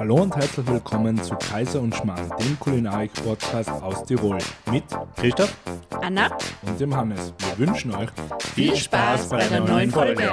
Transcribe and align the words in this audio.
Hallo 0.00 0.16
und 0.22 0.34
herzlich 0.34 0.66
willkommen 0.66 1.22
zu 1.22 1.34
Kaiser 1.34 1.82
und 1.82 1.94
Schmarrn, 1.94 2.32
dem 2.40 2.58
Kulinarik-Podcast 2.58 3.68
aus 3.68 4.02
Tirol 4.06 4.38
mit 4.72 4.84
Christoph 5.14 5.54
Anna 6.00 6.30
und 6.62 6.80
dem 6.80 6.96
Hannes. 6.96 7.34
Wir 7.38 7.66
wünschen 7.66 7.94
euch 7.94 8.08
viel 8.54 8.74
Spaß 8.74 9.28
bei 9.28 9.46
der 9.46 9.60
neuen 9.60 9.90
Folge. 9.90 10.32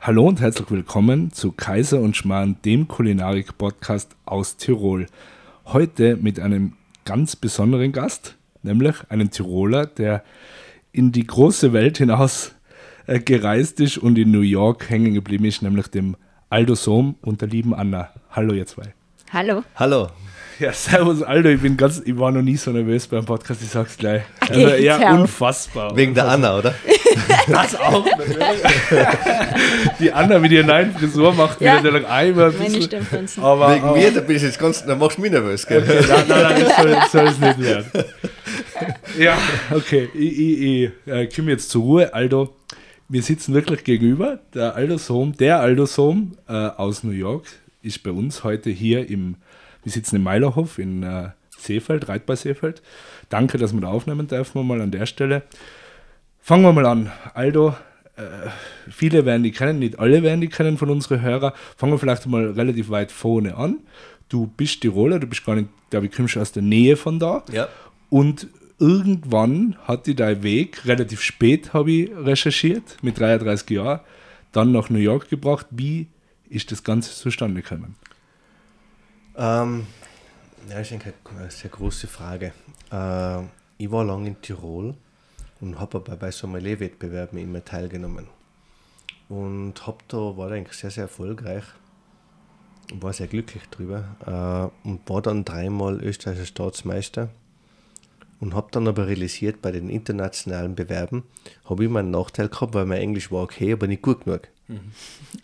Hallo 0.00 0.28
und 0.28 0.42
herzlich 0.42 0.70
willkommen 0.70 1.32
zu 1.32 1.52
Kaiser 1.52 2.00
und 2.00 2.14
Schmarrn, 2.14 2.56
dem 2.66 2.86
Kulinarik-Podcast 2.86 4.14
aus 4.26 4.58
Tirol. 4.58 5.06
Heute 5.64 6.16
mit 6.16 6.38
einem 6.38 6.74
ganz 7.06 7.36
besonderen 7.36 7.92
Gast, 7.92 8.36
nämlich 8.62 8.96
einem 9.08 9.30
Tiroler, 9.30 9.86
der 9.86 10.22
in 10.92 11.10
die 11.10 11.26
große 11.26 11.72
Welt 11.72 11.96
hinaus 11.96 12.54
äh, 13.06 13.20
gereist 13.20 13.80
ist 13.80 13.98
und 13.98 14.18
in 14.18 14.30
New 14.30 14.40
York 14.40 14.88
hängen 14.88 15.14
geblieben 15.14 15.44
ist, 15.44 15.62
nämlich 15.62 15.88
dem 15.88 16.16
Aldo 16.50 16.74
Sohm 16.74 17.16
und 17.22 17.40
der 17.40 17.48
lieben 17.48 17.74
Anna. 17.74 18.10
Hallo 18.30 18.54
ihr 18.54 18.66
zwei. 18.66 18.94
Hallo. 19.32 19.64
Hallo. 19.76 20.08
Ja, 20.60 20.72
servus 20.72 21.20
Aldo, 21.22 21.48
ich 21.48 21.60
bin 21.60 21.76
ganz, 21.76 22.00
ich 22.04 22.16
war 22.16 22.30
noch 22.30 22.42
nie 22.42 22.56
so 22.56 22.70
nervös 22.70 23.08
beim 23.08 23.24
Podcast, 23.24 23.60
ich 23.60 23.70
sag's 23.70 23.96
gleich. 23.96 24.22
Also, 24.38 24.60
Okay, 24.60 24.84
ja, 24.84 24.98
ciao. 24.98 25.20
unfassbar. 25.20 25.96
Wegen 25.96 26.14
der 26.14 26.28
Anna, 26.28 26.58
oder? 26.58 26.74
Das 27.46 27.78
auch 27.78 28.04
natürlich. 28.04 28.62
Die 30.00 30.12
Anna 30.12 30.38
mit 30.38 30.50
ihrer 30.52 30.66
neuen 30.66 30.92
Frisur 30.94 31.32
macht 31.32 31.60
Ja. 31.60 31.80
Meine 31.80 32.50
bisschen. 32.50 32.82
Stirnfransen. 32.82 33.42
Aber, 33.42 33.74
Wegen 33.74 33.84
aber, 33.84 33.96
mir, 33.96 34.10
da 34.12 34.20
bin 34.20 34.36
ich 34.36 34.42
jetzt 34.42 34.58
ganz, 34.58 34.84
da 34.84 34.94
machst 34.96 35.18
du 35.18 35.22
mich 35.22 35.30
nervös, 35.30 35.66
gell? 35.66 35.82
Okay, 35.82 36.04
nein, 36.08 36.24
nein, 36.28 36.42
nein, 36.42 36.64
das 36.64 36.76
soll, 36.76 36.96
soll 37.12 37.26
es 37.28 37.38
nicht 37.38 37.60
werden. 37.60 37.86
Ja, 39.18 39.38
okay, 39.70 40.08
ich, 40.14 40.38
ich, 40.38 40.60
ich 40.60 40.90
äh, 41.06 41.28
komme 41.28 41.52
jetzt 41.52 41.70
zur 41.70 41.82
Ruhe. 41.82 42.12
Aldo, 42.12 42.52
wir 43.08 43.22
sitzen 43.22 43.54
wirklich 43.54 43.84
gegenüber. 43.84 44.40
Der 44.54 44.74
Aldo 44.74 44.98
Sohm, 44.98 45.36
der 45.36 45.60
Aldo 45.60 45.86
Sohm 45.86 46.32
äh, 46.48 46.52
aus 46.52 47.04
New 47.04 47.12
York 47.12 47.46
ist 47.82 48.02
bei 48.02 48.10
uns 48.10 48.44
heute 48.44 48.70
hier 48.70 49.08
im, 49.08 49.36
wir 49.82 49.92
sitzen 49.92 50.16
im 50.16 50.22
Meilerhof 50.22 50.78
in 50.78 51.02
äh, 51.02 51.30
Seefeld, 51.58 52.08
Reitbar 52.08 52.36
Seefeld. 52.36 52.82
Danke, 53.28 53.58
dass 53.58 53.72
wir 53.72 53.80
da 53.80 53.88
aufnehmen 53.88 54.26
dürfen, 54.26 54.66
mal 54.66 54.80
an 54.80 54.90
der 54.90 55.06
Stelle. 55.06 55.42
Fangen 56.40 56.62
wir 56.62 56.72
mal 56.72 56.86
an. 56.86 57.10
Aldo, 57.34 57.74
äh, 58.16 58.22
viele 58.90 59.24
werden 59.24 59.42
die 59.42 59.52
kennen, 59.52 59.78
nicht 59.78 59.98
alle 59.98 60.22
werden 60.22 60.40
die 60.40 60.48
kennen 60.48 60.78
von 60.78 60.90
unseren 60.90 61.20
Hörern. 61.20 61.52
Fangen 61.76 61.92
wir 61.92 61.98
vielleicht 61.98 62.26
mal 62.26 62.50
relativ 62.50 62.90
weit 62.90 63.12
vorne 63.12 63.56
an. 63.56 63.80
Du 64.28 64.46
bist 64.46 64.80
Tiroler, 64.80 65.18
du 65.18 65.26
bist 65.26 65.44
gar 65.44 65.56
nicht, 65.56 65.68
glaube 65.90 66.06
ich, 66.06 66.12
kommst 66.12 66.36
aus 66.36 66.52
der 66.52 66.62
Nähe 66.62 66.96
von 66.96 67.18
da. 67.18 67.44
Ja. 67.52 67.68
Und 68.08 68.48
irgendwann 68.78 69.76
hat 69.84 70.06
dir 70.06 70.14
dein 70.14 70.42
Weg, 70.42 70.86
relativ 70.86 71.20
spät 71.20 71.72
habe 71.72 71.90
ich 71.90 72.10
recherchiert, 72.16 73.02
mit 73.02 73.18
33 73.18 73.70
Jahren, 73.70 74.00
dann 74.52 74.72
nach 74.72 74.90
New 74.90 74.98
York 74.98 75.28
gebracht. 75.28 75.66
Wie 75.70 76.08
ist 76.48 76.70
das 76.72 76.84
Ganze 76.84 77.12
zustande 77.12 77.62
gekommen? 77.62 77.96
Ähm, 79.36 79.86
ja, 80.68 80.78
das 80.78 80.90
ist 80.90 81.00
eine 81.02 81.50
sehr 81.50 81.70
große 81.70 82.06
Frage. 82.06 82.52
Äh, 82.90 83.42
ich 83.78 83.90
war 83.90 84.04
lange 84.04 84.28
in 84.28 84.40
Tirol 84.40 84.94
und 85.60 85.78
habe 85.80 85.98
aber 85.98 86.16
bei 86.16 86.30
Sommelier-Wettbewerben 86.30 87.38
immer 87.38 87.64
teilgenommen. 87.64 88.28
Und 89.28 89.86
hab 89.86 90.06
da, 90.08 90.36
war 90.36 90.48
da 90.48 90.54
eigentlich 90.54 90.78
sehr, 90.78 90.90
sehr 90.90 91.04
erfolgreich 91.04 91.64
und 92.92 93.02
war 93.02 93.12
sehr 93.12 93.26
glücklich 93.26 93.64
drüber. 93.70 94.70
Äh, 94.84 94.88
und 94.88 95.08
war 95.08 95.22
dann 95.22 95.44
dreimal 95.44 96.02
österreichischer 96.02 96.46
Staatsmeister. 96.46 97.30
Und 98.44 98.54
habe 98.54 98.68
dann 98.72 98.86
aber 98.86 99.06
realisiert, 99.06 99.62
bei 99.62 99.72
den 99.72 99.88
internationalen 99.88 100.74
Bewerben 100.74 101.22
habe 101.64 101.82
ich 101.82 101.88
immer 101.88 102.00
einen 102.00 102.10
Nachteil 102.10 102.50
gehabt, 102.50 102.74
weil 102.74 102.84
mein 102.84 103.00
Englisch 103.00 103.32
war 103.32 103.42
okay, 103.42 103.72
aber 103.72 103.86
nicht 103.86 104.02
gut 104.02 104.26
genug. 104.26 104.48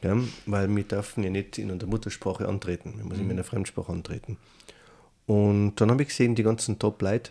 Ja, 0.03 0.19
weil 0.45 0.69
wir 0.77 0.85
dürfen 0.85 1.25
ja 1.25 1.31
nicht 1.31 1.57
in 1.57 1.71
unserer 1.71 1.89
Muttersprache 1.89 2.47
antreten, 2.47 2.93
wir 2.99 3.05
müssen 3.07 3.23
immer 3.23 3.31
in 3.31 3.39
einer 3.39 3.45
Fremdsprache 3.45 3.91
antreten. 3.91 4.37
Und 5.25 5.81
dann 5.81 5.91
habe 5.91 6.03
ich 6.03 6.09
gesehen, 6.09 6.35
die 6.35 6.43
ganzen 6.43 6.79
Top-Leute, 6.79 7.31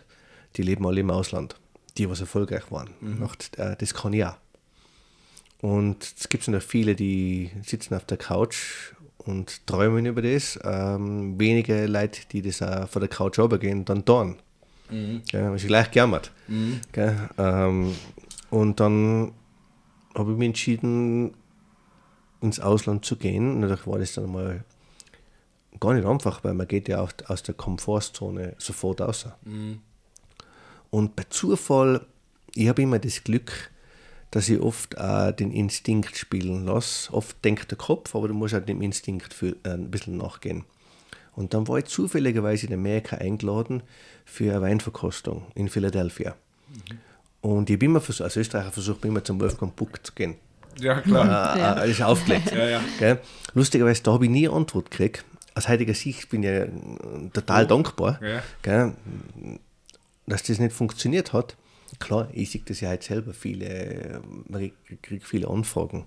die 0.56 0.62
leben 0.62 0.84
alle 0.84 1.02
im 1.02 1.10
Ausland, 1.12 1.54
die 1.98 2.10
was 2.10 2.18
erfolgreich 2.18 2.72
waren. 2.72 2.90
Nach, 3.20 3.36
äh, 3.56 3.76
das 3.78 3.94
kann 3.94 4.12
ich 4.12 4.24
auch. 4.24 4.38
Und 5.60 6.02
es 6.18 6.28
gibt 6.28 6.48
noch 6.48 6.62
viele, 6.62 6.96
die 6.96 7.52
sitzen 7.62 7.94
auf 7.94 8.06
der 8.06 8.16
Couch 8.16 8.92
und 9.18 9.64
träumen 9.68 10.04
über 10.04 10.22
das. 10.22 10.58
Ähm, 10.64 11.38
wenige 11.38 11.86
Leute, 11.86 12.22
die 12.32 12.42
das 12.42 12.60
auch 12.60 12.88
von 12.88 13.02
der 13.02 13.08
Couch 13.08 13.38
runtergehen, 13.38 13.84
dann 13.84 14.04
tun. 14.04 14.36
Ja, 15.32 15.46
habe 15.46 15.56
ich 15.56 15.66
gleich 15.66 15.90
gejammert. 15.90 16.32
Gell? 16.92 17.16
Ähm, 17.38 17.94
und 18.50 18.80
dann 18.80 19.32
habe 20.14 20.32
ich 20.32 20.38
mich 20.38 20.46
entschieden, 20.46 21.34
ins 22.40 22.58
Ausland 22.60 23.04
zu 23.04 23.16
gehen. 23.16 23.52
Und 23.54 23.60
natürlich 23.60 23.86
war 23.86 23.98
das 23.98 24.14
dann 24.14 24.32
mal 24.32 24.64
gar 25.78 25.94
nicht 25.94 26.06
einfach, 26.06 26.42
weil 26.42 26.54
man 26.54 26.66
geht 26.66 26.88
ja 26.88 27.00
auch 27.00 27.12
aus 27.26 27.42
der 27.42 27.54
Komfortzone 27.54 28.54
sofort 28.58 29.00
raus. 29.00 29.26
Und 30.90 31.14
bei 31.16 31.24
Zufall, 31.30 32.04
ich 32.54 32.68
habe 32.68 32.82
immer 32.82 32.98
das 32.98 33.22
Glück, 33.22 33.70
dass 34.32 34.48
ich 34.48 34.60
oft 34.60 34.98
auch 34.98 35.32
den 35.32 35.52
Instinkt 35.52 36.16
spielen 36.16 36.64
lasse. 36.64 37.12
Oft 37.12 37.44
denkt 37.44 37.70
der 37.70 37.78
Kopf, 37.78 38.14
aber 38.14 38.28
du 38.28 38.34
musst 38.34 38.54
auch 38.54 38.60
dem 38.64 38.80
Instinkt 38.82 39.32
für, 39.34 39.56
äh, 39.64 39.70
ein 39.70 39.90
bisschen 39.90 40.16
nachgehen. 40.16 40.64
Und 41.36 41.54
dann 41.54 41.68
war 41.68 41.78
ich 41.78 41.86
zufälligerweise 41.86 42.66
in 42.66 42.74
Amerika 42.74 43.16
eingeladen 43.16 43.82
für 44.24 44.50
eine 44.52 44.62
Weinverkostung 44.62 45.46
in 45.54 45.68
Philadelphia. 45.68 46.34
Und 47.40 47.70
ich 47.70 47.78
bin 47.78 47.90
immer 47.90 48.00
versucht, 48.00 48.24
als 48.24 48.36
Österreicher 48.36 48.72
versucht 48.72 49.04
immer 49.04 49.24
zum 49.24 49.40
Wolfgang 49.40 49.74
Puck 49.74 50.04
zu 50.04 50.12
gehen. 50.12 50.36
Ja, 50.78 50.98
Äh, 50.98 51.02
klar. 51.02 51.56
äh, 51.56 51.60
alles 51.62 52.00
aufgelegt. 52.02 52.52
Ja, 52.52 52.68
ja. 52.68 52.80
Gell? 52.98 53.18
Lustigerweise, 53.54 54.02
da 54.02 54.12
habe 54.12 54.24
ich 54.26 54.30
nie 54.30 54.46
eine 54.48 54.56
Antwort 54.56 54.90
gekriegt. 54.90 55.24
Aus 55.54 55.68
heutiger 55.68 55.94
Sicht 55.94 56.28
bin 56.30 56.42
ich 56.42 56.48
ja 56.48 56.64
äh, 56.64 56.68
total 57.32 57.66
dankbar, 57.66 58.20
Ja. 58.22 58.42
gell? 58.62 58.94
dass 60.26 60.42
das 60.44 60.58
nicht 60.60 60.72
funktioniert 60.72 61.32
hat. 61.32 61.56
Klar, 61.98 62.28
ich 62.32 62.50
sehe 62.52 62.62
das 62.64 62.80
ja 62.80 62.90
heute 62.90 63.04
selber, 63.04 63.34
viele, 63.34 63.66
äh, 63.66 64.20
man 64.48 64.70
kriegt 65.02 65.24
viele 65.26 65.48
Anfragen. 65.48 66.06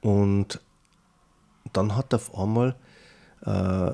Und 0.00 0.60
dann 1.72 1.94
hat 1.96 2.14
auf 2.14 2.34
einmal 2.38 2.74
äh, 3.44 3.92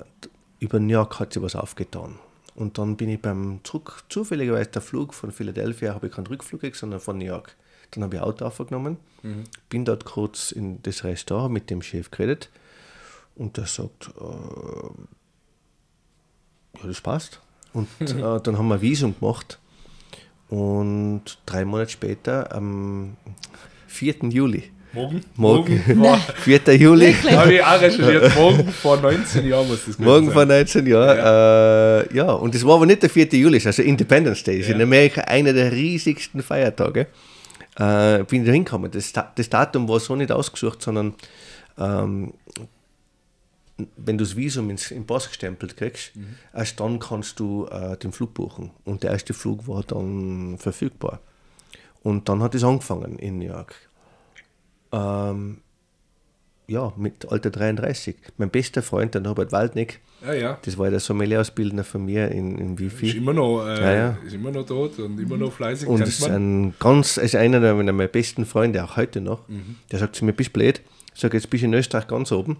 über 0.61 0.79
New 0.79 0.93
York 0.93 1.19
hat 1.19 1.33
sich 1.33 1.43
was 1.43 1.57
aufgetan. 1.57 2.19
Und 2.55 2.79
dann 2.79 2.97
bin 2.97 3.09
ich 3.09 3.21
beim 3.21 3.61
Zurück, 3.65 4.05
zufälligerweise 4.09 4.71
der 4.71 4.83
Flug 4.83 5.15
von 5.15 5.33
Philadelphia, 5.33 5.95
habe 5.95 6.09
ich 6.09 6.13
keinen 6.13 6.27
Rückflug 6.27 6.61
gekriegt, 6.61 6.77
sondern 6.77 7.01
von 7.01 7.19
New 7.19 7.25
York. 7.25 7.57
Dann 7.91 8.05
habe 8.05 8.17
ich 8.17 8.23
Auto 8.23 8.45
aufgenommen, 8.45 8.99
bin 9.69 9.85
dort 9.85 10.05
kurz 10.05 10.53
in 10.53 10.81
das 10.83 11.03
Restaurant 11.03 11.53
mit 11.53 11.71
dem 11.71 11.83
Chef 11.83 12.11
geredet 12.11 12.51
und 13.35 13.57
der 13.57 13.67
sagt, 13.67 14.11
äh, 14.21 14.23
ja, 16.79 16.87
das 16.87 17.01
passt. 17.01 17.41
Und 17.73 17.89
äh, 18.01 18.41
dann 18.41 18.59
haben 18.59 18.69
wir 18.69 18.75
ein 18.75 18.81
Visum 18.81 19.19
gemacht 19.19 19.59
und 20.49 21.39
drei 21.47 21.65
Monate 21.65 21.91
später, 21.91 22.55
am 22.55 23.17
4. 23.87 24.17
Juli, 24.31 24.71
Morgen? 24.93 25.21
morgen, 25.37 25.83
Boah, 26.01 26.17
4. 26.37 26.61
Juli, 26.77 27.13
habe 27.13 27.55
ich 27.55 27.63
auch 27.65 27.81
recherchiert. 27.81 28.35
Morgen 28.35 28.69
vor 28.73 28.97
19 29.01 29.47
Jahren 29.47 29.69
muss 29.69 29.85
das 29.87 29.99
Morgen 29.99 30.27
sein. 30.27 30.33
vor 30.35 30.45
19 30.47 30.87
Jahren. 30.87 31.17
Ja. 31.17 32.01
Äh, 32.01 32.17
ja, 32.17 32.33
und 32.33 32.55
das 32.55 32.65
war 32.67 32.75
aber 32.75 32.87
nicht 32.87 33.03
der 33.03 33.11
4. 33.11 33.27
Juli, 33.35 33.61
also 33.65 33.83
Independence 33.83 34.43
Day. 34.43 34.59
Das 34.59 34.69
ist 34.69 34.75
in 34.75 34.83
Amerika 34.83 35.21
einer 35.23 35.53
der 35.53 35.71
riesigsten 35.71 36.43
Feiertage. 36.43 37.07
Äh, 37.77 38.25
bin 38.25 38.45
da 38.45 38.51
hingekommen. 38.53 38.91
Das, 38.91 39.13
Da- 39.13 39.31
das 39.35 39.49
Datum 39.49 39.89
war 39.89 40.01
so 40.01 40.17
nicht 40.17 40.33
ausgesucht, 40.33 40.83
sondern 40.83 41.15
ähm, 41.79 42.33
wenn 43.97 44.19
du 44.19 44.25
das 44.25 44.37
Visum 44.37 44.69
ins, 44.71 44.91
im 44.91 45.07
Pass 45.07 45.29
gestempelt 45.29 45.77
kriegst, 45.77 46.13
erst 46.55 46.81
dann 46.81 46.99
kannst 46.99 47.39
du 47.41 47.67
äh, 47.71 47.97
den 47.97 48.13
Flug 48.13 48.35
buchen. 48.35 48.73
Und 48.85 49.03
der 49.05 49.13
erste 49.13 49.33
Flug 49.35 49.67
war 49.69 49.83
dann 49.85 50.57
verfügbar. 50.59 51.21
Und 52.03 52.29
dann 52.29 52.43
hat 52.43 52.55
es 52.55 52.65
angefangen 52.65 53.19
in 53.19 53.39
New 53.39 53.47
York. 53.47 53.75
Ähm, 54.93 55.59
ja, 56.67 56.93
mit 56.97 57.27
Alter 57.31 57.51
33. 57.51 58.15
Mein 58.39 58.51
bester 58.51 58.83
Freund, 58.83 59.15
der 59.15 59.21
Norbert 59.23 59.51
Waldnick, 59.51 60.01
Ja, 60.25 60.33
ja. 60.35 60.59
das 60.65 60.79
war 60.79 60.89
der 60.91 61.01
Sommelier-Ausbildner 61.01 61.83
von 61.83 62.05
mir 62.05 62.29
in, 62.31 62.59
in 62.59 62.75
Ist 62.75 62.81
Wifi. 62.81 63.17
immer 63.19 63.33
noch, 63.33 63.67
äh, 63.67 63.81
Ja, 63.81 63.93
ja. 63.95 64.19
ist 64.25 64.35
immer 64.35 64.53
noch 64.53 64.65
tot 64.67 64.99
und 65.01 65.19
immer 65.19 65.37
noch 65.37 65.53
fleißig. 65.53 65.89
Und 65.89 66.01
ist 66.03 66.23
ein 66.29 66.75
ganz, 66.79 67.17
ist 67.17 67.35
einer 67.35 67.59
der 67.61 67.75
meiner 67.75 67.93
besten 68.07 68.47
Freunde, 68.47 68.85
auch 68.85 68.97
heute 68.97 69.21
noch. 69.21 69.49
Mhm. 69.49 69.77
Der 69.91 69.99
sagt 69.99 70.15
zu 70.17 70.25
mir, 70.25 70.33
bist 70.33 70.53
blöd? 70.53 70.81
Ich 71.13 71.21
sage, 71.21 71.37
jetzt 71.37 71.51
bist 71.51 71.63
du 71.63 71.67
in 71.67 71.75
Österreich 71.75 72.07
ganz 72.07 72.31
oben. 72.31 72.57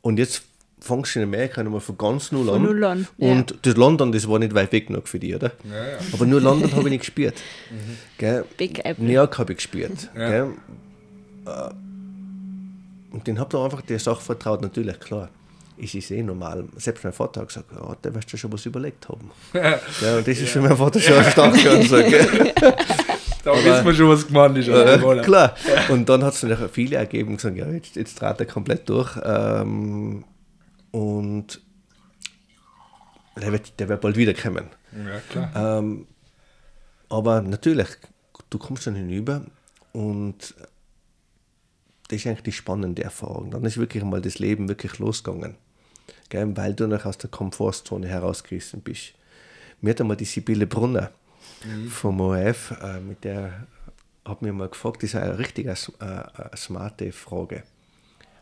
Und 0.00 0.18
jetzt 0.18 0.44
fängst 0.80 1.14
du 1.14 1.20
in 1.20 1.24
Amerika 1.26 1.62
nochmal 1.62 1.80
von 1.80 1.98
ganz 1.98 2.32
null 2.32 2.46
Von 2.46 2.54
an. 2.56 2.62
null 2.62 2.84
an, 2.84 3.06
ja. 3.18 3.32
Und 3.32 3.54
das 3.62 3.76
London, 3.76 4.10
das 4.12 4.26
war 4.28 4.38
nicht 4.38 4.54
weit 4.54 4.72
weg 4.72 4.86
genug 4.88 5.08
für 5.08 5.18
dich, 5.20 5.34
oder? 5.34 5.52
Ja, 5.70 5.76
ja. 5.76 5.98
Aber 6.14 6.24
nur 6.24 6.40
London 6.40 6.72
habe 6.72 6.84
ich 6.84 6.90
nicht 6.90 7.00
gespürt. 7.00 7.34
Gell? 8.18 8.44
Big 8.56 8.78
Apple. 8.84 9.04
New 9.04 9.12
York 9.12 9.38
habe 9.38 9.52
ich 9.52 9.58
gespürt. 9.58 10.10
Ja. 10.16 10.28
Gell? 10.30 10.50
Äh, 11.46 13.14
Und 13.14 13.26
den 13.26 13.38
habe 13.38 13.56
ich 13.56 13.62
einfach 13.64 13.82
der 13.82 13.98
Sache 13.98 14.20
vertraut, 14.22 14.62
natürlich, 14.62 14.98
klar. 15.00 15.28
Es 15.78 15.94
ist 15.94 16.10
eh 16.10 16.22
normal. 16.22 16.64
Selbst 16.76 17.02
mein 17.02 17.12
Vater 17.12 17.40
hat 17.40 17.48
gesagt, 17.48 17.72
ja, 17.72 17.96
da 18.00 18.14
wirst 18.14 18.32
du 18.32 18.36
schon 18.36 18.52
was 18.52 18.64
überlegt 18.66 19.08
haben. 19.08 19.30
ja, 19.52 20.16
und 20.18 20.28
das 20.28 20.38
ist 20.38 20.50
für 20.50 20.60
meinen 20.60 20.76
Vater 20.76 21.00
schon 21.00 21.16
eine 21.16 21.30
starke 21.30 21.70
Ansage. 21.78 22.52
Da 23.42 23.52
wissen 23.54 23.84
wir 23.86 23.94
schon, 23.94 24.08
was 24.08 24.26
gemeint 24.26 24.56
ist. 24.58 24.68
Äh, 24.68 24.98
klar. 25.22 25.54
Und 25.88 26.08
dann 26.08 26.22
hat 26.22 26.34
es 26.34 26.42
nachher 26.44 26.68
viele 26.68 26.96
ergeben 26.96 27.36
gesagt, 27.36 27.56
ja, 27.56 27.66
jetzt, 27.68 27.96
jetzt 27.96 28.18
trat 28.18 28.38
er 28.38 28.46
komplett 28.46 28.88
durch. 28.88 29.18
Ähm, 29.24 30.24
und 30.92 31.60
der 33.40 33.50
wird, 33.50 33.80
der 33.80 33.88
wird 33.88 34.00
bald 34.00 34.16
wiederkommen. 34.16 34.66
Ja, 34.92 35.20
klar. 35.30 35.78
Ähm, 35.78 36.06
aber 37.08 37.40
natürlich, 37.40 37.88
du 38.50 38.58
kommst 38.58 38.86
dann 38.86 38.94
hinüber 38.94 39.42
und 39.92 40.54
das 42.12 42.20
ist 42.20 42.26
eigentlich 42.26 42.42
die 42.42 42.52
spannende 42.52 43.02
Erfahrung. 43.02 43.50
Dann 43.50 43.64
ist 43.64 43.78
wirklich 43.78 44.04
mal 44.04 44.20
das 44.20 44.38
Leben 44.38 44.68
wirklich 44.68 44.98
losgegangen. 44.98 45.56
Gell? 46.28 46.54
Weil 46.56 46.74
du 46.74 46.86
noch 46.86 47.06
aus 47.06 47.16
der 47.16 47.30
Komfortzone 47.30 48.06
herausgerissen 48.06 48.82
bist. 48.82 49.14
Mir 49.80 49.90
hat 49.90 50.00
einmal 50.02 50.18
die 50.18 50.26
Sibylle 50.26 50.66
Brunner 50.66 51.10
vom 51.88 52.20
ORF, 52.20 52.74
äh, 52.82 53.00
mit 53.00 53.24
der 53.24 53.66
hat 54.26 54.42
mir 54.42 54.52
mal 54.52 54.68
gefragt, 54.68 55.02
das 55.02 55.10
ist 55.10 55.16
eine 55.16 55.38
richtig 55.38 55.66
eine, 55.66 56.38
eine 56.38 56.56
smarte 56.56 57.12
Frage. 57.12 57.62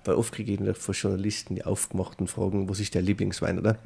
Weil 0.05 0.15
oft 0.15 0.33
kriege 0.33 0.53
ich 0.53 0.79
von 0.79 0.95
Journalisten 0.95 1.57
die 1.57 1.65
aufgemachten 1.65 2.27
Fragen, 2.27 2.69
was 2.69 2.81
ist 2.81 2.95
der 2.95 3.03
Lieblingswein, 3.03 3.59
oder? 3.59 3.79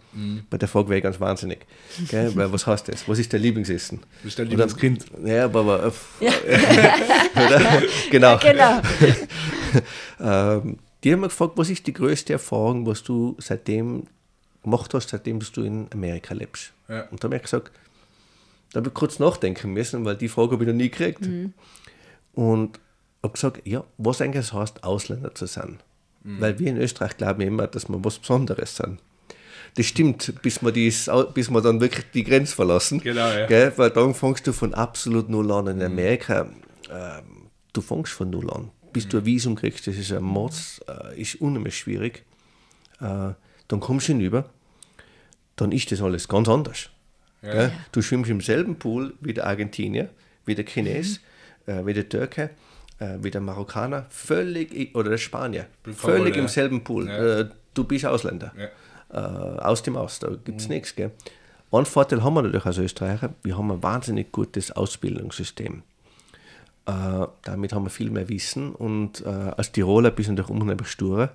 Bei 0.48 0.58
der 0.58 0.68
Frage 0.68 0.88
wäre 0.88 0.98
ich 0.98 1.02
ganz 1.02 1.18
wahnsinnig. 1.18 1.66
Gell? 2.08 2.34
Weil 2.36 2.52
was 2.52 2.66
heißt 2.66 2.88
das? 2.88 3.08
Was 3.08 3.18
ist 3.18 3.32
der 3.32 3.40
Lieblingsessen? 3.40 4.00
Das 4.22 4.30
ist 4.30 4.38
dein 4.38 4.46
Lieblingskind. 4.46 5.06
Ja, 5.24 5.46
aber, 5.46 5.60
aber 5.60 5.92
oder? 6.20 7.82
genau. 8.10 8.38
Genau. 8.38 8.80
Ähm, 10.20 10.78
die 11.02 11.12
haben 11.12 11.20
mir 11.20 11.26
gefragt, 11.28 11.54
was 11.56 11.68
ist 11.68 11.84
die 11.88 11.92
größte 11.92 12.32
Erfahrung, 12.32 12.86
was 12.86 13.02
du 13.02 13.36
seitdem 13.38 14.04
gemacht 14.62 14.94
hast, 14.94 15.08
seitdem 15.08 15.40
du 15.40 15.62
in 15.62 15.88
Amerika 15.92 16.32
lebst? 16.32 16.72
Ja. 16.88 17.08
Und 17.10 17.22
da 17.22 17.26
habe 17.26 17.36
ich 17.36 17.42
gesagt, 17.42 17.72
da 18.72 18.78
habe 18.78 18.88
ich 18.88 18.94
kurz 18.94 19.18
nachdenken 19.18 19.72
müssen, 19.72 20.04
weil 20.04 20.16
die 20.16 20.28
Frage 20.28 20.52
habe 20.52 20.64
ich 20.64 20.68
noch 20.68 20.76
nie 20.76 20.90
gekriegt. 20.90 21.28
Und 22.34 22.80
habe 23.22 23.32
gesagt, 23.32 23.66
ja, 23.66 23.84
was 23.98 24.20
eigentlich 24.20 24.52
heißt, 24.52 24.84
Ausländer 24.84 25.34
zu 25.34 25.46
sein? 25.46 25.80
Weil 26.24 26.58
wir 26.58 26.68
in 26.68 26.78
Österreich 26.78 27.16
glauben 27.16 27.42
immer, 27.42 27.66
dass 27.66 27.88
wir 27.88 28.02
was 28.02 28.18
Besonderes 28.18 28.76
sind. 28.76 29.00
Das 29.76 29.86
stimmt, 29.86 30.40
bis 30.42 30.62
wir, 30.62 30.72
dies, 30.72 31.10
bis 31.34 31.50
wir 31.50 31.60
dann 31.60 31.80
wirklich 31.80 32.06
die 32.14 32.24
Grenze 32.24 32.54
verlassen. 32.54 33.00
Genau, 33.00 33.28
ja. 33.28 33.46
Gell? 33.46 33.72
Weil 33.76 33.90
dann 33.90 34.14
fängst 34.14 34.46
du 34.46 34.52
von 34.52 34.72
absolut 34.72 35.28
null 35.28 35.50
an. 35.52 35.66
In 35.66 35.82
Amerika, 35.82 36.48
ähm, 36.90 37.50
du 37.72 37.80
fängst 37.80 38.12
von 38.12 38.30
null 38.30 38.50
an. 38.50 38.70
Bis 38.92 39.08
du 39.08 39.18
ein 39.18 39.26
Visum 39.26 39.56
kriegst, 39.56 39.86
das 39.86 39.96
ist 39.96 40.12
ein 40.12 40.22
Mords, 40.22 40.80
äh, 40.88 41.20
ist 41.20 41.40
unheimlich 41.40 41.76
schwierig. 41.76 42.24
Äh, 43.00 43.32
dann 43.66 43.80
kommst 43.80 44.08
du 44.08 44.12
hinüber, 44.12 44.48
dann 45.56 45.72
ist 45.72 45.90
das 45.90 46.00
alles 46.00 46.28
ganz 46.28 46.48
anders. 46.48 46.90
Gell? 47.42 47.72
Du 47.92 48.00
schwimmst 48.00 48.30
im 48.30 48.40
selben 48.40 48.76
Pool 48.76 49.14
wie 49.20 49.34
der 49.34 49.46
Argentinier, 49.46 50.08
wie 50.46 50.54
der 50.54 50.64
Chines, 50.64 51.20
äh, 51.66 51.84
wie 51.84 51.92
der 51.92 52.08
Türke, 52.08 52.50
äh, 52.98 53.18
wie 53.20 53.30
der 53.30 53.40
Marokkaner, 53.40 54.06
völlig, 54.10 54.94
oder 54.94 55.10
der 55.10 55.18
Spanier, 55.18 55.66
völlig 55.94 56.36
ja. 56.36 56.42
im 56.42 56.48
selben 56.48 56.84
Pool. 56.84 57.08
Ja. 57.08 57.40
Äh, 57.40 57.48
du 57.74 57.84
bist 57.84 58.06
Ausländer. 58.06 58.52
Ja. 58.56 58.68
Äh, 59.12 59.58
aus 59.60 59.82
dem 59.82 59.96
Aus, 59.96 60.18
da 60.18 60.28
gibt 60.44 60.60
es 60.60 60.68
nichts. 60.68 60.94
Gell? 60.94 61.10
Einen 61.70 61.86
Vorteil 61.86 62.22
haben 62.22 62.34
wir 62.34 62.42
natürlich 62.42 62.66
als 62.66 62.78
Österreicher, 62.78 63.34
wir 63.42 63.58
haben 63.58 63.70
ein 63.70 63.82
wahnsinnig 63.82 64.30
gutes 64.32 64.70
Ausbildungssystem. 64.70 65.82
Äh, 66.86 67.26
damit 67.42 67.72
haben 67.72 67.84
wir 67.84 67.90
viel 67.90 68.10
mehr 68.10 68.28
Wissen 68.28 68.74
und 68.74 69.24
äh, 69.24 69.28
als 69.28 69.72
Tiroler 69.72 70.10
bist 70.10 70.28
du 70.28 70.32
natürlich 70.34 70.50
unheimlich 70.50 70.88
sturer 70.88 71.30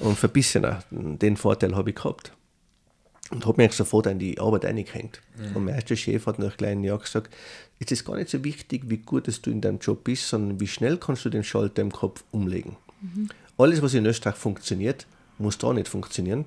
und 0.00 0.18
verbissener. 0.18 0.82
Den 0.90 1.36
Vorteil 1.36 1.76
habe 1.76 1.90
ich 1.90 1.96
gehabt. 1.96 2.32
Und 3.30 3.46
habe 3.46 3.62
mich 3.62 3.72
sofort 3.72 4.08
an 4.08 4.18
die 4.18 4.40
Arbeit 4.40 4.64
eingehängt. 4.64 5.20
Und 5.54 5.64
mein 5.64 5.76
erster 5.76 5.94
Chef 5.94 6.26
hat 6.26 6.40
nach 6.40 6.56
kleinen 6.56 6.82
Jahr 6.82 6.98
gesagt, 6.98 7.32
es 7.78 7.90
ist 7.90 8.04
gar 8.04 8.16
nicht 8.16 8.28
so 8.28 8.42
wichtig, 8.42 8.82
wie 8.86 8.98
gut 8.98 9.28
dass 9.28 9.40
du 9.40 9.50
in 9.50 9.60
deinem 9.60 9.78
Job 9.78 10.04
bist, 10.04 10.28
sondern 10.28 10.58
wie 10.58 10.66
schnell 10.66 10.98
kannst 10.98 11.24
du 11.24 11.30
den 11.30 11.44
Schalter 11.44 11.80
im 11.80 11.92
Kopf 11.92 12.24
umlegen. 12.32 12.76
Alles, 13.56 13.82
was 13.82 13.94
in 13.94 14.04
Österreich 14.04 14.34
funktioniert, 14.34 15.06
muss 15.38 15.58
da 15.58 15.72
nicht 15.72 15.88
funktionieren. 15.88 16.46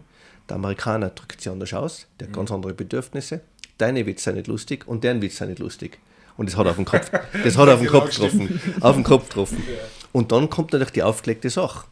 Der 0.49 0.57
Amerikaner 0.57 1.09
drückt 1.09 1.41
sich 1.41 1.51
anders 1.51 1.73
aus, 1.73 2.07
der 2.19 2.27
hat 2.27 2.35
ganz 2.35 2.51
andere 2.51 2.73
Bedürfnisse. 2.73 3.41
Deine 3.77 4.05
Witze 4.05 4.25
sind 4.25 4.35
nicht 4.35 4.47
lustig 4.47 4.87
und 4.87 5.03
deren 5.03 5.21
Witze 5.21 5.37
sind 5.37 5.49
nicht 5.49 5.59
lustig. 5.59 5.99
Und 6.37 6.49
das 6.49 6.57
hat 6.57 6.67
auf 6.67 6.75
den 6.75 6.85
Kopf, 6.85 7.09
das 7.43 7.57
hat 7.57 7.69
auf 7.69 7.79
den 7.79 7.89
Kopf 7.89 8.09
getroffen. 8.09 8.59
Auf 8.81 8.95
den 8.95 9.03
Kopf 9.03 9.29
getroffen. 9.29 9.63
Und 10.11 10.31
dann 10.31 10.49
kommt 10.49 10.73
natürlich 10.73 10.93
die 10.93 11.03
aufgelegte 11.03 11.49
Sache. 11.49 11.87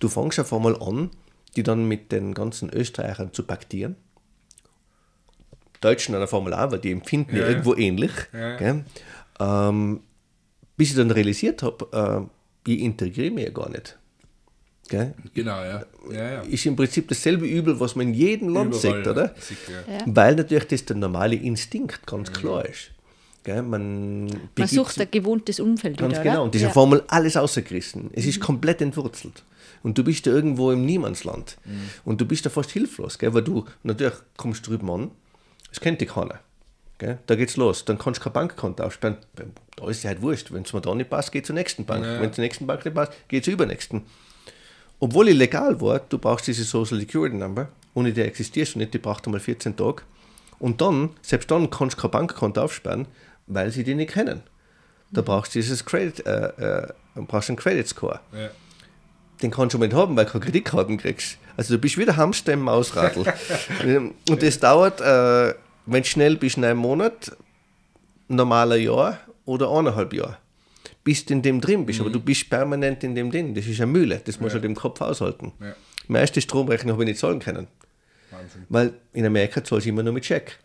Du 0.00 0.08
fängst 0.08 0.40
auf 0.40 0.52
einmal 0.52 0.80
an, 0.80 1.10
die 1.54 1.62
dann 1.62 1.86
mit 1.86 2.10
den 2.10 2.34
ganzen 2.34 2.70
Österreichern 2.70 3.32
zu 3.32 3.44
paktieren. 3.44 3.96
Deutschen 5.82 6.14
an 6.14 6.20
der 6.20 6.28
Formel 6.28 6.54
A, 6.54 6.70
weil 6.70 6.78
die 6.78 6.90
empfinden 6.92 7.36
ja, 7.36 7.42
Ja. 7.42 7.48
irgendwo 7.48 7.74
ähnlich. 7.74 8.12
Ja. 8.32 8.56
Gell? 8.56 8.84
Ähm, 9.40 10.00
bis 10.76 10.90
ich 10.90 10.96
dann 10.96 11.10
realisiert 11.10 11.62
habe, 11.62 12.28
äh, 12.66 12.70
ich 12.70 12.80
integriere 12.80 13.30
mich 13.30 13.44
ja 13.44 13.50
gar 13.50 13.68
nicht. 13.68 13.98
Gell? 14.88 15.14
Genau, 15.34 15.62
ja. 15.62 15.84
ja, 16.10 16.30
ja. 16.32 16.40
Ist 16.42 16.66
im 16.66 16.76
Prinzip 16.76 17.08
dasselbe 17.08 17.46
Übel, 17.46 17.78
was 17.80 17.96
man 17.96 18.08
in 18.08 18.14
jedem 18.14 18.48
Land 18.48 18.74
Überall, 18.74 18.96
sieht, 18.96 19.06
ja. 19.06 19.12
oder? 19.12 19.34
Weil 20.06 20.34
natürlich 20.36 20.66
das 20.66 20.84
der 20.84 20.96
normale 20.96 21.36
Instinkt 21.36 22.06
ganz 22.06 22.32
klar 22.32 22.66
ist. 22.66 22.90
Gell? 23.44 23.62
Man, 23.62 24.26
Man 24.56 24.68
sucht 24.68 25.00
ein 25.00 25.10
gewohntes 25.10 25.60
Umfeld 25.60 25.98
Ganz 25.98 26.12
wieder, 26.12 26.22
genau. 26.22 26.34
oder? 26.34 26.42
Und 26.44 26.54
diese 26.54 26.66
ja. 26.66 26.70
Formel 26.72 27.02
alles 27.08 27.36
außergerissen. 27.36 28.10
Es 28.12 28.26
ist 28.26 28.40
komplett 28.40 28.80
entwurzelt. 28.80 29.42
Und 29.82 29.98
du 29.98 30.04
bist 30.04 30.26
da 30.26 30.30
irgendwo 30.30 30.70
im 30.70 30.84
Niemandsland. 30.86 31.56
Und 32.04 32.20
du 32.20 32.26
bist 32.26 32.46
da 32.46 32.50
fast 32.50 32.70
hilflos, 32.70 33.18
gell? 33.18 33.34
weil 33.34 33.42
du 33.42 33.64
natürlich 33.82 34.14
kommst 34.36 34.66
drüben 34.66 34.88
an, 34.90 35.10
es 35.72 35.80
kennt 35.80 36.00
dich 36.00 36.10
keiner. 36.10 36.38
Gell? 36.98 37.18
Da 37.26 37.34
geht's 37.34 37.56
los. 37.56 37.84
Dann 37.84 37.98
kannst 37.98 38.20
du 38.20 38.24
kein 38.24 38.32
Bankkonto 38.32 38.84
aufsperren. 38.84 39.16
Da 39.76 39.88
ist 39.88 40.04
ja 40.04 40.10
halt 40.10 40.22
wurscht. 40.22 40.52
Wenn 40.52 40.62
es 40.62 40.72
mir 40.72 40.80
da 40.80 40.94
nicht 40.94 41.10
passt, 41.10 41.32
geht 41.32 41.46
zur 41.46 41.54
nächsten 41.54 41.84
Bank. 41.84 42.04
Ja. 42.04 42.20
Wenn 42.20 42.30
es 42.30 42.36
zur 42.36 42.44
nächsten 42.44 42.66
Bank 42.66 42.84
nicht 42.84 42.94
passt, 42.94 43.12
geht 43.26 43.44
zur 43.44 43.54
übernächsten. 43.54 44.02
Obwohl 45.00 45.28
ich 45.28 45.36
legal 45.36 45.80
war, 45.80 45.98
du 45.98 46.18
brauchst 46.18 46.46
diese 46.46 46.62
Social 46.62 47.00
Security 47.00 47.34
Number. 47.34 47.68
Ohne 47.94 48.12
die 48.12 48.20
existierst 48.20 48.76
du 48.76 48.78
nicht, 48.78 48.94
die 48.94 48.98
braucht 48.98 49.26
einmal 49.26 49.40
14 49.40 49.76
Tage. 49.76 50.02
Und 50.60 50.80
dann, 50.80 51.10
selbst 51.22 51.50
dann 51.50 51.70
kannst 51.70 51.96
du 51.96 52.02
kein 52.02 52.12
Bankkonto 52.12 52.62
aufsperren, 52.62 53.08
weil 53.48 53.72
sie 53.72 53.82
die 53.82 53.96
nicht 53.96 54.12
kennen. 54.12 54.42
Da 55.10 55.22
brauchst 55.22 55.54
du 55.54 55.58
dieses 55.58 55.84
Credit, 55.84 56.24
äh, 56.24 56.84
äh, 56.84 56.92
brauchst 57.16 57.50
einen 57.50 57.58
Credit 57.58 57.88
Score. 57.88 58.20
ja. 58.32 58.50
Den 59.42 59.50
kannst 59.50 59.74
du 59.74 59.78
nicht 59.78 59.92
haben, 59.92 60.16
weil 60.16 60.24
du 60.24 60.32
keine 60.32 60.44
Kreditkarten 60.44 60.98
kriegst. 60.98 61.36
Also 61.56 61.74
du 61.74 61.80
bist 61.80 61.98
wieder 61.98 62.16
Hamster 62.16 62.52
im 62.52 62.60
Mausradl. 62.60 63.24
Und 64.28 64.42
das 64.42 64.60
dauert, 64.60 65.00
äh, 65.00 65.54
wenn 65.86 66.02
du 66.02 66.08
schnell 66.08 66.36
bist, 66.36 66.56
in 66.56 66.64
einem 66.64 66.78
Monat, 66.78 67.36
normaler 68.28 68.76
Jahr 68.76 69.18
oder 69.44 69.70
eineinhalb 69.70 70.12
Jahr. 70.12 70.38
Bis 71.04 71.24
du 71.24 71.34
in 71.34 71.42
dem 71.42 71.60
drin 71.60 71.84
bist. 71.84 72.00
Aber 72.00 72.10
du 72.10 72.20
bist 72.20 72.48
permanent 72.48 73.02
in 73.02 73.14
dem 73.14 73.30
drin. 73.30 73.54
Das 73.54 73.66
ist 73.66 73.80
eine 73.80 73.90
Mühle. 73.90 74.20
Das 74.24 74.38
musst 74.38 74.54
du 74.54 74.58
halt 74.58 74.64
im 74.64 74.76
Kopf 74.76 75.00
aushalten. 75.00 75.52
Ja. 75.60 75.74
Meine 76.06 76.20
erste 76.20 76.40
Stromrechnung 76.40 76.92
habe 76.92 77.02
ich 77.02 77.08
nicht 77.08 77.20
zahlen 77.20 77.40
können. 77.40 77.66
Wahnsinn. 78.30 78.66
Weil 78.68 78.92
in 79.12 79.26
Amerika 79.26 79.64
zahlst 79.64 79.86
du 79.86 79.90
immer 79.90 80.02
nur 80.04 80.12
mit 80.12 80.24
Scheck. 80.24 80.58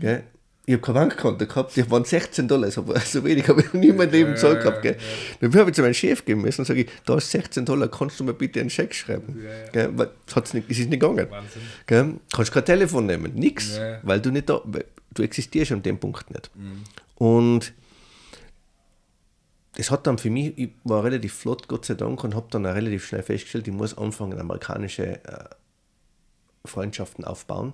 Gell? 0.00 0.24
Ich 0.66 0.72
habe 0.72 0.80
kein 0.82 0.94
Bankkonto 0.94 1.46
gehabt, 1.46 1.76
die 1.76 1.90
waren 1.90 2.04
16 2.06 2.48
Dollar, 2.48 2.70
so, 2.70 2.86
so 3.04 3.22
wenig 3.22 3.46
habe 3.48 3.60
ich 3.60 3.66
noch 3.66 3.74
nie 3.80 3.88
in 3.88 3.96
meinem 3.96 4.10
Leben 4.10 4.32
gezahlt 4.32 4.62
gehabt. 4.62 4.80
Gell? 4.80 4.96
Dann 5.40 5.54
habe 5.56 5.68
ich 5.70 5.76
zu 5.76 5.82
meinem 5.82 5.92
Chef 5.92 6.24
gehen 6.24 6.40
müssen 6.40 6.62
und 6.62 6.64
sage, 6.64 6.80
ich, 6.82 6.90
da 7.04 7.16
ist 7.18 7.30
16 7.30 7.66
Dollar, 7.66 7.88
kannst 7.88 8.18
du 8.18 8.24
mir 8.24 8.32
bitte 8.32 8.60
einen 8.60 8.70
Scheck 8.70 8.94
schreiben? 8.94 9.44
Gell? 9.72 9.90
Weil 9.98 10.10
es 10.26 10.34
hat's 10.34 10.54
nicht, 10.54 10.70
es 10.70 10.78
ist 10.78 10.88
nicht 10.88 11.00
gegangen. 11.00 11.30
Wahnsinn. 11.30 11.62
Gell? 11.86 12.14
Kannst 12.34 12.50
kein 12.52 12.64
Telefon 12.64 13.04
nehmen, 13.06 13.34
nix, 13.34 13.76
Ja. 13.76 13.98
weil 14.04 14.20
du 14.22 14.30
nicht 14.30 14.48
da, 14.48 14.62
weil 14.64 14.86
du 15.12 15.22
existierst 15.22 15.72
an 15.72 15.82
dem 15.82 15.98
Punkt 15.98 16.30
nicht. 16.30 16.50
Und 17.16 17.74
das 19.76 19.90
hat 19.90 20.06
dann 20.06 20.16
für 20.18 20.30
mich, 20.30 20.56
ich 20.56 20.70
war 20.84 21.04
relativ 21.04 21.34
flott, 21.34 21.68
Gott 21.68 21.84
sei 21.84 21.94
Dank, 21.94 22.24
und 22.24 22.34
habe 22.34 22.46
dann 22.50 22.64
auch 22.64 22.74
relativ 22.74 23.04
schnell 23.06 23.22
festgestellt, 23.22 23.66
ich 23.68 23.74
muss 23.74 23.98
anfangen, 23.98 24.38
amerikanische 24.40 25.22
äh, 25.24 25.44
Freundschaften 26.64 27.24
aufbauen. 27.24 27.72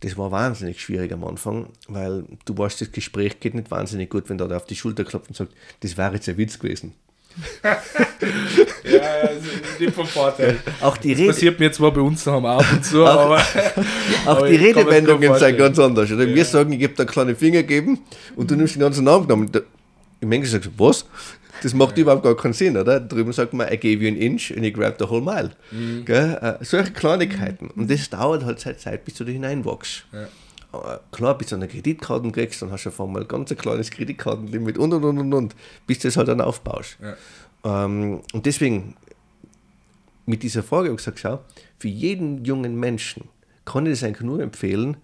Das 0.00 0.16
war 0.16 0.30
wahnsinnig 0.30 0.80
schwierig 0.80 1.12
am 1.12 1.24
Anfang, 1.24 1.66
weil 1.88 2.24
du 2.44 2.56
weißt, 2.56 2.80
das 2.80 2.92
Gespräch 2.92 3.40
geht 3.40 3.54
nicht 3.54 3.70
wahnsinnig 3.70 4.10
gut, 4.10 4.28
wenn 4.28 4.38
da 4.38 4.46
auf 4.56 4.64
die 4.66 4.76
Schulter 4.76 5.04
klopft 5.04 5.28
und 5.28 5.36
sagt, 5.36 5.52
das 5.80 5.96
wäre 5.96 6.14
jetzt 6.14 6.28
ein 6.28 6.36
Witz 6.36 6.58
gewesen. 6.58 6.94
Ja, 7.62 7.78
ja, 8.84 9.00
also 9.28 9.48
nicht 9.78 9.94
vom 9.94 10.06
Vorteil. 10.06 10.58
Auch 10.80 10.96
die, 10.96 11.12
Rede, 11.12 11.28
Passiert 11.28 11.58
mir 11.60 11.70
zwar 11.70 11.92
bei 11.92 12.00
uns 12.00 12.24
daheim 12.24 12.44
ab 12.46 12.64
und 12.72 12.84
zu, 12.84 13.04
aber. 13.04 13.36
auch 14.26 14.36
aber 14.38 14.48
die 14.48 14.56
Redewendungen 14.56 15.38
sind 15.38 15.56
ganz 15.56 15.78
anders. 15.78 16.10
Oder? 16.10 16.26
Wir 16.26 16.44
sagen, 16.44 16.72
ich 16.72 16.78
gebe 16.80 16.94
dir 16.94 17.00
einen 17.00 17.08
kleinen 17.08 17.36
Finger 17.36 17.62
geben 17.62 18.00
und 18.34 18.50
du 18.50 18.56
nimmst 18.56 18.74
den 18.74 18.80
ganzen 18.80 19.04
Namen 19.04 19.26
genommen. 19.28 19.52
Da- 19.52 19.60
Im 20.20 20.32
Englischen 20.32 20.54
sagst 20.54 20.70
du, 20.76 20.84
was? 20.84 21.04
Das 21.62 21.74
macht 21.74 21.98
überhaupt 21.98 22.22
gar 22.22 22.36
keinen 22.36 22.52
Sinn, 22.52 22.76
oder? 22.76 23.00
Drüben 23.00 23.32
sagt 23.32 23.52
man, 23.52 23.72
I 23.72 23.76
gave 23.76 24.02
you 24.02 24.08
an 24.08 24.16
inch 24.16 24.52
and 24.54 24.64
you 24.64 24.72
grabbed 24.72 24.98
the 24.98 25.08
whole 25.08 25.20
mile. 25.20 25.50
Mhm. 25.70 26.04
Gell? 26.04 26.38
Äh, 26.40 26.64
solche 26.64 26.92
Kleinigkeiten. 26.92 27.70
Und 27.70 27.90
das 27.90 28.08
dauert 28.10 28.44
halt 28.44 28.60
seit 28.60 28.80
Zeit, 28.80 29.04
bis 29.04 29.14
du 29.14 29.24
da 29.24 29.32
hineinwachst. 29.32 30.04
Ja. 30.12 30.28
Aber 30.70 31.00
klar, 31.12 31.36
bis 31.36 31.48
du 31.48 31.56
eine 31.56 31.66
Kreditkarte 31.66 32.30
kriegst, 32.30 32.60
dann 32.60 32.70
hast 32.70 32.84
du 32.84 32.90
auf 32.90 33.00
einmal 33.00 33.22
ein 33.22 33.28
ganz 33.28 33.54
kleines 33.56 33.90
Kreditkartenlimit 33.90 34.76
und 34.78 34.92
und 34.92 35.04
und 35.04 35.18
und 35.18 35.32
und, 35.32 35.56
bis 35.86 35.98
du 36.00 36.08
das 36.08 36.16
halt 36.16 36.28
dann 36.28 36.40
aufbaust. 36.40 36.98
Ja. 37.00 37.84
Ähm, 37.84 38.20
und 38.32 38.46
deswegen, 38.46 38.94
mit 40.26 40.42
dieser 40.42 40.62
Frage 40.62 40.88
habe 40.88 40.94
ich 40.94 40.98
gesagt, 40.98 41.20
schau, 41.20 41.40
für 41.78 41.88
jeden 41.88 42.44
jungen 42.44 42.78
Menschen 42.78 43.24
kann 43.64 43.86
ich 43.86 43.92
das 43.92 44.04
eigentlich 44.04 44.20
nur 44.20 44.40
empfehlen, 44.40 44.98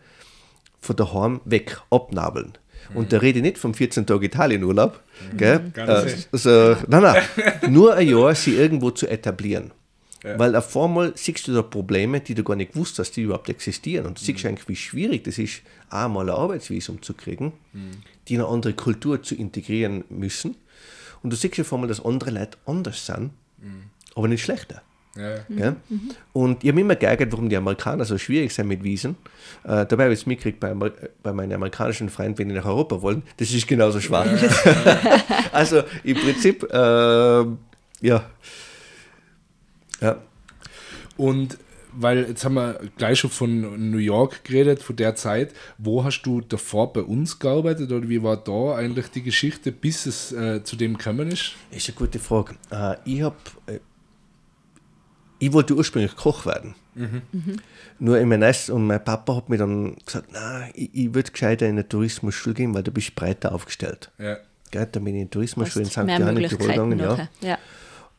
von 0.81 0.97
daheim 0.97 1.41
weg, 1.47 1.81
abnabeln. 1.91 2.59
Und 2.93 3.13
da 3.13 3.19
rede 3.19 3.39
ich 3.39 3.43
nicht 3.43 3.59
vom 3.59 3.73
14 3.75 4.07
Tage 4.07 4.27
Italienurlaub. 4.27 5.01
Gell? 5.37 5.71
Ganz 5.73 6.13
Äh, 6.13 6.17
also, 6.33 6.77
nein, 6.89 7.03
nein. 7.03 7.23
Nur 7.71 7.95
ein 7.95 8.09
Jahr, 8.09 8.35
sie 8.35 8.55
irgendwo 8.57 8.91
zu 8.91 9.07
etablieren. 9.07 9.73
Ja. 10.23 10.39
Weil 10.39 10.57
auf 10.57 10.75
einmal 10.77 11.13
siehst 11.17 11.47
du 11.49 11.53
da 11.55 11.63
Probleme, 11.63 12.21
die 12.21 12.35
du 12.35 12.43
gar 12.45 12.57
nicht 12.57 12.73
gewusst 12.73 12.99
hast, 12.99 13.13
die 13.13 13.23
überhaupt 13.23 13.49
existieren. 13.51 14.07
Und 14.07 14.19
du 14.19 14.23
Mhm. 14.23 14.27
siehst 14.27 14.47
eigentlich, 14.47 14.69
wie 14.69 14.77
schwierig 14.77 15.25
das 15.25 15.39
ist, 15.39 15.63
einmal 15.91 16.29
ein 16.31 16.35
Arbeitsvisum 16.37 17.03
zu 17.03 17.13
kriegen, 17.15 17.53
Mhm. 17.73 17.91
die 18.29 18.35
in 18.35 18.41
eine 18.41 18.49
andere 18.49 18.73
Kultur 18.73 19.23
zu 19.23 19.35
integrieren 19.35 20.05
müssen. 20.09 20.57
Und 21.23 21.31
du 21.33 21.37
siehst 21.37 21.59
auf 21.61 21.73
einmal, 21.73 21.89
dass 21.89 22.05
andere 22.05 22.31
Leute 22.31 22.57
anders 22.67 23.05
sind, 23.07 23.31
Mhm. 23.59 23.85
aber 24.15 24.29
nicht 24.29 24.43
schlechter. 24.43 24.83
Ja. 25.17 25.37
Gell? 25.49 25.77
Und 26.33 26.65
ich 26.65 26.71
habe 26.71 26.81
immer 26.81 26.97
geärgert, 26.97 27.31
warum 27.33 27.49
die 27.49 27.57
Amerikaner 27.57 28.05
so 28.05 28.19
schwierig 28.19 28.53
sind 28.53 28.67
mit 28.67 28.83
Visen. 28.83 29.17
Äh, 29.63 29.87
dabei 29.87 30.05
habe 30.05 30.13
ich 30.15 30.21
es 30.21 30.27
mitgekriegt 30.27 30.59
bei, 30.61 30.73
Amer- 30.73 30.93
bei 31.23 31.33
meinen 31.33 31.53
amerikanischen 31.53 32.09
Freunden, 32.09 32.39
wenn 32.39 32.49
die 32.49 32.55
nach 32.55 32.65
Europa 32.65 33.01
wollen, 33.01 33.23
das 33.37 33.53
ist 33.53 33.69
genauso 33.69 34.01
schwach. 34.01 34.27
also 35.53 35.83
im 36.03 36.17
Prinzip, 36.17 36.65
äh, 36.65 36.77
ja. 36.77 38.25
ja. 40.01 40.17
Und 41.17 41.59
weil 41.97 42.27
jetzt 42.29 42.45
haben 42.45 42.55
wir 42.55 42.81
gleich 42.97 43.21
schon 43.21 43.31
von 43.31 43.91
New 43.91 43.99
York 43.99 44.43
geredet, 44.45 44.83
von 44.83 44.97
der 44.97 45.15
Zeit. 45.15 45.53
Wo 45.79 46.03
hast 46.03 46.23
du 46.23 46.41
davor 46.41 46.93
bei 46.93 47.03
uns 47.03 47.39
gearbeitet 47.39 47.93
oder 47.93 48.09
wie 48.09 48.21
war 48.23 48.37
da 48.37 48.75
eigentlich 48.75 49.09
die 49.09 49.23
Geschichte, 49.23 49.71
bis 49.71 50.07
es 50.07 50.33
äh, 50.33 50.65
zu 50.65 50.75
dem 50.75 50.99
gekommen 50.99 51.31
ist? 51.31 51.53
Ist 51.71 51.89
eine 51.89 51.97
gute 51.97 52.19
Frage. 52.19 52.57
Äh, 52.71 52.97
ich 53.05 53.23
habe, 53.23 53.37
äh, 53.67 53.79
ich 55.45 55.53
wollte 55.53 55.75
ursprünglich 55.75 56.17
Koch 56.17 56.47
werden. 56.47 56.75
Nur 57.99 58.19
in 58.19 58.29
mein 58.29 58.43
Eis 58.43 58.71
und 58.71 58.87
mein 58.87 59.05
Papa 59.05 59.37
hat 59.37 59.49
mir 59.49 59.59
dann 59.59 59.97
gesagt, 60.05 60.29
na, 60.33 60.69
ich, 60.75 60.91
ich 60.95 61.15
würde 61.15 61.31
gescheiter 61.31 61.67
in 61.67 61.73
eine 61.73 61.89
Tourismusschule 61.89 62.55
gehen, 62.55 62.75
weil 62.75 62.83
du 62.83 62.91
bist 62.91 63.15
breiter 63.15 63.55
aufgestellt. 63.55 64.11
Ja. 64.19 64.39
Gell, 64.71 64.89
dann 64.91 65.05
bin 65.05 65.15
ich 65.15 65.23
in 65.23 65.27
die 65.27 65.31
Tourismusschule 65.31 65.85
in 65.85 65.91
St. 65.91 65.99
Johann 65.99 66.37
in 66.37 66.49
Tirol 66.49 66.69
gegangen. 66.69 66.99
Ja. 66.99 67.29
Ja. 67.41 67.59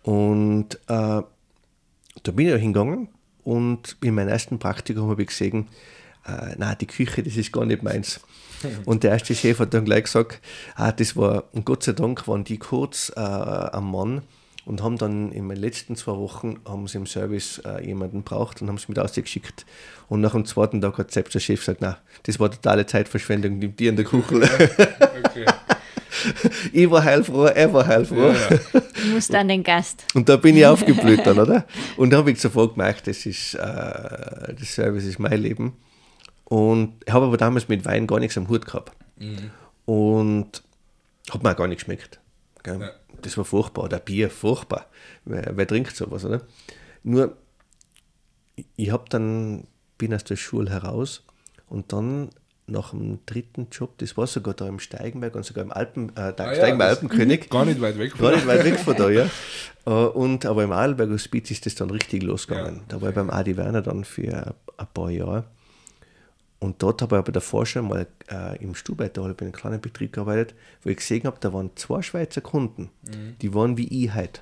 Und 0.04 0.76
äh, 0.76 0.78
da 0.88 2.32
bin 2.32 2.48
ich 2.48 2.54
auch 2.54 2.60
hingegangen 2.60 3.10
und 3.44 3.98
in 4.02 4.16
meinem 4.16 4.30
ersten 4.30 4.60
Praktikum 4.60 5.10
habe 5.10 5.24
ich 5.24 5.30
gesehen, 5.30 5.68
äh, 6.28 6.56
na 6.58 6.76
die 6.76 6.88
Küche, 6.88 7.24
das 7.24 7.36
ist 7.36 7.52
gar 7.52 7.66
nicht 7.66 7.84
meins. 7.84 8.20
Und 8.86 9.04
der 9.04 9.12
erste 9.12 9.36
Chef 9.36 9.60
hat 9.60 9.74
dann 9.74 9.86
gleich 9.86 10.06
gesagt, 10.06 10.40
ah, 10.76 10.92
das 10.92 11.16
war, 11.16 11.44
und 11.52 11.66
Gott 11.66 11.84
sei 11.84 11.92
Dank 11.92 12.28
waren 12.28 12.46
die 12.46 12.58
kurz 12.58 13.12
äh, 13.16 13.20
am 13.20 13.92
Mann 13.92 14.22
und 14.66 14.82
haben 14.82 14.98
dann 14.98 15.32
in 15.32 15.48
den 15.48 15.58
letzten 15.58 15.96
zwei 15.96 16.14
Wochen 16.14 16.60
haben 16.68 16.88
sie 16.88 16.98
im 16.98 17.06
Service 17.06 17.62
äh, 17.66 17.86
jemanden 17.86 18.24
braucht 18.24 18.62
und 18.62 18.68
haben 18.68 18.76
es 18.76 18.88
mit 18.90 18.98
ausgeschickt. 18.98 19.66
Und 20.10 20.22
nach 20.22 20.32
dem 20.32 20.46
zweiten 20.46 20.82
Tag 20.82 20.98
hat 20.98 21.12
selbst 21.12 21.36
der 21.36 21.40
Chef 21.40 21.60
gesagt, 21.60 21.82
na, 21.82 22.00
das 22.24 22.40
war 22.40 22.50
totale 22.50 22.86
Zeitverschwendung, 22.86 23.60
nimm 23.60 23.76
die 23.76 23.88
in 23.88 23.96
der 23.96 24.06
Kuchel. 24.06 24.44
Okay. 24.44 25.46
ich 26.74 26.90
war 26.90 27.04
heilfroh, 27.04 27.46
er 27.46 27.72
war 27.74 27.86
heilfroh. 27.86 28.30
Ja, 28.30 28.34
ja. 28.34 28.82
Du 29.02 29.08
musst 29.14 29.34
an 29.36 29.48
den 29.48 29.64
Gast. 29.64 30.06
Und 30.16 30.28
da 30.28 30.38
bin 30.38 30.58
ich 30.58 30.66
aufgeblüht 30.66 31.26
dann, 31.26 31.40
oder? 31.40 31.66
Und 31.98 32.10
da 32.12 32.18
habe 32.18 32.32
ich 32.32 32.42
sofort 32.42 32.74
gemerkt, 32.74 33.08
das 33.08 33.26
ist, 33.26 33.54
äh, 33.54 33.60
das 33.60 34.74
Service 34.74 35.06
ist 35.06 35.20
mein 35.20 35.40
Leben. 35.40 35.74
Und 36.46 37.04
ich 37.06 37.14
habe 37.14 37.26
aber 37.26 37.38
damals 37.38 37.68
mit 37.68 37.86
Wein 37.86 38.08
gar 38.08 38.20
nichts 38.20 38.38
am 38.38 38.48
Hut 38.48 38.66
gehabt. 38.66 38.92
Und 39.86 40.64
hat 41.30 41.44
mir 41.44 41.52
auch 41.52 41.56
gar 41.56 41.68
nicht 41.68 41.80
geschmeckt. 41.80 42.20
Gell? 42.64 42.80
Ja. 42.80 42.90
Das 43.26 43.38
war 43.38 43.46
furchtbar. 43.46 43.84
Oder 43.86 44.00
Bier, 44.00 44.30
furchtbar. 44.30 44.86
Wer, 45.26 45.52
wer 45.56 45.68
trinkt 45.68 45.96
sowas, 45.96 46.24
oder? 46.26 46.42
Nur, 47.04 47.36
ich- 48.76 48.92
habe 48.92 49.06
dann, 49.10 49.66
bin 49.98 50.14
aus 50.14 50.24
der 50.24 50.36
Schule 50.36 50.70
heraus 50.70 51.24
und 51.68 51.92
dann 51.94 52.30
nach 52.68 52.92
dem 52.92 53.20
dritten 53.28 53.68
Job, 53.72 53.98
das 54.00 54.18
war 54.18 54.26
sogar 54.28 54.54
da 54.56 54.68
im 54.68 54.80
Steigenberg 54.80 55.36
und 55.36 55.46
sogar 55.46 55.64
im 55.64 55.72
Alpen, 55.72 56.10
äh, 56.10 56.34
da, 56.34 56.46
Ah 56.46 56.48
ja, 56.50 56.56
Steigenberg 56.56 56.90
das- 56.90 56.98
Alpenkönig. 57.00 57.50
Gar 57.52 57.66
nicht 57.66 57.82
weit 57.82 57.98
weg 58.00 58.12
von 58.12 58.22
Gar 58.22 58.36
nicht 58.36 58.48
weit 58.48 58.64
weg 58.64 58.80
von 58.80 58.96
da, 58.96 59.10
ja. 59.10 59.30
Äh, 59.88 59.90
Und, 59.92 60.48
aber 60.48 60.64
im 60.64 60.72
Adelberg 60.72 61.12
Hospiz 61.12 61.52
ist 61.52 61.68
das 61.68 61.76
dann 61.76 61.92
richtig 61.92 62.24
losgegangen. 62.24 62.78
Ja. 62.78 62.82
Da 62.88 63.02
war 63.02 63.10
ich 63.10 63.16
beim 63.16 63.30
Adi 63.30 63.56
Werner 63.56 63.84
dann 63.84 64.04
für 64.04 64.56
ein 64.78 64.88
paar 64.96 65.12
Jahre. 65.12 65.44
Und 66.66 66.82
dort 66.82 67.04
habe 67.04 67.16
ich 67.16 67.20
aber 67.20 67.32
davor 67.32 67.66
schon 67.68 67.88
mal 67.88 68.08
äh, 68.28 68.58
im 68.62 68.74
Stuhlbeiter 68.74 69.24
in 69.24 69.36
einem 69.40 69.52
kleinen 69.52 69.80
Betrieb 69.80 70.14
gearbeitet, 70.14 70.56
wo 70.82 70.90
ich 70.90 70.98
gesehen 70.98 71.24
habe, 71.26 71.38
da 71.40 71.54
waren 71.54 71.70
zwei 71.76 72.02
Schweizer 72.02 72.42
Kunden, 72.42 72.90
die 73.42 73.54
waren 73.54 73.78
wie 73.78 74.04
ich 74.04 74.16
heute. 74.16 74.42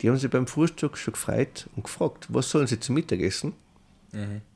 Die 0.00 0.08
haben 0.08 0.16
sich 0.16 0.30
beim 0.30 0.46
Frühstück 0.46 0.96
schon 0.96 1.12
gefreut 1.12 1.68
und 1.76 1.84
gefragt, 1.84 2.28
was 2.30 2.48
sollen 2.48 2.66
sie 2.66 2.80
zum 2.80 2.94
Mittagessen 2.94 3.52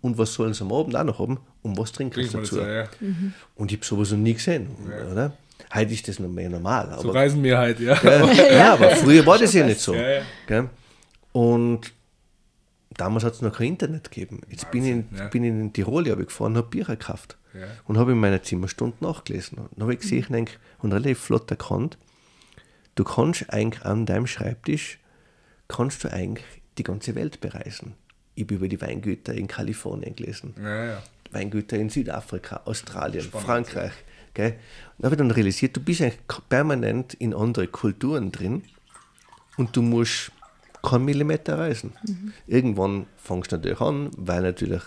und 0.01 0.17
was 0.17 0.33
sollen 0.33 0.55
sie 0.55 0.65
am 0.65 0.73
Abend 0.73 0.97
auch 0.97 1.05
noch 1.05 1.19
haben 1.19 1.39
und 1.63 1.77
was 1.77 1.93
trinken 1.93 2.25
sie 2.25 2.31
dazu. 2.31 2.57
das, 2.57 2.67
ja, 2.67 2.73
ja. 2.73 2.89
Und 3.55 3.71
ich 3.71 3.77
habe 3.79 3.87
sowas 3.87 4.11
noch 4.11 4.19
nie 4.19 4.33
gesehen, 4.35 4.69
oder? 5.13 5.37
Heute 5.75 5.93
ist 5.93 6.09
das 6.09 6.19
noch 6.19 6.31
mehr 6.31 6.49
normal. 6.49 6.97
So 7.01 7.11
aber- 7.11 7.19
reisen 7.21 7.43
wir 7.43 7.59
halt, 7.59 7.81
ja. 7.81 7.95
Gell? 7.99 8.31
ja, 8.53 8.73
aber 8.73 8.91
früher 8.97 9.25
war 9.27 9.39
das 9.39 9.53
ja 9.53 9.67
nicht 9.67 9.81
so. 9.81 9.95
Ja, 9.95 10.23
ja. 10.49 10.71
Und 11.33 11.93
damals 12.97 13.25
hat 13.25 13.35
es 13.35 13.43
noch 13.43 13.57
kein 13.57 13.69
Internet 13.69 14.11
gegeben. 14.11 14.41
Jetzt 14.49 14.71
bin 14.71 14.85
ich, 14.85 15.19
ja. 15.19 15.29
bin 15.29 15.45
ich 15.45 15.51
in 15.51 15.73
Tirol 15.73 16.09
hab 16.11 16.21
ich 16.21 16.27
gefahren, 16.27 16.57
habe 16.57 16.69
Bücher 16.69 16.97
gekauft 16.97 17.37
Ja. 17.55 17.67
und 17.87 17.99
habe 17.99 18.13
in 18.13 18.19
meiner 18.19 18.43
Zimmerstunde 18.43 18.97
nachgelesen. 19.01 19.59
Und 19.59 19.71
dann 19.75 19.83
habe 19.83 19.95
ich 19.95 20.01
gesehen 20.01 20.27
eigentlich, 20.35 20.59
und 20.79 20.93
relativ 20.93 21.19
flott 21.21 21.51
erkannt, 21.51 21.99
du 22.95 23.05
kannst 23.05 23.53
eigentlich 23.53 23.85
an 23.85 24.07
deinem 24.07 24.27
Schreibtisch, 24.27 24.99
kannst 25.69 26.05
du 26.05 26.13
eigentlich 26.13 26.47
die 26.79 26.83
ganze 26.83 27.15
Welt 27.15 27.41
bereisen. 27.41 27.95
Ich 28.35 28.45
habe 28.45 28.55
über 28.55 28.69
die 28.69 28.81
Weingüter 28.81 29.35
in 29.35 29.47
Kalifornien 29.47 30.17
gelesen. 30.17 30.55
Ja. 30.63 31.03
Weingüter 31.31 31.77
in 31.77 31.89
Südafrika, 31.91 32.63
Australien, 32.65 33.23
Spannend, 33.25 33.47
Frankreich. 33.47 33.93
Gell? 34.35 34.57
Und 34.99 35.05
habe 35.05 35.15
ich 35.15 35.19
dann 35.19 35.31
realisiert, 35.31 35.77
du 35.77 35.81
bist 35.81 36.01
eigentlich 36.03 36.21
permanent 36.49 37.15
in 37.15 37.33
andere 37.35 37.69
Kulturen 37.69 38.33
drin 38.33 38.65
und 39.57 39.77
du 39.77 39.83
musst 39.83 40.33
keinen 40.85 41.05
Millimeter 41.05 41.59
reisen. 41.59 41.93
Irgendwann 42.47 43.07
fängst 43.17 43.53
du 43.53 43.57
natürlich 43.57 43.81
an, 43.81 44.11
weil 44.17 44.43
natürlich 44.43 44.83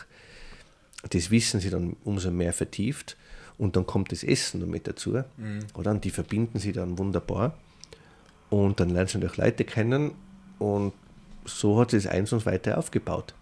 das 1.09 1.31
Wissen 1.31 1.59
sich 1.59 1.71
dann 1.71 1.95
umso 2.03 2.31
mehr 2.31 2.53
vertieft 2.53 3.17
und 3.57 3.75
dann 3.75 3.85
kommt 3.85 4.11
das 4.11 4.23
Essen 4.23 4.61
noch 4.61 4.67
mit 4.67 4.87
dazu. 4.87 5.11
Oder? 5.73 5.91
Und 5.91 6.03
die 6.03 6.09
verbinden 6.09 6.59
sich 6.59 6.73
dann 6.73 6.97
wunderbar. 6.97 7.57
Und 8.49 8.79
dann 8.79 8.89
lernst 8.89 9.13
du 9.13 9.17
natürlich 9.19 9.37
Leute 9.37 9.63
kennen 9.65 10.11
und 10.59 10.93
so 11.45 11.79
hat 11.79 11.91
sich 11.91 12.03
das 12.03 12.11
eins 12.11 12.31
und 12.33 12.45
weiter 12.45 12.77
aufgebaut. 12.77 13.33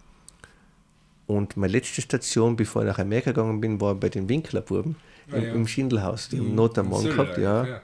Und 1.26 1.56
meine 1.56 1.72
letzte 1.72 2.02
Station, 2.02 2.56
bevor 2.56 2.82
ich 2.82 2.88
nach 2.88 2.98
Amerika 2.98 3.32
gegangen 3.32 3.60
bin, 3.60 3.80
war 3.80 3.94
bei 3.94 4.08
den 4.08 4.28
Winklerbuben 4.28 4.96
Ah, 5.30 5.36
im, 5.36 5.42
ja. 5.44 5.52
im 5.54 5.66
Schindelhaus. 5.66 6.28
Die 6.28 6.38
haben 6.38 6.54
Not 6.54 6.78
am 6.78 6.90
Mann 6.90 7.04
gehabt, 7.04 7.36
ja. 7.38 7.62
eigentlich, 7.62 7.80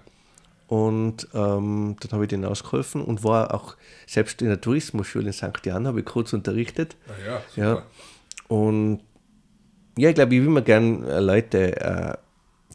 Und 0.72 1.28
ähm, 1.34 1.96
dann 2.00 2.12
habe 2.12 2.24
ich 2.24 2.28
denen 2.30 2.46
ausgeholfen 2.46 3.04
und 3.04 3.22
war 3.24 3.52
auch 3.52 3.76
selbst 4.06 4.40
in 4.40 4.48
der 4.48 4.58
Tourismusschule 4.58 5.26
in 5.26 5.32
St. 5.34 5.66
Jan, 5.66 5.86
habe 5.86 6.00
ich 6.00 6.06
kurz 6.06 6.32
unterrichtet. 6.32 6.96
Ah, 7.08 7.42
ja. 7.58 7.62
Ja. 7.62 7.82
Und 8.48 9.00
ja, 9.98 10.08
ich 10.08 10.14
glaube, 10.14 10.34
ich 10.34 10.40
will 10.40 10.48
mir 10.48 10.62
gern 10.62 11.04
äh, 11.04 11.20
Leute 11.20 11.78
äh, 11.78 12.14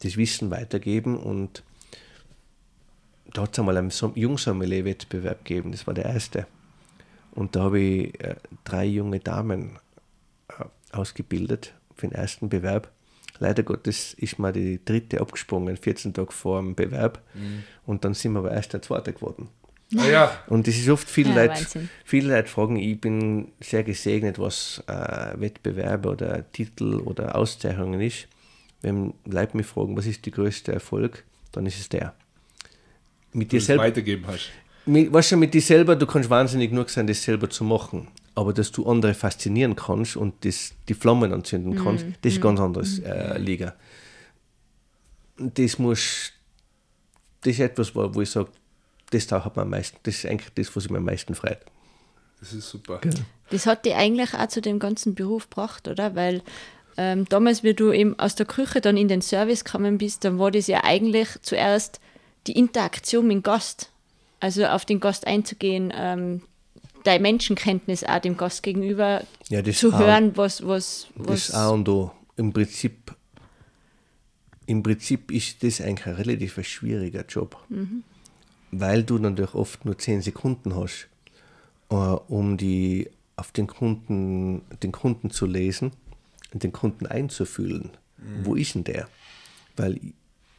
das 0.04 0.16
Wissen 0.16 0.52
weitergeben 0.52 1.18
und 1.18 1.64
da 3.34 3.42
hat 3.42 3.54
es 3.54 3.58
einmal 3.60 3.78
einen 3.78 3.90
Som- 3.90 4.14
Jungsommelier-Wettbewerb 4.16 5.44
gegeben, 5.44 5.72
das 5.72 5.88
war 5.88 5.96
der 5.96 6.06
erste. 6.06 6.46
Und 7.32 7.56
da 7.56 7.64
habe 7.64 7.80
ich 7.80 8.24
äh, 8.24 8.36
drei 8.64 8.86
junge 8.86 9.22
Damen 9.22 9.80
äh, 10.50 10.66
ausgebildet 10.96 11.74
für 11.96 12.08
den 12.08 12.14
ersten 12.16 12.48
Bewerb. 12.48 12.92
Leider 13.40 13.64
Gottes 13.64 14.14
ist 14.16 14.40
mir 14.40 14.52
die 14.52 14.84
dritte 14.84 15.22
abgesprungen, 15.22 15.78
14 15.78 16.14
Tage 16.14 16.32
vor 16.32 16.60
dem 16.62 16.76
Bewerb. 16.76 17.22
Und 17.86 18.04
dann 18.06 18.14
sind 18.14 18.34
wir 18.34 18.40
aber 18.40 18.52
erst 18.52 18.74
der 18.74 18.82
zweite 18.82 19.14
geworden. 19.14 19.50
Ah, 19.98 20.06
ja. 20.06 20.32
Und 20.48 20.68
das 20.68 20.76
ist 20.76 20.90
oft 20.90 21.10
viele 21.10 21.30
Ja, 21.30 21.36
Leute, 21.44 21.52
Wahnsinn. 21.62 21.90
viele 22.04 22.36
Leute 22.36 22.50
fragen, 22.50 22.76
ich 22.76 23.00
bin 23.00 23.54
sehr 23.62 23.84
gesegnet, 23.84 24.38
was 24.38 24.84
äh, 24.88 25.40
Wettbewerbe 25.40 26.10
oder 26.10 26.52
Titel 26.52 26.96
oder 26.96 27.36
Auszeichnungen 27.38 28.02
ist. 28.02 28.28
Wenn 28.82 29.14
Leute 29.26 29.56
mich 29.56 29.66
fragen, 29.66 29.96
was 29.96 30.06
ist 30.06 30.26
der 30.26 30.34
größte 30.34 30.74
Erfolg, 30.74 31.24
dann 31.54 31.66
ist 31.66 31.80
es 31.80 31.88
der. 31.90 32.14
Mit 33.34 33.52
Du 33.52 33.58
dir 33.58 33.62
selber, 33.62 33.84
weitergeben 33.84 34.26
hast. 34.28 34.50
mit, 34.86 35.12
weißt 35.14 35.32
du, 35.34 35.38
mit 35.38 35.54
dir 35.54 35.62
selber, 35.62 35.96
du 35.96 36.06
kannst 36.06 36.30
wahnsinnig 36.30 36.70
genug 36.72 36.90
sein, 36.90 37.08
das 37.08 37.24
selber 37.24 37.50
zu 37.50 37.64
machen. 37.64 38.08
Aber 38.38 38.54
dass 38.54 38.72
du 38.72 38.86
andere 38.86 39.16
faszinieren 39.16 39.76
kannst 39.76 40.16
und 40.16 40.46
das, 40.46 40.76
die 40.88 40.94
Flammen 40.94 41.34
anzünden 41.34 41.84
kannst, 41.84 42.06
das 42.22 42.34
ist 42.34 42.40
ganz 42.40 42.60
anderes 42.60 43.00
äh, 43.00 43.36
Liga. 43.40 43.74
Und 45.40 45.58
Das 45.58 45.80
muss, 45.80 46.34
das 47.42 47.54
ist 47.54 47.60
etwas, 47.60 47.96
wo, 47.96 48.14
wo 48.14 48.22
ich 48.22 48.30
sage, 48.30 48.50
das 49.10 49.26
taucht 49.26 49.56
mir 49.56 49.64
am 49.64 49.72
meisten, 49.72 49.98
das 50.04 50.18
ist 50.18 50.28
eigentlich 50.28 50.54
das, 50.54 50.76
was 50.76 50.88
mir 50.88 51.00
am 51.00 51.06
meisten 51.06 51.34
freut. 51.34 51.62
Das 52.40 52.54
ist 52.54 52.70
super. 52.70 53.02
Das 53.50 53.66
hat 53.66 53.86
dich 53.86 53.96
eigentlich 53.96 54.36
auch 54.36 54.48
zu 54.50 54.62
dem 54.62 54.78
ganzen 54.78 55.16
Beruf 55.16 55.50
gebracht, 55.50 55.88
oder? 55.88 56.14
Weil 56.14 56.44
ähm, 56.96 57.26
damals, 57.30 57.64
wie 57.64 57.74
du 57.74 57.92
eben 57.92 58.20
aus 58.20 58.36
der 58.36 58.46
Küche 58.46 58.82
dann 58.82 58.98
in 58.98 59.08
den 59.08 59.24
Service 59.24 59.64
gekommen 59.64 59.98
bist, 59.98 60.26
dann 60.26 60.38
war 60.38 60.52
das 60.52 60.68
ja 60.68 60.84
eigentlich 60.84 61.30
zuerst 61.42 62.00
die 62.46 62.52
Interaktion 62.52 63.26
mit 63.26 63.38
dem 63.38 63.42
Gast. 63.44 63.92
Also 64.40 64.68
auf 64.68 64.86
den 64.86 65.00
Gast 65.00 65.26
einzugehen, 65.26 65.92
ähm, 65.96 66.44
deine 67.08 67.22
Menschenkenntnis 67.22 68.04
auch 68.04 68.20
dem 68.20 68.38
Gast 68.38 68.64
gegenüber 68.64 69.24
Ja, 69.50 69.62
das 69.62 69.78
zu 69.78 69.94
auch. 69.94 70.00
hören, 70.00 70.36
was, 70.36 70.66
was, 70.66 71.08
Das 71.16 71.28
was 71.50 71.54
A 71.54 71.70
und 71.70 71.88
O. 71.90 72.12
Im 72.36 72.54
Prinzip, 72.54 73.16
im 74.66 74.84
Prinzip 74.84 75.32
ist 75.32 75.64
das 75.64 75.82
eigentlich 75.82 76.06
ein 76.08 76.16
relativ 76.16 76.64
schwieriger 76.68 77.26
Job, 77.26 77.58
weil 78.72 79.04
du 79.04 79.18
natürlich 79.18 79.54
oft 79.56 79.86
nur 79.86 79.98
10 79.98 80.22
Sekunden 80.22 80.76
hast, 80.76 81.08
äh, 81.90 81.96
um 81.96 82.58
die 82.58 83.10
auf 83.38 83.52
den 83.52 83.68
Kunden, 83.68 84.62
den 84.84 84.92
Kunden 84.92 85.30
zu 85.32 85.46
lesen 85.46 85.92
und 86.54 86.64
den 86.64 86.74
Kunden 86.74 87.08
einzufühlen. 87.08 87.92
Wo 88.44 88.56
ist 88.56 88.74
denn 88.76 88.84
der? 88.84 89.08
Weil 89.76 90.00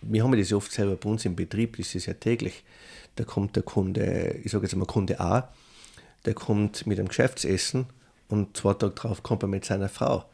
wir 0.00 0.22
haben 0.22 0.36
das 0.38 0.50
ja 0.50 0.56
oft 0.56 0.70
selber 0.72 0.94
bei 0.96 1.10
uns 1.10 1.24
im 1.24 1.34
Betrieb, 1.34 1.76
das 1.76 1.94
ist 1.94 2.06
ja 2.06 2.14
täglich. 2.14 2.62
Da 3.16 3.24
kommt 3.24 3.56
der 3.56 3.64
Kunde, 3.64 4.36
ich 4.44 4.52
sage 4.52 4.64
jetzt 4.64 4.76
mal 4.76 4.84
Kunde 4.86 5.18
A, 5.20 5.52
der 6.24 6.34
kommt 6.34 6.86
mit 6.86 6.98
einem 6.98 7.08
Geschäftsessen 7.08 7.86
und 8.28 8.56
zwei 8.56 8.74
Tage 8.74 8.94
drauf 8.94 9.22
kommt 9.22 9.42
er 9.42 9.48
mit 9.48 9.64
seiner 9.64 9.88
Frau. 9.88 10.24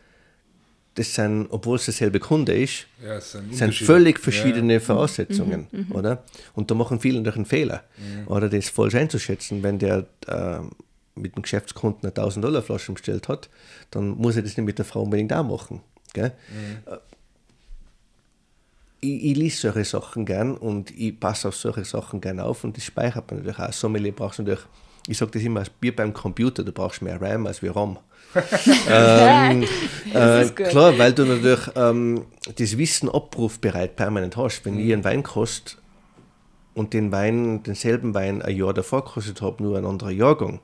Das 0.96 1.12
sind, 1.12 1.48
obwohl 1.50 1.76
es 1.76 1.86
derselbe 1.86 2.20
Kunde 2.20 2.54
ist, 2.54 2.86
Ja, 3.04 3.14
es 3.16 3.32
sind 3.32 3.54
sind 3.54 3.74
völlig 3.74 4.20
verschiedene 4.20 4.78
Voraussetzungen, 4.80 5.66
oder? 5.90 6.22
Und 6.54 6.70
da 6.70 6.74
machen 6.76 7.00
viele 7.00 7.18
natürlich 7.18 7.36
einen 7.36 7.46
Fehler, 7.46 7.82
oder 8.26 8.48
das 8.48 8.68
falsch 8.68 8.94
einzuschätzen. 8.94 9.62
Wenn 9.64 9.78
der 9.80 10.06
äh, 10.28 10.58
mit 11.16 11.34
dem 11.36 11.42
Geschäftskunden 11.42 12.02
eine 12.02 12.10
1000 12.10 12.44
Dollar 12.44 12.62
Flasche 12.62 12.92
bestellt 12.92 13.26
hat, 13.28 13.48
dann 13.90 14.10
muss 14.10 14.36
er 14.36 14.42
das 14.42 14.56
nicht 14.56 14.64
mit 14.64 14.78
der 14.78 14.84
Frau 14.84 15.02
unbedingt 15.02 15.32
auch 15.32 15.44
machen. 15.44 15.80
Gell? 16.12 16.32
Äh, 16.86 16.96
Ich, 19.00 19.24
ich 19.32 19.36
lese 19.36 19.56
solche 19.72 19.84
Sachen 19.84 20.24
gern 20.24 20.56
und 20.56 20.90
ich 20.96 21.18
passe 21.20 21.48
auf 21.48 21.56
solche 21.56 21.84
Sachen 21.84 22.20
gern 22.20 22.40
auf 22.40 22.64
und 22.64 22.76
das 22.76 22.84
speichert 22.84 23.30
man 23.30 23.40
natürlich 23.40 23.58
auch. 23.58 23.72
Sommelier 23.72 24.12
brauchst 24.12 24.38
du 24.38 24.42
natürlich, 24.44 24.64
ich 25.06 25.18
sage 25.18 25.32
das 25.32 25.42
immer, 25.42 25.64
wie 25.80 25.90
beim 25.90 26.14
Computer, 26.14 26.62
du 26.64 26.73
brauchst 26.73 27.02
mehr 27.02 27.20
RAM 27.20 27.46
als 27.46 27.62
wie 27.62 27.68
RAM. 27.68 27.99
ähm, 28.88 29.64
äh, 30.12 30.44
klar, 30.46 30.99
weil 30.99 31.12
du 31.12 31.25
natürlich 31.25 31.70
ähm, 31.76 32.25
das 32.56 32.76
Wissen 32.78 33.08
abrufbereit 33.08 33.96
permanent 33.96 34.37
hast. 34.37 34.64
Wenn 34.64 34.78
ich 34.78 34.92
einen 34.92 35.04
Wein 35.04 35.23
kost 35.23 35.78
und 36.75 36.94
den 36.94 37.12
Wein, 37.12 37.62
denselben 37.62 38.14
Wein 38.14 38.42
ein 38.42 38.56
Jahr 38.56 38.75
davor 38.75 39.04
gekostet 39.04 39.40
habe, 39.40 39.62
nur 39.62 39.78
ein 39.78 39.84
anderer 39.84 40.11
Jahrgang 40.11 40.61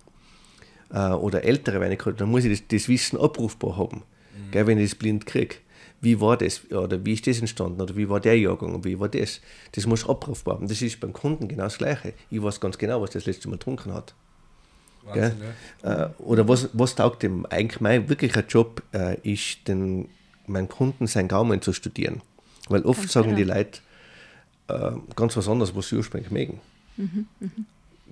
äh, 0.93 1.11
oder 1.11 1.45
ältere 1.45 1.81
Weine 1.81 1.97
gekostet, 1.97 2.23
dann 2.23 2.31
muss 2.31 2.45
ich 2.45 2.59
das, 2.59 2.69
das 2.69 2.89
Wissen 2.89 3.21
abrufbar 3.21 3.77
haben, 3.77 4.03
gell, 4.51 4.67
wenn 4.67 4.79
ich 4.79 4.91
das 4.91 4.99
blind 4.99 5.27
kriege. 5.27 5.57
Wie 6.01 6.19
war 6.19 6.39
das 6.39 6.69
oder 6.73 7.05
wie 7.05 7.13
ist 7.13 7.27
das 7.27 7.41
entstanden 7.41 7.81
oder 7.81 7.95
wie 7.95 8.09
war 8.09 8.21
der 8.21 8.39
Jahrgang 8.39 8.75
und 8.75 8.87
wie 8.87 8.99
war 8.99 9.11
das? 9.11 9.43
Das 9.73 9.87
muss 9.87 10.09
abrufbar 10.09 10.55
haben. 10.55 10.67
Das 10.67 10.81
ist 10.81 10.99
beim 10.99 11.13
Kunden 11.13 11.47
genau 11.47 11.65
das 11.65 11.77
Gleiche. 11.77 12.15
Ich 12.31 12.43
weiß 12.43 12.59
ganz 12.59 12.79
genau, 12.79 13.03
was 13.03 13.11
das 13.11 13.27
letzte 13.27 13.49
Mal 13.49 13.57
getrunken 13.57 13.93
hat. 13.93 14.15
Wahnsinn, 15.05 15.37
ja. 15.83 16.05
Äh, 16.05 16.11
oder 16.19 16.49
was, 16.49 16.71
was 16.73 16.95
taugt 16.95 17.23
dem? 17.23 17.47
Eigentlich 17.47 17.81
mein 17.81 18.09
wirklicher 18.09 18.45
Job 18.47 18.83
äh, 18.93 19.17
ist, 19.23 19.67
den, 19.69 20.09
meinen 20.47 20.69
Kunden 20.69 21.07
sein 21.07 21.29
Gaumen 21.29 21.63
zu 21.63 21.73
studieren. 21.73 22.23
Weil 22.69 22.83
oft 22.83 23.01
Ganz 23.01 23.13
sagen 23.13 23.37
die 23.37 23.43
genau. 23.43 23.55
Leute 23.55 23.81
äh, 24.69 24.93
ganz 25.17 25.37
was 25.37 25.49
anderes, 25.49 25.75
was 25.75 25.89
sie 25.89 25.97
ursprünglich 25.97 26.31
mögen. 26.31 26.61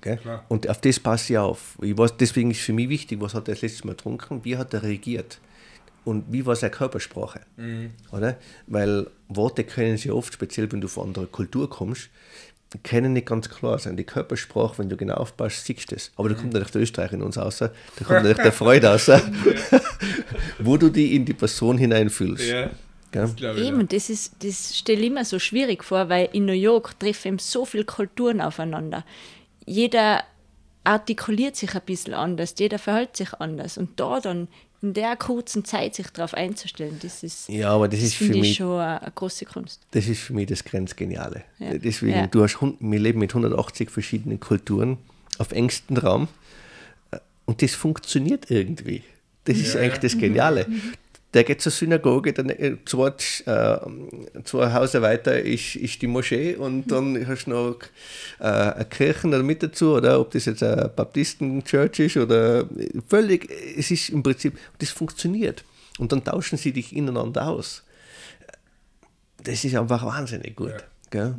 Gell? 0.01 0.17
Klar. 0.17 0.45
Und 0.47 0.69
auf 0.69 0.81
das 0.81 0.99
passe 0.99 1.33
ich 1.33 1.37
auf. 1.37 1.77
Ich 1.81 1.97
weiß, 1.97 2.17
deswegen 2.17 2.51
ist 2.51 2.61
für 2.61 2.73
mich 2.73 2.89
wichtig, 2.89 3.21
was 3.21 3.33
hat 3.33 3.47
er 3.47 3.53
das 3.53 3.61
letzte 3.61 3.87
Mal 3.87 3.93
getrunken, 3.93 4.43
wie 4.43 4.57
hat 4.57 4.73
er 4.73 4.83
reagiert 4.83 5.39
und 6.05 6.25
wie 6.31 6.45
war 6.45 6.55
seine 6.55 6.71
Körpersprache. 6.71 7.41
Oder? 8.11 8.37
Weil 8.67 9.07
Worte 9.27 9.63
können 9.63 9.97
sie 9.97 10.11
oft, 10.11 10.33
speziell 10.33 10.71
wenn 10.71 10.81
du 10.81 10.87
von 10.87 11.09
anderer 11.09 11.27
Kultur 11.27 11.69
kommst, 11.69 12.09
können 12.77 13.13
nicht 13.13 13.27
ganz 13.27 13.49
klar 13.49 13.79
sein. 13.79 13.97
Die 13.97 14.03
Körpersprache, 14.03 14.77
wenn 14.77 14.89
du 14.89 14.95
genau 14.95 15.15
aufpasst, 15.15 15.65
siehst 15.65 15.91
du 15.91 15.95
das. 15.95 16.11
Aber 16.15 16.29
da 16.29 16.35
kommt 16.35 16.53
natürlich 16.53 16.71
der 16.71 16.81
Österreicher 16.81 17.13
in 17.13 17.23
uns 17.23 17.37
raus, 17.37 17.57
da 17.57 17.69
kommt 17.97 18.09
natürlich 18.09 18.37
der 18.37 18.51
Freude 18.51 18.87
raus, 18.87 19.09
wo 20.59 20.77
du 20.77 20.89
die 20.89 21.15
in 21.15 21.25
die 21.25 21.33
Person 21.33 21.77
hineinfühlst. 21.77 22.45
Ja, 22.45 22.69
das. 23.11 23.35
Eben, 23.41 23.87
das, 23.87 24.09
ist, 24.09 24.35
das 24.43 24.77
stelle 24.77 25.01
ich 25.01 25.07
immer 25.07 25.25
so 25.25 25.39
schwierig 25.39 25.83
vor, 25.83 26.09
weil 26.09 26.29
in 26.31 26.45
New 26.45 26.53
York 26.53 26.99
treffen 26.99 27.39
so 27.39 27.65
viele 27.65 27.85
Kulturen 27.85 28.39
aufeinander. 28.39 29.03
Jeder 29.65 30.23
artikuliert 30.83 31.55
sich 31.55 31.73
ein 31.75 31.81
bisschen 31.85 32.13
anders, 32.13 32.53
jeder 32.57 32.77
verhält 32.77 33.17
sich 33.17 33.33
anders. 33.33 33.77
Und 33.77 33.99
da 33.99 34.19
dann 34.19 34.47
in 34.81 34.93
der 34.93 35.15
kurzen 35.17 35.65
Zeit 35.65 35.95
sich 35.95 36.07
darauf 36.07 36.33
einzustellen, 36.33 36.97
das 37.01 37.21
ist, 37.23 37.49
Ja, 37.49 37.71
aber 37.71 37.87
das 37.89 37.99
das 37.99 38.09
ist 38.09 38.15
für 38.15 38.25
mich 38.29 38.55
schon 38.55 38.79
eine, 38.79 39.01
eine 39.01 39.11
große 39.11 39.45
Kunst. 39.45 39.81
Das 39.91 40.07
ist 40.07 40.21
für 40.21 40.33
mich 40.33 40.47
das 40.47 40.63
Grenzgeniale. 40.63 41.43
Ja. 41.59 41.77
Deswegen, 41.77 42.17
Ja. 42.17 42.27
du 42.27 42.43
hast, 42.43 42.57
wir 42.61 42.99
leben 42.99 43.19
mit 43.19 43.31
180 43.31 43.89
verschiedenen 43.89 44.39
Kulturen 44.39 44.97
auf 45.37 45.51
engstem 45.51 45.97
Raum 45.97 46.27
äh, 47.11 47.17
und 47.45 47.61
das 47.61 47.73
funktioniert 47.75 48.49
irgendwie. 48.49 49.03
Das 49.45 49.57
ist 49.57 49.73
Ja, 49.73 49.81
eigentlich 49.81 49.95
ja. 49.95 49.99
das 50.01 50.17
Geniale. 50.17 50.67
Der 51.33 51.43
geht 51.43 51.61
zur 51.61 51.71
Synagoge, 51.71 52.33
dann 52.33 52.49
äh, 52.49 52.77
zwei, 52.85 53.09
äh, 53.45 53.77
zwei 54.43 54.73
Häuser 54.73 55.01
weiter 55.03 55.39
ist, 55.39 55.75
ist 55.75 56.01
die 56.01 56.07
Moschee 56.07 56.55
und 56.55 56.87
dann 56.91 57.27
hast 57.27 57.45
du 57.45 57.51
noch 57.51 57.79
äh, 58.39 58.45
eine 58.45 58.85
Kirche 58.85 59.27
noch 59.27 59.43
mit 59.43 59.61
dazu, 59.61 59.93
oder 59.93 60.19
ob 60.19 60.31
das 60.31 60.45
jetzt 60.45 60.63
eine 60.63 60.89
Baptisten-Church 60.89 61.99
ist 61.99 62.17
oder 62.17 62.65
völlig, 63.07 63.47
es 63.77 63.91
ist 63.91 64.09
im 64.09 64.23
Prinzip, 64.23 64.57
das 64.79 64.89
funktioniert. 64.89 65.63
Und 65.99 66.11
dann 66.11 66.23
tauschen 66.23 66.57
sie 66.57 66.71
dich 66.71 66.95
ineinander 66.95 67.47
aus 67.47 67.83
das 69.43 69.63
ist 69.63 69.75
einfach 69.75 70.05
wahnsinnig 70.05 70.55
gut. 70.55 70.73
Gell? 71.09 71.35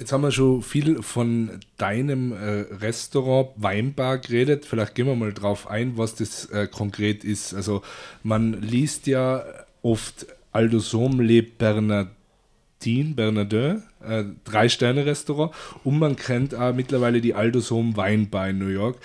Jetzt 0.00 0.12
haben 0.12 0.22
wir 0.22 0.32
schon 0.32 0.62
viel 0.62 1.02
von 1.02 1.60
deinem 1.76 2.32
äh, 2.32 2.64
Restaurant 2.80 3.50
Weinbar 3.56 4.16
geredet. 4.16 4.64
Vielleicht 4.64 4.94
gehen 4.94 5.06
wir 5.06 5.14
mal 5.14 5.34
drauf 5.34 5.68
ein, 5.68 5.98
was 5.98 6.14
das 6.14 6.46
äh, 6.46 6.66
konkret 6.68 7.22
ist. 7.22 7.52
Also 7.52 7.82
man 8.22 8.62
liest 8.62 9.06
ja 9.06 9.44
oft 9.82 10.26
Aldo 10.52 10.78
Sommelier 10.78 11.42
Bernardin, 11.42 13.14
Bernardin, 13.14 13.82
äh, 14.02 14.24
Drei-Sterne-Restaurant 14.44 15.52
und 15.84 15.98
man 15.98 16.16
kennt 16.16 16.54
auch 16.54 16.72
mittlerweile 16.72 17.20
die 17.20 17.34
Aldo 17.34 17.60
Somm 17.60 17.94
Weinbar 17.94 18.48
in 18.48 18.58
New 18.58 18.68
York. 18.68 18.96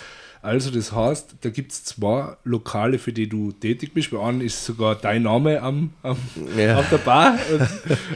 Also 0.46 0.70
das 0.70 0.92
heißt, 0.92 1.36
da 1.42 1.50
gibt 1.50 1.72
es 1.72 1.84
zwei 1.84 2.36
Lokale, 2.44 3.00
für 3.00 3.12
die 3.12 3.28
du 3.28 3.52
tätig 3.52 3.94
bist. 3.94 4.12
Bei 4.12 4.20
einem 4.22 4.42
ist 4.42 4.64
sogar 4.64 4.94
dein 4.96 5.24
Name 5.24 5.60
am, 5.62 5.92
am, 6.04 6.18
Ja. 6.56 6.78
auf 6.78 6.88
der 6.90 7.00
Bar. 7.00 7.38
Und, 7.52 7.62
äh, 7.62 7.66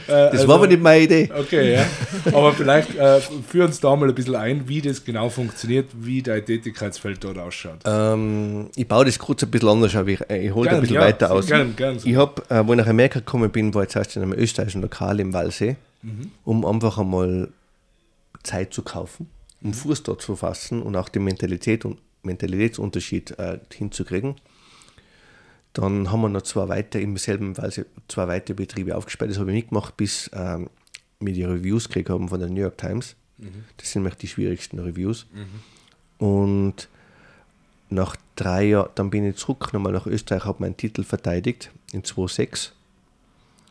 Das 0.06 0.32
also- 0.32 0.48
war 0.48 0.54
aber 0.56 0.68
nicht 0.68 0.80
meine 0.82 1.02
Idee. 1.04 1.28
Okay, 1.36 1.74
ja. 1.74 1.86
Aber 2.32 2.52
vielleicht 2.52 2.94
äh, 2.94 3.20
führ 3.48 3.64
uns 3.64 3.80
da 3.80 3.96
mal 3.96 4.08
ein 4.08 4.14
bisschen 4.14 4.36
ein, 4.36 4.68
wie 4.68 4.80
das 4.80 5.04
genau 5.04 5.28
funktioniert, 5.28 5.86
wie 5.98 6.22
dein 6.22 6.44
Tätigkeitsfeld 6.44 7.22
dort 7.24 7.38
ausschaut. 7.38 7.80
Ähm, 7.84 8.68
ich 8.76 8.86
baue 8.86 9.04
das 9.04 9.18
kurz 9.18 9.42
ein 9.42 9.50
bisschen 9.50 9.68
anders, 9.68 9.94
aber 9.96 10.08
ich, 10.08 10.20
äh, 10.30 10.46
ich 10.46 10.54
hole 10.54 10.70
ein 10.70 10.80
bisschen 10.80 10.94
ja, 10.96 11.00
weiter 11.02 11.32
aus. 11.32 11.46
gern, 11.48 11.74
gern 11.74 11.98
so. 11.98 12.06
Ich 12.08 12.14
habe, 12.16 12.42
äh, 12.48 12.64
wo 12.66 12.72
ich 12.72 12.78
nach 12.78 12.86
Amerika 12.86 13.18
gekommen 13.18 13.50
bin, 13.50 13.74
war 13.74 13.82
ich 13.82 13.88
zuerst 13.88 14.14
in 14.16 14.22
einem 14.22 14.34
österreichischen 14.34 14.82
Lokal 14.82 15.18
im 15.18 15.32
Wallsee, 15.32 15.76
Mhm. 16.02 16.30
um 16.44 16.64
einfach 16.64 16.96
einmal 16.98 17.48
Zeit 18.42 18.72
zu 18.72 18.82
kaufen, 18.82 19.28
um 19.62 19.74
Fuß 19.74 20.02
dort 20.04 20.22
zu 20.22 20.36
fassen 20.36 20.80
und 20.80 20.96
auch 20.96 21.08
den 21.10 21.24
Mentalität 21.24 21.84
und 21.84 21.98
Mentalitätsunterschied 22.22 23.38
äh, 23.38 23.58
hinzukriegen. 23.72 24.36
Dann 25.72 26.10
haben 26.10 26.20
wir 26.22 26.28
noch 26.28 26.42
zwei 26.42 26.68
weitere, 26.68 27.02
im 27.02 27.16
selben 27.16 27.56
Wallsee, 27.56 27.84
zwei 28.08 28.26
weitere 28.28 28.54
Betriebe 28.54 28.96
aufgesperrt. 28.96 29.30
Das 29.30 29.38
habe 29.38 29.50
ich 29.50 29.56
mitgemacht, 29.56 29.96
bis 29.96 30.30
ähm, 30.32 30.68
wir 31.20 31.32
die 31.32 31.44
Reviews 31.44 31.88
gekriegt 31.88 32.10
haben 32.10 32.28
von 32.28 32.40
der 32.40 32.48
New 32.48 32.60
York 32.60 32.78
Times. 32.78 33.14
Das 33.76 33.92
sind 33.92 34.02
nämlich 34.02 34.18
die 34.18 34.28
schwierigsten 34.28 34.78
Reviews. 34.78 35.26
Und 36.18 36.88
nach 37.88 38.16
drei 38.36 38.64
Jahren, 38.64 38.90
dann 38.94 39.10
bin 39.10 39.24
ich 39.24 39.36
zurück 39.36 39.72
nochmal 39.72 39.92
nach 39.92 40.06
Österreich, 40.06 40.44
habe 40.44 40.62
meinen 40.62 40.76
Titel 40.76 41.02
verteidigt 41.04 41.70
in 41.92 42.04
2006, 42.04 42.72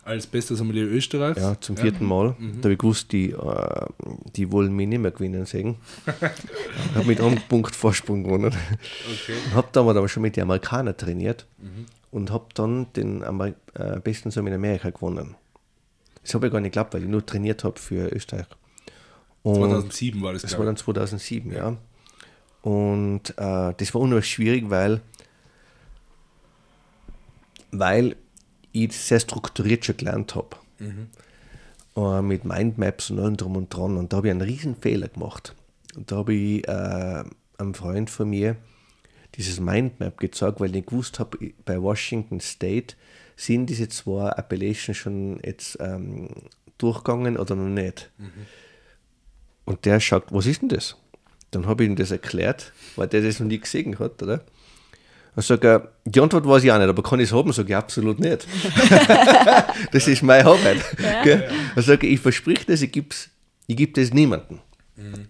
Als 0.10 0.26
bester 0.26 0.56
Sommelier 0.56 0.86
Österreichs. 0.88 1.39
ja, 1.39 1.60
zum 1.62 1.78
vierten 1.78 2.04
Mal. 2.04 2.36
Da 2.39 2.63
habe 2.63 2.74
ich 2.74 2.80
gewusst, 2.80 3.12
die, 3.12 3.30
äh, 3.30 3.86
die 4.36 4.52
wollen 4.52 4.76
mich 4.76 4.88
nicht 4.88 5.00
mehr 5.00 5.12
gewinnen 5.12 5.45
sehen. 5.45 5.76
Ich 6.91 6.95
habe 6.95 7.06
mit 7.06 7.22
einem 7.22 7.39
Punkt 7.48 7.76
Vorsprung 7.76 8.24
gewonnen. 8.24 8.54
Okay. 8.54 9.34
Und 9.45 9.54
habe 9.54 9.67
damals 9.72 9.98
aber 9.98 10.10
schon 10.10 10.24
mit 10.24 10.36
den 10.36 10.43
Amerikanern 10.43 10.98
trainiert 10.98 11.45
und 12.10 12.32
habe 12.32 12.45
dann 12.56 12.91
den 12.93 13.24
Amer 13.24 13.54
äh, 13.76 14.00
besten 14.04 14.32
Sommelier 14.32 14.56
in 14.56 14.62
Amerika 14.63 14.89
gewonnen. 14.89 15.36
Das 16.24 16.34
habe 16.34 16.48
ich 16.48 16.54
gar 16.54 16.60
nicht 16.60 16.72
geglaubt, 16.72 16.93
weil 16.95 17.04
ich 17.04 17.10
nur 17.10 17.24
trainiert 17.24 17.63
habe 17.63 17.80
für 17.80 18.12
Österreich. 18.12 18.48
Und 19.43 19.56
2007 19.56 20.22
war 20.22 20.34
das, 20.34 20.41
das 20.41 20.58
war 20.58 20.65
dann 20.65 20.76
2007, 20.76 21.52
ja. 21.52 21.78
Und 22.62 23.30
äh, 23.38 23.74
das 23.78 23.93
war 23.93 24.02
unheimlich 24.02 24.28
schwierig, 24.30 24.69
weil, 24.69 25.02
weil 27.72 28.15
ich 28.71 28.93
sehr 28.93 29.19
strukturiert 29.19 29.86
schon 29.86 29.97
gelernt 29.97 30.36
habe. 30.36 30.58
Äh, 31.95 32.21
mit 32.21 32.45
Mindmaps 32.45 33.10
und 33.12 33.19
allem 33.19 33.38
drum 33.38 33.55
und 33.55 33.73
dran. 33.73 33.97
Und 33.97 34.13
da 34.13 34.17
habe 34.17 34.27
ich 34.27 34.32
einen 34.32 34.41
riesen 34.41 34.75
Fehler 34.75 35.08
gemacht. 35.08 35.55
Und 35.95 36.12
da 36.12 36.17
habe 36.17 36.34
ich 36.34 36.67
äh, 36.67 37.23
einem 37.58 37.73
Freund 37.73 38.10
von 38.10 38.29
mir 38.29 38.55
dieses 39.36 39.60
Mindmap 39.60 40.17
gezeigt, 40.17 40.60
weil 40.60 40.75
ich 40.75 40.86
gewusst 40.86 41.19
habe, 41.19 41.51
bei 41.65 41.82
Washington 41.82 42.39
State 42.39 42.95
sind 43.36 43.67
diese 43.67 43.88
zwei 43.89 44.29
Appellations 44.29 44.97
schon 44.97 45.39
jetzt 45.43 45.77
ähm, 45.79 46.29
durchgegangen 46.77 47.38
oder 47.38 47.55
noch 47.55 47.69
nicht. 47.69 48.12
Und 49.65 49.86
der 49.86 49.99
schaut, 49.99 50.32
was 50.32 50.45
ist 50.45 50.62
denn 50.62 50.69
das? 50.69 50.95
Dann 51.51 51.67
habe 51.67 51.84
ich 51.84 51.89
ihm 51.89 51.95
das 51.95 52.12
erklärt, 52.12 52.73
weil 52.95 53.08
der 53.08 53.21
das 53.21 53.39
noch 53.39 53.47
nie 53.47 53.60
gesehen 53.60 53.97
hat, 53.99 54.21
oder? 54.21 54.43
Dann 55.36 55.44
sag 55.44 55.63
ich, 55.63 55.80
die 56.06 56.20
Antwort 56.20 56.48
weiß 56.48 56.63
ich 56.63 56.72
auch 56.72 56.80
nicht, 56.80 56.89
aber 56.89 57.04
kann 57.04 57.20
ich 57.20 57.30
es 57.30 57.34
haben? 57.34 57.52
Sag 57.54 57.70
ich, 57.70 57.76
absolut 57.76 58.20
nicht. 58.20 58.48
das 59.92 60.08
ist 60.08 60.24
meine 60.24 60.46
Arbeit. 60.46 60.84
Ja. 61.26 61.42
Dann 61.76 61.84
sage 61.84 62.08
ich, 62.08 62.13
ich 62.13 62.20
verspreche 62.20 62.65
das, 62.65 62.82
ich 62.82 62.92
gebe 62.92 63.10
ich 63.70 63.78
geb 63.78 63.94
das 63.94 64.12
niemandem. 64.12 64.60
Mhm. 64.96 65.28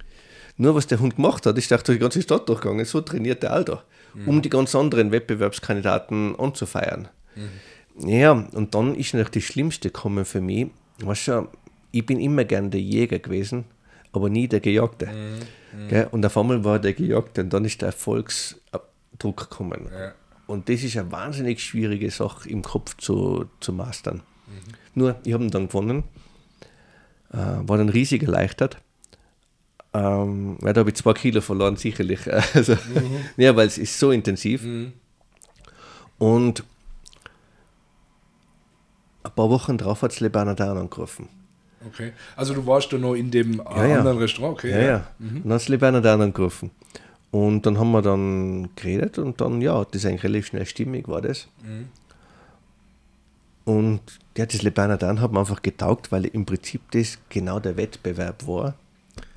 Nur 0.56 0.76
was 0.76 0.88
der 0.88 1.00
Hund 1.00 1.18
gemacht 1.18 1.46
hat, 1.46 1.58
ist 1.58 1.72
durch 1.72 1.84
die 1.84 2.00
ganze 2.00 2.22
Stadt 2.22 2.48
durchgegangen, 2.48 2.86
so 2.86 3.02
trainiert 3.02 3.44
der 3.44 3.52
Alter, 3.52 3.84
mhm. 4.14 4.28
um 4.28 4.42
die 4.42 4.50
ganz 4.50 4.74
anderen 4.76 5.12
Wettbewerbskandidaten 5.12 6.40
anzufeiern. 6.40 7.10
Mhm. 7.36 8.10
Ja, 8.10 8.32
und 8.32 8.74
dann 8.76 8.96
ist 8.96 9.14
natürlich 9.14 9.32
das 9.32 9.44
Schlimmste 9.44 9.90
gekommen 9.90 10.24
für 10.24 10.40
mich. 10.40 10.68
Weißt 11.02 11.28
du, 11.28 11.48
ich 11.92 12.06
bin 12.06 12.20
immer 12.20 12.46
gern 12.46 12.72
der 12.72 12.82
Jäger 12.82 13.20
gewesen, 13.20 13.66
aber 14.14 14.30
nie 14.30 14.48
der 14.48 14.62
Gejagte. 14.62 15.08
Mhm. 15.08 15.98
mhm. 15.98 16.08
Und 16.12 16.26
auf 16.26 16.38
einmal 16.38 16.64
war 16.64 16.80
der 16.80 16.94
Gejagte 16.94 17.42
und 17.42 17.52
dann 17.52 17.66
ist 17.66 17.82
der 17.82 17.92
Erfolgsdruck 19.12 19.50
gekommen. 19.50 19.90
Ja. 19.92 20.14
Und 20.48 20.70
das 20.70 20.84
ist 20.84 20.98
eine 20.98 21.12
wahnsinnig 21.12 21.64
schwierige 21.64 22.10
Sache 22.10 22.50
im 22.50 22.64
Kopf 22.64 22.98
zu, 22.98 23.46
zu 23.60 23.72
mastern. 23.74 24.24
Mhm. 24.48 24.74
Nur, 24.96 25.16
ich 25.24 25.34
habe 25.34 25.44
ihn 25.44 25.52
dann 25.52 25.68
gewonnen, 25.68 26.04
äh, 27.32 27.38
war 27.38 27.78
dann 27.78 27.90
riesig 27.90 28.24
erleichtert 28.24 28.82
ähm, 29.94 30.58
weil 30.62 30.74
da 30.74 30.82
habe 30.82 30.92
ich 30.92 30.96
zwei 30.98 31.14
Kilo 31.14 31.42
verloren, 31.42 31.76
sicherlich. 31.76 32.20
Also, 32.54 32.74
mhm. 32.74 33.26
Ja, 33.38 33.56
weil 33.56 33.68
es 33.68 33.78
ist 33.78 33.98
so 33.98 34.12
intensiv. 34.12 34.64
Mhm. 34.64 34.94
Und 36.18 36.64
ein 39.24 39.32
paar 39.32 39.50
Wochen 39.50 39.78
drauf 39.78 40.02
hat 40.02 40.12
es 40.12 40.20
Le 40.20 40.30
Bernardin 40.30 40.78
angerufen. 40.78 41.30
Okay. 41.88 42.12
Also 42.36 42.54
du 42.54 42.68
warst 42.68 42.92
da 42.92 42.98
noch 42.98 43.16
in 43.16 43.32
dem 43.32 43.54
ja, 43.54 43.88
ja. 43.88 43.98
anderen 44.00 44.18
Restaurant, 44.18 44.58
okay. 44.58 44.72
Ja, 44.72 44.82
ja. 44.82 45.08
Mhm. 45.18 45.38
Und 45.38 45.44
dann 45.46 45.54
hat 45.54 45.62
es 45.62 45.70
Le 45.70 45.78
Bernardin 45.78 46.22
angerufen. 46.22 46.72
Und 47.32 47.66
dann 47.66 47.78
haben 47.78 47.92
wir 47.92 48.02
dann 48.02 48.70
geredet 48.76 49.20
und 49.20 49.40
dann, 49.40 49.62
ja, 49.62 49.86
das 49.86 50.04
ist 50.04 50.06
eigentlich 50.06 50.24
relativ 50.24 50.48
schnell 50.48 50.66
stimmig, 50.66 51.08
war 51.08 51.22
das. 51.22 51.48
Mhm. 51.64 51.90
Und 53.66 54.02
ja, 54.36 54.48
das 54.48 54.64
Le 54.64 54.72
Bernardin 54.72 55.22
hat 55.22 55.32
mir 55.32 55.40
einfach 55.40 55.62
getaugt, 55.62 56.12
weil 56.12 56.26
im 56.26 56.46
Prinzip 56.46 56.90
das 56.92 57.20
genau 57.30 57.60
der 57.60 57.78
Wettbewerb 57.78 58.48
war 58.48 58.74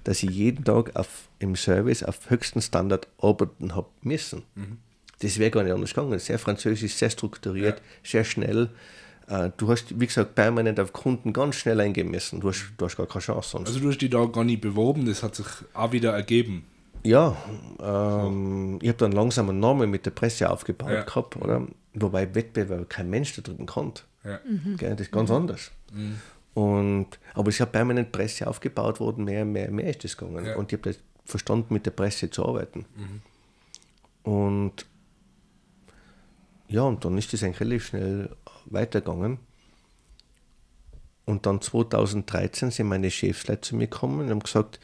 dass 0.05 0.23
ich 0.23 0.31
jeden 0.31 0.65
Tag 0.65 0.95
auf, 0.97 1.29
im 1.39 1.57
Service 1.57 2.03
auf 2.03 2.31
höchsten 2.31 2.61
Standard 2.61 3.09
arbeiten 3.19 3.75
habe 3.75 3.89
müssen. 4.03 4.43
Mhm. 4.55 4.79
Das 5.21 5.39
wäre 5.39 5.51
gar 5.51 5.63
nicht 5.63 5.73
anders 5.73 5.95
gegangen. 5.95 6.19
Sehr 6.19 6.39
französisch, 6.39 6.95
sehr 6.95 7.11
strukturiert, 7.11 7.79
ja. 7.79 7.85
sehr 8.03 8.25
schnell. 8.25 8.71
Äh, 9.29 9.51
du 9.57 9.69
hast, 9.71 9.99
wie 10.01 10.07
gesagt, 10.07 10.35
permanent 10.35 10.81
auf 10.81 10.93
Kunden 10.93 11.33
ganz 11.33 11.57
schnell 11.57 11.81
eingehen 11.81 12.11
müssen. 12.11 12.41
Du 12.41 12.49
hast, 12.49 12.73
du 12.77 12.85
hast 12.85 12.97
gar 12.97 13.07
keine 13.07 13.23
Chance 13.23 13.51
sonst. 13.51 13.69
Also 13.69 13.81
du 13.81 13.89
hast 13.89 13.99
dich 13.99 14.11
da 14.11 14.25
gar 14.25 14.45
nicht 14.45 14.61
beworben, 14.61 15.07
das 15.07 15.23
hat 15.23 15.37
sich 15.37 15.47
auch 15.75 15.93
wieder 15.93 16.13
ergeben. 16.13 16.65
Ja, 17.05 17.37
ähm, 17.81 18.79
ich 18.81 18.89
habe 18.89 18.99
dann 18.99 19.13
langsam 19.13 19.49
einen 19.49 19.61
Namen 19.61 19.91
mit 19.91 20.07
der 20.07 20.13
Presse 20.13 20.51
aufgebaut 20.51 20.91
ja. 20.91 21.03
gehabt, 21.03 21.37
oder? 21.37 21.67
Wobei 21.95 22.35
Wettbewerb 22.35 22.89
kein 22.89 23.11
Mensch 23.11 23.35
da 23.35 23.43
drüben 23.43 23.67
kannte. 23.67 24.03
Ja. 24.25 24.41
Mhm. 24.45 24.77
Das 24.79 25.01
ist 25.01 25.13
ganz 25.13 25.31
mhm. 25.31 25.37
anders. 25.37 25.73
Mhm. 25.93 26.19
Und, 26.55 27.19
aber 27.35 27.49
es 27.49 27.57
ist 27.57 27.61
ja 27.61 27.67
permanent 27.67 28.13
Presse 28.13 28.47
aufgebaut 28.47 29.01
worden, 29.01 29.25
mehr, 29.25 29.45
mehr, 29.45 29.71
mehr 29.71 29.89
ist 29.89 30.05
das 30.05 30.17
gegangen. 30.17 30.45
Ja. 30.45 30.57
Und 30.57 30.73
ich 30.73 30.79
habe 30.79 30.91
das 30.91 31.01
verstanden, 31.25 31.73
mit 31.75 31.87
der 31.87 31.93
Presse 31.93 32.31
zu 32.31 32.47
arbeiten. 32.47 32.85
Mhm. 32.95 34.33
Und 34.33 34.87
ja, 36.69 36.83
und 36.83 37.05
dann 37.05 37.19
ist 37.19 37.33
das 37.33 37.43
eigentlich 37.43 37.61
relativ 37.61 37.87
schnell 37.87 38.31
weitergegangen. 38.67 39.39
Und 41.25 41.47
dann 41.47 41.61
2013 41.61 42.71
sind 42.71 42.89
meine 42.89 43.11
Chefsleute 43.11 43.61
zu 43.61 43.77
mir 43.77 43.87
gekommen 43.87 44.21
und 44.21 44.31
haben 44.31 44.41
gesagt, 44.41 44.81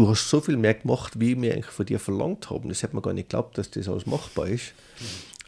du 0.00 0.08
hast 0.08 0.30
so 0.30 0.40
viel 0.40 0.56
mehr 0.56 0.74
gemacht, 0.74 1.20
wie 1.20 1.40
wir 1.40 1.52
eigentlich 1.52 1.66
von 1.66 1.84
dir 1.84 2.00
verlangt 2.00 2.48
haben. 2.48 2.70
Das 2.70 2.82
hätte 2.82 2.94
man 2.94 3.02
gar 3.02 3.12
nicht 3.12 3.28
geglaubt, 3.28 3.58
dass 3.58 3.70
das 3.70 3.86
alles 3.86 4.06
machbar 4.06 4.48
ist. 4.48 4.72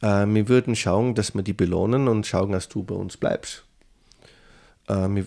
Mhm. 0.02 0.06
Äh, 0.06 0.34
wir 0.34 0.48
würden 0.48 0.76
schauen, 0.76 1.14
dass 1.14 1.34
wir 1.34 1.42
die 1.42 1.54
belohnen 1.54 2.06
und 2.06 2.26
schauen, 2.26 2.52
dass 2.52 2.68
du 2.68 2.82
bei 2.82 2.94
uns 2.94 3.16
bleibst. 3.16 3.64
Äh, 4.88 5.08
wir, 5.08 5.26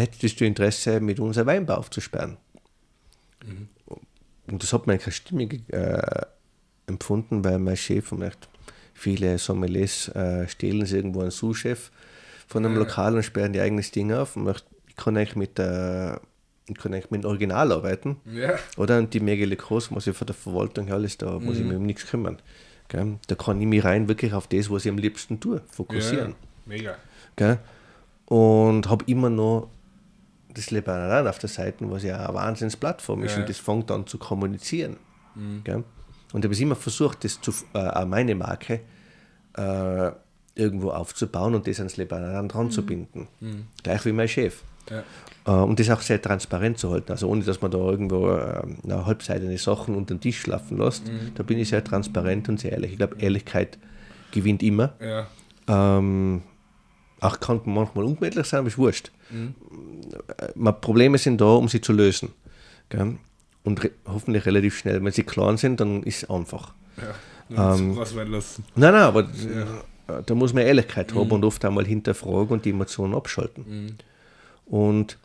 hättest 0.00 0.40
du 0.40 0.46
Interesse, 0.46 1.00
mit 1.00 1.18
unserem 1.18 1.48
Weinbau 1.48 1.74
aufzusperren? 1.74 2.36
Mhm. 3.44 3.68
Und 4.46 4.62
das 4.62 4.72
hat 4.72 4.86
man 4.86 4.94
eigentlich 4.94 5.16
stimmig 5.16 5.62
äh, 5.72 6.26
empfunden, 6.86 7.44
weil 7.44 7.58
mein 7.58 7.76
Chef 7.76 8.12
und 8.12 8.24
viele 8.94 9.38
Sommeliers 9.38 10.08
äh, 10.08 10.46
stehlen 10.46 10.86
sie 10.86 10.96
irgendwo 10.96 11.22
einen 11.22 11.32
Sous-Chef 11.32 11.90
von 12.46 12.64
einem 12.64 12.76
Lokal 12.76 13.16
und 13.16 13.24
sperren 13.24 13.52
die 13.52 13.60
eigenes 13.60 13.90
Ding 13.90 14.12
auf. 14.12 14.36
Und 14.36 14.62
ich 14.88 14.96
kann 14.96 15.16
eigentlich 15.16 15.36
mit 15.36 15.58
der 15.58 16.20
ich 16.70 16.82
kann 16.82 16.94
eigentlich 16.94 17.10
mit 17.10 17.24
dem 17.24 17.28
Original 17.28 17.72
arbeiten. 17.72 18.16
Ja. 18.24 18.54
Oder? 18.76 18.98
Und 18.98 19.12
die 19.14 19.20
Megele 19.20 19.56
Groß 19.56 19.90
muss 19.90 20.06
ich 20.06 20.16
von 20.16 20.26
der 20.26 20.34
Verwaltung 20.34 20.86
her 20.86 20.94
alles, 20.94 21.18
da 21.18 21.38
muss 21.38 21.56
mhm. 21.56 21.62
ich 21.62 21.68
mich 21.68 21.76
um 21.76 21.86
nichts 21.86 22.06
kümmern. 22.06 22.38
Gell? 22.88 23.18
Da 23.28 23.34
kann 23.34 23.60
ich 23.60 23.66
mich 23.66 23.84
rein 23.84 24.08
wirklich 24.08 24.32
auf 24.32 24.48
das, 24.48 24.70
was 24.70 24.84
ich 24.84 24.90
am 24.90 24.98
liebsten 24.98 25.38
tue, 25.40 25.62
fokussieren. 25.70 26.30
Ja, 26.30 26.36
mega. 26.66 26.94
Gell? 27.36 27.58
Und 28.26 28.88
habe 28.88 29.04
immer 29.06 29.30
noch 29.30 29.70
das 30.52 30.70
Lebanon 30.70 31.26
auf 31.26 31.38
der 31.38 31.48
Seite, 31.48 31.88
was 31.90 32.02
ja 32.02 32.24
eine 32.26 32.34
Wahnsinnsplattform 32.34 33.22
ist 33.22 33.34
ja. 33.36 33.40
und 33.40 33.48
das 33.48 33.58
fängt 33.58 33.90
an 33.90 34.06
zu 34.06 34.18
kommunizieren. 34.18 34.96
Mhm. 35.34 35.62
Gell? 35.64 35.84
Und 36.32 36.44
ich 36.44 36.50
habe 36.50 36.62
immer 36.62 36.76
versucht, 36.76 37.24
das 37.24 37.40
zu, 37.40 37.52
äh, 37.74 38.04
meine 38.04 38.34
Marke 38.34 38.80
äh, 39.56 40.10
irgendwo 40.54 40.90
aufzubauen 40.90 41.54
und 41.54 41.66
das 41.66 41.78
ans 41.78 41.96
Lebanon 41.96 42.48
dran 42.48 42.66
mhm. 42.66 42.70
zu 42.70 42.84
binden. 42.84 43.28
Mhm. 43.40 43.66
Gleich 43.82 44.04
wie 44.04 44.12
mein 44.12 44.28
Chef. 44.28 44.62
Ja. 44.88 45.04
Äh, 45.46 45.50
und 45.50 45.78
das 45.78 45.90
auch 45.90 46.00
sehr 46.00 46.20
transparent 46.20 46.78
zu 46.78 46.90
halten. 46.90 47.12
Also 47.12 47.28
ohne, 47.28 47.42
dass 47.42 47.60
man 47.60 47.70
da 47.70 47.78
irgendwo 47.78 48.30
äh, 48.30 48.62
na, 48.82 49.06
halbseitige 49.06 49.56
Sachen 49.58 49.94
unter 49.94 50.14
den 50.14 50.20
Tisch 50.20 50.40
schlafen 50.40 50.78
lässt. 50.78 51.06
Mhm. 51.06 51.32
Da 51.34 51.42
bin 51.42 51.58
ich 51.58 51.68
sehr 51.68 51.82
transparent 51.82 52.48
und 52.48 52.60
sehr 52.60 52.72
ehrlich. 52.72 52.92
Ich 52.92 52.98
glaube, 52.98 53.16
Ehrlichkeit 53.18 53.78
gewinnt 54.32 54.62
immer. 54.62 54.94
Ja. 55.00 55.26
Ähm, 55.68 56.42
auch 57.20 57.38
kann 57.40 57.60
manchmal 57.64 58.04
ungemütlich 58.04 58.46
sein, 58.46 58.60
aber 58.60 58.68
ist 58.68 58.78
wurscht. 58.78 59.10
Mhm. 59.30 59.54
Äh, 60.38 60.72
Probleme 60.72 61.18
sind 61.18 61.40
da, 61.40 61.46
um 61.46 61.68
sie 61.68 61.80
zu 61.80 61.92
lösen. 61.92 62.30
Gell? 62.88 63.16
Und 63.62 63.84
re 63.84 63.90
hoffentlich 64.06 64.46
relativ 64.46 64.78
schnell. 64.78 65.04
Wenn 65.04 65.12
sie 65.12 65.22
klar 65.22 65.56
sind, 65.58 65.80
dann 65.80 66.02
ist 66.02 66.22
es 66.22 66.30
einfach. 66.30 66.72
Ja, 67.50 67.74
ähm, 67.74 67.96
was 67.96 68.14
lassen. 68.14 68.64
Nein, 68.74 68.92
nein, 68.92 69.02
aber 69.02 69.22
ja. 69.22 70.22
da 70.22 70.34
muss 70.34 70.54
man 70.54 70.64
Ehrlichkeit 70.64 71.14
mhm. 71.14 71.20
haben 71.20 71.30
und 71.32 71.44
oft 71.44 71.64
einmal 71.64 71.84
hinterfragen 71.84 72.48
und 72.48 72.64
die 72.64 72.70
Emotionen 72.70 73.14
abschalten. 73.14 73.64
Mhm. 73.68 73.96
Und 74.70 75.18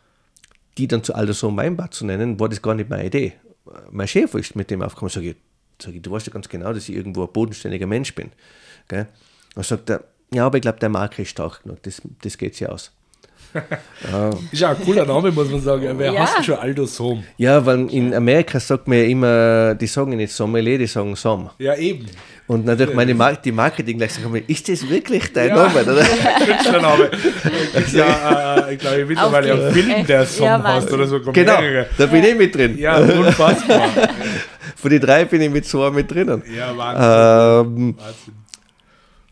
die 0.77 0.87
dann 0.87 1.03
zu 1.03 1.13
Alderson 1.13 1.55
Weinbad 1.55 1.93
zu 1.93 2.05
nennen, 2.05 2.39
war 2.39 2.49
das 2.49 2.61
gar 2.61 2.73
nicht 2.73 2.89
meine 2.89 3.05
Idee. 3.05 3.33
Mein 3.91 4.07
Chef 4.07 4.33
ist 4.33 4.55
mit 4.55 4.71
dem 4.71 4.81
aufgekommen, 4.81 5.11
sage 5.11 5.29
ich, 5.29 5.35
sag 5.81 5.93
du 6.01 6.11
weißt 6.11 6.27
ja 6.27 6.33
ganz 6.33 6.49
genau, 6.49 6.73
dass 6.73 6.89
ich 6.89 6.95
irgendwo 6.95 7.23
ein 7.23 7.31
bodenständiger 7.31 7.87
Mensch 7.87 8.13
bin. 8.15 8.31
Gell? 8.87 9.07
Dann 9.53 9.63
sagt 9.63 9.89
er, 9.89 10.03
ja, 10.33 10.45
aber 10.45 10.57
ich 10.57 10.63
glaube, 10.63 10.79
der 10.79 10.89
Marke 10.89 11.21
ist 11.21 11.29
stark 11.29 11.63
genug, 11.63 11.81
das, 11.83 12.01
das 12.21 12.37
geht 12.37 12.55
sich 12.55 12.67
aus. 12.67 12.91
Ist 14.51 14.59
ja 14.59 14.69
ein 14.71 14.81
cooler 14.83 15.05
Name, 15.05 15.31
muss 15.31 15.49
man 15.49 15.61
sagen. 15.61 15.93
Wer 15.97 16.11
ja. 16.11 16.21
hast 16.21 16.39
du 16.39 16.43
schon 16.43 16.55
Aldo 16.55 16.85
Som? 16.85 17.23
Ja, 17.37 17.65
weil 17.65 17.89
in 17.91 18.13
Amerika 18.13 18.59
sagt 18.59 18.87
man 18.87 18.97
ja 18.97 19.03
immer, 19.05 19.75
die 19.75 19.87
sagen 19.87 20.15
nicht 20.15 20.33
Sommelier, 20.33 20.77
die 20.77 20.87
sagen 20.87 21.15
Som. 21.15 21.49
Ja, 21.59 21.75
eben. 21.75 22.07
Und 22.47 22.65
natürlich 22.65 22.93
meine 22.93 23.15
Mar 23.15 23.35
die 23.35 23.51
Marketing 23.51 23.97
gleich 23.97 24.13
sagen, 24.13 24.35
ist 24.47 24.69
das 24.69 24.87
wirklich 24.87 25.33
dein 25.33 25.49
ja. 25.49 25.55
Name? 25.55 25.81
Oder? 25.81 26.03
Künstlername. 26.45 27.09
ja, 27.91 28.55
äh, 28.67 28.73
ich 28.75 28.79
glaube, 28.79 29.05
mittlerweile 29.05 29.67
ein 29.67 29.73
Film, 29.73 30.05
der 30.05 30.25
Som 30.25 30.45
ja, 30.45 30.63
heißt 30.63 30.91
oder 30.91 31.07
so. 31.07 31.19
Genau, 31.19 31.59
mehrere. 31.59 31.87
da 31.97 32.05
bin 32.05 32.23
ich 32.23 32.35
mit 32.35 32.53
drin. 32.53 32.77
Ja, 32.77 32.97
unfassbar. 32.97 33.89
Von 34.75 34.91
den 34.91 35.01
drei 35.01 35.25
bin 35.25 35.41
ich 35.41 35.49
mit 35.49 35.65
zwei 35.65 35.89
mit 35.89 36.11
drinnen. 36.11 36.43
Ja, 36.55 36.77
Wahnsinn. 36.77 37.87
Ähm, 37.87 37.95
Wahnsinn. 37.97 38.33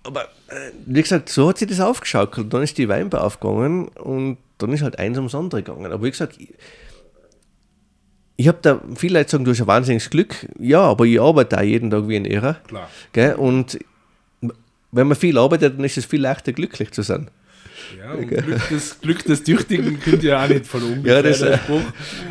Aber 0.05 0.27
wie 0.85 1.01
gesagt, 1.01 1.29
so 1.29 1.49
hat 1.49 1.57
sich 1.57 1.67
das 1.67 1.79
aufgeschaukelt. 1.79 2.53
Dann 2.53 2.63
ist 2.63 2.77
die 2.77 2.89
Weinbau 2.89 3.19
aufgegangen 3.19 3.87
und 3.89 4.37
dann 4.57 4.71
ist 4.73 4.81
halt 4.81 4.99
eins 4.99 5.17
ums 5.17 5.35
andere 5.35 5.63
gegangen. 5.63 5.91
Aber 5.91 6.03
wie 6.03 6.11
gesagt, 6.11 6.35
ich, 6.39 6.49
ich 8.35 8.47
habe 8.47 8.59
da, 8.61 8.81
viele 8.95 9.19
Leute 9.19 9.31
sagen, 9.31 9.45
du 9.45 9.51
hast 9.51 9.61
ein 9.61 9.67
wahnsinniges 9.67 10.09
Glück. 10.09 10.47
Ja, 10.59 10.81
aber 10.81 11.05
ich 11.05 11.19
arbeite 11.19 11.57
auch 11.57 11.63
jeden 11.63 11.91
Tag 11.91 12.07
wie 12.07 12.15
ein 12.15 12.25
Irrer. 12.25 12.55
Klar. 12.67 12.89
Gell? 13.11 13.35
Und 13.35 13.79
wenn 14.91 15.07
man 15.07 15.17
viel 15.17 15.37
arbeitet, 15.37 15.77
dann 15.77 15.85
ist 15.85 15.97
es 15.97 16.05
viel 16.05 16.21
leichter, 16.21 16.53
glücklich 16.53 16.91
zu 16.91 17.01
sein. 17.01 17.29
Ja, 17.97 18.13
und 18.13 18.27
Glück 18.27 18.69
des, 18.69 19.01
Glück 19.01 19.23
des 19.23 19.43
Tüchtigen 19.43 19.99
könnt 19.99 20.23
ihr 20.23 20.39
auch 20.39 20.47
nicht 20.47 20.65
von 20.65 20.83
ungefähr, 20.83 21.15
ja, 21.15 21.21
das, 21.21 21.39
der 21.39 21.57
Spruch. 21.57 21.81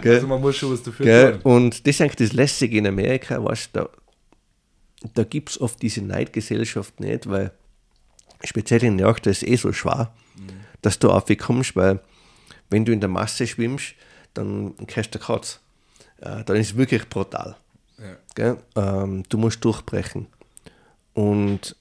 Gell? 0.01 0.15
Also 0.15 0.27
man 0.27 0.41
muss 0.41 0.57
schon 0.57 0.73
was 0.73 0.83
dafür 0.83 1.05
gell? 1.05 1.33
tun. 1.33 1.41
Und 1.43 1.87
das 1.87 1.95
ist 1.95 2.01
eigentlich 2.01 2.29
das 2.29 2.33
Lässige 2.33 2.79
in 2.79 2.87
Amerika, 2.87 3.43
weißt, 3.43 3.71
da, 3.75 3.89
da 5.15 5.25
gibt 5.25 5.51
es 5.51 5.61
oft 5.61 5.81
diese 5.83 6.03
Neidgesellschaft 6.03 7.01
nicht, 7.01 7.29
weil 7.29 7.53
speziell 8.45 8.85
in 8.85 8.99
York, 8.99 9.23
da 9.23 9.31
ist 9.31 9.43
es 9.43 9.49
eh 9.49 9.57
so 9.57 9.73
schwer, 9.73 10.13
mhm. 10.37 10.49
dass 10.83 10.99
du 10.99 11.11
aufkommst, 11.11 11.77
weil 11.77 12.01
wenn 12.71 12.85
du 12.85 12.93
in 12.93 13.01
der 13.01 13.09
Masse 13.09 13.47
schwimmst, 13.47 13.95
dann 14.35 14.75
kriegst 14.87 15.15
du 15.15 15.19
Katz. 15.19 15.61
Äh, 16.21 16.45
dann 16.45 16.57
ist 16.57 16.71
es 16.73 16.77
wirklich 16.77 17.09
brutal. 17.09 17.57
Ja. 18.39 18.57
Ähm, 18.77 19.25
du 19.29 19.39
musst 19.39 19.65
durchbrechen. 19.65 20.27
Und 21.15 21.77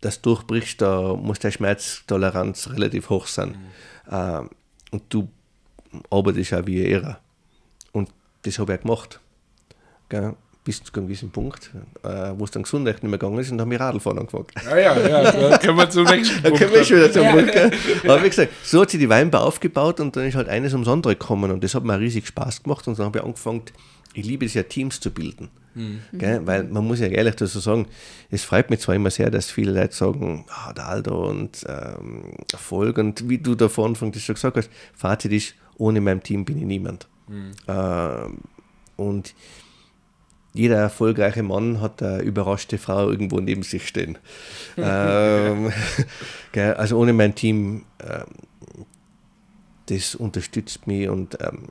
das 0.00 0.20
durchbrichst, 0.20 0.82
da 0.82 1.14
muss 1.14 1.38
deine 1.38 1.52
Schmerztoleranz 1.52 2.70
relativ 2.70 3.10
hoch 3.10 3.26
sein. 3.26 3.50
Mhm. 3.50 4.12
Ähm, 4.12 4.50
und 4.90 5.02
du 5.08 5.28
arbeitest 6.10 6.54
auch 6.54 6.66
wie 6.66 6.84
Ehre. 6.84 7.18
Und 7.92 8.10
das 8.42 8.58
habe 8.58 8.74
ich 8.74 8.78
auch 8.78 8.82
gemacht. 8.82 9.20
Gell? 10.08 10.36
Bis 10.66 10.82
zu 10.82 10.92
einem 10.94 11.06
gewissen 11.06 11.30
Punkt, 11.30 11.70
äh, 12.02 12.32
wo 12.36 12.44
es 12.44 12.50
dann 12.50 12.64
Gesundheit 12.64 12.96
nicht 13.02 13.04
mehr 13.10 13.18
gegangen 13.18 13.38
ist 13.38 13.50
und 13.50 13.56
dann 13.56 13.66
habe 13.68 13.74
ich 13.76 13.80
Radlfahren 13.80 14.18
angefangen. 14.18 14.46
Ah 14.68 14.76
ja, 14.76 14.98
ja, 15.08 15.30
da 15.32 15.56
können 15.58 15.78
wir 15.78 15.88
zum 15.88 16.04
nächsten 16.10 16.42
Da 16.42 16.48
Punkt. 16.50 16.58
können 16.58 16.74
wir 16.74 16.84
schon 16.84 16.96
wieder 16.98 17.12
zum 17.12 17.22
Ja. 17.22 17.32
Punkt. 17.32 17.52
gell? 17.52 17.70
Aber 18.04 18.22
wie 18.22 18.28
gesagt, 18.28 18.52
so 18.64 18.82
hat 18.82 18.90
sich 18.90 19.00
die 19.00 19.08
Weinbar 19.08 19.44
aufgebaut 19.44 20.00
und 20.00 20.14
dann 20.16 20.26
ist 20.26 20.34
halt 20.34 20.48
eines 20.48 20.72
ums 20.74 20.88
andere 20.88 21.14
gekommen 21.16 21.50
und 21.52 21.64
das 21.64 21.74
hat 21.74 21.84
mir 21.84 21.98
riesig 21.98 22.26
Spaß 22.26 22.64
gemacht 22.64 22.86
und 22.86 22.98
dann 22.98 23.06
habe 23.06 23.18
ich 23.20 23.24
angefangen, 23.24 23.62
ich 24.12 24.26
liebe 24.26 24.44
es 24.44 24.52
ja, 24.54 24.64
Teams 24.64 25.00
zu 25.00 25.10
bilden. 25.10 25.48
Gell? 26.14 26.40
Weil 26.46 26.64
man 26.64 26.86
muss 26.86 27.00
ja 27.00 27.06
ehrlich 27.06 27.36
dazu 27.36 27.58
sagen, 27.60 27.86
es 28.30 28.42
freut 28.44 28.70
mich 28.70 28.80
zwar 28.80 28.94
immer 28.94 29.10
sehr, 29.10 29.30
dass 29.30 29.50
viele 29.50 29.72
Leute 29.72 29.94
sagen, 29.94 30.46
ah, 30.48 30.72
der 30.72 30.88
Aldo 30.88 31.28
und 31.28 31.64
ähm, 31.68 32.32
Erfolg 32.50 32.96
und 32.96 33.28
wie 33.28 33.36
du 33.36 33.54
da 33.54 33.68
vor 33.68 33.84
Anfang 33.86 34.10
das 34.10 34.22
schon 34.22 34.34
gesagt 34.36 34.56
hast, 34.56 34.70
Fazit 34.94 35.32
ist, 35.32 35.54
ohne 35.76 36.00
mein 36.00 36.22
Team 36.22 36.46
bin 36.46 36.56
ich 36.56 36.64
niemand. 36.64 37.06
Ähm, 37.68 38.38
und 38.96 39.34
jeder 40.58 40.76
erfolgreiche 40.76 41.42
Mann 41.42 41.80
hat 41.80 42.02
eine 42.02 42.22
überraschte 42.22 42.78
Frau 42.78 43.10
irgendwo 43.10 43.40
neben 43.40 43.62
sich 43.62 43.86
stehen. 43.86 44.18
ähm, 44.76 45.72
gell, 46.52 46.74
also 46.74 46.98
ohne 46.98 47.12
mein 47.12 47.34
Team, 47.34 47.84
ähm, 48.00 48.24
das 49.86 50.14
unterstützt 50.14 50.86
mich 50.86 51.08
und 51.08 51.38
ähm, 51.40 51.68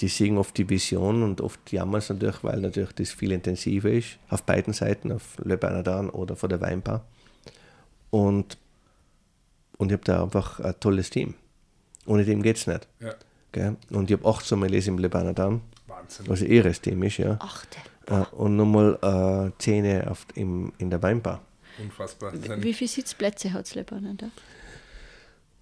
die 0.00 0.08
sehen 0.08 0.38
oft 0.38 0.56
die 0.56 0.68
Vision 0.68 1.22
und 1.22 1.40
oft 1.40 1.72
jammern 1.72 1.98
es 1.98 2.08
natürlich, 2.08 2.42
weil 2.44 2.60
natürlich 2.60 2.92
das 2.92 3.10
viel 3.10 3.32
intensiver 3.32 3.90
ist, 3.90 4.18
auf 4.28 4.42
beiden 4.42 4.72
Seiten, 4.72 5.12
auf 5.12 5.36
Le 5.42 5.56
Bernardin 5.56 6.10
oder 6.10 6.36
vor 6.36 6.48
der 6.48 6.60
Weinbar. 6.60 7.04
Und, 8.10 8.58
und 9.78 9.88
ich 9.88 9.92
habe 9.94 10.04
da 10.04 10.22
einfach 10.22 10.60
ein 10.60 10.74
tolles 10.80 11.10
Team. 11.10 11.34
Ohne 12.06 12.24
dem 12.24 12.42
geht 12.42 12.56
es 12.56 12.66
nicht. 12.66 12.88
Ja, 13.00 13.14
Gell? 13.52 13.76
Und 13.90 14.10
ich 14.10 14.18
habe 14.18 14.28
acht 14.28 14.44
Sommeliers 14.44 14.86
im 14.86 14.98
Le 14.98 15.08
Bernardin, 15.08 15.60
Wahnsinn. 15.86 16.28
was 16.28 16.42
ein 16.42 16.50
ihres 16.50 16.80
Team 16.80 17.02
ist, 17.02 17.18
ja. 17.18 17.36
Achte. 17.40 17.78
Äh, 18.10 18.24
und 18.34 18.56
nochmal 18.56 18.98
äh, 19.02 19.62
Zähne 19.62 20.10
auf, 20.10 20.26
im, 20.34 20.72
in 20.78 20.90
der 20.90 21.02
Weinbar. 21.02 21.40
Unfassbar. 21.78 22.32
Wie 22.62 22.74
viele 22.74 22.88
Sitzplätze 22.88 23.52
hat 23.52 23.66
es 23.66 23.74
Lebanon 23.74 24.16
da? 24.16 24.30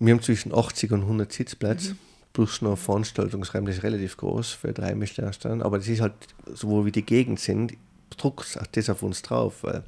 Wir 0.01 0.15
haben 0.15 0.23
zwischen 0.23 0.55
80 0.55 0.93
und 0.93 1.03
100 1.03 1.33
Sitzplätze, 1.33 1.97
plus 2.33 2.63
noch 2.63 2.79
Veranstaltungsraum, 2.79 3.67
das 3.67 3.77
ist 3.77 3.83
relativ 3.83 4.17
groß 4.17 4.53
für 4.53 4.73
drei 4.73 4.95
Michelin-Sternen. 4.95 5.63
Aber 5.63 5.79
das 5.79 5.89
ist 5.89 6.01
halt, 6.01 6.15
so 6.47 6.69
wo 6.69 6.85
wir 6.85 6.93
die 6.93 7.05
Gegend 7.05 7.41
sind, 7.41 7.75
druckt 8.17 8.59
das 8.73 8.91
auf 8.91 9.03
uns 9.03 9.23
drauf, 9.23 9.63
weil 9.63 9.83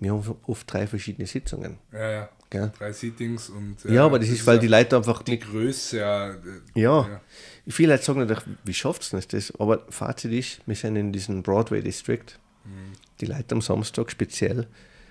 wir 0.00 0.12
haben 0.12 0.36
oft 0.46 0.72
drei 0.72 0.86
verschiedene 0.86 1.26
Sitzungen. 1.26 1.78
Ja, 1.92 2.10
ja. 2.10 2.28
Gell? 2.50 2.72
Drei 2.78 2.92
Sittings 2.92 3.50
und. 3.50 3.76
Ja, 3.84 4.04
aber 4.06 4.18
das 4.18 4.28
ist, 4.28 4.46
weil 4.46 4.58
die 4.58 4.68
Leute 4.68 4.96
einfach 4.96 5.22
Die 5.22 5.32
nicht. 5.32 5.44
Größe, 5.50 5.98
ja. 5.98 6.30
äh, 6.30 6.36
Ja, 6.74 7.20
viele 7.68 7.92
Leute 7.92 8.04
sagen 8.04 8.20
natürlich, 8.20 8.42
wie 8.64 8.72
schafft 8.74 9.02
es 9.02 9.12
nicht 9.12 9.32
das? 9.32 9.52
Aber 9.58 9.84
Fazit 9.90 10.32
ist, 10.32 10.60
wir 10.66 10.74
sind 10.74 10.96
in 10.96 11.12
diesem 11.12 11.42
Broadway 11.42 11.82
District. 11.82 12.24
Die 13.20 13.26
Leute 13.26 13.54
am 13.54 13.60
Samstag 13.60 14.10
speziell, 14.10 14.66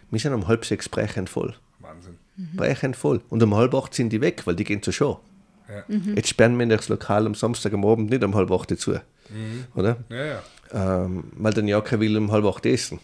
wir 0.10 0.20
sind 0.20 0.34
um 0.34 0.48
halb 0.48 0.66
sechs 0.66 0.88
brechend 0.90 1.30
voll. 1.30 1.56
Wahnsinn. 1.80 2.18
brechend 2.56 2.96
voll. 2.96 3.22
Und 3.30 3.42
um 3.44 3.56
halb 3.56 3.74
acht 3.76 3.94
sind 3.94 4.10
die 4.12 4.22
weg, 4.22 4.46
weil 4.46 4.56
die 4.56 4.64
gehen 4.64 4.82
zur 4.82 4.94
Show. 4.94 5.20
Ja. 5.70 5.84
Jetzt 6.16 6.30
sperren 6.30 6.58
wir 6.58 6.66
das 6.68 6.88
Lokal 6.88 7.26
am 7.26 7.36
Samstag 7.36 7.74
am 7.74 7.84
Abend 7.86 8.10
nicht 8.10 8.24
um 8.24 8.34
halb 8.36 8.52
acht 8.52 8.78
zu. 8.80 9.00
Oder? 9.76 9.98
Ja, 10.10 10.26
ja. 10.26 10.44
Ähm, 11.04 11.26
weil 11.36 11.54
dann 11.54 11.68
ja 11.68 11.82
keiner 11.82 12.02
will 12.02 12.18
um 12.18 12.32
halb 12.32 12.46
acht 12.46 12.66
essen. 12.66 13.00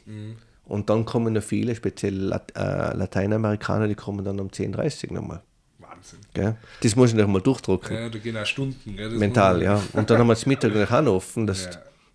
Und 0.65 0.89
dann 0.89 1.05
kommen 1.05 1.33
noch 1.33 1.43
viele, 1.43 1.75
speziell 1.75 2.15
Lat 2.15 2.51
äh, 2.55 2.95
Lateinamerikaner, 2.95 3.87
die 3.87 3.95
kommen 3.95 4.23
dann 4.23 4.39
um 4.39 4.47
10.30 4.47 5.07
Uhr 5.09 5.13
nochmal. 5.15 5.41
Wahnsinn. 5.79 6.19
Gell? 6.33 6.55
Das 6.81 6.95
muss 6.95 7.09
ich 7.11 7.15
noch 7.15 7.27
mal 7.27 7.41
durchdrucken. 7.41 7.95
Ja, 7.95 8.09
da 8.09 8.17
gehen 8.17 8.37
auch 8.37 8.45
Stunden. 8.45 8.95
Gell? 8.95 9.09
Mental, 9.11 9.61
ja. 9.61 9.81
Und 9.93 10.09
dann 10.09 10.17
haben 10.19 10.27
wir 10.27 10.33
das 10.33 10.45
Mittag 10.45 10.73
noch 10.73 10.89
auch 10.91 11.01
noch 11.01 11.13
offen. 11.15 11.45
Das, 11.47 11.69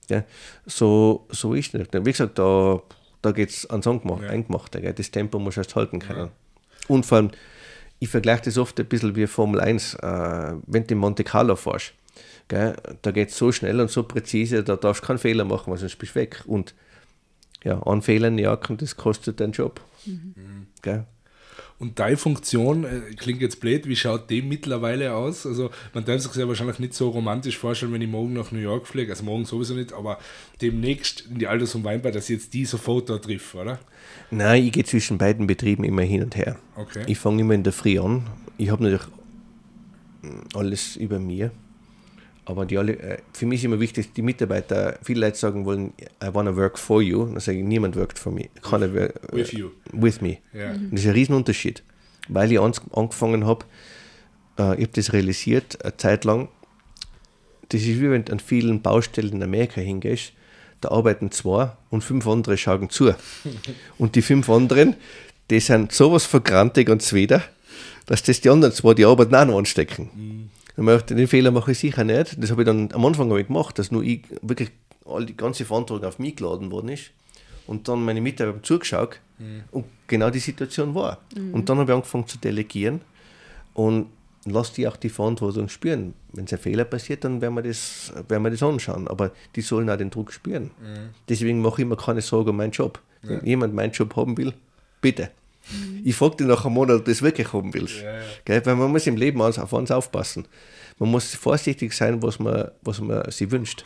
Ja. 0.09 0.17
ja. 0.19 0.25
So, 0.67 1.27
so 1.31 1.55
ist 1.55 1.75
es 1.75 1.81
nicht. 1.81 1.93
Wie 1.93 2.11
gesagt, 2.11 2.39
da, 2.39 2.81
da 3.21 3.33
geht 3.33 3.51
es 3.51 3.69
ans 3.69 3.87
Angemacht, 3.87 4.23
Ja. 4.23 4.31
Eingemachte. 4.31 4.81
Gell? 4.81 4.95
Das 4.95 5.11
Tempo 5.11 5.39
muss 5.39 5.57
erst 5.59 5.77
halten 5.77 5.99
können. 5.99 6.31
Und 6.89 7.05
vor 7.05 7.17
allem, 7.19 7.31
ich 7.99 8.09
vergleiche 8.09 8.45
das 8.45 8.57
oft 8.57 8.79
ein 8.81 8.87
bisschen 8.87 9.15
wie 9.15 9.27
Formel 9.27 9.61
1, 9.61 9.95
äh, 9.95 10.53
wenn 10.67 10.87
du 10.87 10.95
in 10.95 10.99
Monte 10.99 11.23
Carlo 11.23 11.55
fährst. 11.55 11.93
Gell? 12.49 12.75
Da 13.03 13.11
geht 13.11 13.29
es 13.29 13.37
so 13.37 13.53
schnell 13.53 13.79
und 13.81 13.91
so 13.91 14.05
präzise, 14.05 14.65
da 14.65 14.77
darfst 14.77 15.03
du 15.03 15.07
keinen 15.07 15.19
Fehler 15.19 15.45
machen, 15.45 15.71
weil 15.71 15.79
sonst 15.79 15.97
bist 15.97 16.15
du 16.15 16.21
weg. 16.21 16.43
Und 16.47 16.75
ja, 17.64 17.81
an 17.83 18.03
Fehlern 18.03 18.38
jagen, 18.38 18.77
das 18.77 18.97
kostet 18.97 19.40
deinen 19.40 19.53
Job. 19.53 19.81
Gell? 20.83 21.07
Und 21.79 22.01
deine 22.01 22.16
Funktion, 22.16 22.85
äh, 22.85 23.14
klingt 23.16 23.40
jetzt 23.40 23.61
blöd, 23.61 23.87
wie 23.87 23.94
schaut 23.94 24.31
die 24.31 24.42
mittlerweile 24.42 25.14
aus? 25.14 25.47
Also, 25.47 25.71
man 25.94 26.05
darf 26.05 26.23
sich 26.23 26.35
ja 26.35 26.49
wahrscheinlich 26.49 26.81
nicht 26.81 26.94
so 26.94 27.11
romantisch 27.11 27.57
vorstellen, 27.57 27.92
wenn 27.92 28.03
ich 28.03 28.09
morgen 28.09 28.33
nach 28.33 28.51
New 28.51 28.59
York 28.59 28.88
fliege, 28.88 29.12
also 29.12 29.25
morgen 29.25 29.44
sowieso 29.44 29.75
nicht, 29.75 29.92
aber 29.92 30.18
demnächst 30.61 31.27
in 31.31 31.38
die 31.38 31.47
Alters- 31.47 31.77
und 31.77 31.85
Weinbar, 31.85 32.11
dass 32.11 32.25
ich 32.25 32.37
jetzt 32.37 32.55
die 32.55 32.64
sofort 32.64 33.09
da 33.09 33.18
triff, 33.18 33.55
oder? 33.55 33.79
Nein, 34.33 34.64
ich 34.64 34.73
gehe 34.73 34.85
zwischen 34.85 35.18
beiden 35.18 35.47
Betrieben 35.47 35.85
immer 35.85 36.03
hin 36.03 36.25
und 36.25 36.37
her. 36.37 36.57
Okay. 36.75 37.05
Ich 37.07 37.18
fange 37.18 37.42
immer 37.42 37.55
in 37.55 37.62
der 37.62 37.73
Früh 37.73 38.01
an. 38.01 38.27
Ich 38.57 38.71
habe 38.71 38.83
natürlich 38.83 39.07
mm, 40.23 40.57
alles 40.57 40.97
über 40.97 41.21
mir. 41.21 41.53
Aber 42.49 42.65
die 42.65 42.79
alle, 42.79 42.99
äh, 42.99 43.19
für 43.35 43.45
mich 43.45 43.61
ist 43.61 43.65
immer 43.67 43.79
wichtig, 43.79 44.15
die 44.15 44.23
Mitarbeiter, 44.23 44.99
viele 45.03 45.21
Leute 45.21 45.37
sagen 45.37 45.67
wollen, 45.67 45.93
I 46.25 46.29
wanna 46.33 46.57
work 46.57 46.79
for 46.79 47.03
you. 47.03 47.27
Dann 47.27 47.41
sage 47.41 47.59
ich, 47.59 47.65
niemand 47.65 47.95
workt 47.95 48.19
for 48.19 48.33
me. 48.33 48.47
Keiner 48.63 48.95
wer- 48.95 49.13
With 49.33 49.53
you. 49.53 49.69
With 49.93 50.23
me. 50.23 50.39
Ja. 50.55 50.73
Das 50.91 51.01
ist 51.01 51.07
ein 51.07 51.13
Riesenunterschied. 51.13 51.83
Weil 52.29 52.51
ich 52.51 52.59
angefangen 52.59 53.45
habe, 53.47 53.67
äh, 54.59 54.75
ich 54.77 54.85
habe 54.85 54.93
das 54.95 55.13
realisiert, 55.13 55.85
eine 55.85 55.97
Zeit 55.99 56.25
lang, 56.25 56.49
das 57.69 57.83
ist 57.83 58.01
wie 58.01 58.11
wenn 58.11 58.25
du 58.25 58.33
an 58.33 58.41
vielen 58.41 58.81
Baustellen 58.81 59.35
in 59.35 59.43
Amerika 59.43 59.83
hingehst, 59.83 60.33
da 60.81 60.89
arbeiten 60.91 61.31
zwei 61.31 61.73
und 61.91 62.03
fünf 62.03 62.27
andere 62.27 62.57
schauen 62.57 62.89
zu. 62.89 63.15
und 63.99 64.15
die 64.15 64.23
fünf 64.23 64.49
anderen, 64.49 64.95
die 65.51 65.61
sind 65.61 65.93
sowas 65.93 66.25
vergrantig 66.25 66.89
und 66.89 67.03
zwider, 67.03 67.43
dass 68.07 68.23
das 68.23 68.41
die 68.41 68.49
anderen 68.49 68.73
zwei 68.73 68.95
die 68.95 69.05
Arbeit 69.05 69.35
auch 69.35 69.45
noch 69.45 69.59
anstecken. 69.59 70.49
Dann 70.79 70.85
möchte 70.85 71.17
den 71.17 71.27
Fehler 71.27 71.51
mache 71.51 71.73
ich 71.73 71.79
sicher 71.81 72.05
nicht. 72.05 72.41
Das 72.41 72.53
habe 72.53 72.62
ich 72.62 72.67
dann 72.67 72.93
am 72.93 73.05
Anfang 73.05 73.37
ich 73.37 73.49
gemacht, 73.49 73.81
dass 73.81 73.91
nur 73.91 74.05
ich 74.05 74.23
wirklich 74.43 74.71
all 75.05 75.27
die 75.27 75.37
ganze 75.37 75.64
Verantwortung 75.64 76.07
auf 76.07 76.21
mich 76.21 76.37
geladen 76.37 76.71
worden 76.71 76.91
ist. 76.91 77.11
Und 77.67 77.88
dann 77.88 78.05
meine 78.05 78.21
Mitarbeiter 78.21 78.62
zugeschaut 78.62 79.19
und 79.73 79.87
genau 80.07 80.31
die 80.31 80.38
Situation 80.38 80.95
war. 80.95 81.19
Und 81.53 81.69
dann 81.69 81.79
habe 81.79 81.91
ich 81.91 81.97
angefangen 81.97 82.29
zu 82.29 82.38
delegieren 82.38 83.01
und 83.75 84.07
lass 84.45 84.73
die 84.73 84.87
auch 84.87 84.95
die 84.97 85.09
Verantwortung 85.09 85.69
spüren. 85.69 86.14
Wenn 86.33 86.45
es 86.45 86.53
ein 86.53 86.61
Fehler 86.61 86.85
passiert, 86.85 87.25
dann 87.25 87.41
werden 87.41 87.55
wir, 87.55 87.62
das, 87.62 88.12
werden 88.29 88.45
wir 88.45 88.51
das 88.51 88.62
anschauen. 88.62 89.09
Aber 89.09 89.33
die 89.57 89.62
sollen 89.62 89.91
auch 89.91 89.97
den 89.97 90.11
Druck 90.11 90.33
spüren. 90.33 90.71
Deswegen 91.29 91.61
mache 91.61 91.83
ich 91.83 91.88
mir 91.88 91.97
keine 91.97 92.21
Sorge 92.21 92.51
um 92.51 92.57
meinen 92.57 92.71
Job. 92.71 93.01
Wenn 93.23 93.45
jemand 93.45 93.75
meinen 93.75 93.91
Job 93.91 94.14
haben 94.14 94.37
will, 94.38 94.55
bitte. 95.01 95.31
Ich 96.04 96.16
frage 96.16 96.37
dich 96.37 96.46
nach 96.46 96.64
einem 96.64 96.74
Monat, 96.74 96.96
ob 96.98 97.04
du 97.04 97.11
das 97.11 97.22
wirklich 97.22 97.52
haben 97.52 97.72
willst. 97.74 97.96
Ja, 97.96 98.12
ja. 98.12 98.20
Gell? 98.44 98.64
Weil 98.64 98.76
man 98.76 98.90
muss 98.90 99.07
im 99.07 99.16
Leben 99.16 99.40
auf 99.42 99.59
auf 99.59 99.72
uns 99.72 99.90
aufpassen. 99.90 100.46
Man 100.98 101.11
muss 101.11 101.35
vorsichtig 101.35 101.92
sein, 101.92 102.22
was 102.22 102.38
man, 102.38 102.70
was 102.83 103.00
man 103.00 103.31
sich 103.31 103.50
wünscht. 103.50 103.85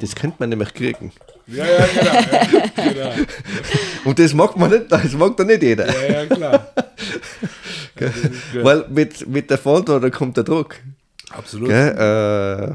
Das 0.00 0.14
könnte 0.14 0.36
man 0.40 0.50
nämlich 0.50 0.74
kriegen. 0.74 1.12
Ja, 1.46 1.64
ja, 1.64 1.86
genau. 1.86 2.12
Ja, 2.12 2.92
genau. 2.92 3.26
Und 4.04 4.18
das 4.18 4.34
mag 4.34 4.56
man 4.56 4.70
nicht, 4.70 4.90
das 4.90 5.12
mag 5.14 5.36
doch 5.36 5.44
nicht 5.44 5.62
jeder. 5.62 5.86
ja, 5.86 6.22
ja 6.22 6.26
klar. 6.26 6.72
Ja. 7.98 8.62
Weil 8.62 8.84
mit, 8.90 9.26
mit 9.26 9.48
der 9.48 9.56
Verantwortung 9.56 10.10
kommt 10.10 10.36
der 10.36 10.44
Druck. 10.44 10.76
Absolut. 11.30 11.70
Gell? 11.70 12.74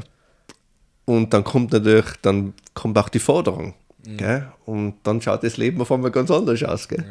und 1.04 1.32
dann 1.32 1.44
kommt 1.44 1.72
natürlich, 1.72 2.06
dann 2.22 2.54
kommt 2.74 2.98
auch 2.98 3.08
die 3.08 3.20
Forderung. 3.20 3.74
Gell? 4.04 4.48
Und 4.64 4.96
dann 5.04 5.20
schaut 5.20 5.44
das 5.44 5.56
Leben 5.56 5.80
auf 5.80 5.92
einmal 5.92 6.10
ganz 6.10 6.30
anders 6.30 6.62
aus. 6.64 6.88
Gell? 6.88 7.04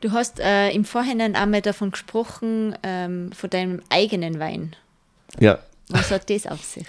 Du 0.00 0.12
hast 0.12 0.38
äh, 0.38 0.70
im 0.70 0.84
Vorhinein 0.84 1.34
einmal 1.34 1.60
davon 1.60 1.90
gesprochen, 1.90 2.76
ähm, 2.82 3.32
von 3.32 3.50
deinem 3.50 3.80
eigenen 3.90 4.38
Wein. 4.38 4.76
Ja. 5.40 5.58
Was 5.88 6.10
hat 6.10 6.30
das 6.30 6.46
auf 6.46 6.62
sich? 6.62 6.86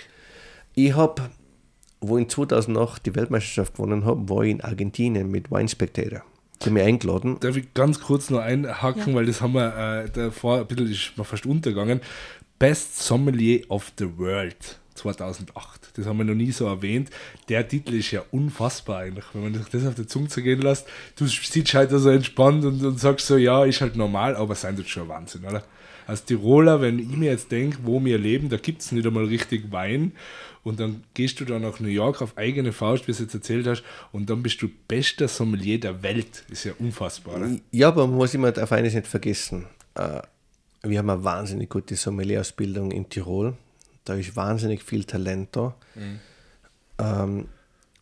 Ich 0.75 0.95
habe, 0.95 1.29
wo 2.01 2.17
ich 2.17 2.27
2008 2.27 3.05
die 3.05 3.15
Weltmeisterschaft 3.15 3.75
gewonnen 3.75 4.05
habe, 4.05 4.29
war 4.29 4.43
ich 4.43 4.51
in 4.51 4.61
Argentinien 4.61 5.31
mit 5.31 5.49
Wine 5.49 5.69
Spectator. 5.69 6.21
Die 6.61 6.65
haben 6.65 6.73
mich 6.73 6.83
eingeladen. 6.83 7.39
Darf 7.39 7.55
ich 7.55 7.73
ganz 7.73 7.99
kurz 7.99 8.29
noch 8.29 8.41
einhaken, 8.41 9.15
weil 9.15 9.25
das 9.25 9.41
haben 9.41 9.53
wir 9.53 10.03
äh, 10.05 10.09
davor 10.09 10.59
ein 10.59 10.67
bisschen 10.67 10.91
ist 10.91 11.13
fast 11.27 11.45
untergegangen. 11.45 12.01
Best 12.59 13.01
Sommelier 13.01 13.61
of 13.69 13.91
the 13.97 14.17
World 14.17 14.79
2008. 14.99 15.91
Das 15.95 16.05
haben 16.05 16.17
wir 16.17 16.25
noch 16.25 16.35
nie 16.35 16.51
so 16.51 16.65
erwähnt. 16.65 17.09
Der 17.47 17.67
Titel 17.67 17.95
ist 17.95 18.11
ja 18.11 18.23
unfassbar 18.31 18.99
eigentlich, 18.99 19.25
wenn 19.33 19.43
man 19.43 19.65
das 19.71 19.85
auf 19.85 19.95
der 19.95 20.07
Zunge 20.07 20.27
zergehen 20.27 20.61
lässt. 20.61 20.87
Du 21.15 21.25
sitzt 21.25 21.73
halt 21.73 21.91
so 21.91 22.09
entspannt 22.09 22.65
und, 22.65 22.83
und 22.83 22.99
sagst 22.99 23.27
so, 23.27 23.37
ja, 23.37 23.65
ist 23.65 23.81
halt 23.81 23.95
normal, 23.95 24.35
aber 24.35 24.55
sein 24.55 24.75
tut 24.75 24.87
schon 24.87 25.07
Wahnsinn, 25.07 25.45
oder? 25.45 25.63
Als 26.07 26.25
Tiroler, 26.25 26.81
wenn 26.81 26.97
ich 26.97 27.15
mir 27.17 27.31
jetzt 27.31 27.51
denke, 27.51 27.77
wo 27.83 28.03
wir 28.03 28.17
leben, 28.17 28.49
da 28.49 28.57
gibt 28.57 28.81
es 28.81 28.91
nicht 28.91 29.05
einmal 29.05 29.25
richtig 29.25 29.71
Wein. 29.71 30.13
Und 30.63 30.79
dann 30.79 31.03
gehst 31.13 31.39
du 31.39 31.45
da 31.45 31.59
nach 31.59 31.79
New 31.79 31.87
York 31.87 32.21
auf 32.21 32.37
eigene 32.37 32.73
Faust, 32.73 33.07
wie 33.07 33.11
du 33.11 33.21
jetzt 33.21 33.33
erzählt 33.33 33.67
hast, 33.67 33.83
und 34.11 34.29
dann 34.29 34.43
bist 34.43 34.61
du 34.61 34.69
bester 34.87 35.27
Sommelier 35.27 35.79
der 35.79 36.03
Welt. 36.03 36.43
Ist 36.49 36.65
ja 36.65 36.73
unfassbar, 36.79 37.37
oder? 37.37 37.51
Ja, 37.71 37.89
aber 37.89 38.07
man 38.07 38.17
muss 38.17 38.33
immer 38.33 38.51
auf 38.61 38.71
eines 38.71 38.93
nicht 38.93 39.07
vergessen. 39.07 39.67
Äh, 39.95 40.21
wir 40.83 40.97
haben 40.97 41.09
eine 41.09 41.23
wahnsinnig 41.23 41.69
gute 41.69 41.95
Sommelier-Ausbildung 41.95 42.91
in 42.91 43.09
Tirol. 43.09 43.55
Da 44.09 44.15
ist 44.15 44.35
wahnsinnig 44.35 44.81
viel 44.81 45.03
Talent 45.03 45.49
da. 45.51 45.75
Ähm, 46.97 47.45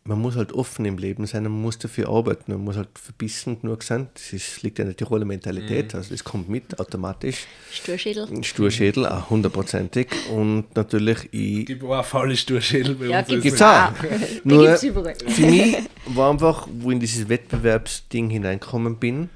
man 0.05 0.21
muss 0.21 0.37
halt 0.37 0.53
offen 0.53 0.85
im 0.85 0.97
Leben 0.97 1.25
sein, 1.27 1.43
man 1.43 1.61
muss 1.61 1.77
dafür 1.79 2.07
arbeiten, 2.07 2.53
man 2.53 2.63
muss 2.63 2.77
halt 2.77 2.87
verbissen 2.97 3.59
genug 3.59 3.83
sein. 3.83 4.07
Das 4.13 4.31
ist, 4.31 4.63
liegt 4.63 4.79
in 4.79 4.85
der 4.85 4.95
Tiroler 4.95 5.25
Mentalität, 5.25 5.93
also 5.95 6.11
das 6.11 6.23
kommt 6.23 6.47
mit 6.47 6.79
automatisch. 6.79 7.45
Sturschädel. 7.73 8.41
Sturschädel, 8.41 9.05
auch 9.05 9.29
hundertprozentig. 9.29 10.07
Und 10.31 10.73
natürlich, 10.77 11.27
ich. 11.33 11.65
Gibt 11.65 11.83
auch 11.83 12.05
faule 12.05 12.37
Sturschädel 12.37 12.95
bei 12.95 13.07
Ja, 13.07 13.19
uns. 13.19 13.27
gibt's 13.27 13.43
Gibt's 13.43 13.61
auch. 13.61 13.91
Nur 14.45 14.65
gibt's 14.65 14.83
überall. 14.83 15.15
für 15.27 15.45
mich 15.45 15.75
war 16.05 16.31
einfach, 16.31 16.69
wo 16.71 16.87
ich 16.89 16.93
in 16.93 16.99
dieses 17.01 17.27
Wettbewerbsding 17.27 18.29
hineingekommen 18.29 18.95
bin, 18.95 19.29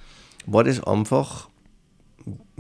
war 0.46 0.64
das 0.64 0.82
einfach 0.82 1.50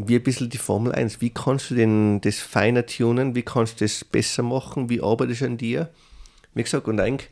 wie 0.07 0.15
ein 0.15 0.23
bisschen 0.23 0.49
die 0.49 0.57
Formel 0.57 0.91
1. 0.91 1.21
Wie 1.21 1.29
kannst 1.29 1.71
du 1.71 1.75
denn 1.75 2.21
das 2.21 2.39
feiner 2.39 2.85
tunen? 2.85 3.35
Wie 3.35 3.41
kannst 3.41 3.79
du 3.79 3.85
das 3.85 4.03
besser 4.03 4.43
machen? 4.43 4.89
Wie 4.89 5.01
arbeitest 5.01 5.41
du 5.41 5.45
an 5.45 5.57
dir? 5.57 5.89
Wie 6.53 6.63
gesagt, 6.63 6.87
und 6.87 6.99
eigentlich, 6.99 7.29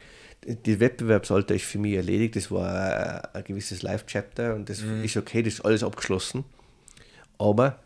die 0.66 0.80
Wettbewerbsalter 0.80 1.56
ist 1.56 1.66
für 1.66 1.80
mich 1.80 1.94
erledigt. 1.94 2.36
Das 2.36 2.52
war 2.52 3.34
ein, 3.36 3.44
gewisses 3.44 3.82
Live-Chapter 3.82 4.56
und 4.56 4.70
das 4.70 4.80
ist 4.80 5.18
okay, 5.18 5.44
das 5.44 5.56
ist 5.56 5.66
alles 5.66 5.84
abgeschlossen. 5.84 6.46
Aber 7.38 7.80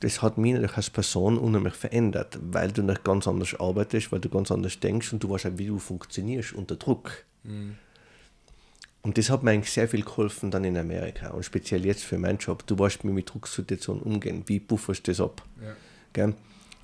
das 0.00 0.22
hat 0.22 0.38
mich 0.38 0.52
natürlich 0.52 0.76
als 0.76 0.90
Person 0.90 1.38
unheimlich 1.38 1.74
verändert, 1.74 2.38
weil 2.40 2.72
du 2.72 2.82
noch 2.82 3.02
ganz 3.04 3.26
anders 3.26 3.58
arbeitest, 3.58 4.12
weil 4.12 4.20
du 4.20 4.28
ganz 4.28 4.50
anders 4.50 4.80
denkst 4.80 5.12
und 5.12 5.22
du 5.22 5.30
weißt 5.30 5.46
auch, 5.46 5.52
wie 5.56 5.66
du 5.66 5.78
funktionierst 5.78 6.52
unter 6.52 6.76
Druck. 6.76 7.24
Und 9.04 9.16
das 9.18 9.28
hat 9.30 9.42
mir 9.42 9.50
eigentlich 9.52 9.70
sehr 9.70 9.86
viel 9.88 10.02
geholfen 10.02 10.50
dann 10.50 10.64
in 10.64 10.76
Amerika 10.76 11.28
und 11.30 11.44
speziell 11.44 11.84
jetzt 11.86 12.02
für 12.04 12.18
meinen 12.18 12.38
Job. 12.38 12.66
Du 12.66 12.78
weißt, 12.78 13.04
wie 13.04 13.08
mit 13.08 13.32
Drucksituationen 13.32 14.02
umgehen, 14.02 14.42
wie 14.46 14.58
bufferst 14.58 15.06
du 15.06 15.12
das 15.12 15.20
ab. 15.20 15.42
Gell? 16.14 16.34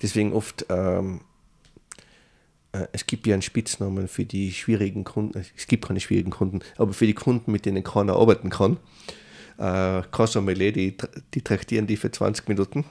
Deswegen 0.01 0.31
oft, 0.33 0.65
ähm, 0.69 1.21
äh, 2.73 2.85
es 2.91 3.05
gibt 3.07 3.25
ja 3.27 3.33
einen 3.33 3.41
Spitznamen 3.41 4.07
für 4.07 4.23
die 4.25 4.51
schwierigen 4.53 5.03
Kunden, 5.03 5.43
es 5.57 5.67
gibt 5.67 5.87
keine 5.87 5.99
schwierigen 5.99 6.29
Kunden, 6.31 6.59
aber 6.77 6.93
für 6.93 7.07
die 7.07 7.13
Kunden, 7.15 7.51
mit 7.51 7.65
denen 7.65 7.83
keiner 7.83 8.13
arbeiten 8.15 8.49
kann. 8.49 8.77
Äh, 9.57 10.03
Kassommelier, 10.11 10.71
die, 10.71 10.95
die 11.33 11.41
traktieren 11.41 11.87
die 11.87 11.97
für 11.97 12.11
20 12.11 12.47
Minuten 12.47 12.85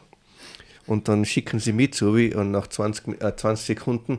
und 0.87 1.09
dann 1.09 1.25
schicken 1.25 1.59
sie 1.61 1.73
mit 1.73 1.95
so 1.95 2.17
wie 2.17 2.35
und 2.35 2.51
nach 2.51 2.67
20, 2.67 3.07
Mi- 3.07 3.25
äh, 3.25 3.35
20 3.37 3.67
Sekunden 3.67 4.19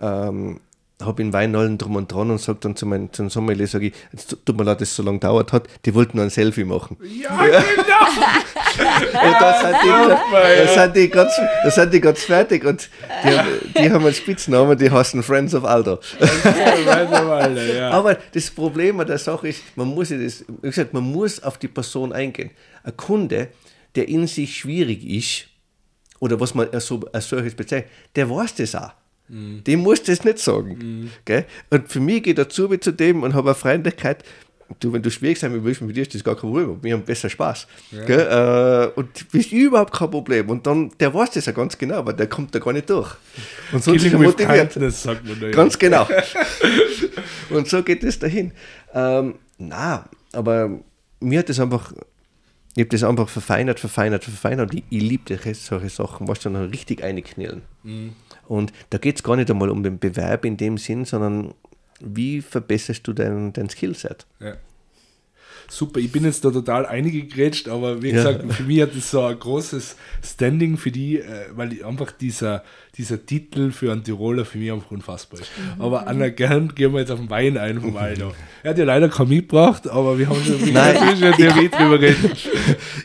ähm, 0.00 0.60
habe 1.00 1.22
ich 1.22 1.26
einen 1.26 1.32
Wein 1.32 1.56
allen 1.56 1.78
drum 1.78 1.96
und 1.96 2.12
dran 2.12 2.30
und 2.30 2.40
sage 2.40 2.58
dann 2.60 2.76
zu 2.76 2.86
meinem 2.86 3.12
zum 3.12 3.30
Sommelier, 3.30 3.66
sage 3.66 3.88
ich, 3.88 3.92
es 4.12 4.26
tut 4.26 4.56
mir 4.56 4.64
leid, 4.64 4.80
dass 4.80 4.90
es 4.90 4.96
so 4.96 5.02
lange 5.02 5.18
dauert 5.18 5.52
hat, 5.52 5.68
die 5.84 5.94
wollten 5.94 6.16
nur 6.16 6.24
ein 6.24 6.30
Selfie 6.30 6.64
machen. 6.64 6.96
Ja, 7.02 7.36
genau! 7.36 8.00
Und 8.80 9.40
da 9.40 9.60
sind 9.60 9.76
die, 9.82 9.88
da 10.64 10.68
sind 10.68 10.96
die, 10.96 11.08
ganz, 11.08 11.32
da 11.64 11.70
sind 11.70 11.92
die 11.92 12.00
ganz 12.00 12.20
fertig 12.20 12.64
und 12.64 12.88
die 13.24 13.38
haben, 13.38 13.48
die 13.76 13.90
haben 13.90 14.04
einen 14.04 14.14
Spitznamen, 14.14 14.78
die 14.78 14.90
heißen 14.90 15.22
Friends 15.22 15.54
of 15.54 15.64
Aldo. 15.64 15.98
Aber, 17.90 18.12
ja. 18.12 18.18
Das 18.32 18.50
Problem 18.50 19.00
an 19.00 19.06
der 19.06 19.18
Sache 19.18 19.48
ist, 19.48 19.62
man 19.76 19.88
muss, 19.88 20.10
ja 20.10 20.18
das, 20.18 20.44
wie 20.62 20.68
gesagt, 20.68 20.94
man 20.94 21.04
muss 21.04 21.42
auf 21.42 21.58
die 21.58 21.68
Person 21.68 22.12
eingehen. 22.12 22.50
Ein 22.82 22.96
Kunde, 22.96 23.48
der 23.94 24.08
in 24.08 24.26
sich 24.26 24.56
schwierig 24.56 25.04
ist, 25.04 25.46
oder 26.20 26.38
was 26.38 26.54
man 26.54 26.68
als, 26.70 26.86
so, 26.86 27.00
als 27.12 27.28
solches 27.28 27.54
bezeichnet, 27.54 27.90
der 28.14 28.30
weiß 28.30 28.54
das 28.54 28.74
auch. 28.74 28.92
Dem 29.30 29.80
muss 29.80 30.02
das 30.02 30.24
nicht 30.24 30.38
sagen. 30.38 31.10
Gell? 31.24 31.44
Und 31.70 31.88
für 31.88 32.00
mich 32.00 32.24
geht 32.24 32.38
dazu 32.38 32.70
wie 32.70 32.80
zu 32.80 32.92
dem 32.92 33.22
und 33.22 33.34
habe 33.34 33.50
eine 33.50 33.54
Freundlichkeit. 33.54 34.24
Du, 34.78 34.92
wenn 34.92 35.02
du 35.02 35.10
schwierig 35.10 35.38
sein 35.38 35.64
willst 35.64 35.82
mit 35.82 35.96
dir, 35.96 36.02
ist 36.02 36.14
das 36.14 36.22
gar 36.22 36.34
kein 36.34 36.50
Problem. 36.50 36.78
Wir 36.82 36.94
haben 36.94 37.02
besser 37.04 37.28
Spaß. 37.28 37.66
Gell? 38.06 38.20
Äh, 38.20 38.98
und 38.98 39.08
das 39.32 39.40
ist 39.40 39.52
überhaupt 39.52 39.92
kein 39.92 40.10
Problem. 40.10 40.48
Und 40.48 40.66
dann, 40.66 40.90
der 40.98 41.12
weiß 41.12 41.30
das 41.32 41.46
ja 41.46 41.52
ganz 41.52 41.76
genau, 41.76 41.96
aber 41.96 42.12
der 42.12 42.28
kommt 42.28 42.54
da 42.54 42.60
gar 42.60 42.72
nicht 42.72 42.88
durch. 42.90 43.12
Und 43.72 43.82
sonst 43.82 44.04
ist 44.04 44.12
er 44.12 44.18
motiviert. 44.18 44.72
kindness, 44.72 45.02
sagt 45.02 45.26
man 45.26 45.38
da 45.40 45.46
ja. 45.46 45.52
Ganz 45.52 45.78
genau. 45.78 46.08
und 47.50 47.68
so 47.68 47.82
geht 47.82 48.04
es 48.04 48.18
dahin. 48.18 48.52
Ähm, 48.94 49.34
na, 49.58 50.08
aber 50.32 50.80
mir 51.20 51.40
hat 51.40 51.48
das 51.48 51.58
einfach, 51.58 51.92
ich 52.74 52.80
habe 52.80 52.90
das 52.90 53.02
einfach 53.02 53.28
verfeinert, 53.28 53.80
verfeinert, 53.80 54.24
verfeinert. 54.24 54.70
Und 54.70 54.78
ich, 54.78 54.84
ich 54.90 55.02
liebe 55.02 55.54
solche 55.54 55.88
Sachen, 55.88 56.28
was 56.28 56.40
dann 56.40 56.56
richtig 56.56 57.02
einknillen. 57.02 57.62
Und 58.50 58.72
da 58.90 58.98
geht 58.98 59.14
es 59.16 59.22
gar 59.22 59.36
nicht 59.36 59.48
einmal 59.48 59.70
um 59.70 59.84
den 59.84 60.00
Bewerb 60.00 60.44
in 60.44 60.56
dem 60.56 60.76
Sinn, 60.76 61.04
sondern 61.04 61.54
wie 62.00 62.40
verbesserst 62.42 63.06
du 63.06 63.12
dein, 63.12 63.52
dein 63.52 63.70
Skillset? 63.70 64.26
Ja. 64.40 64.54
Super, 65.68 66.00
ich 66.00 66.10
bin 66.10 66.24
jetzt 66.24 66.44
da 66.44 66.50
total 66.50 66.84
eingegrätscht, 66.84 67.68
aber 67.68 68.02
wie 68.02 68.08
Ja. 68.08 68.14
gesagt, 68.16 68.52
für 68.54 68.64
mich 68.64 68.80
hat 68.82 68.90
das 68.96 69.08
so 69.08 69.22
ein 69.22 69.38
großes 69.38 69.94
Standing 70.20 70.76
für 70.76 70.90
die, 70.90 71.18
äh, 71.20 71.24
weil 71.54 71.72
ich 71.74 71.84
einfach 71.86 72.10
dieser, 72.10 72.64
dieser 72.98 73.24
Titel 73.24 73.70
für 73.70 73.92
einen 73.92 74.02
Tiroler 74.02 74.44
für 74.44 74.58
mich 74.58 74.72
einfach 74.72 74.90
unfassbar 74.90 75.38
ist. 75.38 75.50
Aber 75.78 76.08
anerkannt 76.08 76.74
gehen 76.74 76.92
wir 76.92 76.98
jetzt 76.98 77.12
auf 77.12 77.20
den 77.20 77.30
Wein 77.30 77.56
ein 77.56 77.80
vom 77.80 77.96
Aldo. 77.96 78.32
Er 78.64 78.70
hat 78.70 78.78
ja 78.78 78.84
leider 78.84 79.08
keinen 79.10 79.28
mitgebracht, 79.28 79.88
aber 79.88 80.18
wir 80.18 80.28
haben 80.28 80.42
schon 80.42 80.58
Theorie 81.36 81.68
drüber 81.68 82.00
reden. 82.00 82.32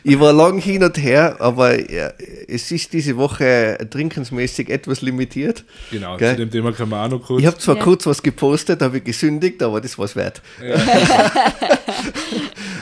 Ich 0.02 0.18
war 0.18 0.32
lang 0.32 0.58
hin 0.58 0.82
und 0.82 0.98
her, 1.00 1.36
aber 1.38 1.78
ja, 1.88 2.12
es 2.48 2.70
ist 2.70 2.92
diese 2.92 3.16
Woche 3.16 3.76
trinkensmäßig 3.90 4.68
etwas 4.70 5.00
limitiert. 5.02 5.64
Genau, 5.90 6.16
Gell? 6.16 6.32
zu 6.32 6.36
dem 6.42 6.50
Thema 6.50 6.72
können 6.72 6.90
wir 6.90 7.02
auch 7.04 7.08
noch 7.08 7.22
kurz. 7.22 7.40
Ich 7.40 7.46
habe 7.46 7.58
zwar 7.58 7.76
Ja. 7.76 7.82
kurz 7.82 8.06
was 8.06 8.22
gepostet, 8.22 8.82
habe 8.82 8.98
ich 8.98 9.04
gesündigt, 9.04 9.62
aber 9.62 9.80
das 9.80 9.98
war's 9.98 10.14
wert. 10.16 10.42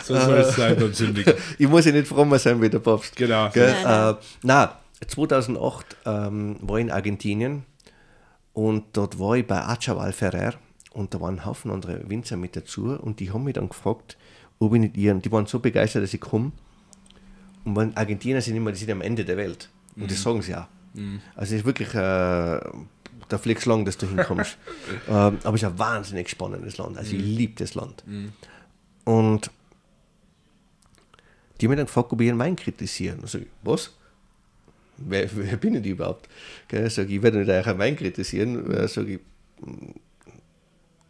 so 0.04 0.14
soll 0.18 0.38
es 0.38 0.56
sein 0.56 0.76
beim 0.76 0.92
Sündigen. 0.92 1.34
Ich 1.58 1.68
muss 1.68 1.84
ja 1.84 1.92
nicht 1.92 2.08
frommer 2.08 2.38
sein 2.38 2.60
wie 2.60 2.68
der 2.68 2.78
Papst. 2.80 3.16
Genau. 3.16 3.48
Gell? 3.50 3.74
Äh, 3.84 4.14
na, 4.42 4.78
2008 5.06 5.96
ähm, 6.06 6.56
war 6.60 6.78
ich 6.78 6.84
in 6.84 6.90
Argentinien 6.90 7.64
und 8.52 8.84
dort 8.92 9.18
war 9.18 9.36
ich 9.36 9.46
bei 9.46 9.60
Achaval 9.60 10.12
Ferrer 10.12 10.54
und 10.92 11.12
da 11.14 11.20
waren 11.20 11.36
ein 11.40 11.44
Haufen 11.44 11.70
andere 11.70 12.08
Winzer 12.08 12.36
mit 12.36 12.56
dazu 12.56 12.96
und 13.00 13.20
die 13.20 13.32
haben 13.32 13.44
mich 13.44 13.54
dann 13.54 13.68
gefragt, 13.68 14.16
ob 14.58 14.74
ich 14.74 14.80
nicht 14.80 14.96
ihren, 14.96 15.20
die 15.22 15.32
waren 15.32 15.46
so 15.46 15.58
begeistert, 15.58 16.02
dass 16.04 16.14
ich 16.14 16.20
komme. 16.20 16.52
Und 17.64 17.76
weil 17.76 17.92
Argentinier 17.94 18.40
sind 18.40 18.56
immer, 18.56 18.72
die 18.72 18.78
sind 18.78 18.90
am 18.90 19.00
Ende 19.00 19.24
der 19.24 19.36
Welt. 19.36 19.68
Und 19.96 20.10
das 20.10 20.22
sagen 20.22 20.42
sie 20.42 20.54
auch. 20.54 20.66
Also 21.34 21.54
es 21.54 21.60
ist 21.60 21.64
wirklich, 21.64 21.88
äh, 21.94 22.60
da 23.28 23.38
fliegst 23.38 23.66
du 23.66 23.70
lang, 23.70 23.84
dass 23.84 23.96
du 23.96 24.06
hinkommst. 24.08 24.58
ähm, 25.08 25.38
aber 25.42 25.54
es 25.54 25.62
ist 25.62 25.68
ein 25.68 25.78
wahnsinnig 25.78 26.28
spannendes 26.28 26.78
Land. 26.78 26.98
Also 26.98 27.16
ich 27.16 27.22
liebe 27.22 27.54
das 27.56 27.74
Land. 27.74 28.04
Und 29.04 29.50
die 31.60 31.66
haben 31.66 31.70
mich 31.70 31.78
dann 31.78 31.86
gefragt, 31.86 32.12
ob 32.12 32.20
ich 32.20 32.26
ihren 32.26 32.38
Wein 32.38 32.56
kritisieren. 32.56 33.18
Da 33.20 33.26
sag 33.26 33.42
ich, 33.42 33.48
was? 33.62 33.92
Wer, 34.96 35.28
wer 35.36 35.56
bin 35.56 35.74
ich 35.74 35.86
überhaupt? 35.86 36.28
Gell, 36.68 36.88
sag 36.90 37.06
ich, 37.08 37.16
ich 37.16 37.22
werde 37.22 37.38
nicht 37.38 37.50
euren 37.50 37.78
Wein 37.78 37.96
kritisieren. 37.96 38.70
Äh, 38.70 38.86
Sag 38.88 39.08
ich, 39.08 39.20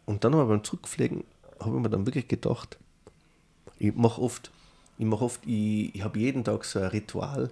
und 0.05 0.23
dann 0.23 0.33
aber 0.33 0.45
beim 0.45 0.63
Zurückfliegen 0.63 1.23
habe 1.59 1.75
ich 1.75 1.81
mir 1.81 1.89
dann 1.89 2.05
wirklich 2.05 2.27
gedacht, 2.27 2.77
ich 3.77 3.93
mache 3.95 4.21
oft, 4.21 4.51
ich 4.97 5.05
mache 5.05 5.25
oft, 5.25 5.41
ich, 5.45 5.93
ich 5.93 6.03
habe 6.03 6.19
jeden 6.19 6.43
Tag 6.43 6.65
so 6.65 6.79
ein 6.79 6.87
Ritual, 6.87 7.49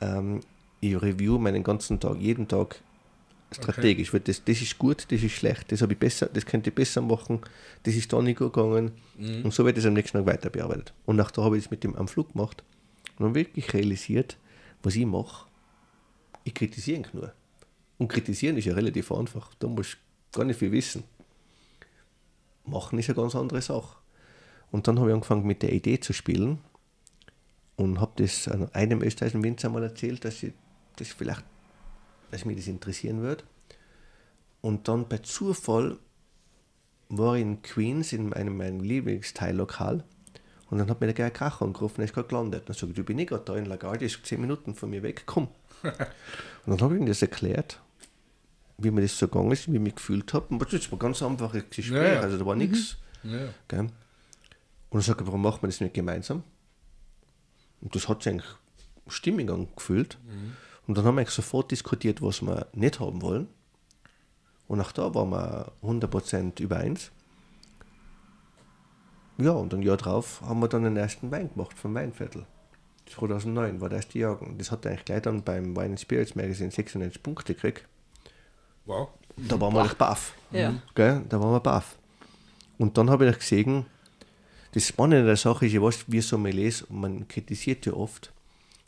ähm, 0.00 0.40
ich 0.80 1.00
review 1.00 1.38
meinen 1.38 1.62
ganzen 1.62 1.98
Tag, 2.00 2.18
jeden 2.18 2.46
Tag 2.48 2.80
strategisch, 3.52 4.12
weil 4.12 4.20
das, 4.20 4.44
das 4.44 4.60
ist 4.60 4.78
gut, 4.78 5.06
das 5.10 5.22
ist 5.22 5.32
schlecht, 5.32 5.70
das 5.70 5.80
habe 5.80 5.92
ich 5.92 5.98
besser, 5.98 6.28
das 6.32 6.44
könnte 6.44 6.70
ich 6.70 6.74
besser 6.74 7.00
machen, 7.00 7.40
das 7.84 7.94
ist 7.94 8.12
da 8.12 8.20
nicht 8.20 8.38
gut 8.38 8.52
gegangen. 8.52 8.92
Und 9.44 9.54
so 9.54 9.64
wird 9.64 9.78
es 9.78 9.86
am 9.86 9.94
nächsten 9.94 10.18
Tag 10.18 10.26
weiter 10.26 10.50
bearbeitet. 10.50 10.92
Und 11.06 11.16
nach 11.16 11.30
da 11.30 11.42
habe 11.42 11.56
ich 11.56 11.64
das 11.64 11.70
mit 11.70 11.84
dem 11.84 11.94
am 11.96 12.08
Flug 12.08 12.32
gemacht 12.32 12.64
und 13.18 13.26
dann 13.26 13.34
wirklich 13.34 13.72
realisiert, 13.72 14.36
was 14.82 14.96
ich 14.96 15.06
mache, 15.06 15.46
ich 16.42 16.54
kritisiere 16.54 17.04
nur. 17.12 17.32
Und 17.96 18.08
kritisieren 18.08 18.56
ist 18.56 18.66
ja 18.66 18.74
relativ 18.74 19.12
einfach, 19.12 19.54
da 19.58 19.68
musst 19.68 19.98
du 20.32 20.40
gar 20.40 20.44
nicht 20.44 20.58
viel 20.58 20.72
wissen. 20.72 21.04
Machen 22.66 22.98
ist 22.98 23.08
eine 23.08 23.16
ganz 23.16 23.34
andere 23.34 23.62
Sache. 23.62 23.96
Und 24.70 24.88
dann 24.88 24.98
habe 24.98 25.10
ich 25.10 25.14
angefangen 25.14 25.46
mit 25.46 25.62
der 25.62 25.72
Idee 25.72 26.00
zu 26.00 26.12
spielen 26.12 26.58
und 27.76 28.00
habe 28.00 28.12
das 28.22 28.48
an 28.48 28.68
einem 28.74 29.02
österreichischen 29.02 29.42
Winzer 29.42 29.68
mal 29.68 29.82
erzählt, 29.82 30.24
dass 30.24 30.42
ich 30.42 30.52
das 30.96 31.08
vielleicht, 31.08 31.44
dass 32.30 32.44
mich 32.44 32.56
das 32.56 32.66
interessieren 32.66 33.20
würde. 33.22 33.44
Und 34.60 34.88
dann 34.88 35.08
bei 35.08 35.18
Zufall 35.18 35.98
war 37.08 37.36
ich 37.36 37.42
in 37.42 37.62
Queens 37.62 38.12
in 38.12 38.32
einem 38.32 38.56
meinem 38.56 38.80
Lieblingsteillokal 38.80 40.04
und 40.70 40.78
dann 40.78 40.88
hat 40.88 41.00
mir 41.00 41.06
der 41.06 41.14
Gerhard 41.14 41.34
Kracher 41.34 41.64
angerufen, 41.64 42.00
er 42.00 42.06
ist 42.06 42.14
gerade 42.14 42.28
gelandet. 42.28 42.64
Dann 42.66 42.74
sage 42.74 42.90
ich, 42.90 42.96
du 42.96 43.04
bin 43.04 43.18
ich 43.18 43.28
gerade 43.28 43.44
da 43.44 43.54
in 43.56 43.66
LaGuardia, 43.66 44.06
ist 44.06 44.24
zehn 44.24 44.40
Minuten 44.40 44.74
von 44.74 44.90
mir 44.90 45.02
weg, 45.02 45.22
komm. 45.26 45.48
und 45.82 45.92
dann 46.66 46.80
habe 46.80 46.94
ich 46.94 47.00
ihm 47.00 47.06
das 47.06 47.22
erklärt, 47.22 47.80
wie 48.78 48.90
mir 48.90 49.02
das 49.02 49.16
so 49.18 49.28
gegangen 49.28 49.52
ist, 49.52 49.70
wie 49.70 49.76
ich 49.76 49.82
mich 49.82 49.94
gefühlt 49.94 50.32
habe. 50.32 50.46
Und 50.48 50.72
das 50.72 50.90
war 50.90 50.98
ganz 50.98 51.22
einfaches 51.22 51.64
Gespräch, 51.70 51.96
Ja, 51.96 52.14
ja. 52.14 52.20
also 52.20 52.38
da 52.38 52.46
war 52.46 52.56
nichts. 52.56 52.96
Ja. 53.22 53.50
Und 53.78 53.92
dann 54.90 55.00
sage 55.00 55.20
ich, 55.20 55.26
warum 55.26 55.42
macht 55.42 55.62
man 55.62 55.70
das 55.70 55.80
nicht 55.80 55.94
gemeinsam? 55.94 56.42
Und 57.84 57.94
das 57.94 58.08
hat 58.08 58.22
sich 58.22 58.32
eigentlich 58.32 58.50
stimmig 59.06 59.50
angefühlt. 59.50 60.18
Und 60.86 60.98
dann 60.98 61.04
haben 61.04 61.14
wir 61.14 61.20
eigentlich 61.20 61.34
sofort 61.34 61.70
diskutiert, 61.70 62.20
was 62.22 62.42
wir 62.42 62.66
nicht 62.72 62.98
haben 62.98 63.22
wollen. 63.22 63.46
Und 64.66 64.80
auch 64.80 64.92
da 64.92 65.14
waren 65.14 65.30
wir 65.30 65.72
100% 65.82 66.60
übereins. 66.60 67.12
Ja, 69.36 69.52
und 69.52 69.74
ein 69.74 69.82
Jahr 69.82 69.96
drauf 69.96 70.40
haben 70.42 70.60
wir 70.60 70.68
dann 70.68 70.84
den 70.84 70.96
ersten 70.96 71.30
Wein 71.30 71.50
gemacht 71.52 71.78
vom 71.78 71.94
Weinviertel. 71.94 72.46
2009 73.06 73.80
war 73.80 73.88
der 73.88 73.98
erste 73.98 74.18
Jahrgang. 74.18 74.56
Das 74.56 74.70
hat 74.70 74.86
eigentlich 74.86 75.04
gleich 75.04 75.22
dann 75.22 75.42
beim 75.42 75.76
Wine 75.76 75.90
and 75.90 76.00
Spirits 76.00 76.34
Magazine 76.34 76.70
96 76.70 77.22
Punkte 77.22 77.54
gekriegt. 77.54 77.86
Wow. 78.86 79.08
Da 79.36 79.60
waren 79.60 79.74
wir 79.74 79.84
echt 79.84 79.98
baff. 79.98 80.34
Ja. 80.52 80.74
Gell? 80.94 81.22
Da 81.28 81.40
waren 81.40 81.52
wir 81.52 81.60
baff. 81.60 81.98
Und 82.78 82.96
dann 82.96 83.10
habe 83.10 83.28
ich 83.28 83.38
gesehen, 83.38 83.86
das 84.74 84.88
Spannende 84.88 85.20
an 85.20 85.26
der 85.26 85.36
Sache 85.36 85.66
ist 85.66 85.72
ja, 85.72 85.80
was 85.80 86.04
wir 86.10 86.22
Sommeliers, 86.22 86.84
man 86.90 87.28
kritisiert 87.28 87.86
ja 87.86 87.92
oft, 87.92 88.32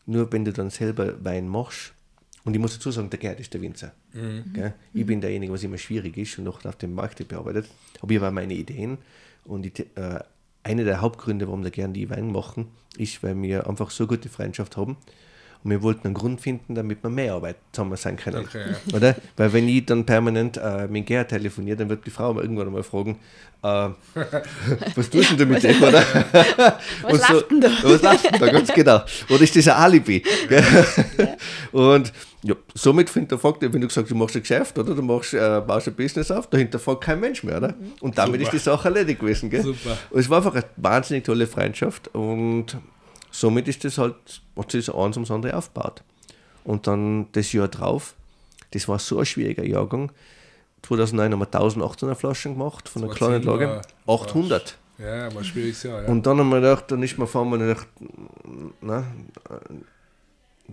nur 0.05 0.31
wenn 0.33 0.45
du 0.45 0.53
dann 0.53 0.71
selber 0.71 1.25
Wein 1.25 1.49
machst, 1.49 1.93
und 2.45 2.55
ich 2.55 2.61
muss 2.61 2.75
dazu 2.75 2.93
sagen, 2.93 3.11
der 3.11 3.19
Gerd 3.19 3.41
ist 3.41 3.53
der 3.53 3.61
Winzer. 3.61 3.93
Gell? 4.53 4.75
Ich 4.95 5.05
bin 5.05 5.21
derjenige, 5.21 5.53
was 5.53 5.65
immer 5.65 5.79
schwierig 5.79 6.17
ist 6.17 6.39
und 6.39 6.45
noch 6.45 6.65
auf 6.65 6.77
dem 6.77 6.95
Markt 6.95 7.27
bearbeitet. 7.27 7.69
Aber 8.01 8.13
ich 8.13 8.21
habe 8.21 8.33
meine 8.33 8.55
Ideen 8.55 8.99
und 9.45 9.67
ich, 9.67 9.81
äh, 9.97 10.21
einer 10.63 10.85
der 10.85 11.01
Hauptgründe, 11.01 11.49
warum 11.49 11.65
wir 11.65 11.73
gerne 11.73 11.93
die 11.93 12.09
Wein 12.09 12.31
machen, 12.31 12.69
ist, 12.99 13.21
weil 13.25 13.41
wir 13.43 13.69
einfach 13.69 13.91
so 13.91 14.07
gute 14.07 14.29
Freundschaft 14.29 14.77
haben. 14.77 14.97
Und 15.67 15.73
wir 15.73 15.83
wollten 15.83 16.07
einen 16.07 16.15
Grund 16.15 16.41
finden, 16.41 16.77
damit 16.77 17.03
wir 17.03 17.11
mehr 17.11 17.35
Arbeit 17.35 17.57
zusammen 17.73 17.97
sein 17.97 18.17
können. 18.17 18.45
Okay, 18.47 18.67
Oder? 18.95 19.17
Weil 19.37 19.53
wenn 19.53 19.69
ich 19.69 19.85
dann 19.85 20.07
permanent 20.07 20.57
äh, 20.59 20.87
mit 20.87 21.07
Gerd 21.07 21.31
telefoniere, 21.31 21.79
dann 21.79 21.89
wird 21.89 22.07
die 22.07 22.11
Frau 22.11 22.39
irgendwann 22.41 22.71
mal 22.71 22.85
fragen, 22.85 23.19
äh, 23.65 23.67
was 24.95 25.11
tust 25.11 25.31
denn 25.31 25.39
du 25.39 25.47
mit 25.47 25.65
dem, 25.65 25.83
oder? 25.83 26.05
Was 27.03 27.13
Und 27.13 27.29
läuft 27.29 27.51
denn 27.51 27.61
da? 27.61 27.71
Was 27.83 28.01
läuft 28.01 28.33
denn 28.33 28.41
da, 28.41 28.47
ganz 28.47 28.73
genau. 28.73 29.01
Oder 29.29 29.41
ist 29.41 29.57
das 29.57 29.67
ein 29.67 29.75
Alibi? 29.75 30.23
gell? 30.49 30.65
Und 31.73 32.13
ja, 32.45 32.55
somit 32.77 33.11
hinterfragt, 33.11 33.61
wenn 33.63 33.81
du 33.81 33.89
gesagt 33.89 34.09
du 34.09 34.15
machst 34.15 34.37
ein 34.37 34.43
Geschäft 34.43 34.79
oder 34.79 34.95
du 34.95 35.03
machst, 35.03 35.35
äh, 35.35 35.61
baust 35.67 35.89
ein 35.89 35.95
Business 35.97 36.31
auf, 36.31 36.49
da 36.49 36.59
hinterfragt 36.59 37.01
kein 37.01 37.19
Mensch 37.19 37.43
mehr, 37.43 37.57
oder? 37.57 37.75
Und 37.99 38.17
damit 38.17 38.41
Super. 38.41 38.45
ist 38.45 38.53
die 38.53 38.71
Sache 38.71 38.87
erledigt 38.87 39.19
gewesen. 39.19 39.51
Gell? 39.51 39.65
Super. 39.65 39.99
Und 40.11 40.21
es 40.21 40.31
war 40.31 40.37
einfach 40.37 40.55
eine 40.55 40.65
wahnsinnig 40.77 41.25
tolle 41.25 41.49
Freundschaft 41.49 42.15
und 42.15 42.77
somit 43.41 43.69
ist 43.69 43.85
das 43.85 43.99
halt, 43.99 44.15
hat 44.57 44.71
sich 44.71 44.87
so 44.87 44.99
eins 45.01 45.17
ums 45.17 45.31
andere 45.31 45.57
aufgebaut. 45.57 46.03
Und 46.65 46.87
dann 46.87 47.27
das 47.33 47.53
Jahr 47.53 47.69
drauf, 47.69 48.15
das 48.73 48.89
war 48.89 48.99
so 48.99 49.19
ein 49.19 49.27
schwieriger 49.27 49.65
Jahrgang. 49.65 50.11
2009 50.83 51.33
haben 51.33 51.41
wir 51.41 51.47
1800 51.47 52.19
Flaschen 52.19 52.55
gemacht 52.55 52.89
von 52.89 53.05
einer 53.05 53.13
kleinen 53.13 53.43
Lage. 53.43 53.83
äh, 54.07 54.11
800. 54.11 54.79
Ja, 54.99 55.33
war 55.33 55.39
ein 55.39 55.45
schwieriges 55.45 55.83
Jahr. 55.83 56.03
Ja. 56.03 56.09
Und 56.09 56.27
dann 56.27 56.39
haben 56.39 56.49
wir 56.49 56.61
gedacht, 56.61 56.91
dann 56.91 57.03
ist 57.03 57.19
man 57.19 57.29
fahren 57.29 57.51
wir 57.51 57.59
gedacht, 57.59 57.87
na, 58.81 59.05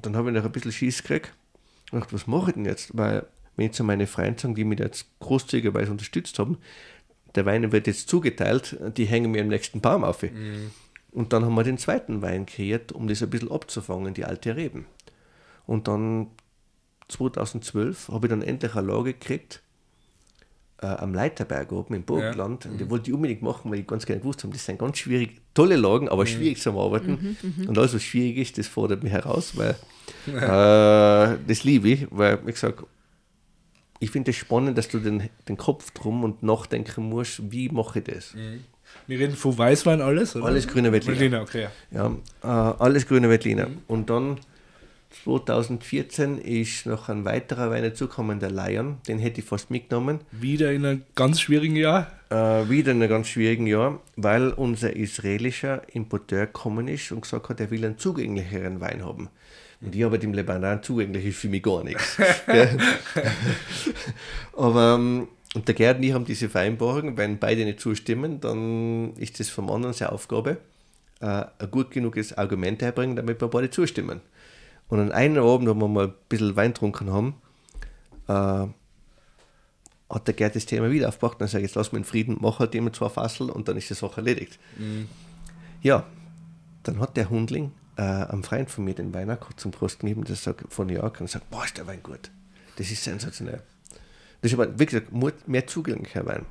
dann 0.01 0.16
habe 0.16 0.30
ich 0.30 0.36
noch 0.36 0.45
ein 0.45 0.51
bisschen 0.51 0.72
Schieß 0.72 1.03
gekriegt. 1.03 1.34
Und 1.91 1.99
gedacht, 1.99 2.14
was 2.14 2.28
mache 2.28 2.51
ich 2.51 2.55
denn 2.55 2.66
jetzt? 2.66 2.97
Weil, 2.97 3.26
wenn 3.55 3.66
jetzt 3.66 3.78
so 3.78 3.84
meine 3.84 4.07
Freunde 4.07 4.41
sagen, 4.41 4.55
die 4.55 4.64
mich 4.64 4.80
jetzt 4.80 5.07
großzügigerweise 5.20 5.91
unterstützt 5.91 6.39
haben, 6.39 6.57
der 7.36 7.45
Wein 7.45 7.72
wird 7.72 7.88
jetzt 7.88 8.07
zugeteilt, 8.07 8.78
die 8.95 9.05
hängen 9.05 9.32
mir 9.32 9.41
im 9.41 9.47
nächsten 9.49 9.82
Baum 9.82 10.03
auf. 10.03 10.24
Und 11.14 11.32
dann 11.32 11.45
haben 11.45 11.53
wir 11.55 11.64
den 11.64 11.78
zweiten 11.78 12.22
Wein 12.22 12.45
kreiert, 12.45 12.91
um 12.91 13.07
das 13.07 13.22
ein 13.22 13.30
bisschen 13.30 13.51
abzufangen, 13.51 14.14
die 14.14 14.26
alte 14.26 14.55
Reben. 14.55 14.86
Und 15.66 15.88
dann 15.88 16.28
2012 17.09 18.09
habe 18.09 18.28
ich 18.28 18.30
dann 18.32 18.41
endlich 18.41 18.76
eine 18.76 18.88
Lage 18.88 19.14
gekriegt, 19.14 19.61
äh, 20.82 20.88
am 20.88 21.14
Leiterberg 21.14 21.72
oben 21.72 21.93
im 21.93 22.03
Burgenland. 22.03 22.66
Und 22.66 22.78
die 22.80 22.89
wollte 22.89 23.09
ich 23.09 23.14
unbedingt 23.16 23.41
machen, 23.43 23.70
weil 23.72 23.80
ich 23.80 23.88
ganz 23.88 24.05
gerne 24.05 24.22
gewusst 24.22 24.43
habe, 24.43 24.53
das 24.53 24.66
sind 24.66 24.80
ganz 24.80 24.97
schwierig, 24.97 25.39
tolle 25.53 25.76
Lagen, 25.76 26.09
aber 26.09 26.24
schwierig 26.26 26.59
zum 26.61 26.78
Arbeiten. 26.78 27.38
Und 27.68 27.78
alles, 27.78 27.93
was 27.93 28.03
schwierig 28.03 28.38
ist, 28.38 28.57
das 28.57 28.68
fordert 28.68 29.03
mich 29.03 29.11
heraus, 29.14 29.55
weil 29.55 29.76
äh, 30.28 31.38
das 31.47 31.64
liebe 31.64 31.89
ich, 31.89 32.07
weil 32.09 32.39
ich 32.47 32.57
sage, 32.57 32.86
ich 33.99 34.09
finde 34.11 34.32
es 34.32 34.38
spannend, 34.38 34.78
dass 34.78 34.89
du 34.89 34.99
den, 34.99 35.30
den 35.47 35.57
Kopf 35.57 35.91
drum 35.91 36.24
und 36.24 36.43
nachdenken 36.43 37.03
musst, 37.07 37.51
wie 37.51 37.70
mache 37.70 37.99
ich 37.99 38.05
das? 38.05 38.34
Wir 39.08 39.20
reden 39.20 39.36
von 39.36 39.58
Weißwein 39.58 40.02
alles, 40.02 40.36
oder? 40.36 40.46
Alles 40.46 40.68
grüne 40.68 40.91
Veltliner. 40.91 41.20
Veltliner, 41.20 41.41
okay. 41.41 41.68
Ja, 41.91 42.12
äh, 42.44 42.76
alles 42.80 43.08
grüne 43.08 43.30
Veltliner. 43.30 43.68
Und 43.88 44.10
dann 44.10 44.39
2014 45.24 46.39
ist 46.39 46.86
noch 46.86 47.10
ein 47.10 47.26
weiterer 47.26 47.70
Wein 47.70 47.84
dazugekommen, 47.84 48.39
der 48.39 48.52
Lion. 48.52 48.98
Den 49.08 49.20
hätte 49.20 49.41
ich 49.41 49.48
fast 49.48 49.70
mitgenommen. 49.70 50.22
Wieder 50.32 50.72
in 50.72 50.86
einem 50.86 51.04
ganz 51.16 51.41
schwierigen 51.41 51.76
Jahr. 51.76 52.12
Äh, 52.30 52.70
wieder 52.70 52.91
in 52.91 53.02
einem 53.02 53.10
ganz 53.10 53.28
schwierigen 53.28 53.68
Jahr, 53.68 54.00
weil 54.16 54.50
unser 54.50 54.96
israelischer 54.96 55.82
Importeur 55.94 56.48
gekommen 56.48 56.88
ist 56.88 57.12
und 57.12 57.22
gesagt 57.22 57.50
hat, 57.50 57.60
er 57.60 57.70
will 57.70 57.86
einen 57.86 57.98
zugänglicheren 57.98 58.82
Wein 58.82 59.06
haben. 59.06 59.30
Und 59.82 59.96
ich 59.96 60.04
habe 60.04 60.18
dem 60.18 60.34
Lebanon 60.34 60.82
zugänglich 60.82 61.26
ist 61.26 61.38
für 61.38 61.50
mich 61.50 61.62
gar 61.62 61.84
nichts. 61.84 62.18
Aber 64.58 64.96
ähm, 64.96 65.28
und 65.54 65.68
der 65.68 65.76
Gerd 65.76 65.97
und 65.97 66.04
ich 66.04 66.14
haben 66.14 66.26
diese 66.26 66.49
Vereinbarung, 66.49 67.18
wenn 67.18 67.38
beide 67.38 67.64
nicht 67.64 67.80
zustimmen, 67.80 68.39
dann 68.39 69.14
ist 69.18 69.39
das 69.39 69.49
vom 69.49 69.70
anderen 69.70 69.93
seine 69.93 70.12
Aufgabe, 70.12 70.58
äh, 71.22 71.45
ein 71.60 71.72
gut 71.72 71.91
genuges 71.91 72.38
Argument 72.38 72.82
herbringen, 72.82 73.16
damit 73.16 73.39
wir 73.39 73.47
beide 73.47 73.70
zustimmen. 73.70 74.22
Und 74.88 74.99
an 74.99 75.12
einem 75.12 75.43
Abend, 75.43 75.70
wo 75.70 75.74
wir 75.76 75.88
mal 75.88 76.08
ein 76.08 76.14
bisschen 76.28 76.56
Wein 76.56 76.74
getrunken 76.74 77.12
haben, 77.12 77.36
äh, 78.28 78.68
hat 80.14 80.28
der 80.28 80.34
Gerd 80.34 80.56
das 80.56 80.66
Thema 80.66 80.91
wieder 80.91 81.08
aufgebracht 81.08 81.41
und 81.41 81.41
dann 81.41 81.62
ich, 81.62 81.68
jetzt 81.68 81.76
lass 81.76 81.91
mich 81.91 81.99
in 81.99 82.06
Frieden, 82.06 82.38
mach 82.39 82.60
halt 82.60 82.76
immer 82.76 82.93
zwei 82.93 83.10
Fassel 83.10 83.49
und 83.49 83.68
dann 83.68 83.78
ist 83.78 83.89
die 83.89 83.95
Sache 83.95 84.18
erledigt. 84.18 84.60
Ja, 85.82 86.06
dann 86.84 86.99
hat 86.99 87.18
der 87.18 87.30
Hundling 87.30 87.72
äh, 87.95 88.01
einem 88.01 88.43
Freund 88.43 88.70
von 88.70 88.84
mir 88.86 88.93
den 88.93 89.14
Wein 89.14 89.30
auch 89.32 89.54
zum 89.54 89.72
Prosten 89.72 90.08
gegeben, 90.08 90.26
der 90.26 90.36
sagt, 90.36 90.72
von 90.72 90.88
New 90.88 90.93
York 90.93 91.22
und 91.22 91.30
sagt, 91.30 91.49
boah, 91.49 91.66
ist 91.66 91.78
der 91.78 91.88
Wein 91.88 92.01
gut. 92.04 92.32
Das 92.76 92.89
ist 92.91 93.04
sensationell. 93.04 93.62
Das 94.44 94.52
ist 94.52 94.60
aber, 94.60 94.78
wie 94.78 94.86
gesagt, 94.86 95.12
more- 95.12 95.34
mehr 95.48 95.66
zugänglicher 95.66 96.26
Wein. 96.26 96.46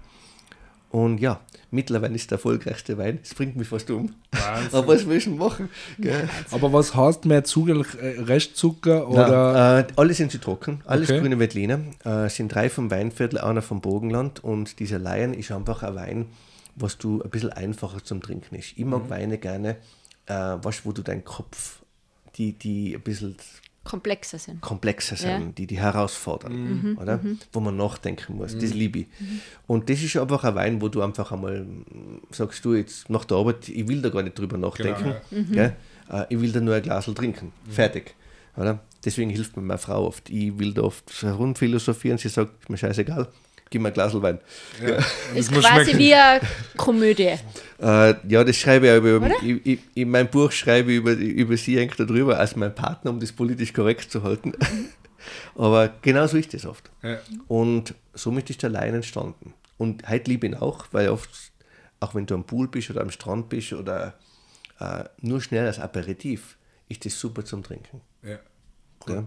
Und 0.91 1.19
ja, 1.19 1.41
mittlerweile 1.71 2.15
ist 2.15 2.31
der 2.31 2.37
erfolgreichste 2.37 2.99
Wein. 2.99 3.19
Es 3.23 3.33
bringt 3.35 3.57
mich 3.57 3.67
fast 3.69 3.91
um. 3.91 4.15
Wahnsinn. 4.33 4.69
Aber 4.79 4.89
was 4.89 5.07
will 5.07 5.17
ich 5.17 5.25
schon 5.25 5.39
machen? 5.39 5.71
Gell? 5.99 6.29
Aber 6.51 6.71
was 6.71 6.95
heißt 6.95 7.25
mehr 7.25 7.45
zugänglich? 7.45 7.95
äh, 7.99 8.21
Restzucker 8.21 9.09
oder. 9.09 9.53
Nein, 9.53 9.85
äh, 9.85 9.93
alle 9.97 10.13
sind 10.13 10.33
sie 10.33 10.39
trocken, 10.39 10.83
alles 10.85 11.09
Okay. 11.09 11.21
grüne 11.21 11.39
Veltliner. 11.39 11.81
Äh, 12.05 12.27
es 12.27 12.37
sind 12.37 12.55
drei 12.55 12.69
vom 12.69 12.91
Weinviertel, 12.91 13.39
einer 13.39 13.63
vom 13.63 13.81
Bogenland 13.81 14.45
und 14.45 14.81
dieser 14.81 14.99
Lion 14.99 15.33
ist 15.33 15.51
einfach 15.51 15.83
ein 15.83 15.95
Wein, 15.95 16.27
was 16.77 16.99
du 16.99 17.23
ein 17.23 17.31
bisschen 17.31 17.51
einfacher 17.55 18.05
zum 18.05 18.21
Trinken 18.21 18.57
ist. 18.57 18.73
Ich 18.77 18.85
Mhm. 18.85 18.91
mag 18.91 19.09
Weine 19.09 19.39
gerne, 19.39 19.77
äh, 20.27 20.35
was, 20.63 20.85
wo 20.85 20.93
du 20.93 21.01
deinen 21.01 21.25
Kopf, 21.25 21.81
die, 22.37 22.53
die 22.53 22.95
ein 22.95 23.01
bisschen 23.01 23.37
komplexer 23.85 24.39
sind. 24.39 24.61
komplexer 24.61 25.17
sind, 25.17 25.29
Ja. 25.31 25.39
Mhm. 25.41 25.55
die 25.55 25.67
die 25.67 25.79
herausfordern, 25.81 26.97
oder? 27.01 27.21
Wo 27.53 27.61
man 27.61 27.77
nachdenken 27.77 28.37
muss. 28.37 28.57
Das 28.57 28.73
liebe 28.75 29.01
ich. 29.01 29.07
Und 29.67 29.91
das 29.91 30.03
ist 30.03 30.17
einfach 30.17 30.45
ein 30.45 30.55
Wein, 30.55 30.81
wo 30.81 30.89
du 30.89 31.03
einfach 31.03 31.33
einmal 31.33 31.65
mm, 31.65 32.23
sagst, 32.31 32.65
du 32.65 32.75
jetzt 32.75 33.11
nach 33.11 33.25
der 33.25 33.39
Arbeit, 33.39 33.69
ich 33.69 33.87
will 33.89 34.01
da 34.03 34.09
gar 34.11 34.23
nicht 34.23 34.39
drüber 34.39 34.57
nachdenken. 34.59 35.15
Gell? 35.51 35.75
Äh, 36.11 36.25
ich 36.29 36.41
will 36.41 36.53
da 36.53 36.61
nur 36.61 36.75
ein 36.75 36.83
Glas 36.83 37.07
trinken. 37.07 37.53
Fertig. 37.69 38.15
Oder? 38.57 38.81
Deswegen 39.05 39.31
hilft 39.31 39.57
mir 39.57 39.63
meine 39.63 39.79
Frau 39.79 40.07
oft. 40.07 40.31
Ich 40.31 40.57
will 40.59 40.73
da 40.75 40.83
oft 40.83 41.23
herumphilosophieren. 41.23 42.19
Sie 42.19 42.29
sagt, 42.29 42.63
ist 42.63 42.71
mir 42.71 42.77
scheißegal, 42.77 43.27
gib 43.73 43.83
mir 43.83 43.89
ein 43.89 43.95
Glas 43.95 44.15
Wein. 44.23 44.39
Ist 45.35 45.51
muss 45.51 45.65
quasi 45.65 45.85
schmecken. 45.91 45.99
wie 45.99 46.15
eine 46.15 46.41
Komödie. 46.77 47.35
Äh, 47.83 48.15
ja, 48.29 48.45
das 48.45 48.59
schreibe 48.59 48.87
ich 48.87 48.93
auch 48.93 49.05
über, 49.05 49.43
ich, 49.43 49.67
ich, 49.67 49.79
in 49.95 50.09
meinem 50.09 50.29
Buch 50.29 50.53
schreibe 50.53 50.93
ich 50.93 50.99
über, 50.99 51.11
über 51.15 51.57
sie 51.57 51.81
hängt 51.81 51.99
da 51.99 52.05
drüber 52.05 52.39
als 52.39 52.55
mein 52.55 52.73
Partner, 52.73 53.11
um 53.11 53.19
das 53.19 53.33
politisch 53.33 53.73
korrekt 53.73 54.09
zu 54.09 54.23
halten. 54.23 54.53
Aber 55.57 55.93
genau 56.01 56.29
so 56.29 56.37
ist 56.37 56.55
das 56.55 56.65
oft. 56.65 56.93
Ja. 57.03 57.19
Und 57.49 57.97
somit 58.15 58.49
ist 58.51 58.63
der 58.63 58.71
Lein 58.71 58.95
entstanden. 58.95 59.55
Und 59.79 60.09
heute 60.09 60.31
liebe 60.31 60.47
ich 60.47 60.53
ihn 60.53 60.59
auch, 60.59 60.87
weil 60.93 61.09
oft, 61.09 61.29
auch 61.99 62.15
wenn 62.15 62.25
du 62.25 62.37
am 62.37 62.45
Pool 62.45 62.69
bist 62.69 62.89
oder 62.89 63.01
am 63.01 63.11
Strand 63.11 63.49
bist 63.49 63.73
oder 63.73 64.15
äh, 64.79 65.03
nur 65.21 65.41
schnell 65.41 65.67
als 65.67 65.81
Aperitif, 65.81 66.57
ist 66.89 67.05
das 67.05 67.19
super 67.19 67.45
zum 67.45 67.65
Trinken. 67.65 68.01
Ja. 68.23 68.39
Ja. 69.09 69.27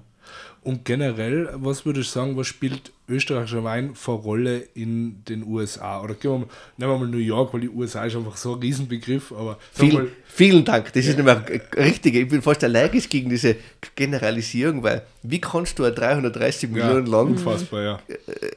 Und 0.61 0.85
generell, 0.85 1.49
was 1.55 1.85
würde 1.85 1.99
ich 1.99 2.09
sagen, 2.09 2.37
was 2.37 2.47
spielt 2.47 2.93
österreichischer 3.07 3.63
Wein 3.63 3.95
für 3.95 4.11
Rolle 4.11 4.67
in 4.73 5.23
den 5.25 5.45
USA? 5.45 6.01
Oder 6.01 6.15
gehen 6.15 6.31
wir 6.31 6.37
mal, 6.39 6.47
nehmen 6.77 6.91
wir 6.91 6.97
mal 6.99 7.07
New 7.07 7.17
York, 7.17 7.53
weil 7.53 7.61
die 7.61 7.69
USA 7.69 8.05
ist 8.05 8.15
einfach 8.15 8.37
so 8.37 8.53
ein 8.53 8.59
Riesenbegriff, 8.59 9.31
aber 9.31 9.57
sag 9.73 9.93
mal, 9.93 10.01
Viel, 10.01 10.11
vielen 10.25 10.65
Dank. 10.65 10.91
Das 10.93 11.05
ist 11.05 11.17
nämlich 11.17 11.37
richtig. 11.77 12.15
Ich 12.15 12.27
bin 12.27 12.41
fast 12.41 12.63
allergisch 12.63 13.09
gegen 13.09 13.29
diese 13.29 13.55
Generalisierung, 13.95 14.83
weil 14.83 15.03
wie 15.23 15.41
kannst 15.41 15.79
du 15.79 15.83
ein 15.83 15.95
330 15.95 16.69
ja, 16.69 16.75
Millionen 16.75 17.05
Land 17.07 17.29
unfassbar, 17.31 17.81
ja. 17.81 17.99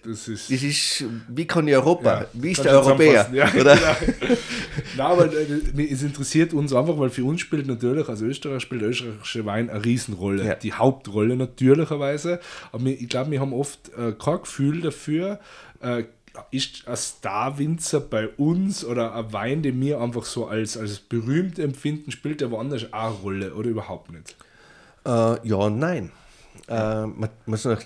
Das 0.05 0.29
ist, 0.29 0.51
Das 0.51 0.63
ist, 0.63 1.05
wie 1.29 1.47
kann 1.47 1.67
ich 1.69 1.75
Europa? 1.75 2.21
Ja, 2.21 2.27
wie 2.33 2.51
ist 2.51 2.65
der 2.65 2.73
Europäer? 2.73 3.29
Ja, 3.33 3.51
oder? 3.59 3.77
genau. 3.77 4.37
Nein, 4.97 5.07
aber 5.07 5.33
äh, 5.33 5.93
es 5.93 6.03
interessiert 6.03 6.53
uns 6.53 6.73
einfach, 6.73 6.99
weil 6.99 7.11
für 7.11 7.25
uns 7.25 7.41
spielt 7.41 7.67
natürlich, 7.67 8.09
als 8.09 8.21
Österreich 8.21 8.63
spielt 8.63 8.83
der 8.83 8.91
österreichische 8.91 9.47
Wein 9.47 9.71
eine 9.71 9.85
Riesenrolle. 9.85 10.45
Ja. 10.45 10.55
Die 10.55 10.73
Hauptrolle 10.73 11.37
natürlicherweise. 11.37 12.41
Aber 12.73 12.87
ich 12.87 13.09
glaube, 13.09 13.31
wir 13.31 13.41
haben 13.41 13.53
oft 13.53 13.91
äh, 13.97 14.13
kein 14.39 14.45
Gefühl 14.45 14.81
dafür, 14.81 15.41
äh, 15.81 16.05
ist 16.51 16.87
ein 16.87 16.97
Star-Winzer 16.97 18.01
bei 18.01 18.29
uns 18.29 18.85
oder 18.85 19.15
ein 19.15 19.33
Wein, 19.33 19.63
den 19.63 19.81
wir 19.81 20.01
einfach 20.01 20.25
so 20.25 20.47
als, 20.47 20.77
als 20.77 21.01
berühmt 21.01 21.59
empfinden, 21.59 22.11
spielt 22.11 22.41
der 22.41 22.51
woanders 22.51 22.93
auch 22.93 23.09
eine 23.09 23.17
Rolle 23.17 23.55
oder 23.55 23.69
überhaupt 23.69 24.13
nicht? 24.13 24.37
Äh, 25.05 25.49
ja 25.49 25.57
und 25.57 25.79
nein. 25.79 26.13
Äh, 26.69 27.07
man 27.07 27.31
muss 27.47 27.65
noch 27.65 27.81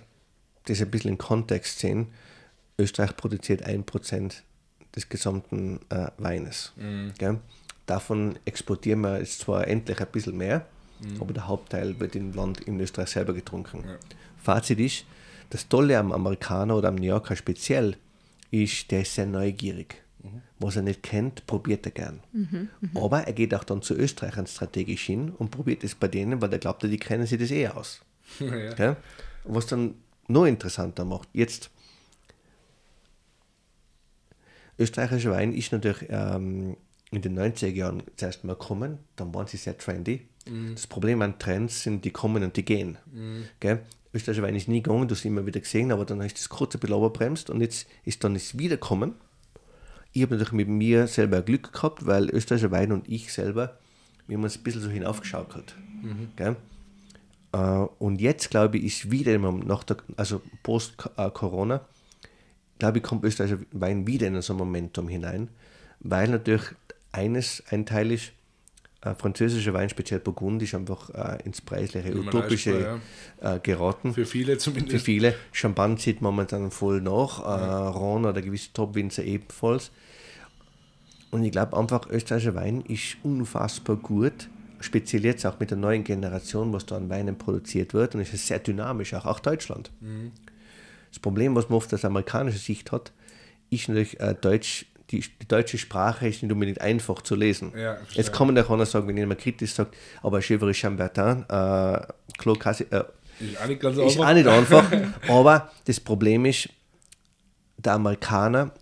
das 0.64 0.80
ein 0.80 0.90
bisschen 0.90 1.12
im 1.12 1.18
Kontext 1.18 1.80
sehen. 1.80 2.08
Österreich 2.78 3.16
produziert 3.16 3.66
1% 3.66 4.32
des 4.94 5.08
gesamten 5.08 5.80
äh, 5.88 6.08
Weines. 6.18 6.72
Gell? 7.18 7.38
Davon 7.86 8.38
exportieren 8.44 9.00
wir 9.00 9.18
jetzt 9.18 9.40
zwar 9.40 9.66
endlich 9.66 10.00
ein 10.00 10.06
bisschen 10.12 10.36
mehr, 10.36 10.66
aber 11.20 11.32
der 11.32 11.48
Hauptteil 11.48 11.98
wird 11.98 12.14
im 12.14 12.32
Land 12.32 12.60
in 12.60 12.78
Österreich 12.78 13.08
selber 13.08 13.32
getrunken. 13.32 13.84
Fazit 14.42 14.78
ist, 14.78 15.04
das 15.52 15.68
Tolle 15.68 15.98
am 15.98 16.12
Amerikaner 16.12 16.76
oder 16.76 16.88
am 16.88 16.94
New 16.94 17.04
Yorker 17.04 17.36
speziell 17.36 17.98
ist, 18.50 18.90
der 18.90 19.02
ist 19.02 19.14
sehr 19.14 19.26
neugierig. 19.26 20.02
Was 20.58 20.76
er 20.76 20.82
nicht 20.82 21.02
kennt, 21.02 21.46
probiert 21.46 21.84
er 21.84 21.92
gern. 21.92 22.20
Aber 22.94 23.22
er 23.26 23.32
geht 23.34 23.54
auch 23.54 23.64
dann 23.64 23.82
zu 23.82 23.94
Österreichern 23.94 24.46
strategisch 24.46 25.04
hin 25.04 25.30
und 25.30 25.50
probiert 25.50 25.84
es 25.84 25.94
bei 25.94 26.08
denen, 26.08 26.40
weil 26.40 26.52
er 26.52 26.58
glaubt, 26.58 26.82
die 26.84 26.96
kennen 26.96 27.26
sich 27.26 27.38
das 27.38 27.50
eh 27.50 27.68
aus. 27.68 28.00
ja. 28.38 28.72
Gell? 28.74 28.96
Was 29.44 29.66
dann 29.66 29.96
noch 30.28 30.46
interessanter 30.46 31.04
macht. 31.04 31.28
Jetzt, 31.34 31.70
österreichischer 34.78 35.32
Wein 35.32 35.52
ist 35.52 35.72
natürlich 35.72 36.06
ähm, 36.08 36.76
in 37.10 37.20
den 37.20 37.38
90er 37.38 37.66
Jahren 37.66 38.04
zuerst 38.16 38.44
mal 38.44 38.54
gekommen, 38.54 39.00
dann 39.16 39.34
waren 39.34 39.48
sie 39.48 39.58
sehr 39.58 39.76
trendy. 39.76 40.28
Das 40.74 40.86
Problem 40.86 41.20
an 41.20 41.38
Trends 41.38 41.82
sind, 41.82 42.04
die 42.04 42.10
kommen 42.10 42.42
und 42.42 42.56
die 42.56 42.64
gehen. 42.64 42.96
Gell? 43.60 43.82
Österreichischer 44.14 44.46
Wein 44.46 44.56
ist 44.56 44.68
nie 44.68 44.82
gegangen, 44.82 45.08
du 45.08 45.14
hast 45.14 45.24
ihn 45.24 45.32
immer 45.32 45.46
wieder 45.46 45.60
gesehen, 45.60 45.90
aber 45.90 46.04
dann 46.04 46.20
ist 46.20 46.38
das 46.38 46.48
kurz 46.48 46.74
ein 46.74 46.80
bisschen 46.80 46.96
überbremst 46.96 47.50
und 47.50 47.60
jetzt 47.60 47.86
ist 48.04 48.22
dann 48.24 48.36
es 48.36 48.58
wiederkommen. 48.58 49.14
Ich 50.12 50.22
habe 50.22 50.34
natürlich 50.34 50.52
mit 50.52 50.68
mir 50.68 51.06
selber 51.06 51.40
Glück 51.40 51.72
gehabt, 51.72 52.06
weil 52.06 52.28
österreichischer 52.28 52.70
Wein 52.70 52.92
und 52.92 53.08
ich 53.08 53.32
selber, 53.32 53.78
wir 54.26 54.36
haben 54.36 54.44
uns 54.44 54.56
ein 54.56 54.62
bisschen 54.62 54.82
so 54.82 54.90
hinaufgeschaukelt. 54.90 55.74
Gell? 56.36 56.56
Äh, 57.52 57.86
und 57.98 58.20
jetzt, 58.20 58.50
glaube 58.50 58.78
ich, 58.78 58.84
ist 58.84 59.10
wieder, 59.10 59.34
im 59.34 59.42
Moment 59.42 59.66
nach 59.66 59.84
der, 59.84 59.96
also 60.16 60.42
post-Corona, 60.62 61.80
glaube 62.78 62.98
ich, 62.98 63.04
kommt 63.04 63.24
österreichischer 63.24 63.62
Wein 63.72 64.06
wieder 64.06 64.26
in 64.26 64.42
so 64.42 64.52
ein 64.52 64.58
Momentum 64.58 65.08
hinein, 65.08 65.48
weil 66.00 66.28
natürlich 66.28 66.64
eines, 67.12 67.62
ein 67.70 67.86
Teil 67.86 68.12
ist, 68.12 68.32
äh, 69.04 69.14
französischer 69.14 69.74
Wein, 69.74 69.88
speziell 69.88 70.20
Burgund, 70.20 70.62
ist 70.62 70.74
einfach 70.74 71.10
äh, 71.10 71.42
ins 71.44 71.60
preisliche, 71.60 72.16
utopische 72.16 73.00
äh, 73.40 73.58
geraten. 73.60 74.14
Für 74.14 74.26
viele 74.26 74.52
Für 74.52 74.58
zumindest. 74.58 75.04
viele. 75.04 75.34
Champagne 75.50 75.96
zieht 75.96 76.22
momentan 76.22 76.70
voll 76.70 77.00
nach, 77.00 77.40
äh, 77.40 77.88
Rhone 77.88 78.28
oder 78.28 78.40
gewisse 78.40 78.72
Top-Winzer 78.72 79.24
ebenfalls. 79.24 79.90
Und 81.30 81.44
ich 81.44 81.50
glaube 81.50 81.76
einfach, 81.76 82.08
österreichischer 82.10 82.54
Wein 82.54 82.82
ist 82.82 83.16
unfassbar 83.22 83.96
gut, 83.96 84.48
speziell 84.80 85.24
jetzt 85.24 85.46
auch 85.46 85.58
mit 85.58 85.70
der 85.70 85.78
neuen 85.78 86.04
Generation, 86.04 86.72
was 86.72 86.86
da 86.86 86.96
an 86.96 87.08
Weinen 87.08 87.36
produziert 87.38 87.94
wird. 87.94 88.14
Und 88.14 88.20
es 88.20 88.32
ist 88.32 88.46
sehr 88.46 88.58
dynamisch, 88.58 89.14
auch, 89.14 89.24
auch 89.26 89.40
Deutschland. 89.40 89.90
Das 91.10 91.18
Problem, 91.18 91.56
was 91.56 91.68
man 91.68 91.78
oft 91.78 91.92
aus 91.92 92.04
amerikanischer 92.04 92.58
Sicht 92.58 92.92
hat, 92.92 93.12
ist 93.70 93.88
natürlich, 93.88 94.20
äh, 94.20 94.34
Deutsch, 94.38 94.86
die, 95.12 95.20
die 95.20 95.48
deutsche 95.48 95.78
Sprache 95.78 96.26
ist 96.26 96.42
nicht 96.42 96.52
unbedingt 96.52 96.80
einfach 96.80 97.22
zu 97.22 97.34
lesen. 97.34 97.72
Ja. 97.76 97.98
Jetzt 98.12 98.32
kann 98.32 98.46
man 98.48 98.58
auch 98.58 98.70
einer 98.70 98.86
sagen, 98.86 99.06
wenn 99.08 99.16
jemand 99.16 99.40
kritisch 99.40 99.72
sagt, 99.74 99.94
aber 100.22 100.40
Chevrolet 100.40 100.74
Chambertin, 100.74 101.44
äh, 101.48 102.00
Clos 102.38 102.58
Cassi, 102.58 102.86
äh, 102.90 103.04
Ist 103.38 103.60
auch 103.62 103.66
nicht 103.66 103.80
ganz 103.80 103.98
ist 103.98 104.04
einfach. 104.18 104.28
auch 104.28 104.34
nicht 104.34 104.46
einfach, 104.48 104.92
aber 105.28 105.70
das 105.84 106.00
Problem 106.00 106.46
ist, 106.46 106.68
der 107.76 107.92
Amerikaner 107.94 108.72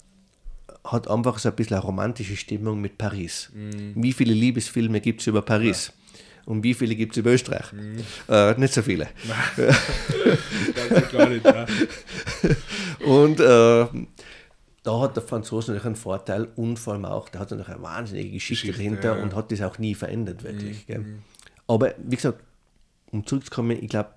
hat 0.84 1.08
einfach 1.08 1.38
so 1.38 1.48
ein 1.48 1.56
bisschen 1.56 1.76
eine 1.76 1.84
romantische 1.84 2.36
Stimmung 2.36 2.80
mit 2.80 2.96
Paris. 2.96 3.50
Wie 3.52 4.12
viele 4.12 4.32
Liebesfilme 4.32 5.00
gibt 5.00 5.20
es 5.20 5.26
über 5.26 5.42
Paris? 5.42 5.92
Und 6.46 6.62
wie 6.64 6.74
viele 6.74 6.94
gibt 6.96 7.12
es 7.12 7.18
über 7.18 7.30
Österreich? 7.32 7.66
Äh, 8.28 8.54
nicht 8.58 8.72
so 8.72 8.82
viele. 8.82 9.08
Ganz 9.56 10.90
und 10.90 11.12
gar 11.12 11.28
nicht, 11.28 11.44
ja. 11.44 11.66
Und 13.06 13.40
äh, 13.40 13.86
da 14.82 15.00
hat 15.00 15.16
der 15.16 15.22
Franzose 15.22 15.72
natürlich 15.72 15.86
einen 15.86 15.96
Vorteil 15.96 16.48
und 16.56 16.78
vor 16.78 16.94
allem 16.94 17.04
auch, 17.04 17.28
der 17.28 17.40
hat 17.40 17.50
natürlich 17.50 17.74
eine 17.74 17.82
wahnsinnige 17.82 18.30
Geschichte, 18.30 18.68
Geschichte, 18.68 18.90
dahinter 18.90 19.16
ja, 19.16 19.22
und 19.22 19.34
hat 19.34 19.52
das 19.52 19.60
auch 19.62 19.78
nie 19.78 19.94
verändert, 19.94 20.42
wirklich. 20.42 20.86
Gell? 20.86 21.18
Aber 21.66 21.94
wie 21.98 22.16
gesagt, 22.16 22.42
um 23.10 23.26
zurückzukommen, 23.26 23.78
ich 23.82 23.88
glaube, 23.88 24.14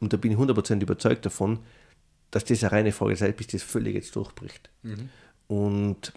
und 0.00 0.12
da 0.12 0.16
bin 0.16 0.32
ich 0.32 0.38
100% 0.38 0.80
überzeugt 0.82 1.26
davon, 1.26 1.60
dass 2.30 2.44
das 2.44 2.62
eine 2.62 2.72
reine 2.72 2.92
Frage 2.92 3.16
sei, 3.16 3.32
bis 3.32 3.48
das 3.48 3.62
völlig 3.62 3.94
jetzt 3.94 4.14
durchbricht. 4.16 4.70
Mhm. 4.82 5.08
Und 5.48 6.12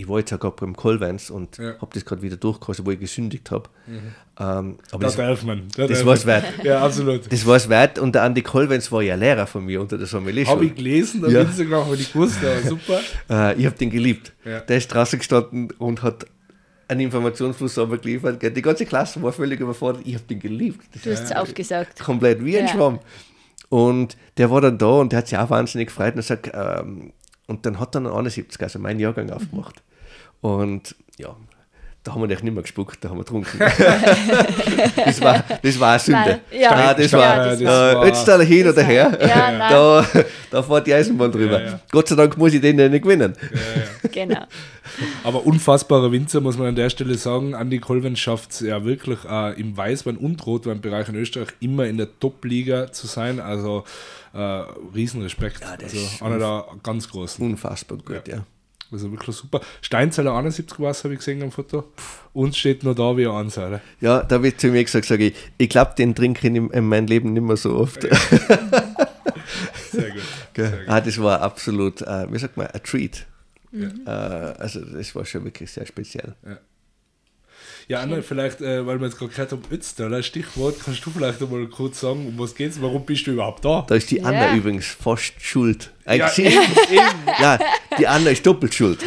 ich 0.00 0.08
war 0.08 0.18
jetzt 0.18 0.32
auch 0.32 0.40
gerade 0.40 0.56
beim 0.58 0.74
Colvans 0.76 1.30
und 1.30 1.58
Ja. 1.58 1.64
Mhm. 1.72 1.80
habe 1.80 1.90
das 1.94 2.04
gerade 2.04 2.22
wieder 2.22 2.36
durchgekostet, 2.36 2.84
wo 2.86 2.90
ich 2.90 3.00
gesündigt 3.00 3.50
habe. 3.50 3.68
Ähm, 3.88 4.06
aber 4.38 4.76
Da 4.90 4.98
das, 4.98 5.16
darf 5.16 5.42
man. 5.44 5.68
Das 5.76 5.88
darf 5.90 6.04
war's 6.06 6.24
man. 6.24 6.42
wert. 6.42 6.44
Ja, 6.64 6.82
absolut. 6.84 7.30
Das 7.32 7.46
war 7.46 7.56
es 7.56 7.68
wert 7.68 7.98
und 7.98 8.14
der 8.14 8.22
Andi 8.22 8.42
Colvans 8.42 8.90
war 8.92 9.02
ja 9.02 9.14
Lehrer 9.14 9.46
von 9.46 9.64
mir 9.64 9.80
unter 9.80 9.98
der 9.98 10.06
Sommelier. 10.06 10.46
Habe 10.46 10.64
ich 10.66 10.74
gelesen 10.74 11.24
auf 11.24 11.30
Ja. 11.30 11.42
Instagram, 11.42 11.84
habe 11.84 11.96
ich 11.96 12.12
gewusst, 12.12 12.38
aber 12.42 12.60
super. 12.68 13.00
Äh, 13.30 13.54
ich 13.60 13.66
habe 13.66 13.76
den 13.76 13.90
geliebt. 13.90 14.32
Ja. 14.44 14.60
Der 14.60 14.76
ist 14.76 14.88
draußen 14.88 15.18
gestanden 15.18 15.70
und 15.78 16.02
hat 16.02 16.26
einen 16.88 17.00
Informationsfluss 17.02 17.76
geliefert. 18.02 18.40
gell. 18.40 18.50
Die 18.50 18.62
ganze 18.62 18.84
Klasse 18.86 19.22
war 19.22 19.32
völlig 19.32 19.60
überfordert. 19.60 20.02
Ich 20.04 20.14
habe 20.14 20.24
den 20.24 20.40
geliebt. 20.40 20.84
Das 20.92 21.02
Du 21.02 21.10
hast 21.12 21.24
es 21.24 21.32
aufgesaugt. 21.32 22.00
komplett 22.00 22.44
wie 22.44 22.58
ein 22.58 22.66
Ja. 22.66 22.72
Schwamm. 22.72 22.98
Und 23.68 24.16
der 24.38 24.50
war 24.50 24.60
dann 24.60 24.78
da 24.78 24.86
und 24.86 25.12
der 25.12 25.18
hat 25.18 25.28
sich 25.28 25.38
auch 25.38 25.50
wahnsinnig 25.50 25.88
gefreut 25.88 26.16
und, 26.16 26.22
sagt, 26.22 26.50
ähm, 26.52 27.12
und 27.46 27.64
dann 27.66 27.78
hat 27.78 27.94
er 27.94 27.98
einen 27.98 28.08
71, 28.08 28.60
also 28.60 28.78
meinen 28.80 28.98
Jahrgang 28.98 29.30
aufgemacht. 29.30 29.82
Und 30.40 30.94
ja, 31.18 31.36
da 32.02 32.14
haben 32.14 32.22
wir 32.22 32.28
nicht 32.28 32.42
mehr 32.42 32.62
gespuckt, 32.62 33.04
da 33.04 33.10
haben 33.10 33.18
wir 33.18 33.24
getrunken. 33.24 33.58
das, 35.04 35.20
war, 35.20 35.44
das 35.62 35.78
war 35.78 35.90
eine 35.90 35.98
Sünde. 35.98 36.40
Nein, 36.50 36.60
ja. 36.60 36.70
Ah, 36.70 36.94
das 36.94 37.10
Ja, 37.10 37.18
war, 37.18 37.46
das 37.56 37.60
äh, 37.60 38.28
war- 38.28 38.42
hin 38.42 38.68
oder 38.68 38.82
her. 38.82 39.18
Ja, 39.20 39.52
nein. 39.52 39.70
da, 39.70 40.06
da 40.50 40.62
fährt 40.62 40.86
die 40.86 40.94
Eisenbahn 40.94 41.30
drüber. 41.30 41.60
Ja, 41.60 41.66
ja. 41.72 41.80
Gott 41.90 42.08
sei 42.08 42.14
Dank 42.16 42.38
muss 42.38 42.54
ich 42.54 42.60
den 42.62 42.78
ja 42.78 42.88
nicht 42.88 43.02
gewinnen. 43.02 43.34
Genau. 44.12 44.44
Aber 45.22 45.46
unfassbarer 45.46 46.10
Winzer, 46.10 46.40
muss 46.40 46.58
man 46.58 46.68
an 46.68 46.74
der 46.74 46.90
Stelle 46.90 47.14
sagen. 47.14 47.54
Andi 47.54 47.78
Kolven 47.78 48.16
schafft 48.16 48.50
es 48.50 48.60
ja 48.60 48.84
wirklich 48.84 49.20
äh, 49.24 49.58
im 49.60 49.76
Weißwein- 49.76 50.16
und 50.16 50.44
Rotweinbereich 50.44 51.08
in 51.08 51.14
Österreich 51.14 51.48
immer 51.60 51.84
in 51.86 51.96
der 51.96 52.08
Top-Liga 52.18 52.90
zu 52.90 53.06
sein. 53.06 53.38
Also 53.38 53.84
äh, 54.34 54.38
Riesenrespekt. 54.94 55.60
das 55.62 55.84
also 55.84 55.96
ist 55.96 56.22
einer 56.22 56.38
der 56.38 56.64
ganz 56.82 57.08
großen. 57.08 57.44
Unfassbar 57.44 57.98
gut, 57.98 58.26
ja. 58.26 58.44
Also 58.92 59.10
wirklich 59.10 59.36
super. 59.36 59.60
Steinzeller 59.82 60.34
71 60.34 60.80
was 60.80 61.04
habe 61.04 61.14
ich 61.14 61.20
gesehen 61.20 61.42
am 61.42 61.52
Foto. 61.52 61.84
Uns 62.32 62.56
steht 62.56 62.82
nur 62.82 62.94
da 62.94 63.16
wie 63.16 63.26
eine 63.26 63.36
Ansage. 63.36 63.80
Ja, 64.00 64.22
da 64.22 64.42
wird 64.42 64.60
zu 64.60 64.68
mir 64.68 64.82
gesagt, 64.82 65.06
sage 65.06 65.26
ich, 65.26 65.34
ich 65.58 65.68
glaube, 65.68 65.94
den 65.96 66.14
trinke 66.14 66.40
ich 66.40 66.54
in, 66.54 66.70
in 66.70 66.84
meinem 66.86 67.06
Leben 67.06 67.32
nicht 67.32 67.42
mehr 67.42 67.56
so 67.56 67.76
oft. 67.76 68.02
Sehr 69.92 70.10
gut. 70.10 70.22
Sehr 70.56 70.70
gut. 70.70 70.88
Ah, 70.88 71.00
das 71.00 71.20
war 71.20 71.40
absolut, 71.40 72.02
äh, 72.02 72.32
wie 72.32 72.38
sagt 72.38 72.56
man, 72.56 72.66
a 72.66 72.78
treat. 72.78 73.26
Äh, 73.72 74.10
also 74.10 74.80
das 74.80 75.14
war 75.14 75.24
schon 75.24 75.44
wirklich 75.44 75.70
sehr 75.70 75.86
speziell. 75.86 76.34
Ja, 76.44 76.58
Anna, 77.92 78.22
vielleicht, 78.22 78.60
äh, 78.60 78.86
weil 78.86 79.00
wir 79.00 79.06
jetzt 79.06 79.18
gerade 79.18 79.30
gehört 79.32 79.52
haben, 79.52 79.62
Ötztaler, 79.70 80.22
Stichwort, 80.22 80.76
kannst 80.84 81.04
du 81.04 81.10
vielleicht 81.10 81.42
einmal 81.42 81.66
kurz 81.66 82.00
sagen, 82.00 82.26
um 82.26 82.38
was 82.38 82.54
geht's? 82.54 82.80
Warum 82.80 83.04
bist 83.04 83.26
du 83.26 83.32
überhaupt 83.32 83.64
da? 83.64 83.84
Da 83.88 83.94
ist 83.94 84.10
die 84.10 84.18
Ja. 84.18 84.24
Anna 84.24 84.54
übrigens 84.54 84.86
fast 84.86 85.34
schuld. 85.40 85.90
Ja, 86.06 86.12
Eigentlich, 86.26 86.46
eben, 86.46 86.62
eben. 86.92 87.40
ja, 87.40 87.58
die 87.98 88.06
Anna 88.06 88.30
ist 88.30 88.46
doppelt 88.46 88.74
schuld. 88.74 89.00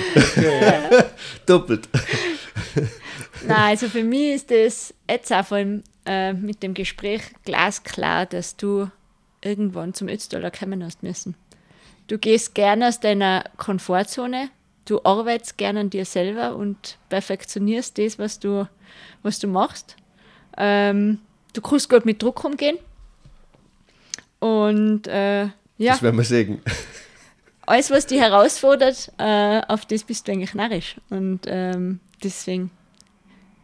doppelt. 1.46 1.88
Nein, 3.48 3.58
also 3.58 3.90
für 3.90 4.04
mich 4.04 4.36
ist 4.36 4.52
das 4.52 4.94
jetzt 5.10 5.32
auch 5.34 5.46
vor 5.46 5.58
allem 5.58 5.84
äh, 6.06 6.34
mit 6.34 6.64
dem 6.64 6.74
Gespräch 6.74 7.22
glasklar, 7.46 8.26
dass 8.26 8.56
du 8.58 8.90
irgendwann 9.42 9.94
zum 9.94 10.08
Ötztaler 10.08 10.52
kommen 10.52 10.84
hast 10.84 11.04
müssen. 11.04 11.36
Du 12.08 12.18
gehst 12.18 12.54
gerne 12.56 12.90
aus 12.90 13.00
deiner 13.00 13.46
Komfortzone, 13.58 14.50
du 14.86 15.02
arbeitest 15.04 15.58
gerne 15.58 15.82
an 15.82 15.90
dir 15.90 16.06
selber 16.06 16.56
und 16.56 16.98
perfektionierst 17.10 17.98
das, 17.98 18.20
was 18.20 18.40
du, 18.40 18.68
was 19.22 19.40
du 19.40 19.48
machst. 19.48 19.96
Ähm, 20.58 21.20
du 21.54 21.62
kannst 21.62 21.90
gut 21.90 22.06
mit 22.06 22.22
Druck 22.22 22.44
umgehen. 22.44 22.78
Und 24.40 25.08
äh, 25.08 25.44
ja, 25.44 25.52
Das 25.94 26.02
werden 26.04 26.18
wir 26.18 26.26
sehen. 26.26 26.62
alles, 27.66 27.92
was 27.92 28.06
dich 28.06 28.20
herausfordert, 28.20 29.12
äh, 29.18 29.62
auf 29.68 29.86
das 29.86 30.04
bist 30.04 30.28
du 30.28 30.34
eigentlich 30.34 30.54
narrisch. 30.54 30.98
Und 31.10 31.42
ähm, 31.46 32.00
deswegen 32.22 32.70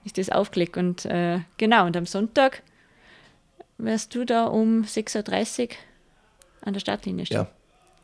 ist 0.05 0.17
das 0.17 0.29
aufgelegt. 0.29 0.77
Und 0.77 1.05
äh, 1.05 1.39
genau, 1.57 1.85
und 1.85 1.97
am 1.97 2.05
Sonntag 2.05 2.63
wärst 3.77 4.15
du 4.15 4.25
da 4.25 4.45
um 4.45 4.83
6.30 4.83 5.61
Uhr 5.69 5.75
an 6.61 6.73
der 6.73 6.79
Startlinie 6.79 7.25
stehen. 7.25 7.37
Ja. 7.37 7.47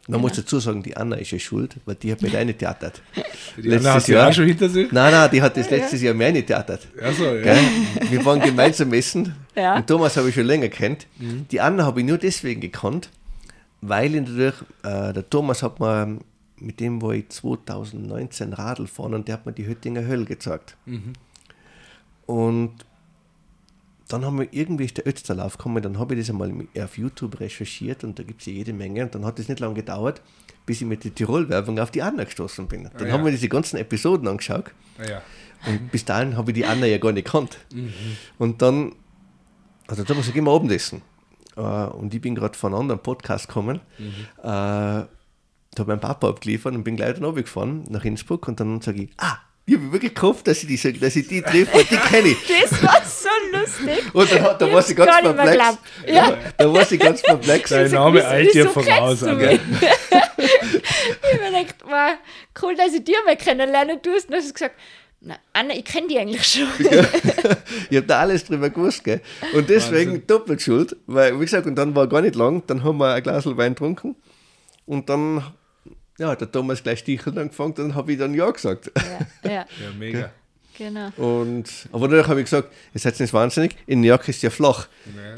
Man 0.07 0.21
muss 0.21 0.33
dazu 0.33 0.59
sagen, 0.59 0.83
die 0.83 0.95
Anna 0.95 1.15
ist 1.15 1.31
ja 1.31 1.39
schuld, 1.39 1.77
weil 1.85 1.95
die 1.95 2.11
hat 2.11 2.21
mir 2.21 2.37
eine 2.37 2.55
theatert. 2.55 3.01
Die 3.57 3.73
Anna 3.73 3.93
hat 3.93 4.07
ja 4.07 4.27
auch 4.27 4.33
schon 4.33 4.45
hinter 4.45 4.69
sich. 4.69 4.91
Nein, 4.91 5.11
nein, 5.11 5.29
die 5.31 5.41
hat 5.41 5.55
das 5.55 5.69
letztes 5.69 6.01
Jahr 6.01 6.13
mir 6.13 6.27
eine 6.27 6.45
theatert. 6.45 6.87
Also, 7.01 7.23
ja. 7.37 7.55
Wir 8.09 8.23
waren 8.25 8.41
gemeinsam 8.41 8.91
essen. 8.93 9.33
Ja. 9.55 9.77
Und 9.77 9.87
Thomas 9.87 10.17
habe 10.17 10.29
ich 10.29 10.35
schon 10.35 10.45
länger 10.45 10.67
kennt. 10.67 11.07
Die 11.19 11.61
Anna 11.61 11.85
habe 11.85 12.01
ich 12.01 12.05
nur 12.05 12.17
deswegen 12.17 12.59
gekannt, 12.61 13.09
weil 13.81 14.13
ich 14.13 14.21
natürlich, 14.21 14.55
äh, 14.83 15.13
der 15.13 15.29
Thomas 15.29 15.63
hat 15.63 15.79
mir, 15.79 16.19
mit 16.57 16.79
dem 16.79 17.01
war 17.01 17.13
ich 17.13 17.29
2019 17.29 18.53
Radl 18.53 18.87
fahren 18.87 19.13
und 19.13 19.27
der 19.27 19.35
hat 19.35 19.45
mir 19.45 19.53
die 19.53 19.65
Höttinger 19.65 20.05
Hölle 20.05 20.25
gezeigt. 20.25 20.75
Und 22.25 22.73
dann 24.07 24.23
haben 24.23 24.39
wir 24.39 24.47
irgendwie 24.51 24.85
ist 24.85 24.97
der 24.97 25.07
Ötztal 25.07 25.39
aufgekommen, 25.39 25.81
dann 25.81 25.97
habe 25.97 26.13
ich 26.13 26.21
das 26.21 26.29
einmal 26.29 26.51
auf 26.79 26.97
YouTube 26.97 27.39
recherchiert 27.39 28.03
und 28.03 28.19
da 28.19 28.23
gibt 28.23 28.41
es 28.41 28.47
ja 28.47 28.53
jede 28.53 28.73
Menge 28.73 29.03
und 29.03 29.15
dann 29.15 29.25
hat 29.25 29.39
es 29.39 29.49
nicht 29.49 29.59
lange 29.59 29.75
gedauert, 29.75 30.21
bis 30.65 30.81
ich 30.81 30.87
mit 30.87 31.03
der 31.03 31.15
Tirol-Werbung 31.15 31.79
auf 31.79 31.91
die 31.91 32.01
Anna 32.01 32.23
gestoßen 32.23 32.67
bin. 32.67 32.89
Dann 32.97 33.07
ja. 33.07 33.13
haben 33.13 33.25
wir 33.25 33.31
diese 33.31 33.49
ganzen 33.49 33.77
Episoden 33.77 34.27
angeschaut 34.27 34.71
Ah, 34.97 35.09
ja. 35.09 35.21
und 35.67 35.91
bis 35.91 36.05
dahin 36.05 36.37
habe 36.37 36.51
ich 36.51 36.55
die 36.55 36.65
Anna 36.65 36.85
ja 36.85 36.97
gar 36.97 37.11
nicht 37.11 37.25
gekannt. 37.25 37.57
Und 38.37 38.61
dann, 38.61 38.93
also 39.87 40.03
da 40.03 40.13
muss 40.13 40.27
ich 40.27 40.35
immer 40.35 40.51
Abendessen. 40.51 41.01
Äh, 41.57 41.61
und 41.61 42.13
ich 42.13 42.21
bin 42.21 42.35
gerade 42.35 42.57
von 42.57 42.73
einem 42.73 42.81
anderen 42.81 43.01
Podcast 43.01 43.47
gekommen. 43.47 43.81
Äh, 44.41 45.05
da 45.75 45.81
habe 45.81 45.81
ich 45.81 45.87
meinen 45.87 45.99
Papa 45.99 46.29
abgeliefert 46.29 46.73
und 46.73 46.83
bin 46.83 46.95
gleich 46.95 47.15
dann 47.15 47.25
runtergefahren 47.25 47.83
nach 47.89 48.05
Innsbruck 48.05 48.47
und 48.47 48.59
dann 48.59 48.81
sage 48.81 49.03
ich, 49.03 49.09
ah, 49.17 49.37
ich 49.67 49.75
habe 49.75 49.91
wirklich 49.91 50.13
gehofft, 50.13 50.47
dass 50.47 50.61
ich 50.63 50.67
die, 50.67 50.99
dass 50.99 51.15
ich 51.15 51.27
die 51.27 51.41
treffe, 51.41 51.83
die 51.89 51.97
kenne 51.97 52.29
ich. 52.29 52.37
Das 52.61 52.83
war 52.83 53.01
so 53.03 53.29
lustig. 53.51 54.13
Und 54.13 54.31
dann, 54.31 54.57
da 54.59 54.71
war 54.71 54.81
sie 54.81 54.95
ganz 54.95 55.21
perplex. 55.21 55.77
Ja. 56.07 56.37
Da 56.57 56.73
war 56.73 56.85
sie 56.85 56.97
ganz 56.97 57.21
perplex. 57.21 57.69
Dein 57.71 57.91
Name 57.91 58.25
eilt 58.27 58.53
dir 58.53 58.69
voraus. 58.69 59.21
ich 59.23 59.27
habe 59.27 59.39
mir 61.41 61.61
gedacht, 61.61 61.75
wow, 61.83 62.13
cool, 62.61 62.75
dass 62.75 62.93
ich 62.93 63.03
dich 63.03 63.15
mal 63.25 63.35
kennenlernen 63.35 64.01
tust. 64.01 64.25
Und 64.25 64.33
dann 64.33 64.39
hast 64.41 64.49
du 64.49 64.53
gesagt, 64.53 64.75
na, 65.27 65.39
Anna, 65.53 65.73
ich 65.73 65.85
kenne 65.85 66.07
die 66.07 66.19
eigentlich 66.19 66.45
schon. 66.45 66.67
Ich 67.89 67.97
habe 67.97 68.07
da 68.07 68.19
alles 68.19 68.45
drüber 68.45 68.69
gewusst, 68.69 69.03
gell? 69.03 69.21
Und 69.53 69.69
deswegen 69.69 70.11
Wahnsinn. 70.11 70.27
doppelt 70.27 70.61
schuld, 70.61 70.95
weil, 71.07 71.39
wie 71.39 71.45
gesagt, 71.45 71.65
und 71.65 71.75
dann 71.75 71.95
war 71.95 72.07
gar 72.07 72.21
nicht 72.21 72.35
lang, 72.35 72.61
dann 72.67 72.83
haben 72.83 72.97
wir 72.99 73.13
ein 73.13 73.23
Glas 73.23 73.45
Wein 73.45 73.73
getrunken 73.73 74.15
und 74.85 75.09
dann, 75.09 75.43
ja, 76.17 76.29
hat 76.29 76.41
der 76.41 76.51
Thomas 76.51 76.81
gleich 76.83 76.99
sticheln 76.99 77.37
angefangen, 77.37 77.73
dann 77.75 77.95
habe 77.95 78.11
ich 78.13 78.17
dann 78.19 78.33
Ja 78.33 78.49
gesagt. 78.49 78.91
ja, 79.43 79.49
ja, 79.49 79.65
Ja, 79.83 79.91
mega. 79.97 80.31
genau. 80.77 81.09
Und, 81.17 81.69
aber 81.91 82.07
dann 82.07 82.25
habe 82.27 82.39
ich 82.39 82.45
gesagt, 82.45 82.71
ihr 82.93 82.99
seid 82.99 83.19
nicht 83.19 83.33
wahnsinnig, 83.33 83.75
in 83.87 84.01
New 84.01 84.07
York 84.07 84.27
ist 84.29 84.41
ja 84.43 84.49
flach. 84.49 84.87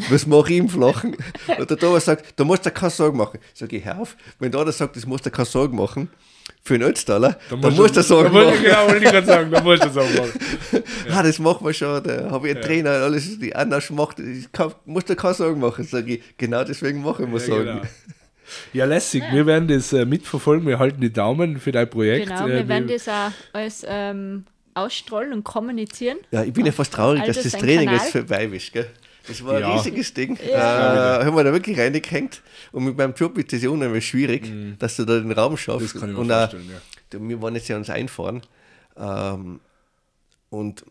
Was 0.09 0.25
mache 0.27 0.51
ich 0.53 0.59
im 0.59 0.69
Flachen? 0.69 1.15
Und 1.59 1.69
der 1.69 1.77
Thomas 1.77 2.05
sagt, 2.05 2.39
da 2.39 2.43
musst 2.43 2.65
du 2.65 2.71
keine 2.71 2.89
Sorgen 2.91 3.17
machen. 3.17 3.39
Sag 3.53 3.71
ich, 3.73 3.83
hör 3.85 3.99
auf, 3.99 4.15
wenn 4.39 4.51
der 4.51 4.65
das 4.65 4.77
sagt, 4.77 4.95
das 4.95 5.05
musst 5.05 5.25
du 5.25 5.31
keine 5.31 5.45
Sorgen 5.45 5.75
machen, 5.77 6.09
für 6.63 6.75
einen 6.75 6.83
Ötztaler, 6.83 7.37
dann, 7.49 7.59
musst 7.75 7.95
du 7.97 8.03
Sorgen 8.03 8.33
da 8.33 8.39
muss 8.39 8.45
machen. 8.45 8.55
ich, 8.57 8.63
Genau, 8.63 8.87
wollte 8.87 9.05
ich 9.05 9.11
gerade 9.11 9.27
sagen, 9.27 9.51
da 9.51 9.61
musst 9.61 9.83
du 9.83 9.89
Sorgen 9.89 10.15
machen. 10.15 10.31
Ah, 11.09 11.23
das 11.23 11.39
machen 11.39 11.65
wir 11.65 11.73
schon, 11.73 12.03
da 12.03 12.29
habe 12.29 12.49
ich 12.49 12.55
einen 12.55 12.63
Trainer, 12.63 12.89
alles, 12.91 13.39
die 13.39 13.55
Anna 13.55 13.79
macht, 13.91 14.19
ich 14.19 14.51
kann, 14.51 14.73
musst 14.85 15.09
du 15.09 15.15
keine 15.15 15.33
Sorgen 15.33 15.59
machen. 15.61 15.85
Sag 15.85 16.07
ich, 16.07 16.21
genau 16.37 16.63
deswegen 16.63 17.01
mache 17.01 17.23
ich 17.23 17.29
mir 17.29 17.39
Ja, 17.39 17.45
Sorgen. 17.45 17.65
genau. 17.65 17.81
Ja, 18.73 18.85
lässig. 18.85 19.23
Wir 19.31 19.45
werden 19.45 19.67
das 19.67 19.91
äh, 19.93 20.05
mitverfolgen. 20.05 20.67
Wir 20.67 20.79
halten 20.79 21.01
die 21.01 21.11
Daumen 21.11 21.59
für 21.59 21.71
dein 21.71 21.89
Projekt. 21.89 22.27
Genau, 22.27 22.47
Äh, 22.47 22.53
wir 22.53 22.67
werden 22.67 22.87
das 22.87 23.07
auch 23.09 23.31
als 23.53 23.85
ähm, 23.87 24.45
ausstrahlen 24.73 25.33
und 25.33 25.43
kommunizieren. 25.43 26.17
Ja, 26.31 26.43
ich 26.43 26.53
bin 26.53 26.65
ja 26.65 26.71
fast 26.71 26.93
traurig, 26.93 27.23
dass 27.25 27.41
das 27.41 27.51
Training 27.53 27.85
Kanal. 27.87 27.95
jetzt 28.03 28.11
vorbei 28.11 28.45
ist. 28.45 28.71
Gell? 28.73 28.87
Das 29.27 29.43
war 29.43 29.55
ein 29.55 29.61
Ja. 29.61 29.75
riesiges 29.75 30.13
Ding. 30.13 30.37
Ja. 30.49 31.19
Äh, 31.21 31.25
haben 31.25 31.35
wir 31.35 31.43
da 31.43 31.51
wirklich 31.51 31.77
reingehängt. 31.77 32.41
Und 32.71 32.85
mit 32.85 32.97
meinem 32.97 33.13
Job 33.13 33.37
ist 33.37 33.51
das 33.51 33.61
ja 33.61 33.69
unheimlich 33.69 34.07
schwierig, 34.07 34.49
dass 34.79 34.95
du 34.95 35.03
da 35.05 35.19
den 35.19 35.31
Raum 35.33 35.57
schaffst. 35.57 35.81
Mhm. 35.95 35.99
Das 35.99 35.99
kann 36.01 36.09
ich 36.11 36.17
mir 36.17 36.25
vorstellen, 36.25 36.69
ja. 36.71 36.81
da- 37.09 37.19
wir 37.19 37.41
waren 37.41 37.55
jetzt 37.55 37.67
ja 37.67 37.75
uns 37.75 37.89
einfahren. 37.89 38.41
Ähm, 38.97 39.59
und 40.49 40.85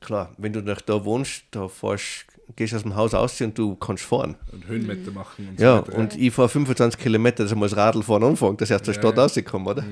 klar, 0.00 0.32
wenn 0.38 0.52
du 0.52 0.60
nach 0.60 0.80
da 0.80 1.04
wohnst, 1.04 1.42
da 1.50 1.66
fährst, 1.68 2.26
gehst 2.56 2.74
aus 2.74 2.82
dem 2.82 2.94
Haus 2.96 3.14
aus 3.14 3.40
und 3.40 3.56
du 3.58 3.74
kannst 3.76 4.04
fahren. 4.04 4.34
Und 4.52 4.66
Höhenmeter 4.66 5.10
machen 5.10 5.48
und 5.50 5.60
Ja, 5.60 5.78
so 5.78 5.86
weiter. 5.88 5.98
und 5.98 6.16
ich 6.18 6.32
fahre 6.32 6.48
25 6.48 7.00
Kilometer, 7.00 7.42
dass 7.44 7.52
ich 7.52 7.58
mal 7.58 7.68
das 7.68 7.76
Radl 7.76 8.02
fahren 8.02 8.24
anfangen, 8.24 8.56
dass 8.56 8.70
ich 8.70 8.74
aus 8.74 8.82
der 8.82 8.94
Ja, 8.94 9.00
Stadt 9.00 9.16
ja. 9.16 9.22
rauskomme, 9.22 9.70
oder? 9.70 9.84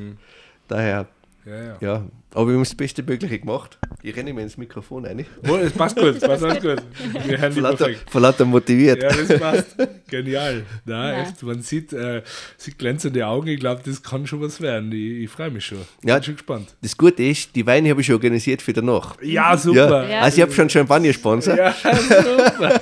Daher, 0.69 1.07
ja, 1.51 1.63
ja. 1.65 1.77
ja, 1.81 2.05
aber 2.33 2.47
wir 2.47 2.55
haben 2.55 2.63
das 2.63 2.75
Beste 2.75 3.03
Mögliche 3.03 3.39
gemacht. 3.39 3.79
Ich 4.03 4.17
renne 4.17 4.33
mir 4.33 4.43
ins 4.43 4.57
Mikrofon 4.57 5.05
rein. 5.05 5.27
Oh, 5.49 5.57
es 5.57 5.73
passt 5.73 5.97
gut, 5.97 6.15
es 6.17 6.21
passt 6.21 6.43
alles 6.45 6.63
gut. 6.63 6.83
Wir 7.27 7.39
hören 7.39 7.57
lauter, 7.57 7.89
perfekt. 7.89 8.47
motiviert. 8.47 9.03
Ja, 9.03 9.09
das 9.11 9.39
passt. 9.41 9.77
Genial. 10.09 10.63
Na, 10.85 11.13
Ja. 11.13 11.23
echt, 11.23 11.43
man 11.43 11.61
sieht, 11.63 11.93
äh, 11.93 12.23
sieht 12.57 12.79
glänzende 12.79 13.27
Augen. 13.27 13.49
Ich 13.49 13.61
glaube, 13.61 13.83
das 13.85 14.03
kann 14.03 14.27
schon 14.27 14.41
was 14.41 14.61
werden. 14.61 14.93
Ich, 14.93 15.25
ich 15.25 15.31
freue 15.31 15.51
mich 15.51 15.65
schon. 15.67 15.79
Ja. 16.05 16.15
Bin 16.15 16.23
schon 16.25 16.35
gespannt. 16.37 16.75
Das 16.83 16.97
Gute 16.97 17.23
ist, 17.25 17.55
die 17.57 17.67
Weine 17.67 17.91
habe 17.91 18.01
ich 18.01 18.07
schon 18.07 18.15
organisiert 18.15 18.63
für 18.63 18.73
danach. 18.73 19.21
Ja, 19.23 19.57
super. 19.57 20.09
Ja. 20.09 20.21
Also 20.21 20.37
ich 20.39 20.43
habe 20.43 20.53
schon 20.53 20.71
Champagner-Sponsor 20.71 21.57
Ja, 21.57 21.75
super. 21.83 22.81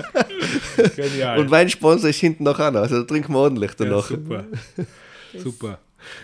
Genial. 0.95 1.39
und 1.41 1.51
Weinsponsor 1.51 2.11
ist 2.11 2.21
hinten 2.21 2.45
noch 2.45 2.59
einer. 2.59 2.81
Also 2.81 3.01
da 3.01 3.05
trinken 3.07 3.33
wir 3.33 3.39
ordentlich 3.41 3.71
ja, 3.73 3.77
danach. 3.87 4.05
super. 4.07 4.45
super. 5.37 5.79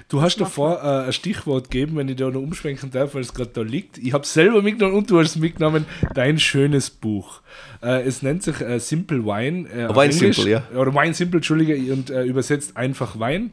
Du 0.09 0.23
hast 0.23 0.37
davor 0.37 0.83
äh, 0.83 1.07
ein 1.07 1.13
Stichwort 1.13 1.71
gegeben, 1.71 1.97
wenn 1.97 2.09
ich 2.09 2.17
da 2.17 2.31
noch 2.31 2.41
umschwenken 2.41 2.91
darf, 2.91 3.15
weil 3.15 3.23
es 3.23 3.35
gerade 3.35 3.51
da 3.51 3.63
liegt. 3.63 3.99
Ich 3.99 4.13
habe 4.13 4.25
es 4.25 4.33
selber 4.33 4.63
mitgenommen 4.63 4.97
und 4.97 5.11
du 5.11 5.19
hast 5.19 5.31
es 5.31 5.37
mitgenommen. 5.37 5.87
Dein 6.15 6.39
schönes 6.39 6.91
Buch. 6.91 7.41
Äh, 7.83 8.03
es 8.03 8.23
nennt 8.23 8.43
sich 8.43 8.61
äh, 8.61 8.79
Simple 8.79 9.25
Wine. 9.25 9.69
Äh, 9.69 9.89
Wine 9.91 10.13
Englisch. 10.13 10.37
Simple, 10.37 10.51
ja. 10.51 10.69
Oder 10.77 10.95
Wine 10.95 11.15
Simple, 11.15 11.39
Entschuldige, 11.39 11.93
und 11.93 12.11
äh, 12.11 12.25
übersetzt 12.25 12.77
einfach 12.77 13.19
Wein. 13.19 13.51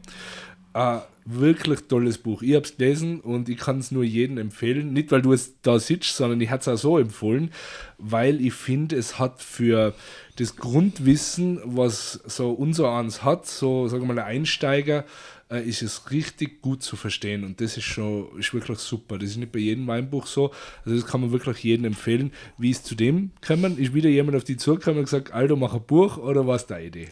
Äh, 0.74 0.98
wirklich 1.24 1.80
tolles 1.88 2.18
Buch. 2.18 2.42
Ich 2.42 2.54
habe 2.54 2.64
es 2.64 2.76
gelesen 2.76 3.20
und 3.20 3.48
ich 3.48 3.58
kann 3.58 3.78
es 3.78 3.90
nur 3.90 4.04
jedem 4.04 4.38
empfehlen. 4.38 4.92
Nicht, 4.92 5.12
weil 5.12 5.22
du 5.22 5.32
es 5.32 5.60
da 5.62 5.78
sitzt, 5.78 6.16
sondern 6.16 6.40
ich 6.40 6.50
hatte 6.50 6.70
es 6.70 6.80
auch 6.80 6.82
so 6.82 6.98
empfohlen, 6.98 7.50
weil 7.98 8.44
ich 8.44 8.54
finde, 8.54 8.96
es 8.96 9.18
hat 9.18 9.40
für 9.40 9.94
das 10.36 10.56
Grundwissen, 10.56 11.60
was 11.64 12.20
so 12.26 12.50
unser 12.50 12.92
eins 12.92 13.22
hat, 13.22 13.46
so 13.46 13.86
sagen 13.88 14.06
wir 14.08 14.14
mal 14.14 14.22
ein 14.22 14.38
Einsteiger, 14.38 15.04
äh, 15.52 15.62
ist 15.62 15.82
es 15.82 16.10
richtig 16.10 16.62
gut 16.62 16.82
zu 16.82 16.96
verstehen 16.96 17.44
und 17.44 17.60
das 17.60 17.76
ist 17.76 17.84
schon 17.84 18.38
ist 18.38 18.54
wirklich 18.54 18.78
super. 18.78 19.18
Das 19.18 19.28
ist 19.30 19.36
nicht 19.36 19.52
bei 19.52 19.58
jedem 19.58 19.86
Weinbuch 19.86 20.26
so. 20.26 20.50
Also 20.84 20.98
das 20.98 21.06
kann 21.06 21.20
man 21.20 21.30
wirklich 21.30 21.62
jedem 21.62 21.84
empfehlen. 21.84 22.32
Wie 22.56 22.70
ist 22.70 22.86
zu 22.86 22.94
dem 22.94 23.32
gekommen? 23.40 23.76
Ist 23.76 23.92
wieder 23.92 24.08
jemand 24.08 24.36
auf 24.36 24.44
die 24.44 24.56
zugekommen 24.56 25.00
und 25.00 25.04
gesagt, 25.04 25.32
Aldo, 25.32 25.56
mach 25.56 25.74
ein 25.74 25.82
Buch 25.82 26.16
oder 26.16 26.46
was 26.46 26.66
deine 26.66 26.86
Idee? 26.86 27.08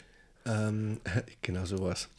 Ähm, 0.46 0.98
genau 1.42 1.66
so 1.66 1.80
was. 1.82 2.08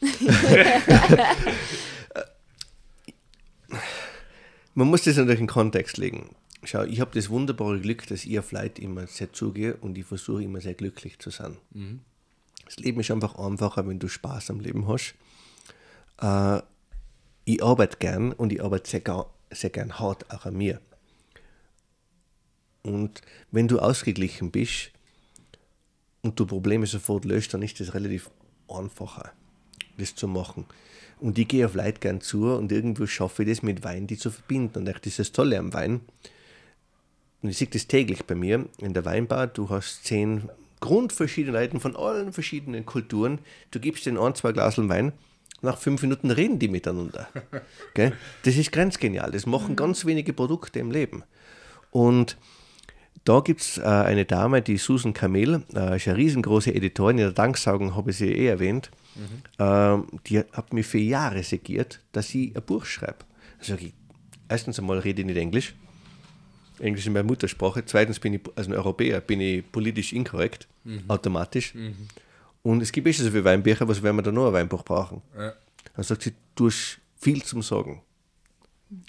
Man 4.74 4.88
muss 4.88 5.02
das 5.02 5.16
natürlich 5.16 5.40
in 5.40 5.46
Kontext 5.48 5.98
legen. 5.98 6.36
Schau, 6.64 6.84
ich 6.84 7.00
habe 7.00 7.10
das 7.12 7.28
wunderbare 7.28 7.80
Glück, 7.80 8.06
dass 8.06 8.24
ich 8.24 8.38
auf 8.38 8.52
Leute 8.52 8.80
immer 8.80 9.08
sehr 9.08 9.32
zugehe 9.32 9.74
und 9.74 9.98
ich 9.98 10.04
versuche 10.04 10.44
immer 10.44 10.60
sehr 10.60 10.74
glücklich 10.74 11.18
zu 11.18 11.30
sein. 11.30 11.56
Das 12.64 12.76
Leben 12.76 13.00
ist 13.00 13.10
einfach 13.10 13.34
einfacher, 13.34 13.86
wenn 13.88 13.98
du 13.98 14.08
Spaß 14.08 14.50
am 14.50 14.60
Leben 14.60 14.86
hast. 14.86 15.14
Äh, 16.20 16.60
ich 17.44 17.62
arbeite 17.62 17.96
gern 17.98 18.32
und 18.32 18.52
ich 18.52 18.62
arbeite 18.62 18.88
sehr, 18.88 19.26
sehr 19.50 19.70
gern 19.70 19.98
hart 19.98 20.30
auch 20.30 20.46
an 20.46 20.56
mir. 20.56 20.80
Und 22.82 23.22
wenn 23.50 23.68
du 23.68 23.78
ausgeglichen 23.78 24.50
bist 24.50 24.90
und 26.22 26.38
du 26.38 26.46
Probleme 26.46 26.86
sofort 26.86 27.24
löst, 27.24 27.54
dann 27.54 27.62
ist 27.62 27.80
das 27.80 27.94
relativ 27.94 28.30
einfacher, 28.68 29.32
das 29.98 30.14
zu 30.14 30.28
machen. 30.28 30.66
Und 31.20 31.38
ich 31.38 31.46
gehe 31.46 31.64
auf 31.66 31.74
Leute 31.74 32.00
gern 32.00 32.20
zu 32.20 32.52
und 32.52 32.72
irgendwo 32.72 33.06
schaffe 33.06 33.44
ich 33.44 33.48
das 33.48 33.62
mit 33.62 33.84
Wein, 33.84 34.08
die 34.08 34.18
zu 34.18 34.30
verbinden. 34.30 34.78
Und 34.78 34.88
echt 34.88 35.06
das 35.06 35.12
ist 35.12 35.18
das 35.18 35.32
Tolle 35.32 35.58
am 35.58 35.72
Wein. 35.72 36.00
Und 37.42 37.50
ich 37.50 37.58
sehe 37.58 37.68
das 37.68 37.86
täglich 37.86 38.24
bei 38.24 38.34
mir 38.34 38.68
in 38.78 38.94
der 38.94 39.04
Weinbar. 39.04 39.46
Du 39.46 39.68
hast 39.68 40.04
zehn 40.04 40.48
Grundverschiedenheiten 40.80 41.78
von 41.78 41.94
allen 41.94 42.32
verschiedenen 42.32 42.84
Kulturen. 42.84 43.38
Du 43.70 43.78
gibst 43.78 44.06
den 44.06 44.18
ein, 44.18 44.34
zwei 44.34 44.52
Glaseln 44.52 44.88
Wein. 44.88 45.12
Nach 45.62 45.78
fünf 45.78 46.02
Minuten 46.02 46.30
reden 46.30 46.58
die 46.58 46.68
miteinander. 46.68 47.28
Gell? 47.94 48.12
Das 48.44 48.56
ist 48.56 48.72
grenzgenial. 48.72 49.30
Das 49.30 49.46
machen 49.46 49.76
ganz 49.76 50.04
wenige 50.04 50.32
Produkte 50.32 50.80
im 50.80 50.90
Leben. 50.90 51.22
Und 51.90 52.36
da 53.24 53.40
gibt 53.40 53.60
es 53.60 53.78
äh, 53.78 53.82
eine 53.82 54.24
Dame, 54.24 54.62
die 54.62 54.76
Susan 54.76 55.12
Kamel, 55.12 55.62
äh, 55.74 55.96
ist 55.96 56.08
eine 56.08 56.16
riesengroße 56.16 56.74
Editorin, 56.74 57.18
in 57.18 57.24
der 57.24 57.32
Danksaugen 57.32 57.94
habe 57.94 58.10
ich 58.10 58.16
sie 58.16 58.32
eh 58.32 58.46
erwähnt. 58.46 58.90
Ähm, 59.58 60.06
die 60.26 60.38
hat 60.40 60.72
mich 60.72 60.86
für 60.86 60.98
Jahre 60.98 61.42
segiert, 61.42 62.00
dass 62.12 62.34
ich 62.34 62.56
ein 62.56 62.62
Buch 62.62 62.84
schreibe. 62.84 63.18
Also 63.60 63.74
ich, 63.74 63.92
erstens 64.48 64.78
einmal 64.78 64.98
rede 64.98 65.20
ich 65.22 65.26
nicht 65.26 65.36
Englisch. 65.36 65.74
Englisch 66.80 67.06
ist 67.06 67.12
meine 67.12 67.22
Muttersprache. 67.24 67.84
Zweitens 67.84 68.18
bin 68.18 68.34
ich, 68.34 68.40
als 68.56 68.66
ein 68.66 68.72
Europäer, 68.72 69.20
bin 69.20 69.40
ich 69.40 69.70
politisch 69.70 70.12
inkorrekt, 70.12 70.66
automatisch. 71.06 71.74
Und 72.62 72.80
es 72.80 72.92
gibt 72.92 73.06
eh 73.08 73.12
schon 73.12 73.24
so 73.24 73.30
viele 73.30 73.44
Weinbücher, 73.44 73.88
was 73.88 74.02
werden 74.02 74.16
wir 74.16 74.22
da 74.22 74.32
noch 74.32 74.46
ein 74.46 74.52
Weinbuch 74.52 74.84
brauchen? 74.84 75.22
Ja. 75.36 75.52
Dann 75.94 76.04
sagt 76.04 76.22
sie, 76.22 76.32
du 76.54 76.66
hast 76.66 77.00
viel 77.16 77.42
zum 77.42 77.62
Sagen. 77.62 78.02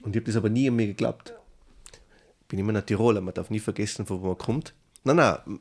Und 0.01 0.16
ich 0.16 0.22
habe 0.22 0.26
das 0.26 0.36
aber 0.36 0.49
nie 0.49 0.68
an 0.68 0.76
mir 0.76 0.88
geglaubt. 0.88 1.34
Ich 2.41 2.47
bin 2.47 2.60
immer 2.60 2.76
ein 2.76 2.86
Tiroler, 2.86 3.22
man 3.22 3.34
darf 3.34 3.49
nie 3.49 3.60
vergessen, 3.60 4.06
von 4.06 4.22
wo 4.22 4.28
man 4.28 4.38
kommt. 4.38 4.74
Nein, 5.04 5.18
nein. 5.18 5.60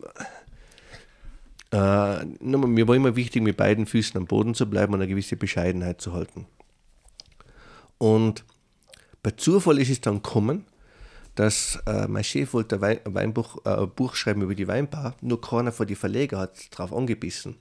Äh, 1.72 2.24
mir 2.44 2.86
war 2.86 2.94
immer 2.94 3.16
wichtig, 3.16 3.42
mit 3.42 3.56
beiden 3.56 3.86
Füßen 3.86 4.18
am 4.18 4.26
Boden 4.26 4.54
zu 4.54 4.68
bleiben 4.68 4.92
und 4.92 5.00
eine 5.00 5.08
gewisse 5.08 5.36
Bescheidenheit 5.36 6.00
zu 6.00 6.12
halten. 6.12 6.46
Und 7.98 8.44
bei 9.22 9.30
Zufall 9.30 9.78
ist 9.78 9.90
es 9.90 10.00
dann 10.00 10.22
gekommen, 10.22 10.66
dass 11.34 11.78
äh, 11.86 12.06
mein 12.08 12.24
Chef 12.24 12.52
wollte 12.52 12.76
ein, 12.76 12.80
Wein, 12.82 13.00
ein, 13.04 13.14
Weinbuch, 13.14 13.64
äh, 13.64 13.70
ein 13.70 13.90
Buch 13.90 14.14
schreiben 14.14 14.42
über 14.42 14.54
die 14.54 14.68
Weinbar, 14.68 15.16
nur 15.20 15.40
keiner 15.40 15.72
von 15.72 15.86
den 15.86 15.96
Verleger 15.96 16.38
hat 16.38 16.76
drauf 16.76 16.92
angebissen. 16.92 17.56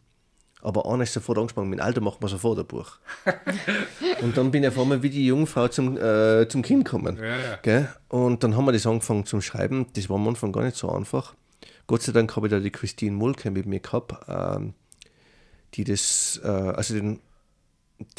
Aber 0.61 0.85
einer 0.91 1.03
ist 1.03 1.13
sofort 1.13 1.37
angesprochen, 1.37 1.69
mit 1.69 1.79
Alter 1.79 2.01
macht 2.01 2.21
man 2.21 2.29
sofort 2.29 2.59
ein 2.59 2.65
Buch. 2.65 2.97
und 4.21 4.37
dann 4.37 4.51
bin 4.51 4.63
ich 4.63 4.69
auf 4.69 4.79
einmal 4.79 5.01
wie 5.01 5.09
die 5.09 5.25
Jungfrau 5.25 5.67
zum, 5.67 5.97
äh, 5.97 6.47
zum 6.47 6.61
Kind 6.61 6.85
gekommen. 6.85 7.17
Ja, 7.17 7.59
ja. 7.65 7.87
Und 8.09 8.43
dann 8.43 8.55
haben 8.55 8.65
wir 8.65 8.71
das 8.71 8.85
angefangen 8.85 9.25
zum 9.25 9.41
Schreiben. 9.41 9.87
Das 9.93 10.09
war 10.09 10.17
am 10.17 10.27
Anfang 10.27 10.51
gar 10.51 10.63
nicht 10.63 10.77
so 10.77 10.91
einfach. 10.91 11.33
Gott 11.87 12.03
sei 12.03 12.11
Dank 12.11 12.35
habe 12.35 12.47
ich 12.47 12.51
da 12.51 12.59
die 12.59 12.71
Christine 12.71 13.15
Mulke 13.15 13.51
mit 13.51 13.65
mir 13.65 13.79
gehabt, 13.79 14.13
ähm, 14.27 14.73
die 15.73 15.83
das, 15.83 16.39
äh, 16.43 16.47
also 16.47 16.93
den, 16.93 17.19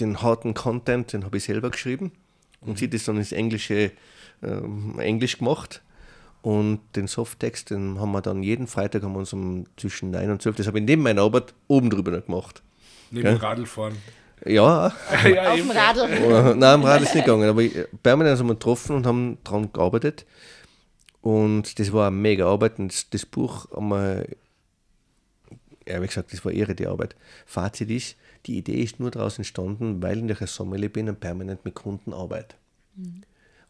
den 0.00 0.20
harten 0.20 0.54
Content, 0.54 1.12
den 1.12 1.24
habe 1.24 1.36
ich 1.36 1.44
selber 1.44 1.70
geschrieben 1.70 2.12
und 2.60 2.78
sie 2.78 2.86
hat 2.86 2.94
das 2.94 3.04
dann 3.04 3.16
ins 3.16 3.32
Englische, 3.32 3.92
ähm, 4.42 4.98
Englisch 4.98 5.38
gemacht. 5.38 5.82
Und 6.42 6.80
den 6.96 7.06
Softtext, 7.06 7.70
den 7.70 8.00
haben 8.00 8.10
wir 8.10 8.20
dann 8.20 8.42
jeden 8.42 8.66
Freitag 8.66 9.04
haben 9.04 9.12
wir 9.12 9.20
uns 9.20 9.32
um 9.32 9.64
zwischen 9.76 10.10
9 10.10 10.28
und 10.28 10.42
12, 10.42 10.56
das 10.56 10.66
habe 10.66 10.80
ich 10.80 10.84
neben 10.84 11.02
meiner 11.02 11.22
Arbeit 11.22 11.54
oben 11.68 11.88
drüber 11.88 12.10
noch 12.10 12.26
gemacht. 12.26 12.62
Neben 13.12 13.22
Gell? 13.22 13.34
dem 13.36 13.40
Radl 13.40 13.66
fahren. 13.66 13.96
Ja, 14.44 14.92
ja, 15.24 15.52
Auf 15.52 15.56
dem 15.56 15.70
Radl. 15.70 16.54
Nein, 16.56 16.62
am 16.64 16.84
Rad 16.84 17.02
ist 17.02 17.14
nicht 17.14 17.24
gegangen, 17.24 17.48
aber 17.48 17.62
permanent 18.02 18.40
haben 18.40 18.48
wir 18.48 18.54
getroffen 18.54 18.96
und 18.96 19.06
haben 19.06 19.38
daran 19.44 19.72
gearbeitet. 19.72 20.26
Und 21.20 21.78
das 21.78 21.92
war 21.92 22.08
eine 22.08 22.16
mega 22.16 22.46
Arbeit. 22.46 22.80
Und 22.80 22.92
das, 22.92 23.08
das 23.08 23.24
Buch 23.24 23.70
haben 23.70 23.88
wir, 23.90 24.26
ja, 25.86 26.02
wie 26.02 26.06
gesagt, 26.06 26.32
das 26.32 26.44
war 26.44 26.50
irre 26.50 26.74
die 26.74 26.88
Arbeit. 26.88 27.14
Fazit 27.46 27.90
ist, 27.90 28.16
die 28.46 28.58
Idee 28.58 28.82
ist 28.82 28.98
nur 28.98 29.12
daraus 29.12 29.38
entstanden, 29.38 30.02
weil 30.02 30.28
ich 30.28 30.40
ein 30.40 30.46
Sommelier 30.48 30.88
bin 30.88 31.08
und 31.08 31.20
permanent 31.20 31.64
mit 31.64 31.74
Kunden 31.74 32.12
arbeite. 32.12 32.56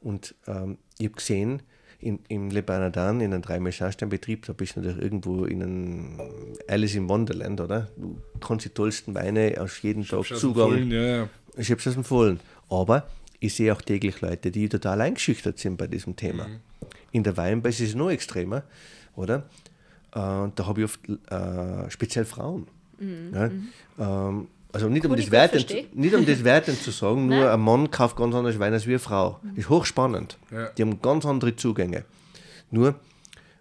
Und 0.01 0.35
ähm, 0.47 0.79
ich 0.99 1.07
habe 1.07 1.17
gesehen, 1.17 1.63
in, 2.03 2.19
im 2.29 2.51
Le 2.51 2.63
Bernardin, 2.63 3.21
in 3.21 3.33
einem 3.33 3.43
Drei-Mechastein-Betrieb, 3.43 4.47
da 4.47 4.53
bist 4.53 4.77
du 4.77 4.81
natürlich 4.81 5.03
irgendwo 5.03 5.45
in 5.45 5.63
einem 5.63 6.21
Alice 6.69 6.95
in 6.95 7.09
Wonderland, 7.09 7.61
oder? 7.61 7.89
Du 7.97 8.17
kannst 8.41 8.65
die 8.65 8.71
tollsten 8.71 9.15
Weine 9.15 9.55
aus 9.59 9.81
jedem 9.83 10.07
Tag 10.07 10.25
Zugang. 10.25 10.71
Vollen, 10.71 10.91
Ja, 10.91 11.03
ja. 11.03 11.29
Ich 11.57 11.71
habe 11.71 11.81
es 11.81 11.87
aus 11.87 11.95
dem 11.95 12.05
Vollen. 12.05 12.41
Aber 12.69 13.07
ich 13.41 13.55
sehe 13.55 13.73
auch 13.73 13.83
täglich 13.83 14.21
Leute, 14.21 14.51
die 14.51 14.69
total 14.69 15.01
eingeschüchtert 15.01 15.59
sind 15.59 15.77
bei 15.77 15.87
diesem 15.87 16.17
Thema. 16.17 16.47
In 17.13 17.23
der 17.23 17.37
Weinbase 17.37 17.85
ist 17.85 17.91
es 17.91 17.95
noch 17.95 18.11
extremer, 18.11 18.65
oder? 19.17 19.49
Äh, 20.13 20.49
da 20.55 20.67
habe 20.67 20.81
ich 20.81 20.85
oft 20.85 21.01
äh, 21.09 21.91
speziell 21.91 22.25
Frauen. 22.25 22.67
Ja? 23.33 23.51
Ähm, 23.99 24.49
also 24.73 24.89
nicht 24.89 25.05
um, 25.07 25.15
das 25.17 25.31
Werten, 25.31 25.65
nicht 25.95 26.15
um 26.15 26.25
das 26.27 26.45
Werten 26.45 26.75
zu 26.79 26.91
sagen, 26.91 27.27
nur 27.29 27.51
ein 27.53 27.61
Mann 27.61 27.91
kauft 27.91 28.17
ganz 28.17 28.35
anders 28.35 28.59
Wein 28.59 28.73
als 28.73 28.87
wie 28.87 28.93
eine 28.93 28.99
Frau. 28.99 29.39
Ist 29.55 29.69
hochspannend. 29.69 30.39
Ja. 30.51 30.69
Die 30.71 30.83
haben 30.83 31.01
ganz 31.03 31.27
andere 31.27 31.55
Zugänge. 31.57 32.05
Nur, 32.71 32.95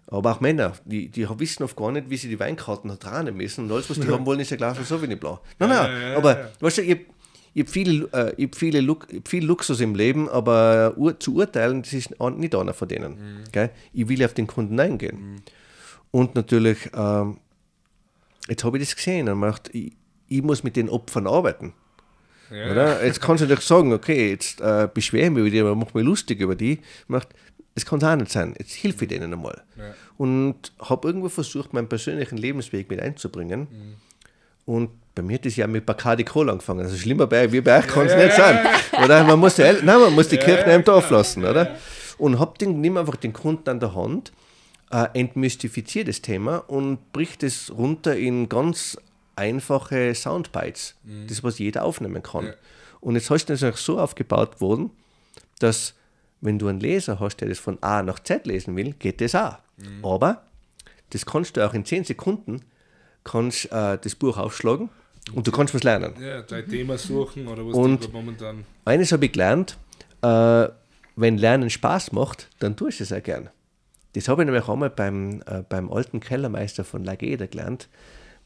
aber 0.06 0.32
auch 0.32 0.40
Männer, 0.40 0.72
die, 0.84 1.08
die 1.08 1.26
wissen 1.38 1.62
oft 1.62 1.76
gar 1.76 1.92
nicht, 1.92 2.08
wie 2.10 2.16
sie 2.16 2.28
die 2.28 2.40
Weinkarten 2.40 2.88
ertragen 2.90 3.36
müssen. 3.36 3.64
Und 3.66 3.72
alles, 3.72 3.88
was 3.90 4.00
die 4.00 4.08
haben 4.12 4.24
wollen, 4.26 4.40
ist 4.40 4.52
ein 4.52 4.58
Glas 4.58 4.76
Sauvignon 4.88 5.18
Blanc. 5.18 5.40
Nein, 5.58 5.68
nein, 5.68 5.78
Ja, 5.78 5.98
ja, 6.00 6.08
ja, 6.12 6.16
aber 6.16 6.38
ja. 6.38 6.48
weißt 6.60 6.78
du, 6.78 6.82
ich, 6.82 6.90
habe 7.58 7.70
viel, 7.70 8.08
äh, 8.12 8.32
ich 8.38 8.46
hab 8.46 8.54
viele 8.56 8.80
Lux, 8.80 9.06
ich 9.10 9.18
hab 9.18 9.28
viel 9.28 9.44
Luxus 9.44 9.80
im 9.80 9.94
Leben, 9.94 10.28
aber 10.30 10.94
ur, 10.96 11.18
zu 11.20 11.34
urteilen, 11.36 11.82
das 11.82 11.92
ist 11.92 12.18
an- 12.20 12.38
nicht 12.38 12.54
einer 12.54 12.72
von 12.74 12.88
denen. 12.88 13.12
Mhm. 13.12 13.44
Gell? 13.52 13.70
Ich 13.92 14.08
will 14.08 14.24
auf 14.24 14.32
den 14.34 14.46
Kunden 14.46 14.80
eingehen. 14.80 15.42
Und 16.10 16.34
natürlich, 16.34 16.90
ähm, 16.94 17.38
jetzt 18.48 18.64
habe 18.64 18.78
ich 18.78 18.84
das 18.84 18.96
gesehen 18.96 19.26
man 19.26 19.50
dachte, 19.50 19.72
ich, 19.76 19.92
ich 20.36 20.42
muss 20.42 20.62
mit 20.62 20.76
den 20.76 20.88
Opfern 20.88 21.26
arbeiten. 21.26 21.72
Ja. 22.50 22.70
Oder? 22.70 23.04
Jetzt 23.04 23.20
kannst 23.20 23.40
du 23.40 23.46
natürlich 23.46 23.66
sagen, 23.66 23.92
okay, 23.92 24.30
jetzt 24.30 24.60
äh, 24.60 24.88
beschwere 24.92 25.26
ich 25.26 25.30
mich 25.30 25.40
über 25.40 25.50
die, 25.50 25.60
aber 25.60 25.74
mach 25.74 25.94
mich 25.94 26.04
lustig 26.04 26.40
über 26.40 26.54
die. 26.54 26.80
Macht, 27.08 27.28
das 27.74 27.86
kann 27.86 27.98
es 27.98 28.04
auch 28.04 28.16
nicht 28.16 28.30
sein. 28.30 28.54
Jetzt 28.58 28.72
hilfe 28.72 29.04
ich 29.04 29.08
denen 29.08 29.32
einmal. 29.32 29.62
Ja. 29.76 29.94
Und 30.18 30.72
habe 30.80 31.08
irgendwo 31.08 31.28
versucht, 31.28 31.72
meinen 31.72 31.88
persönlichen 31.88 32.36
Lebensweg 32.36 32.90
mit 32.90 33.00
einzubringen. 33.00 33.60
Mhm. 33.60 33.94
Und 34.64 34.90
bei 35.14 35.22
mir 35.22 35.34
hat 35.34 35.46
das 35.46 35.56
ja 35.56 35.66
mit 35.66 35.86
Bacardi 35.86 36.24
Cola 36.24 36.52
angefangen. 36.52 36.80
Also 36.80 36.96
schlimmer 36.96 37.26
bei, 37.26 37.50
wie 37.52 37.60
bei 37.60 37.78
euch 37.78 37.86
kann 37.86 38.06
es 38.06 38.16
nicht 38.16 38.34
sein. 38.34 38.58
Oder? 39.02 39.24
Man 39.24 39.38
muss, 39.38 39.56
die, 39.56 39.62
nein, 39.62 40.00
man 40.00 40.14
muss 40.14 40.28
die 40.28 40.36
Kirche 40.38 40.70
im 40.70 40.84
Dorf 40.84 41.10
lassen. 41.10 41.44
Oder? 41.44 41.76
Und 42.18 42.38
hab 42.38 42.58
den, 42.58 42.80
nimm 42.80 42.96
einfach 42.96 43.16
den 43.16 43.32
Kunden 43.32 43.68
an 43.68 43.80
der 43.80 43.94
Hand, 43.94 44.32
äh, 44.90 45.06
entmystifiziere 45.14 46.04
das 46.04 46.22
Thema 46.22 46.58
und 46.58 47.12
bricht 47.12 47.42
es 47.42 47.72
runter 47.76 48.16
in 48.16 48.48
ganz 48.48 48.98
einfache 49.36 50.14
Soundbites. 50.14 50.94
Das, 51.28 51.42
was 51.42 51.58
jeder 51.58 51.84
aufnehmen 51.84 52.22
kann. 52.22 52.46
Ja. 52.46 52.54
Und 53.00 53.14
jetzt 53.16 53.30
hast 53.30 53.46
du 53.46 53.52
das 53.54 53.62
auch 53.64 53.76
so 53.76 53.98
aufgebaut 53.98 54.60
worden, 54.60 54.90
dass 55.58 55.94
wenn 56.40 56.58
du 56.58 56.68
einen 56.68 56.80
Leser 56.80 57.20
hast, 57.20 57.36
der 57.38 57.48
das 57.48 57.58
von 57.58 57.78
A 57.82 58.02
nach 58.02 58.18
Z 58.20 58.46
lesen 58.46 58.76
will, 58.76 58.92
geht 58.98 59.20
das 59.20 59.34
auch. 59.34 59.58
Aber 60.02 60.42
das 61.10 61.24
kannst 61.26 61.56
du 61.56 61.66
auch 61.66 61.74
in 61.74 61.84
10 61.84 62.04
Sekunden 62.04 62.62
kannst, 63.24 63.66
äh, 63.72 63.98
das 63.98 64.14
Buch 64.14 64.38
aufschlagen 64.38 64.88
und 65.34 65.46
du 65.46 65.52
kannst 65.52 65.74
was 65.74 65.82
lernen. 65.84 66.14
Ja, 66.20 66.42
dein 66.42 66.68
Thema 66.68 66.98
suchen 66.98 67.46
oder 67.46 67.64
was 67.66 67.74
Und- 67.74 68.12
momentan. 68.12 68.64
Eines 68.84 69.12
habe 69.12 69.26
ich 69.26 69.32
gelernt, 69.32 69.76
äh, 70.22 70.68
wenn 71.16 71.38
Lernen 71.38 71.70
Spaß 71.70 72.12
macht, 72.12 72.48
dann 72.58 72.76
tust 72.76 73.00
du 73.00 73.04
es 73.04 73.12
auch 73.12 73.22
gern. 73.22 73.50
Das 74.14 74.28
habe 74.28 74.42
ich 74.42 74.46
nämlich 74.46 74.68
einmal 74.68 74.90
beim, 74.90 75.42
äh, 75.46 75.62
beim 75.68 75.90
alten 75.92 76.20
Kellermeister 76.20 76.84
von 76.84 77.04
Lageda 77.04 77.46
gelernt, 77.46 77.88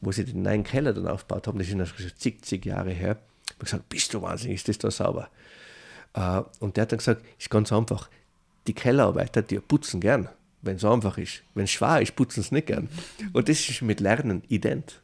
wo 0.01 0.11
sie 0.11 0.25
den 0.25 0.43
neuen 0.43 0.63
Keller 0.63 0.93
dann 0.93 1.07
aufgebaut 1.07 1.47
haben. 1.47 1.57
Das 1.59 1.67
sind 1.67 1.79
also 1.79 1.93
schon 1.95 2.11
zig, 2.17 2.43
zig 2.43 2.65
Jahre 2.65 2.91
her. 2.91 3.17
Ich 3.45 3.53
habe 3.53 3.65
gesagt, 3.65 3.89
bist 3.89 4.13
du 4.13 4.21
wahnsinnig, 4.21 4.57
ist 4.57 4.67
das 4.67 4.77
da 4.77 4.91
sauber? 4.91 5.29
Äh, 6.13 6.41
und 6.59 6.77
der 6.77 6.83
hat 6.83 6.91
dann 6.91 6.99
gesagt, 6.99 7.23
ist 7.39 7.49
ganz 7.49 7.71
einfach. 7.71 8.09
Die 8.67 8.73
Kellerarbeiter, 8.73 9.41
die 9.41 9.59
putzen 9.59 10.01
gern, 10.01 10.29
wenn 10.61 10.75
es 10.75 10.83
einfach 10.83 11.17
ist. 11.17 11.43
Wenn 11.53 11.63
es 11.63 11.71
schwer 11.71 12.01
ist, 12.01 12.15
putzen 12.15 12.43
sie 12.43 12.53
nicht 12.53 12.67
gern. 12.67 12.89
Und 13.33 13.47
das 13.47 13.67
ist 13.69 13.81
mit 13.81 13.99
Lernen 14.01 14.43
ident. 14.49 15.01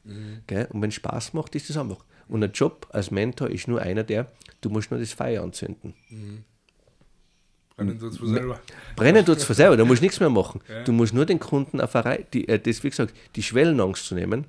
Gell? 0.48 0.68
Und 0.72 0.82
wenn 0.82 0.90
es 0.90 0.96
Spaß 0.96 1.34
macht, 1.34 1.56
ist 1.56 1.70
das 1.70 1.78
einfach. 1.78 2.04
Und 2.28 2.44
ein 2.44 2.52
Job 2.52 2.88
als 2.92 3.10
Mentor 3.12 3.50
ist 3.50 3.68
nur 3.68 3.82
einer, 3.82 4.04
der, 4.04 4.28
du 4.62 4.70
musst 4.70 4.92
nur 4.92 5.00
das 5.00 5.14
Feuer 5.14 5.44
anzünden. 5.44 5.94
Brennen 7.76 8.00
tut's 8.00 8.18
von 8.18 8.28
selber. 8.28 8.60
Brennen 8.96 9.26
tut 9.26 9.38
es 9.38 9.44
von 9.46 9.56
selber, 9.56 9.78
du 9.78 9.86
musst 9.86 10.02
nichts 10.02 10.20
mehr 10.20 10.30
machen. 10.30 10.62
Du 10.86 10.92
musst 10.92 11.14
nur 11.14 11.26
den 11.26 11.40
Kunden 11.40 11.82
auf 11.82 11.96
eine 11.96 12.06
Rei- 12.06 12.26
die, 12.34 12.48
äh, 12.48 12.60
das, 12.60 12.84
wie 12.84 12.90
gesagt, 12.90 13.14
die 13.36 13.44
Schwellenangst 13.44 14.06
zu 14.06 14.14
nehmen 14.16 14.46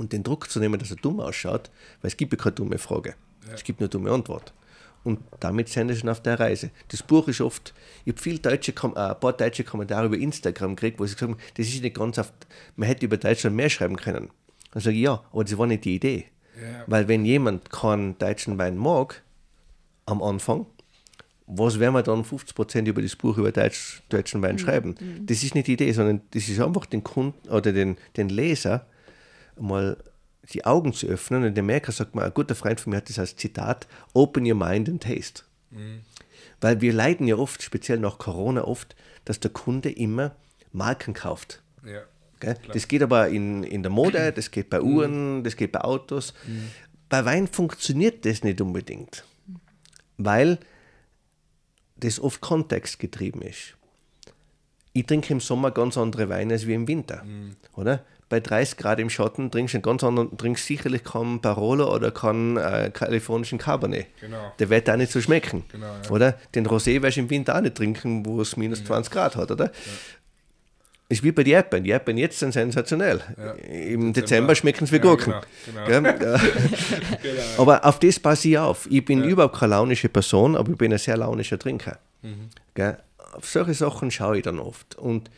und 0.00 0.14
den 0.14 0.22
Druck 0.22 0.50
zu 0.50 0.60
nehmen, 0.60 0.80
dass 0.80 0.90
er 0.90 0.96
dumm 0.96 1.20
ausschaut, 1.20 1.70
weil 2.00 2.08
es 2.08 2.16
gibt 2.16 2.32
ja 2.32 2.38
keine 2.38 2.54
dumme 2.54 2.78
Frage. 2.78 3.16
Es 3.52 3.62
gibt 3.62 3.80
nur 3.80 3.90
dumme 3.90 4.10
Antwort. 4.10 4.54
Und 5.04 5.20
damit 5.40 5.68
sind 5.68 5.90
sie 5.90 5.96
schon 5.96 6.08
auf 6.08 6.22
der 6.22 6.40
Reise. 6.40 6.70
Das 6.88 7.02
Buch 7.02 7.28
ist 7.28 7.42
oft, 7.42 7.74
ich 8.06 8.12
habe 8.14 8.22
viel 8.22 8.38
deutsche, 8.38 8.72
äh, 8.72 8.86
ein 8.86 9.20
paar 9.20 9.34
deutsche 9.34 9.62
Kommentare 9.62 10.06
über 10.06 10.16
Instagram 10.16 10.74
gekriegt, 10.74 10.98
wo 10.98 11.04
sie 11.04 11.14
gesagt 11.14 11.32
haben, 11.32 11.40
das 11.54 11.68
ist 11.68 11.82
nicht 11.82 11.96
ganz 11.96 12.18
auf, 12.18 12.32
man 12.76 12.88
hätte 12.88 13.04
über 13.04 13.18
Deutschland 13.18 13.56
mehr 13.56 13.68
schreiben 13.68 13.96
können. 13.96 14.30
Dann 14.72 14.82
sage 14.82 14.96
ich, 14.96 15.02
ja, 15.02 15.22
aber 15.32 15.44
das 15.44 15.58
war 15.58 15.66
nicht 15.66 15.84
die 15.84 15.96
Idee. 15.96 16.24
Ja. 16.58 16.84
Weil 16.86 17.06
wenn 17.06 17.26
jemand 17.26 17.70
keinen 17.70 18.16
deutschen 18.16 18.56
Wein 18.56 18.78
mag, 18.78 19.22
am 20.06 20.22
Anfang, 20.22 20.64
was 21.46 21.78
werden 21.78 21.94
wir 21.94 22.02
dann 22.02 22.24
50% 22.24 22.86
über 22.86 23.02
das 23.02 23.16
Buch 23.16 23.36
über 23.36 23.52
Deutsch, 23.52 24.02
deutschen 24.08 24.40
Wein 24.40 24.58
schreiben? 24.58 24.94
Das 25.26 25.42
ist 25.42 25.54
nicht 25.54 25.66
die 25.66 25.74
Idee, 25.74 25.92
sondern 25.92 26.22
das 26.30 26.48
ist 26.48 26.60
einfach 26.60 26.86
den 26.86 27.04
Kunden 27.04 27.48
oder 27.50 27.72
den, 27.72 27.98
den 28.16 28.30
Leser 28.30 28.86
mal 29.60 29.96
die 30.52 30.64
Augen 30.64 30.92
zu 30.92 31.06
öffnen. 31.06 31.42
Und 31.42 31.56
in 31.56 31.58
Amerika 31.58 31.92
sagt 31.92 32.14
man, 32.14 32.24
ein 32.24 32.34
guter 32.34 32.54
Freund 32.54 32.80
von 32.80 32.90
mir 32.90 32.96
hat 32.98 33.08
das 33.08 33.18
als 33.18 33.36
Zitat, 33.36 33.86
open 34.14 34.44
your 34.46 34.56
mind 34.56 34.88
and 34.88 35.02
taste. 35.02 35.44
Weil 36.60 36.80
wir 36.80 36.92
leiden 36.92 37.26
ja 37.28 37.36
oft, 37.36 37.62
speziell 37.62 37.98
nach 37.98 38.18
Corona 38.18 38.64
oft, 38.64 38.96
dass 39.24 39.40
der 39.40 39.50
Kunde 39.50 39.90
immer 39.90 40.34
Marken 40.72 41.14
kauft. 41.14 41.62
Ja. 41.84 42.02
Das 42.72 42.88
geht 42.88 43.02
aber 43.02 43.28
in, 43.28 43.62
in 43.64 43.82
der 43.82 43.90
Mode, 43.90 44.32
das 44.32 44.50
geht 44.50 44.70
bei 44.70 44.80
Uhren, 44.80 45.44
das 45.44 45.56
geht 45.56 45.72
bei 45.72 45.82
Autos. 45.82 46.32
Bei 47.10 47.24
Wein 47.26 47.46
funktioniert 47.48 48.24
das 48.24 48.42
nicht 48.42 48.60
unbedingt, 48.60 49.24
weil 50.16 50.58
das 51.96 52.18
oft 52.18 52.40
kontextgetrieben 52.40 53.42
ist. 53.42 53.76
Ich 54.94 55.06
trinke 55.06 55.32
im 55.34 55.40
Sommer 55.40 55.70
ganz 55.70 55.98
andere 55.98 56.30
Weine 56.30 56.54
als 56.54 56.66
wie 56.66 56.74
im 56.74 56.88
Winter, 56.88 57.24
oder? 57.74 58.04
Bei 58.30 58.40
30 58.40 58.78
Grad 58.78 58.98
im 59.00 59.10
Schatten 59.10 59.50
trinkst 59.50 59.74
du 59.74 59.78
einen 59.78 59.82
ganz 59.82 60.02
anderen, 60.04 60.36
trinkst 60.38 60.64
sicherlich 60.64 61.04
keinen 61.04 61.40
Barolo 61.40 61.92
oder 61.94 62.10
keinen 62.12 62.56
äh, 62.56 62.90
kalifornischen 62.94 63.58
Cabernet. 63.58 64.06
Genau. 64.20 64.52
Der 64.58 64.70
wird 64.70 64.88
auch 64.88 64.96
nicht 64.96 65.12
so 65.12 65.20
schmecken, 65.20 65.64
Genau, 65.72 65.86
ja. 65.86 66.10
oder? 66.10 66.38
Den 66.54 66.66
Rosé 66.66 67.02
wirst 67.02 67.16
du 67.16 67.20
im 67.22 67.30
Winter 67.30 67.56
auch 67.56 67.60
nicht 67.60 67.74
trinken, 67.74 68.24
wo 68.24 68.40
es 68.40 68.56
minus 68.56 68.82
20 68.84 69.12
Grad 69.12 69.36
hat, 69.36 69.50
oder? 69.50 69.70
Ist 71.08 71.24
wie 71.24 71.32
bei 71.32 71.42
den 71.42 71.54
Erdbeeren. 71.54 71.82
Die 71.82 71.90
Erdbeeren 71.90 72.18
jetzt 72.18 72.38
sind 72.38 72.52
sensationell. 72.52 73.20
Ja. 73.36 73.50
Im 73.64 74.12
Dezember 74.12 74.54
schmecken 74.54 74.86
sie 74.86 74.92
wie 74.92 74.96
Ja, 74.98 75.02
Gurken. 75.02 75.34
genau, 75.66 75.86
Gell? 75.86 76.02
Genau. 77.22 77.62
Aber 77.62 77.84
auf 77.84 77.98
das 77.98 78.20
passe 78.20 78.48
ich 78.48 78.58
auf. 78.58 78.86
Ich 78.88 79.04
bin 79.04 79.24
überhaupt 79.24 79.58
keine 79.58 79.70
launische 79.70 80.08
Person, 80.08 80.54
aber 80.56 80.70
ich 80.70 80.78
bin 80.78 80.92
ein 80.92 80.98
sehr 81.00 81.16
launischer 81.16 81.58
Trinker. 81.58 81.98
Mhm. 82.22 82.48
Auf 83.32 83.48
solche 83.48 83.74
Sachen 83.74 84.12
schaue 84.12 84.36
ich 84.38 84.44
dann 84.44 84.60
oft. 84.60 84.94
Und 84.94 85.30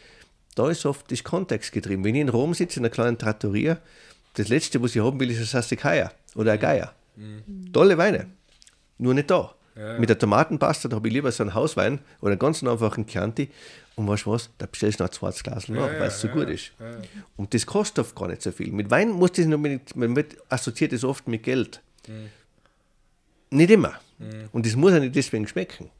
da 0.54 0.70
ist 0.70 0.86
oft 0.86 1.10
das 1.10 1.24
Kontext 1.24 1.72
getrieben. 1.72 2.04
Wenn 2.04 2.14
ich 2.14 2.20
in 2.20 2.28
Rom 2.28 2.54
sitze, 2.54 2.80
in 2.80 2.84
einer 2.84 2.90
kleinen 2.90 3.18
Trattoria, 3.18 3.78
das 4.34 4.48
Letzte, 4.48 4.82
was 4.82 4.94
ich 4.94 5.02
haben 5.02 5.18
will, 5.20 5.30
ist 5.30 5.38
ein 5.38 5.44
Sassicaia 5.44 6.12
oder 6.34 6.52
ein 6.52 6.60
Geier. 6.60 6.94
Tolle 7.72 7.98
Weine. 7.98 8.26
Nur 8.98 9.14
nicht 9.14 9.30
da. 9.30 9.54
Mhm. 9.74 9.80
Ja. 9.80 9.98
Mit 9.98 10.08
der 10.10 10.18
Tomatenpasta, 10.18 10.88
da 10.88 10.96
habe 10.96 11.08
ich 11.08 11.14
lieber 11.14 11.32
so 11.32 11.42
einen 11.42 11.54
Hauswein 11.54 12.00
oder 12.20 12.32
einen 12.32 12.38
ganz 12.38 12.62
einfachen 12.62 13.06
Chianti. 13.06 13.50
Und 13.94 14.08
weißt 14.08 14.26
du 14.26 14.32
was, 14.32 14.50
da 14.58 14.66
bestellst 14.66 15.00
du 15.00 15.04
noch 15.04 15.10
ein 15.10 15.14
zweites 15.14 15.42
Glas 15.42 15.68
nach, 15.68 15.92
ja, 15.92 16.00
weil 16.00 16.08
es 16.08 16.20
so 16.20 16.28
ja, 16.28 16.34
gut 16.34 16.48
ist. 16.48 16.72
Und 17.36 17.52
das 17.52 17.66
kostet 17.66 17.98
oft 17.98 18.16
gar 18.16 18.28
nicht 18.28 18.42
so 18.42 18.50
viel. 18.50 18.72
Mit 18.72 18.90
Wein 18.90 19.10
muss 19.10 19.32
das 19.32 19.44
nicht 19.44 19.54
unbedingt, 19.54 19.94
man 19.96 20.16
wird 20.16 20.36
assoziiert 20.48 20.92
das 20.92 21.04
oft 21.04 21.28
mit 21.28 21.42
Geld. 21.42 21.82
Mhm. 22.08 22.30
Nicht 23.50 23.70
immer. 23.70 23.94
Und 24.52 24.64
das 24.66 24.76
muss 24.76 24.92
ja 24.92 25.00
nicht 25.00 25.16
deswegen 25.16 25.46
schmecken. 25.46 25.90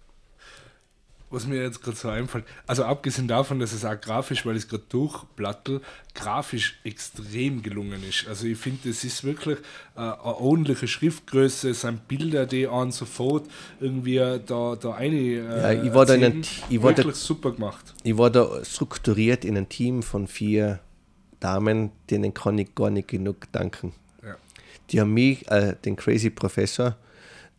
Was 1.33 1.47
mir 1.47 1.63
jetzt 1.63 1.83
gerade 1.83 1.97
so 1.97 2.09
einfällt, 2.11 2.45
also 2.67 2.85
abgesehen 2.85 3.27
davon, 3.27 3.59
dass 3.59 3.73
es 3.73 3.85
auch 3.87 3.99
grafisch, 4.01 4.45
weil 4.45 4.55
ich 4.57 4.65
es 4.65 4.69
gerade 4.69 4.85
durchplattel, 4.91 5.81
grafisch 6.15 6.79
extrem 6.85 7.63
gelungen 7.63 8.05
ist. 8.09 8.29
Also 8.29 8.47
ich 8.47 8.59
finde, 8.59 8.91
es 8.91 9.03
ist 9.03 9.25
wirklich 9.25 9.59
äh, 9.97 10.01
eine 10.01 10.23
ordentliche 10.25 10.87
Schriftgröße, 10.87 11.71
es 11.71 11.81
sind 11.81 12.07
Bilder, 12.07 12.45
die 12.47 12.69
an 12.69 12.93
sofort 12.93 13.47
irgendwie 13.81 14.19
da, 14.19 14.77
da 14.77 14.93
eine 14.95 15.17
äh, 15.17 15.37
Ja, 15.77 15.83
ich 15.83 15.95
war 15.95 16.05
da 16.07 16.15
in 16.15 16.25
einem- 16.25 16.43
ich 16.69 16.83
war 16.83 16.93
da- 16.93 16.99
wirklich 16.99 17.17
super 17.17 17.53
gemacht. 17.53 17.95
Ich 18.05 18.17
war 18.19 18.31
da 18.31 18.63
strukturiert 18.65 19.45
in 19.45 19.57
einem 19.57 19.69
Team 19.69 20.03
von 20.03 20.27
vier 20.29 20.81
Damen, 21.41 21.91
denen 22.11 22.35
kann 22.35 22.59
ich 22.59 22.75
gar 22.75 22.91
nicht 22.91 23.09
genug 23.09 23.51
danken. 23.53 23.95
Ja. 24.23 24.37
die 24.91 25.01
haben 25.01 25.15
mich, 25.15 25.51
äh, 25.51 25.75
den 25.85 25.97
Crazy 25.97 26.29
Professor, 26.31 26.97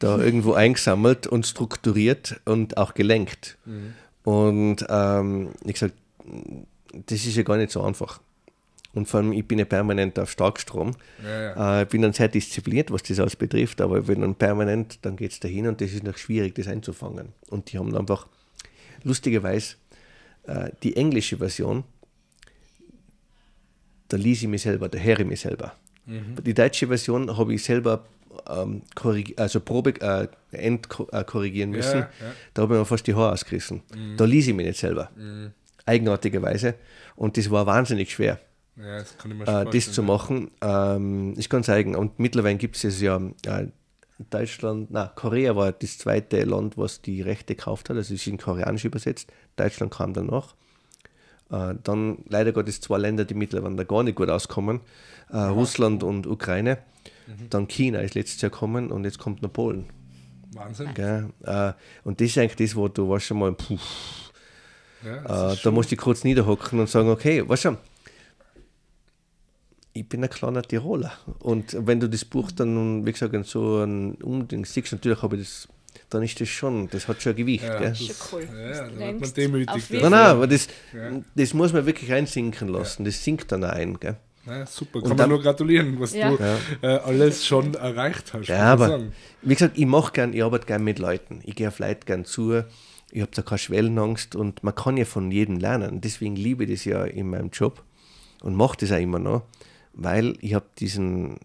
da 0.03 0.17
irgendwo 0.17 0.53
eingesammelt 0.53 1.27
und 1.27 1.47
strukturiert 1.47 2.41
und 2.43 2.75
auch 2.77 2.93
gelenkt. 2.93 3.57
Mhm. 3.65 3.93
Und 4.23 4.85
ähm, 4.89 5.49
ich 5.63 5.73
gesagt, 5.73 5.93
das 6.91 7.25
ist 7.25 7.35
ja 7.35 7.43
gar 7.43 7.57
nicht 7.57 7.71
so 7.71 7.81
einfach. 7.81 8.19
Und 8.93 9.07
vor 9.07 9.21
allem, 9.21 9.31
ich 9.31 9.47
bin 9.47 9.59
ja 9.59 9.65
permanent 9.65 10.19
auf 10.19 10.29
Starkstrom. 10.29 10.91
Ja, 11.23 11.41
ja. 11.41 11.81
Äh, 11.81 11.85
bin 11.85 12.01
dann 12.01 12.13
sehr 12.13 12.27
diszipliniert, 12.27 12.91
was 12.91 13.03
das 13.03 13.19
alles 13.19 13.37
betrifft, 13.37 13.79
aber 13.79 14.07
wenn 14.07 14.21
dann 14.21 14.35
permanent, 14.35 14.99
dann 15.03 15.15
geht 15.15 15.31
es 15.31 15.39
dahin 15.39 15.67
und 15.67 15.79
das 15.79 15.93
ist 15.93 16.03
noch 16.03 16.17
schwierig, 16.17 16.53
das 16.55 16.67
einzufangen. 16.67 17.29
Und 17.49 17.71
die 17.71 17.79
haben 17.79 17.95
einfach, 17.95 18.27
lustigerweise, 19.03 19.75
äh, 20.43 20.69
die 20.83 20.97
englische 20.97 21.37
Version, 21.37 21.85
da 24.09 24.17
ließ 24.17 24.43
ich 24.43 24.47
mich 24.49 24.61
selber, 24.61 24.89
da 24.89 24.99
höre 24.99 25.21
ich 25.21 25.25
mich 25.25 25.39
selber. 25.39 25.73
Die 26.05 26.53
deutsche 26.53 26.87
Version 26.87 27.37
habe 27.37 27.53
ich 27.53 27.63
selber 27.63 28.03
ähm, 28.49 28.81
also 29.37 29.59
Probe 29.59 29.93
äh, 30.01 30.27
entkorrigieren 30.51 31.71
müssen. 31.71 31.99
ja. 31.99 32.09
Da 32.53 32.61
habe 32.63 32.75
ich 32.75 32.79
mir 32.79 32.85
fast 32.85 33.07
die 33.07 33.15
Haare 33.15 33.33
ausgerissen. 33.33 33.83
Da 34.17 34.25
ließ 34.25 34.47
ich 34.47 34.53
mich 34.53 34.67
nicht 34.67 34.79
selber. 34.79 35.09
Eigenartigerweise. 35.85 36.75
Und 37.15 37.37
das 37.37 37.49
war 37.51 37.65
wahnsinnig 37.65 38.11
schwer 38.11 38.39
ja, 38.75 38.99
das 38.99 39.17
kann 39.17 39.31
ich 39.31 39.47
äh, 39.47 39.65
das 39.65 39.91
zu 39.91 40.03
machen, 40.03 40.51
ähm, 40.61 41.33
ist 41.37 41.49
ganz 41.49 41.69
eigen. 41.69 41.95
Und 41.95 42.19
mittlerweile 42.19 42.57
gibt 42.57 42.83
es 42.83 43.01
ja 43.01 43.21
äh, 43.45 43.67
Deutschland, 44.29 44.89
na 44.91 45.07
Korea 45.07 45.55
war 45.55 45.71
das 45.71 45.97
zweite 45.97 46.43
Land, 46.43 46.77
was 46.77 47.01
die 47.01 47.21
Rechte 47.21 47.55
gekauft 47.55 47.89
hat, 47.89 47.97
also 47.97 48.13
es 48.13 48.21
ist 48.21 48.27
in 48.27 48.37
Koreanisch 48.37 48.85
übersetzt. 48.85 49.31
Deutschland 49.55 49.93
kam 49.93 50.13
danach. 50.13 50.55
Äh, 51.51 51.75
dann 51.83 52.19
leider 52.27 52.51
Gottes 52.51 52.81
zwei 52.81 52.97
Länder, 52.97 53.25
die 53.25 53.33
mittlerweile 53.35 53.75
da 53.75 53.83
gar 53.83 54.03
nicht 54.03 54.15
gut 54.15 54.29
auskommen, 54.29 54.81
äh, 55.29 55.37
Russland 55.37 56.03
und 56.03 56.25
Ukraine. 56.25 56.79
Mhm. 57.27 57.49
Dann 57.49 57.67
China 57.67 57.99
ist 57.99 58.15
letztes 58.15 58.41
Jahr 58.41 58.51
gekommen 58.51 58.91
und 58.91 59.03
jetzt 59.05 59.19
kommt 59.19 59.41
noch 59.41 59.51
Polen. 59.53 59.85
Wahnsinn. 60.53 60.93
Gell? 60.93 61.29
Äh, 61.43 61.73
und 62.03 62.19
das 62.21 62.27
ist 62.29 62.37
eigentlich 62.37 62.55
das, 62.69 62.75
wo 62.75 62.87
du 62.87 63.09
warst 63.09 63.25
schon 63.25 63.39
mal, 63.39 63.53
puh, 63.53 63.77
Ja, 65.03 65.49
äh, 65.49 65.53
ist 65.53 65.65
da 65.65 65.71
musst 65.71 65.91
du 65.91 65.95
kurz 65.95 66.23
niederhocken 66.23 66.79
und 66.79 66.89
sagen, 66.89 67.09
okay, 67.09 67.47
weißt 67.47 67.65
du, 67.65 67.77
ich 69.93 70.07
bin 70.07 70.23
ein 70.23 70.29
kleiner 70.29 70.61
Tiroler. 70.63 71.11
Und 71.39 71.75
wenn 71.87 71.99
du 71.99 72.09
das 72.09 72.25
Buch 72.25 72.51
dann, 72.51 73.05
wie 73.05 73.11
gesagt, 73.11 73.33
in 73.33 73.43
so 73.43 73.83
ein 73.83 74.15
Umding 74.15 74.65
siehst, 74.65 74.91
natürlich 74.91 75.21
habe 75.21 75.37
ich 75.37 75.43
das, 75.43 75.67
dann 76.09 76.23
ist 76.23 76.39
das 76.41 76.49
schon, 76.49 76.89
das 76.89 77.07
hat 77.07 77.21
schon 77.21 77.33
ein 77.33 77.35
Gewicht. 77.35 77.63
Ja, 77.63 77.77
gell? 77.79 77.89
das, 77.89 77.99
Schon 77.99 78.15
cool. 78.31 78.47
Ja, 78.51 78.55
wird 78.57 78.89
man 78.91 78.99
längst 78.99 79.37
demütig. 79.37 79.69
auf 79.69 79.75
dafür. 79.75 79.95
jeden 79.97 80.09
Nein, 80.11 80.19
nein, 80.21 80.29
aber 80.31 80.47
das, 80.47 80.67
Ja. 80.93 81.11
das 81.35 81.53
muss 81.53 81.73
man 81.73 81.85
wirklich 81.85 82.11
einsinken 82.11 82.67
lassen. 82.69 83.05
Das 83.05 83.23
sinkt 83.23 83.51
dann 83.51 83.63
auch 83.63 83.69
ein. 83.69 83.99
Gell? 83.99 84.17
Ja, 84.45 84.65
super, 84.65 84.97
Und 84.97 85.01
kann 85.03 85.09
man 85.09 85.17
dann- 85.17 85.29
nur 85.29 85.41
gratulieren, 85.41 85.99
was 85.99 86.13
Ja. 86.13 86.29
du 86.31 86.37
äh, 86.81 86.87
alles 86.87 87.45
schon 87.45 87.75
erreicht 87.75 88.33
hast. 88.33 88.47
Ja, 88.47 88.73
aber 88.73 88.87
sagen. 88.87 89.13
wie 89.41 89.53
gesagt, 89.53 89.77
ich 89.77 89.85
mache 89.85 90.11
gern, 90.11 90.33
ich 90.33 90.43
arbeite 90.43 90.65
gern 90.65 90.83
mit 90.83 90.99
Leuten. 90.99 91.39
Ich 91.43 91.55
gehe 91.55 91.67
auf 91.69 91.79
Leute 91.79 92.05
gern 92.05 92.25
zu. 92.25 92.63
Ich 93.11 93.21
habe 93.21 93.31
da 93.33 93.41
keine 93.41 93.59
Schwellenangst 93.59 94.35
und 94.35 94.63
man 94.63 94.75
kann 94.75 94.97
ja 94.97 95.05
von 95.05 95.31
jedem 95.31 95.57
lernen. 95.57 96.01
Deswegen 96.01 96.35
liebe 96.35 96.65
ich 96.65 96.71
das 96.71 96.83
ja 96.85 97.05
in 97.05 97.29
meinem 97.29 97.51
Job 97.51 97.83
und 98.41 98.55
mache 98.55 98.75
das 98.77 98.91
auch 98.91 98.97
immer 98.99 99.19
noch, 99.19 99.43
weil 99.93 100.35
ich 100.41 100.55
habe 100.55 100.65
diesen, 100.79 101.37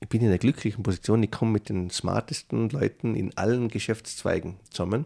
ich 0.00 0.08
bin 0.08 0.20
in 0.20 0.26
einer 0.28 0.38
glücklichen 0.38 0.82
Position, 0.82 1.22
ich 1.22 1.30
komme 1.30 1.52
mit 1.52 1.68
den 1.68 1.88
smartesten 1.90 2.68
Leuten 2.70 3.14
in 3.14 3.36
allen 3.38 3.68
Geschäftszweigen 3.68 4.56
zusammen. 4.68 5.04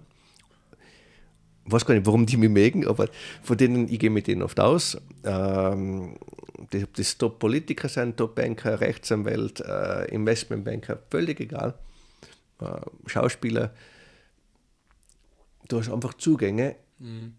Weiß 1.66 1.84
gar 1.84 1.94
nicht, 1.94 2.06
warum 2.06 2.26
die 2.26 2.36
mich 2.36 2.50
mögen, 2.50 2.86
aber 2.86 3.08
von 3.42 3.56
denen, 3.56 3.88
ich 3.88 3.98
gehe 3.98 4.10
mit 4.10 4.26
denen 4.26 4.42
oft 4.42 4.58
aus. 4.60 4.96
Ähm, 5.24 6.16
das, 6.70 6.84
ob 6.84 6.94
das 6.94 7.18
Top-Politiker 7.18 7.88
sind, 7.88 8.16
Top-Banker, 8.16 8.80
Rechtsanwält, 8.80 9.60
äh, 9.60 10.04
Investmentbanker, 10.06 10.98
völlig 11.10 11.40
egal. 11.40 11.74
Äh, 12.60 12.80
Schauspieler. 13.06 13.72
Du 15.68 15.78
hast 15.78 15.90
einfach 15.90 16.14
Zugänge 16.14 16.76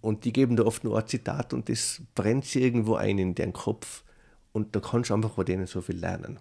und 0.01 0.25
die 0.25 0.34
geben 0.34 0.55
dir 0.55 0.65
oft 0.65 0.84
nur 0.84 0.99
ein 0.99 1.07
Zitat 1.07 1.51
und 1.53 1.67
das 1.67 2.01
brennt 2.13 2.45
sie 2.45 2.61
irgendwo 2.61 2.95
ein 2.95 3.17
in 3.17 3.34
deren 3.34 3.53
Kopf 3.53 4.03
und 4.51 4.75
da 4.75 4.80
kannst 4.80 5.09
du 5.09 5.15
einfach 5.15 5.34
von 5.34 5.45
denen 5.45 5.65
so 5.65 5.82
viel 5.82 5.97
lernen. 5.97 6.39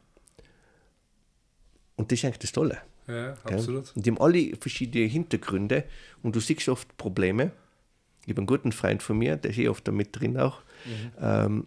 Und 1.96 2.12
das 2.12 2.18
ist 2.18 2.24
eigentlich 2.26 2.40
das 2.40 2.52
Tolle. 2.52 2.78
Ja, 3.06 3.34
absolut. 3.44 3.94
Und 3.96 4.04
die 4.04 4.10
haben 4.10 4.20
alle 4.20 4.54
verschiedene 4.56 5.06
Hintergründe 5.06 5.84
und 6.22 6.36
du 6.36 6.40
siehst 6.40 6.68
oft 6.68 6.94
Probleme. 6.98 7.52
Ich 8.26 8.32
habe 8.32 8.40
einen 8.40 8.46
guten 8.46 8.72
Freund 8.72 9.02
von 9.02 9.16
mir, 9.18 9.36
der 9.36 9.52
ist 9.52 9.58
eh 9.58 9.68
oft 9.68 9.86
da 9.86 9.92
mit 9.92 10.18
drin 10.18 10.36
auch. 10.36 10.60
Ähm, 11.20 11.66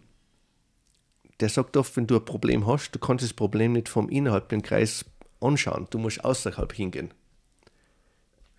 der 1.40 1.48
sagt 1.48 1.76
oft, 1.78 1.96
wenn 1.96 2.06
du 2.06 2.16
ein 2.16 2.24
Problem 2.24 2.66
hast, 2.66 2.92
du 2.92 2.98
kannst 2.98 3.24
das 3.24 3.32
Problem 3.32 3.72
nicht 3.72 3.88
vom 3.88 4.08
innerhalb 4.10 4.50
dem 4.50 4.60
Kreis 4.62 5.06
anschauen, 5.40 5.86
du 5.90 5.98
musst 5.98 6.22
außerhalb 6.22 6.72
hingehen. 6.72 7.12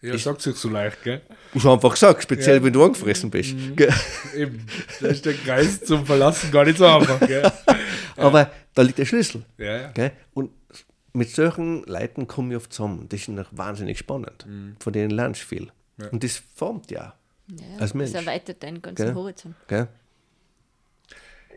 Ja, 0.02 0.18
sagt 0.18 0.42
sich 0.42 0.56
so 0.56 0.68
leicht, 0.68 1.04
gell? 1.04 1.22
Ich 1.54 1.64
habe 1.64 1.76
einfach 1.76 1.92
gesagt, 1.92 2.24
speziell 2.24 2.58
Ja. 2.58 2.64
wenn 2.64 2.74
du 2.74 2.84
angefressen 2.84 3.30
bist. 3.30 3.56
Gell? 3.76 3.94
Eben, 4.36 4.66
da 5.00 5.08
ist 5.10 5.24
der 5.24 5.36
Kreis 5.36 5.84
zum 5.84 6.08
Verlassen 6.08 6.50
gar 6.52 6.66
nicht 6.66 6.80
so 6.80 6.88
einfach, 6.88 7.20
gell? 7.20 7.52
Aber 8.18 8.52
da 8.74 8.82
liegt 8.82 8.98
der 8.98 9.06
Schlüssel. 9.06 9.46
Ja, 9.60 9.78
ja. 9.78 9.92
Gell? 9.92 10.12
Und 10.34 10.50
mit 11.14 11.30
solchen 11.30 11.84
Leuten 11.84 12.26
komme 12.26 12.50
ich 12.54 12.58
oft 12.58 12.74
zusammen. 12.74 13.08
Das 13.10 13.20
ist 13.20 13.28
noch 13.28 13.46
wahnsinnig 13.52 14.00
spannend. 14.00 14.48
Von 14.80 14.92
denen 14.94 15.12
lernst 15.12 15.44
du 15.44 15.46
viel. 15.46 15.72
Ja. 15.98 16.08
Und 16.08 16.24
das 16.24 16.42
formt 16.56 16.90
ja. 16.90 17.14
Ja, 17.60 17.80
Als 17.80 17.94
Mensch. 17.94 18.12
Das 18.12 18.22
erweitert 18.22 18.64
deinen 18.64 18.82
ganzen 18.82 19.06
Gell? 19.06 19.14
Horizont. 19.16 19.56
Gell? 19.68 19.88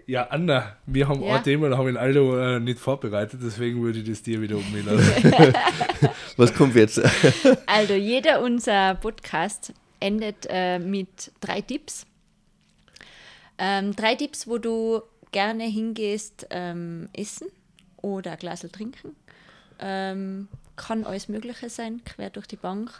Ja, 0.06 0.24
Anna, 0.24 0.76
wir 0.86 1.08
haben 1.08 1.22
Ja. 1.22 1.36
ein 1.36 1.44
Thema, 1.44 1.70
da 1.70 1.78
habe 1.78 1.90
ich 1.90 1.98
Aldo 1.98 2.36
äh, 2.38 2.60
nicht 2.60 2.78
vorbereitet, 2.78 3.40
deswegen 3.42 3.82
würde 3.82 4.00
ich 4.00 4.08
das 4.08 4.22
dir 4.22 4.40
wieder 4.42 4.56
umlassen. 4.56 5.54
Was 6.36 6.52
kommt 6.52 6.74
jetzt? 6.74 7.00
Also, 7.66 7.94
jeder 7.94 8.42
unser 8.42 8.96
Podcast 8.96 9.72
endet 10.00 10.46
äh, 10.50 10.78
mit 10.78 11.32
drei 11.40 11.62
Tipps. 11.62 12.06
Ähm, 13.56 13.96
drei 13.96 14.14
Tipps, 14.14 14.46
wo 14.46 14.58
du 14.58 15.00
gerne 15.32 15.64
hingehst, 15.64 16.46
ähm, 16.50 17.08
essen 17.14 17.48
oder 18.02 18.32
ein 18.32 18.38
Glas 18.38 18.60
trinken. 18.72 19.16
Ähm, 19.78 20.48
kann 20.76 21.04
alles 21.04 21.28
Mögliche 21.28 21.70
sein, 21.70 22.02
quer 22.04 22.28
durch 22.30 22.46
die 22.46 22.56
Bank. 22.56 22.90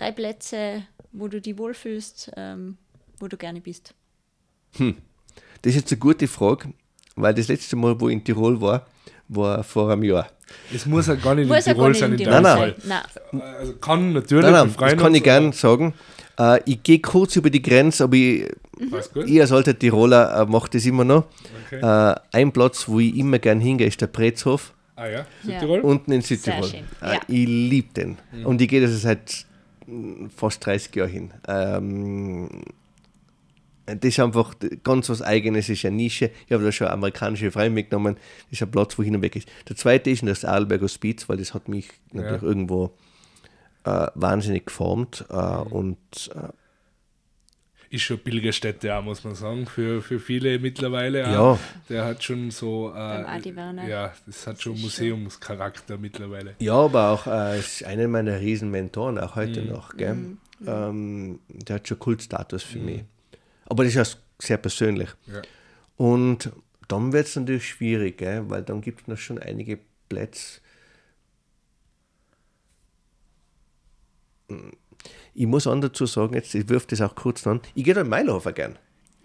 Drei 0.00 0.12
Plätze, 0.12 0.82
wo 1.12 1.28
du 1.28 1.42
dich 1.42 1.58
wohlfühlst, 1.58 2.32
ähm, 2.34 2.78
wo 3.18 3.28
du 3.28 3.36
gerne 3.36 3.60
bist. 3.60 3.94
Das 4.78 4.86
ist 5.62 5.74
jetzt 5.74 5.92
eine 5.92 5.98
gute 5.98 6.26
Frage, 6.26 6.72
weil 7.16 7.34
das 7.34 7.48
letzte 7.48 7.76
Mal, 7.76 8.00
wo 8.00 8.08
ich 8.08 8.14
in 8.14 8.24
Tirol 8.24 8.58
war, 8.62 8.86
war 9.28 9.62
vor 9.62 9.92
einem 9.92 10.02
Jahr. 10.04 10.26
Es 10.74 10.86
muss 10.86 11.06
ja 11.08 11.16
gar 11.16 11.34
nicht 11.34 11.48
Muss 11.48 11.66
in 11.66 11.72
ja 11.72 11.74
Tirol 11.74 11.94
sein, 11.94 12.12
in 12.14 12.18
in 12.18 12.24
Tirol 12.24 12.40
Nein, 12.40 12.74
nein. 12.84 13.42
Also 13.58 13.74
kann 13.74 14.14
natürlich, 14.14 14.44
Nein, 14.44 14.52
nein, 14.68 14.74
das 14.78 14.96
kann 14.96 15.14
ich 15.14 15.22
gern 15.22 15.52
sagen. 15.52 15.92
Äh, 16.38 16.60
ich 16.64 16.82
gehe 16.82 17.00
kurz 17.00 17.36
über 17.36 17.50
die 17.50 17.60
Grenze, 17.60 18.04
aber 18.04 18.16
ich, 18.16 18.46
gut? 19.12 19.28
ich 19.28 19.38
als 19.38 19.52
alter 19.52 19.78
Tiroler 19.78 20.34
äh, 20.40 20.46
mache 20.46 20.70
das 20.70 20.86
immer 20.86 21.04
noch. 21.04 21.26
Okay. 21.66 21.80
Äh, 21.82 22.14
ein 22.32 22.52
Platz, 22.52 22.88
wo 22.88 23.00
ich 23.00 23.14
immer 23.16 23.38
gern 23.38 23.60
hingehe, 23.60 23.86
ist 23.86 24.00
der 24.00 24.06
Pretzhof. 24.06 24.72
Ah 24.96 25.06
ja, 25.06 25.18
Ja. 25.18 25.26
Südtirol? 25.44 25.80
Unten 25.80 26.12
in 26.12 26.22
Südtirol. 26.22 26.64
schön, 26.68 26.84
Äh, 27.02 27.14
ja. 27.14 27.20
Ich 27.28 27.46
liebe 27.46 27.92
den. 27.92 28.16
Und 28.44 28.62
ich 28.62 28.68
gehe 28.68 28.80
das 28.80 29.02
seit 29.02 29.28
mm, 29.28 29.49
fast 30.34 30.64
30 30.66 30.94
Jahren 30.94 31.10
hin. 31.10 31.30
Ähm, 31.48 32.48
das 33.86 33.98
ist 34.02 34.20
einfach 34.20 34.54
ganz 34.84 35.08
was 35.08 35.22
Eigenes, 35.22 35.68
ist 35.68 35.84
eine 35.84 35.96
Nische. 35.96 36.30
Ich 36.46 36.52
habe 36.52 36.62
da 36.62 36.70
schon 36.70 36.86
amerikanische 36.88 37.50
Freunde 37.50 37.70
mitgenommen. 37.70 38.16
Das 38.50 38.60
ist 38.60 38.62
ein 38.62 38.70
Platz, 38.70 38.98
wo 38.98 39.02
hin 39.02 39.16
und 39.16 39.22
weg 39.22 39.36
ist. 39.36 39.48
Der 39.68 39.76
zweite 39.76 40.10
ist 40.10 40.22
das 40.24 40.44
Arlberger 40.44 40.84
Hospiz, 40.84 41.28
weil 41.28 41.38
das 41.38 41.54
hat 41.54 41.68
mich 41.68 41.88
natürlich 42.12 42.42
irgendwo 42.42 42.92
äh, 43.84 44.06
wahnsinnig 44.14 44.66
geformt. 44.66 45.24
Äh, 45.28 45.34
Und 45.34 45.98
äh, 46.34 46.48
Ist 47.92 48.02
schon 48.02 48.20
Pilgerstätte 48.20 48.94
auch, 48.94 49.02
muss 49.02 49.24
man 49.24 49.34
sagen, 49.34 49.66
für, 49.66 50.00
für 50.00 50.20
viele 50.20 50.60
mittlerweile. 50.60 51.26
auch. 51.26 51.56
Ja. 51.56 51.58
Der 51.88 52.04
hat 52.04 52.22
schon 52.22 52.52
so. 52.52 52.92
Äh. 52.94 53.88
Ja, 53.88 54.14
das 54.26 54.46
hat 54.46 54.62
schon 54.62 54.80
Museumscharakter 54.80 55.98
mittlerweile. 55.98 56.54
Ja, 56.60 56.74
aber 56.74 57.10
auch 57.10 57.26
äh, 57.26 57.58
ist 57.58 57.82
einer 57.84 58.06
meiner 58.06 58.38
riesen 58.38 58.70
Mentoren, 58.70 59.18
auch 59.18 59.34
heute 59.34 59.62
noch. 59.62 59.96
Gell? 59.96 60.36
Ähm, 60.64 61.40
der 61.48 61.76
hat 61.76 61.88
schon 61.88 61.98
Kultstatus 61.98 62.62
für 62.62 62.78
mich. 62.78 63.02
Aber 63.66 63.82
das 63.82 63.96
ist 63.96 64.14
auch 64.14 64.18
sehr 64.38 64.58
persönlich. 64.58 65.08
Ja. 65.26 65.42
Und 65.96 66.52
dann 66.86 67.12
wird 67.12 67.26
es 67.26 67.34
natürlich 67.34 67.68
schwierig, 67.68 68.18
gell? 68.18 68.48
weil 68.48 68.62
dann 68.62 68.82
gibt 68.82 69.02
es 69.02 69.08
noch 69.08 69.18
schon 69.18 69.40
einige 69.40 69.80
Plätze. 70.08 70.60
Ich 75.34 75.46
muss 75.46 75.66
auch 75.66 75.78
dazu 75.80 76.06
sagen, 76.06 76.34
jetzt, 76.34 76.54
ich 76.54 76.68
wirf 76.68 76.86
das 76.86 77.00
auch 77.00 77.14
kurz 77.14 77.46
an, 77.46 77.60
ich 77.74 77.84
gehe 77.84 77.94
da 77.94 78.00
in 78.02 78.08
Meilerhofer 78.08 78.52
gern. 78.52 78.76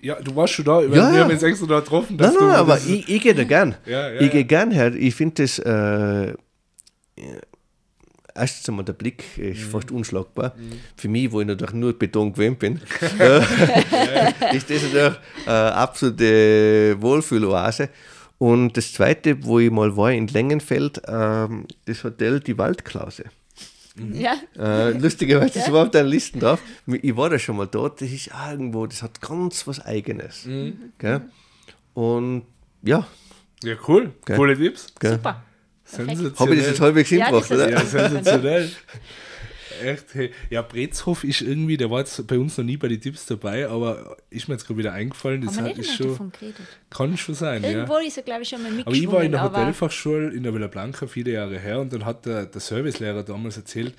Ja, 0.01 0.15
du 0.21 0.35
warst 0.35 0.53
schon 0.53 0.65
da. 0.65 0.81
Wir, 0.81 0.89
Ja, 0.89 1.09
wir 1.11 1.17
ja. 1.17 1.23
haben 1.23 1.31
jetzt 1.31 1.43
extra 1.43 1.65
da 1.67 1.79
getroffen. 1.79 2.15
Nein, 2.17 2.17
Dass 2.17 2.33
nein, 2.39 2.49
du, 2.49 2.55
aber 2.55 2.73
das- 2.75 2.85
ich, 2.87 3.09
ich 3.09 3.21
gehe 3.21 3.33
da 3.33 3.43
gern. 3.43 3.75
Ja, 3.85 4.11
ja, 4.11 4.21
ich 4.21 4.29
gehe 4.31 4.45
gern 4.45 4.69
her. 4.71 4.93
Ich 4.93 5.15
finde 5.15 5.41
das, 5.43 5.57
äh, 5.59 6.33
erstens 8.35 8.69
einmal 8.69 8.85
der 8.85 8.93
Blick 8.93 9.23
ist 9.37 9.63
fast 9.63 9.91
unschlagbar. 9.91 10.53
Für 10.97 11.07
mich, 11.07 11.31
wo 11.31 11.41
ich 11.41 11.47
natürlich 11.47 11.73
nur 11.73 11.93
Beton 11.97 12.33
gewöhnt 12.33 12.59
bin, 12.59 12.79
äh, 13.19 13.39
ist 14.55 14.69
das 14.69 14.83
natürlich 14.83 15.13
äh, 15.47 15.49
absolute 15.49 16.97
Wohlfühloase. 16.99 17.89
Und 18.37 18.75
das 18.75 18.91
zweite, 18.93 19.43
wo 19.45 19.59
ich 19.59 19.71
mal 19.71 19.95
war 19.95 20.11
in 20.11 20.27
Längenfeld, 20.27 21.01
ähm, 21.07 21.65
das 21.85 22.03
Hotel 22.03 22.41
Die 22.41 22.57
Waldklause. 22.57 23.23
Ja. 23.97 24.35
Äh, 24.57 24.91
lustigerweise, 24.97 25.59
das 25.59 25.71
war 25.71 25.83
auf 25.85 25.91
deiner 25.91 26.09
Liste 26.09 26.37
drauf. 26.39 26.61
Ich 26.87 27.15
war 27.15 27.29
da 27.29 27.39
schon 27.39 27.55
mal 27.57 27.65
dort, 27.67 28.01
das 28.01 28.09
ist 28.11 28.29
irgendwo, 28.49 28.85
das 28.87 29.01
hat 29.01 29.21
ganz 29.21 29.65
was 29.67 29.79
Eigenes. 29.85 30.47
Gell? 30.97 31.21
Und 31.93 32.43
ja, 32.83 33.07
Ja, 33.63 33.75
cool. 33.87 34.13
Gell. 34.25 34.35
Coole 34.35 34.57
Tipps. 34.57 34.87
gell. 34.99 35.13
Super. 35.13 35.43
Sensationell. 35.85 36.33
habe 36.39 36.53
ich 36.55 36.59
das 36.61 36.69
jetzt 36.69 36.81
halbwegs 36.81 37.09
Ja, 37.11 37.25
hingebracht, 37.27 37.51
das 37.51 37.57
ist- 37.59 37.63
oder? 37.67 37.71
Ja, 37.71 37.85
sensationell. 37.85 38.71
Echt, 39.83 40.13
hey. 40.13 40.31
Ja, 40.49 40.61
Brezhof 40.61 41.23
ist 41.23 41.41
irgendwie, 41.41 41.77
der 41.77 41.89
war 41.89 41.99
jetzt 41.99 42.25
bei 42.27 42.37
uns 42.37 42.57
noch 42.57 42.65
nie 42.65 42.77
bei 42.77 42.87
den 42.87 43.01
Tipps 43.01 43.25
dabei, 43.25 43.67
aber 43.67 44.17
ist 44.29 44.47
mir 44.47 44.55
jetzt 44.55 44.65
gerade 44.67 44.77
wieder 44.79 44.93
eingefallen, 44.93 45.41
das 45.41 45.59
hat, 45.59 45.77
ist 45.77 45.95
schon, 45.95 46.31
kann 46.89 47.17
schon 47.17 47.35
sein, 47.35 47.63
Irgendwo 47.63 47.97
ja. 47.99 48.07
ist 48.07 48.17
er, 48.17 48.23
glaube 48.23 48.43
ich, 48.43 48.49
schon 48.49 48.61
mal 48.61 48.67
Aber 48.67 48.75
mitgeschwungen. 48.77 49.09
ich 49.09 49.11
war 49.15 49.23
in 49.23 49.31
der 49.31 49.41
aber- 49.41 49.59
Hotelfachschule 49.59 50.29
in 50.33 50.43
der 50.43 50.53
Villa 50.53 50.67
Blanca 50.67 51.07
viele 51.07 51.31
Jahre 51.31 51.57
her 51.59 51.79
und 51.79 51.91
dann 51.93 52.05
hat 52.05 52.25
der, 52.25 52.45
der 52.45 52.61
Servicelehrer 52.61 53.23
damals 53.23 53.57
erzählt, 53.57 53.93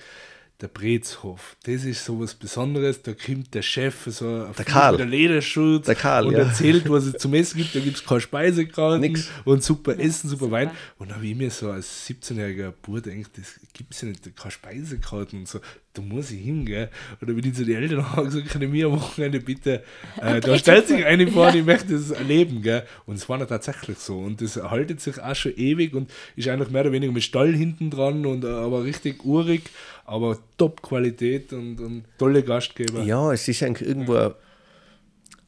der 0.61 0.69
Brezhof, 0.69 1.57
das 1.65 1.85
ist 1.85 2.05
so 2.05 2.19
was 2.21 2.35
Besonderes, 2.35 3.03
da 3.03 3.13
kommt 3.13 3.53
der 3.55 3.61
Chef, 3.61 4.07
so 4.07 4.27
ein 4.27 4.55
Fuß 4.55 4.65
Karl. 4.65 4.93
mit 4.93 5.01
der 5.01 5.07
Lederschutz 5.07 5.85
Der 5.85 5.95
Karl, 5.95 6.27
und 6.27 6.33
ja. 6.33 6.41
erzählt, 6.41 6.89
was 6.89 7.05
es 7.05 7.19
zum 7.19 7.35
Essen 7.35 7.59
gibt, 7.59 7.75
da 7.75 7.81
gibt 7.81 7.97
es 7.97 8.05
keine 8.05 8.23
Speisekarten 8.23 9.01
Nix. 9.01 9.31
und 9.45 9.63
super 9.63 9.99
Essen, 9.99 10.31
super, 10.31 10.47
super. 10.47 10.53
Wein. 10.53 10.71
Und 10.99 11.11
da 11.11 11.17
habe 11.17 11.27
ich 11.27 11.37
mir 11.37 11.51
so 11.51 11.71
als 11.71 12.09
17-jähriger 12.09 12.73
Bub 12.83 13.05
gedacht, 13.05 13.33
das 13.37 13.61
gibt 13.75 13.93
es 13.93 14.01
ja 14.01 14.09
nicht, 14.09 14.35
keine 14.35 14.51
Speisekarten 14.51 15.41
und 15.41 15.49
so, 15.49 15.61
da 15.93 16.03
muss 16.03 16.31
ich 16.31 16.41
hin, 16.41 16.65
gell? 16.65 16.91
Und 17.21 17.29
dann 17.29 17.37
bin 17.37 17.47
ich 17.47 17.55
zu 17.55 17.65
den 17.65 17.77
Eltern 17.77 17.99
und 17.99 18.13
habe 18.13 18.25
gesagt, 18.27 18.49
können 18.49 18.73
wir 18.73 18.87
am 18.87 18.93
Wochenende 18.93 19.41
bitte, 19.41 19.83
äh, 20.21 20.41
da 20.41 20.59
stellt 20.59 20.89
sich 20.89 21.05
eine 21.05 21.27
vor, 21.29 21.53
die 21.53 21.63
möchte 21.63 21.93
das 21.93 22.11
erleben, 22.11 22.63
gell? 22.63 22.85
Und 23.05 23.17
es 23.17 23.29
war 23.29 23.39
dann 23.39 23.49
tatsächlich 23.49 23.99
so 23.99 24.19
und 24.19 24.41
das 24.41 24.57
haltet 24.57 25.01
sich 25.01 25.21
auch 25.21 25.35
schon 25.35 25.55
ewig 25.57 25.95
und 25.95 26.11
ist 26.35 26.49
eigentlich 26.49 26.71
mehr 26.71 26.83
oder 26.83 26.93
weniger 26.93 27.13
mit 27.13 27.25
Stall 27.25 27.53
hinten 27.55 27.91
dran 27.91 28.25
und 28.27 28.45
äh, 28.45 28.49
aber 28.49 28.85
richtig 28.85 29.25
urig, 29.25 29.63
aber 30.07 30.39
Top-Qualität 30.57 31.53
und, 31.53 31.81
und 31.81 32.05
tolle 32.19 32.43
Gastgeber. 32.43 33.03
Ja, 33.03 33.33
es 33.33 33.47
ist 33.49 33.63
eigentlich 33.63 33.89
irgendwo 33.89 34.33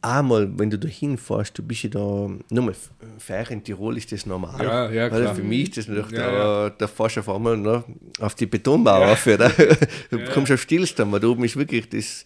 einmal, 0.02 0.58
wenn 0.58 0.70
du 0.70 0.78
da 0.78 0.88
hinfährst, 0.88 1.58
du 1.58 1.62
bist 1.62 1.82
ja 1.84 1.90
da, 1.90 2.28
nochmal, 2.50 2.74
Feier 3.18 3.50
in 3.50 3.64
Tirol 3.64 3.96
ist 3.96 4.12
das 4.12 4.26
normal. 4.26 4.62
Ja, 4.62 4.90
ja, 4.90 5.08
klar. 5.08 5.34
für 5.34 5.42
mich 5.42 5.68
ist 5.70 5.76
das 5.78 5.88
natürlich, 5.88 6.12
Ja, 6.12 6.68
da, 6.68 6.70
da 6.70 6.86
fährst 6.86 7.16
du 7.16 7.20
auf 7.20 7.28
einmal 7.28 7.56
noch 7.56 7.84
auf 8.20 8.34
die 8.34 8.46
Betonmauer 8.46 9.06
Ja. 9.06 9.12
auf, 9.12 9.26
oder? 9.26 9.50
Du 10.10 10.24
kommst 10.32 10.52
auf 10.52 10.60
Stillstand, 10.60 11.10
weil 11.12 11.20
da 11.20 11.26
oben 11.28 11.44
ist 11.44 11.56
wirklich 11.56 11.88
das, 11.88 12.24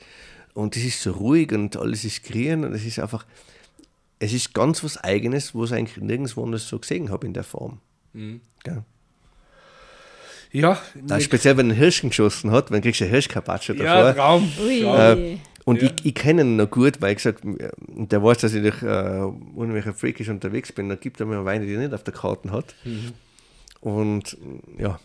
und 0.54 0.76
das 0.76 0.82
ist 0.82 1.02
so 1.02 1.12
ruhig 1.12 1.52
und 1.52 1.76
alles 1.76 2.04
ist 2.04 2.22
grün 2.24 2.64
und 2.64 2.74
es 2.74 2.84
ist 2.84 2.98
einfach, 2.98 3.24
es 4.18 4.32
ist 4.32 4.52
ganz 4.54 4.84
was 4.84 4.98
Eigenes, 4.98 5.54
was 5.54 5.70
ich 5.70 5.76
eigentlich 5.78 5.96
nirgendwo 5.96 6.44
anders 6.44 6.68
so 6.68 6.78
gesehen 6.78 7.10
habe 7.10 7.26
in 7.26 7.32
der 7.32 7.44
Form. 7.44 7.80
Mhm. 8.12 8.40
Gell? 8.64 8.84
Ja, 10.52 10.80
Da 11.06 11.18
speziell, 11.20 11.56
wenn 11.56 11.70
ein 11.70 11.76
Hirsch 11.76 12.02
geschossen 12.02 12.50
hat, 12.50 12.70
wenn 12.70 12.82
kriegst 12.82 13.00
du 13.00 13.04
eine 13.04 13.12
Hirschkarpatsche 13.12 13.74
davor. 13.74 13.86
ja 13.86 14.12
Traum. 14.12 14.52
Äh, 14.60 15.38
und 15.64 15.80
Ja. 15.80 15.88
ich, 15.88 16.04
ich 16.06 16.14
kenne 16.14 16.42
ihn 16.42 16.56
noch 16.56 16.70
gut, 16.70 17.00
weil 17.00 17.12
ich 17.12 17.16
gesagt 17.18 17.44
äh, 17.44 17.70
der 17.86 18.22
weiß, 18.22 18.38
dass 18.38 18.52
ich 18.54 18.62
durch 18.62 18.82
äh, 18.82 19.20
unwelche 19.54 19.92
freakisch 19.94 20.28
unterwegs 20.28 20.72
bin. 20.72 20.88
Da 20.88 20.96
gibt 20.96 21.20
er 21.20 21.26
mir 21.26 21.44
Weine, 21.44 21.66
die 21.66 21.72
er 21.74 21.80
nicht 21.80 21.94
auf 21.94 22.04
der 22.04 22.14
Karte 22.14 22.50
hat. 22.50 22.74
Mhm. 22.84 23.12
Und 23.80 24.36
ja, 24.78 24.98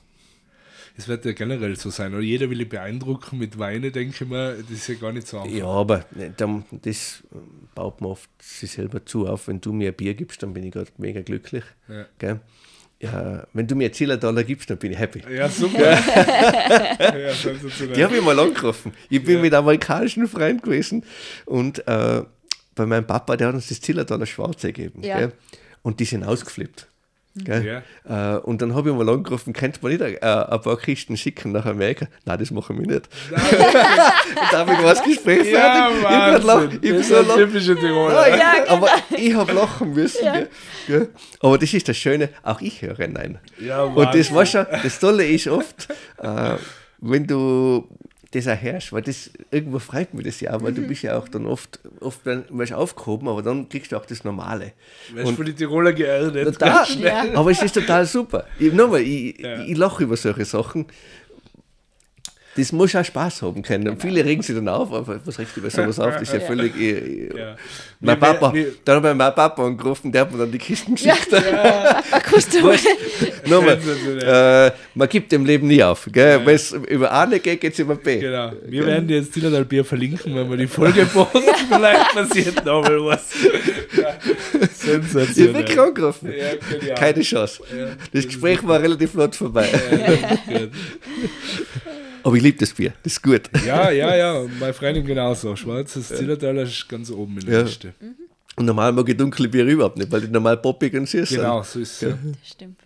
Es 0.97 1.07
wird 1.07 1.25
ja 1.25 1.31
generell 1.33 1.75
so 1.77 1.89
sein, 1.91 2.13
oder? 2.13 2.23
Jeder 2.23 2.49
will 2.49 2.59
ihn 2.59 2.69
beeindrucken 2.69 3.37
mit 3.37 3.57
Weine, 3.59 3.91
denke 3.91 4.15
ich 4.23 4.29
mir, 4.29 4.55
das 4.55 4.71
ist 4.71 4.87
ja 4.87 4.95
gar 4.95 5.11
nicht 5.11 5.27
so 5.27 5.39
einfach. 5.39 5.55
ja, 5.55 5.65
aber 5.65 5.99
äh, 6.19 6.31
dann, 6.35 6.65
das 6.71 7.23
äh, 7.31 7.37
baut 7.75 8.01
man 8.01 8.11
oft 8.11 8.29
sich 8.41 8.71
selber 8.71 9.05
zu 9.05 9.27
auf. 9.27 9.47
Wenn 9.47 9.61
du 9.61 9.71
mir 9.73 9.89
ein 9.89 9.95
Bier 9.95 10.13
gibst, 10.15 10.41
dann 10.43 10.53
bin 10.53 10.63
ich 10.63 10.71
gerade 10.71 10.89
mega 10.97 11.21
glücklich. 11.21 11.63
Ja. 11.87 12.05
Gell? 12.19 12.39
Ja, 12.99 13.45
wenn 13.53 13.67
du 13.67 13.75
mir 13.75 13.91
10 13.91 14.19
Dollar 14.19 14.43
gibst, 14.43 14.69
dann 14.69 14.77
bin 14.77 14.91
ich 14.91 14.97
happy. 14.97 15.21
Ja, 15.31 15.47
super. 15.49 15.91
ja. 15.91 17.31
Die 17.95 18.03
habe 18.03 18.15
ich 18.17 18.23
mal 18.23 18.39
angerufen. 18.39 18.91
Ich 19.09 19.23
bin 19.23 19.41
mit 19.41 19.53
amerikanischen 19.53 20.27
Freunden 20.27 20.61
gewesen 20.61 21.03
und 21.45 21.87
äh, 21.87 22.23
bei 22.73 22.85
meinem 22.85 23.05
Papa, 23.05 23.37
der 23.37 23.49
hat 23.49 23.55
uns 23.55 23.67
das 23.67 23.81
Zillertaler 23.81 24.25
Schwarze 24.25 24.73
gegeben. 24.73 25.03
Ja. 25.03 25.19
Gell? 25.19 25.31
Und 25.83 25.99
die 25.99 26.05
sind 26.05 26.23
ausgeflippt. 26.23 26.87
Gell? 27.43 27.81
Ja. 28.07 28.35
Äh, 28.35 28.39
und 28.39 28.61
dann 28.61 28.73
habe 28.75 28.89
ich 28.89 28.95
mal 28.95 29.07
angerufen, 29.09 29.53
könnte 29.53 29.79
man 29.81 29.91
nicht 29.91 30.01
äh, 30.01 30.19
ein 30.21 30.61
paar 30.61 30.77
Kisten 30.77 31.17
schicken 31.17 31.51
nach 31.51 31.65
Amerika? 31.65 32.07
Nein, 32.25 32.39
das 32.39 32.51
machen 32.51 32.79
wir 32.79 32.87
nicht. 32.87 33.07
und 33.29 34.51
da 34.51 34.59
habe 34.59 34.73
ich 34.73 34.83
was 34.83 35.03
Gespräch 35.03 35.51
Ja, 35.51 35.89
fertig. 35.89 36.73
Ich 36.73 36.81
bin 36.81 36.97
das 36.97 37.07
so 37.07 37.15
ein 37.15 37.27
lachen. 37.27 37.51
Tiroler. 37.79 38.27
Ja, 38.29 38.37
Ja, 38.37 38.53
ich, 38.63 38.69
Aber 38.69 38.87
ich 39.15 39.33
habe 39.35 39.51
lachen 39.53 39.93
müssen. 39.93 40.21
Gell? 40.23 40.49
Gell? 40.87 41.09
Aber 41.41 41.57
das 41.57 41.73
ist 41.73 41.87
das 41.87 41.97
Schöne, 41.97 42.29
auch 42.43 42.61
ich 42.61 42.81
höre 42.81 43.07
Nein. 43.07 43.39
Ja, 43.59 43.83
Und 43.83 44.13
das 44.15 44.33
war 44.33 44.45
schon, 44.45 44.65
das 44.83 44.99
Tolle 44.99 45.25
ist 45.27 45.47
oft, 45.47 45.87
äh, 46.21 46.55
wenn 46.99 47.27
du 47.27 47.87
das 48.37 48.47
auch 48.47 48.61
hörst, 48.61 48.93
weil 48.93 49.01
das 49.01 49.29
irgendwo 49.51 49.79
freut 49.79 50.13
mich 50.13 50.25
das 50.25 50.39
ja 50.41 50.53
auch, 50.53 50.61
weil 50.63 50.73
du 50.73 50.81
bist 50.81 51.01
ja 51.03 51.17
auch 51.17 51.27
dann 51.27 51.45
oft, 51.45 51.79
oft 51.99 52.25
dann 52.25 52.45
wirst 52.49 52.73
aufgehoben, 52.73 53.27
aber 53.27 53.41
dann 53.41 53.67
kriegst 53.69 53.91
du 53.91 53.97
auch 53.97 54.05
das 54.05 54.23
Normale. 54.23 54.73
Weißt 55.13 55.29
du, 55.31 55.35
für 55.35 55.43
die 55.45 55.53
Tiroler 55.53 55.93
geerdet. 55.93 56.45
Total, 56.53 56.85
Ja. 56.99 57.25
aber 57.35 57.51
es 57.51 57.61
ist 57.61 57.73
total 57.73 58.05
super. 58.05 58.45
Ich, 58.59 58.71
nochmal, 58.73 59.01
ich, 59.01 59.37
Ja. 59.39 59.61
ich 59.63 59.77
lache 59.77 60.03
über 60.03 60.15
solche 60.17 60.45
Sachen. 60.45 60.85
Das 62.57 62.71
muss 62.71 62.95
auch 62.95 63.05
Spaß 63.05 63.41
haben 63.43 63.61
können. 63.61 63.97
Viele 63.99 64.25
regen 64.25 64.41
sich 64.41 64.55
dann 64.55 64.67
auf, 64.67 64.91
aber 64.91 65.19
was 65.23 65.37
regt 65.39 65.55
über 65.55 65.69
sowas 65.69 65.99
auf? 65.99 66.13
Das 66.13 66.23
ist 66.23 66.33
ja 66.33 66.39
völlig. 66.39 66.75
Ich, 66.75 66.81
ich, 67.29 67.37
Ja. 67.37 67.55
Mein 67.99 68.15
Wir- 68.15 68.27
Papa, 68.27 68.53
dann 68.85 68.95
habe 68.97 69.09
ich 69.09 69.15
meinen 69.15 69.35
Papa 69.35 69.65
angerufen, 69.65 70.11
der 70.11 70.21
hat 70.21 70.31
mir 70.31 70.39
dann 70.39 70.51
die 70.51 70.57
Kisten 70.57 70.95
geschickt. 70.95 71.29
Du 73.47 73.49
Nochmal, 73.49 73.79
Sensationell. 73.79 74.67
äh, 74.67 74.71
man 74.93 75.07
gibt 75.07 75.31
im 75.33 75.45
Leben 75.45 75.67
nie 75.67 75.81
auf. 75.83 76.07
Gell? 76.11 76.45
Wenn 76.45 76.55
es 76.55 76.71
über 76.73 77.11
A 77.11 77.25
nicht 77.25 77.43
geht, 77.43 77.61
geht 77.61 77.73
es 77.73 77.79
über 77.79 77.95
B. 77.95 78.19
Genau. 78.19 78.51
Wir 78.65 78.85
werden 78.85 79.07
dir 79.07 79.17
jetzt 79.17 79.33
Zillertal 79.33 79.63
Bier 79.65 79.85
verlinken, 79.85 80.35
wenn 80.35 80.49
wir 80.49 80.57
die 80.57 80.67
Folge 80.67 81.05
posten. 81.13 81.39
Vielleicht 81.69 82.13
passiert 82.13 82.65
noch 82.65 82.81
mal 82.83 83.03
was. 83.05 83.23
Ja. 83.95 84.09
Ich 84.53 84.59
bin 84.59 84.69
Sensationell. 85.03 85.65
krank 85.65 85.95
gerufen. 85.95 86.29
Ja, 86.37 86.77
genial. 86.77 86.95
Keine 86.97 87.21
Chance. 87.21 87.63
Das 88.11 88.25
Gespräch 88.25 88.65
war 88.67 88.81
relativ 88.81 89.11
flott 89.11 89.35
vorbei. 89.35 89.67
Aber 92.27 92.35
ich 92.35 92.43
liebe 92.43 92.57
das 92.59 92.73
Bier. 92.73 92.93
Das 93.03 93.13
ist 93.13 93.23
gut. 93.23 93.43
ja, 93.65 93.89
ja, 93.89 94.15
ja. 94.15 94.45
Meine 94.59 94.73
Freundin 94.73 95.05
genauso. 95.05 95.55
Schwarzes 95.55 96.09
Zillertaler 96.09 96.63
ist 96.63 96.87
ganz 96.89 97.09
oben 97.09 97.37
in 97.39 97.45
der 97.45 97.53
Ja. 97.59 97.61
Liste. 97.63 97.93
Und 98.57 98.65
normal 98.65 98.91
mag 98.91 99.07
ich 99.07 99.15
dunkle 99.15 99.47
Bier 99.47 99.65
überhaupt 99.65 99.97
nicht, 99.97 100.11
weil 100.11 100.21
die 100.21 100.27
normal 100.27 100.57
poppig 100.57 100.93
und 100.95 101.07
süß 101.07 101.29
Genau, 101.29 101.63
so 101.63 101.79
ist 101.79 102.01
es. 102.03 102.09
Ja. 102.09 102.17
Stimmt. 102.43 102.79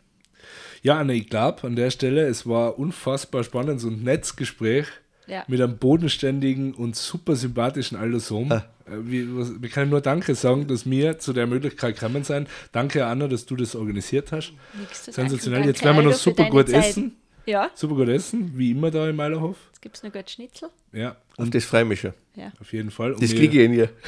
Ja, 0.84 1.00
Anne, 1.00 1.14
ich 1.14 1.28
glaube 1.30 1.66
an 1.66 1.76
der 1.76 1.90
Stelle, 1.92 2.28
es 2.28 2.46
war 2.48 2.78
unfassbar 2.78 3.44
spannendes 3.44 3.84
und 3.86 4.04
nettes 4.04 4.36
Gespräch 4.36 4.86
Ja. 5.28 5.44
mit 5.48 5.60
einem 5.62 5.78
bodenständigen 5.78 6.74
und 6.74 6.96
super 6.96 7.36
sympathischen 7.36 7.98
Aldosom. 7.98 8.52
Ah. 8.52 8.66
Äh, 8.86 8.92
Wir, 9.04 9.70
können 9.70 9.90
nur 9.92 10.02
Danke 10.02 10.36
sagen, 10.36 10.68
dass 10.68 10.90
wir 10.90 11.18
zu 11.20 11.34
der 11.34 11.48
Möglichkeit 11.48 11.96
gekommen 12.00 12.24
sind. 12.24 12.48
Danke, 12.74 13.06
Anna, 13.06 13.28
dass 13.28 13.46
du 13.46 13.56
das 13.56 13.76
organisiert 13.76 14.32
hast. 14.32 14.54
Nichts 14.80 15.04
zu 15.06 15.12
Sensationell. 15.14 15.62
danken. 15.62 15.70
Jetzt 15.74 15.84
werden 15.84 15.96
wir 15.98 16.02
Danke, 16.04 16.10
noch 16.16 16.22
super 16.22 16.50
gut 16.50 16.70
Zeit. 16.70 16.86
essen. 16.90 17.16
Ja, 17.46 17.72
Super 17.74 17.96
gut 17.96 18.10
essen, 18.10 18.52
wie 18.56 18.72
immer 18.72 18.92
da 18.92 19.10
im 19.10 19.16
Meilerhof. 19.16 19.58
jetzt 19.72 19.82
gibt 19.82 19.98
es 19.98 20.04
noch 20.04 20.12
gut 20.14 20.30
Schnitzel. 20.30 20.70
Ja, 20.94 21.16
Auf 21.38 21.50
das 21.50 21.66
freue 21.66 21.82
ich 21.84 21.88
mich 21.88 22.00
schon. 22.02 22.14
Ja. 22.36 22.52
auf 22.60 22.72
jeden 22.74 22.92
Fall. 22.92 23.14
Und 23.14 23.22
Das 23.24 23.32
kriege 23.32 23.60
ich 23.60 23.66
in 23.66 23.74
ihr. 23.74 23.90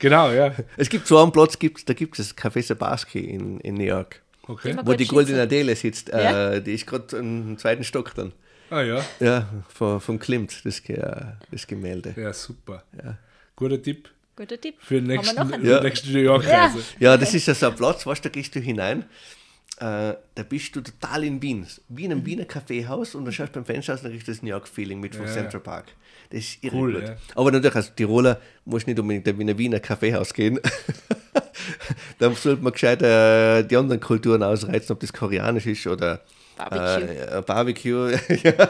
Genau, 0.00 0.32
ja. 0.32 0.52
Es 0.76 0.88
gibt 0.90 1.06
so 1.06 1.22
einen 1.22 1.30
Platz, 1.30 1.56
gibt's, 1.56 1.84
da 1.84 1.94
gibt 1.94 2.18
es 2.18 2.34
das 2.34 2.36
Café 2.36 2.60
Sabaski 2.62 3.20
in, 3.20 3.60
in 3.60 3.74
New 3.76 3.84
York, 3.84 4.20
Okay. 4.46 4.76
Wo 4.82 4.92
die 4.94 5.06
goldene 5.06 5.40
Adele 5.42 5.74
sitzt. 5.76 6.08
Ja? 6.08 6.54
Äh, 6.54 6.62
die 6.62 6.74
ist 6.74 6.84
gerade 6.86 7.16
im 7.16 7.56
zweiten 7.56 7.84
Stock 7.84 8.12
dann. 8.14 8.32
Ah 8.70 8.82
ja, 8.82 9.02
Ja, 9.20 9.48
von, 9.68 10.00
vom 10.00 10.18
Klimt, 10.18 10.60
das, 10.64 10.82
das 11.50 11.66
Gemälde. 11.66 12.12
ja, 12.16 12.32
super. 12.32 12.82
Ja. 13.02 13.16
Guter 13.56 13.80
Tipp 13.80 14.10
Guter 14.36 14.60
Tipp. 14.60 14.74
für 14.80 14.96
den 14.96 15.04
nächsten, 15.04 15.36
noch 15.36 15.50
einen? 15.50 15.62
für 15.62 15.70
Ja. 15.70 15.78
die 15.78 15.84
nächste 15.86 16.10
New 16.10 16.18
York-Reise. 16.18 16.78
Ja, 16.98 17.16
das 17.16 17.32
ist 17.32 17.46
ja 17.46 17.54
so 17.54 17.68
ein 17.68 17.76
Platz, 17.76 18.04
weißt 18.04 18.24
du, 18.24 18.28
da 18.28 18.32
gehst 18.32 18.54
du 18.56 18.58
hinein, 18.60 19.04
äh, 19.78 20.14
da 20.34 20.42
bist 20.48 20.74
du 20.76 20.80
total 20.80 21.24
in 21.24 21.42
Wien. 21.42 21.66
Wie 21.88 22.04
in 22.04 22.12
einem 22.12 22.24
Wiener 22.24 22.44
Kaffeehaus 22.44 23.14
und 23.14 23.24
dann 23.24 23.32
schaust 23.32 23.50
du 23.50 23.60
beim 23.60 23.64
Fenster 23.64 23.94
aus 23.94 24.00
und 24.00 24.04
dann 24.04 24.12
kriegst 24.12 24.28
du 24.28 24.32
das 24.32 24.42
New 24.42 24.50
York-Feeling 24.50 25.00
mit 25.00 25.16
vom 25.16 25.26
Ja. 25.26 25.32
Central 25.32 25.60
Park. 25.60 25.86
Das 26.30 26.40
ist 26.40 26.62
irre 26.64 26.76
Cool, 26.76 26.92
gut. 26.94 27.02
ja. 27.08 27.16
Aber 27.34 27.50
natürlich 27.50 27.74
als 27.76 27.94
Tiroler 27.94 28.40
musst 28.64 28.86
du 28.86 28.90
nicht 28.90 29.00
unbedingt 29.00 29.26
in 29.26 29.50
ein 29.50 29.58
Wiener 29.58 29.80
Kaffeehaus 29.80 30.32
gehen. 30.32 30.60
da 32.18 32.30
sollte 32.34 32.62
man 32.62 32.72
gescheit 32.72 33.02
äh, 33.02 33.62
die 33.64 33.76
anderen 33.76 34.00
Kulturen 34.00 34.42
ausreizen, 34.42 34.92
ob 34.92 35.00
das 35.00 35.12
koreanisch 35.12 35.66
ist 35.66 35.86
oder 35.86 36.20
Barbecue. 36.56 37.08
Äh, 37.08 37.38
äh, 37.38 37.42
Barbecue. 37.42 38.10
ja. 38.42 38.68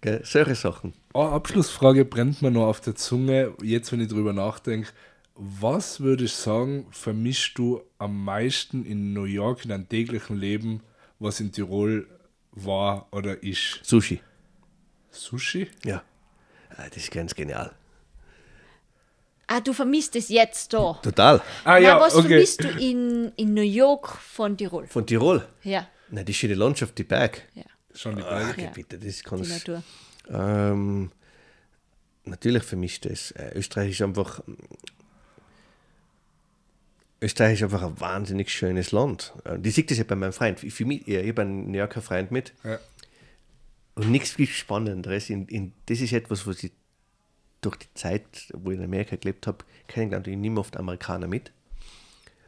Gell, 0.00 0.20
Solche 0.24 0.54
Sachen. 0.54 0.94
Eine 1.12 1.28
Abschlussfrage 1.30 2.04
brennt 2.04 2.40
mir 2.40 2.50
noch 2.50 2.66
auf 2.66 2.80
der 2.80 2.94
Zunge, 2.94 3.52
jetzt 3.62 3.90
wenn 3.92 4.00
ich 4.00 4.08
drüber 4.08 4.32
nachdenke. 4.32 4.88
Was 5.34 6.00
würdest 6.00 6.38
du 6.38 6.42
sagen, 6.42 6.86
vermischst 6.90 7.56
du 7.58 7.82
am 7.98 8.24
meisten 8.24 8.84
in 8.84 9.12
New 9.12 9.24
York 9.24 9.64
in 9.64 9.70
deinem 9.70 9.88
täglichen 9.88 10.36
Leben, 10.36 10.82
was 11.18 11.40
in 11.40 11.52
Tirol 11.52 12.06
war 12.52 13.08
oder 13.12 13.42
ist? 13.42 13.80
Sushi. 13.82 14.20
Sushi? 15.10 15.68
Ja. 15.84 16.02
Ah, 16.76 16.84
Das 16.88 16.96
ist 16.98 17.10
ganz 17.10 17.34
genial. 17.34 17.72
Ah, 19.46 19.60
du 19.60 19.72
vermisst 19.72 20.16
es 20.16 20.28
jetzt 20.28 20.72
da. 20.72 20.94
Total. 21.02 21.38
Ah 21.64 21.72
Na, 21.74 21.78
ja, 21.78 22.00
was 22.00 22.14
okay. 22.14 22.28
vermisst 22.28 22.64
du 22.64 22.68
in, 22.68 23.32
in 23.36 23.52
New 23.54 23.60
York 23.62 24.08
von 24.08 24.56
Tirol? 24.56 24.86
Von 24.86 25.06
Tirol. 25.06 25.46
Ja, 25.62 25.86
Na, 26.10 26.22
die 26.22 26.32
schöne 26.34 26.54
Landschaft, 26.54 26.96
die 26.98 27.04
Berg. 27.04 27.42
ja, 27.54 27.64
Schon 27.94 28.16
die 28.16 28.22
Ach, 28.22 28.28
Berge. 28.30 28.62
Ja. 28.62 28.70
bitte, 28.70 28.98
das 28.98 29.16
die 29.18 29.22
kann's. 29.22 29.48
Natur. 29.48 29.82
Ähm, 30.30 31.10
natürlich 32.24 32.62
vermischt 32.62 33.04
es. 33.06 33.32
Äh, 33.32 33.52
Österreich 33.54 33.90
ist 33.90 34.02
einfach. 34.02 34.42
Österreich 37.22 37.54
ist 37.54 37.62
einfach 37.62 37.82
ein 37.82 37.98
wahnsinnig 38.00 38.50
schönes 38.50 38.92
Land. 38.92 39.32
Äh, 39.44 39.58
Die 39.58 39.70
sieht 39.70 39.90
das 39.90 39.98
ja 39.98 40.04
bei 40.04 40.16
meinem 40.16 40.32
Freund. 40.32 40.58
Für 40.60 40.84
mich, 40.84 41.06
ich 41.06 41.28
habe 41.28 41.42
einen 41.42 41.70
New 41.70 41.78
Yorker 41.78 42.02
Freund 42.02 42.30
mit 42.30 42.52
Ja. 42.64 42.78
und 43.94 44.10
nichts 44.10 44.32
viel 44.32 44.46
Spannenderes. 44.48 45.30
In, 45.30 45.46
in, 45.46 45.72
das 45.86 46.00
ist 46.00 46.12
etwas, 46.12 46.46
was 46.46 46.62
ich 46.64 46.72
durch 47.60 47.76
die 47.76 47.94
Zeit, 47.94 48.26
wo 48.54 48.72
ich 48.72 48.78
in 48.78 48.84
Amerika 48.84 49.16
gelebt 49.16 49.46
habe, 49.46 49.58
kennengelernt 49.86 50.26
habe. 50.26 50.32
Ich 50.34 50.40
nehme 50.40 50.58
oft 50.60 50.76
Amerikaner 50.76 51.28
mit 51.28 51.52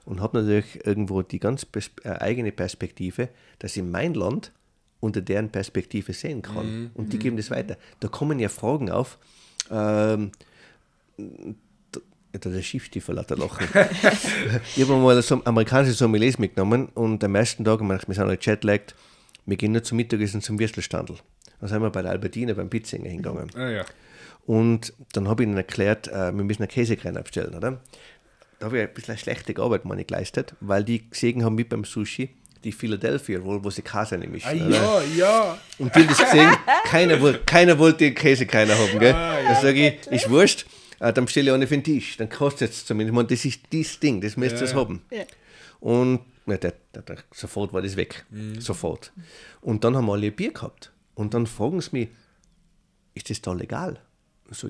und 0.04 0.20
habe 0.20 0.40
natürlich 0.40 0.84
irgendwo 0.84 1.22
die 1.22 1.38
ganz 1.38 1.66
äh, 2.02 2.08
eigene 2.10 2.50
Perspektive, 2.50 3.28
dass 3.60 3.76
ich 3.76 3.82
mein 3.84 4.14
Land 4.14 4.50
unter 4.98 5.20
deren 5.20 5.50
Perspektive 5.50 6.12
sehen 6.14 6.42
kann. 6.42 6.90
Und 6.94 7.12
die 7.12 7.18
geben 7.18 7.36
das 7.36 7.50
weiter. 7.50 7.76
Da 8.00 8.08
kommen 8.08 8.38
ja 8.40 8.48
Fragen 8.48 8.90
auf. 8.90 9.18
Ähm, 9.70 10.32
da, 12.34 12.50
da 12.50 12.54
der 12.54 12.62
Schiffstiefel 12.62 13.18
hat 13.18 13.30
er 13.30 13.38
lachen. 13.38 13.66
ich 14.76 14.82
habe 14.82 14.96
mal 14.96 15.20
so 15.22 15.40
amerikanische 15.44 15.94
Sommeliers 15.94 16.38
mitgenommen 16.38 16.88
und 16.94 17.22
am 17.22 17.34
ersten 17.34 17.64
Tag, 17.64 17.80
wir 17.80 17.98
sind 17.98 18.18
alle 18.18 18.38
jetlagged, 18.40 18.94
wir 19.46 19.56
gehen 19.56 19.72
nur 19.72 19.82
zum 19.82 19.96
Mittagessen 19.96 20.40
zum 20.40 20.58
Würstelstandl. 20.58 21.16
Dann 21.60 21.68
sind 21.68 21.82
wir 21.82 21.90
bei 21.90 22.02
der 22.02 22.10
Albertine 22.10 22.54
beim 22.54 22.68
Pizzinger 22.68 23.08
hingegangen. 23.08 23.50
Ah, 23.54 23.68
ja. 23.68 23.84
Und 24.46 24.92
dann 25.12 25.28
habe 25.28 25.42
ich 25.42 25.48
ihnen 25.48 25.56
erklärt, 25.56 26.08
äh, 26.08 26.32
wir 26.32 26.44
müssen 26.44 26.62
einen 26.62 26.70
Käsekrein 26.70 27.16
abstellen, 27.16 27.54
oder? 27.54 27.80
Da 28.58 28.66
habe 28.66 28.78
ich 28.78 28.82
ein 28.82 28.92
bisschen 28.92 29.12
eine 29.12 29.18
schlechte 29.18 29.60
Arbeit 29.60 29.84
meine, 29.84 30.04
geleistet, 30.04 30.54
weil 30.60 30.84
die 30.84 31.08
gesehen 31.08 31.44
haben, 31.44 31.56
wie 31.56 31.64
beim 31.64 31.84
Sushi, 31.84 32.30
die 32.64 32.72
Philadelphia 32.72 33.38
Roll, 33.38 33.62
wo 33.62 33.70
sie 33.70 33.82
Käse 33.82 34.18
nämlich. 34.18 34.44
Ah, 34.44 34.52
ja, 34.52 35.02
ja. 35.16 35.58
Und 35.78 35.94
die 35.94 36.00
haben 36.00 36.08
das 36.08 36.18
gesehen, 36.18 36.50
keiner, 36.84 37.32
keiner 37.46 37.78
wollte 37.78 37.98
den 37.98 38.14
Käsekreiner 38.14 38.76
haben, 38.76 38.98
gell? 38.98 39.12
Da 39.12 39.60
sage 39.60 39.88
ich, 39.88 40.06
ist 40.10 40.30
wurscht, 40.30 40.66
dann 41.12 41.24
bestelle 41.26 41.50
ich 41.50 41.54
eine 41.54 41.66
für 41.66 41.74
den 41.76 41.84
Tisch, 41.84 42.16
dann 42.16 42.28
kostet 42.28 42.70
es 42.70 42.86
zumindest. 42.86 43.12
Ich 43.12 43.14
meine, 43.14 43.28
das 43.28 43.44
ist 43.44 43.60
das 43.72 44.00
Ding, 44.00 44.20
das 44.20 44.36
müsst 44.36 44.54
ihr 44.54 44.58
Ja, 44.58 44.64
es 44.64 44.72
ja. 44.72 44.76
haben. 44.78 45.02
Ja. 45.10 45.24
Und 45.80 46.20
ja, 46.46 46.56
der, 46.56 46.74
der, 46.94 47.02
der, 47.02 47.16
sofort 47.32 47.72
war 47.72 47.82
das 47.82 47.96
weg. 47.96 48.24
Sofort. 48.58 49.12
Und 49.60 49.84
dann 49.84 49.96
haben 49.96 50.06
wir 50.06 50.12
alle 50.12 50.26
ein 50.28 50.36
Bier 50.36 50.52
gehabt. 50.52 50.92
Und 51.14 51.34
dann 51.34 51.46
fragen 51.46 51.80
sie 51.80 51.90
mich, 51.92 52.08
ist 53.14 53.30
das 53.30 53.40
da 53.40 53.52
legal? 53.52 53.98
So, 54.50 54.68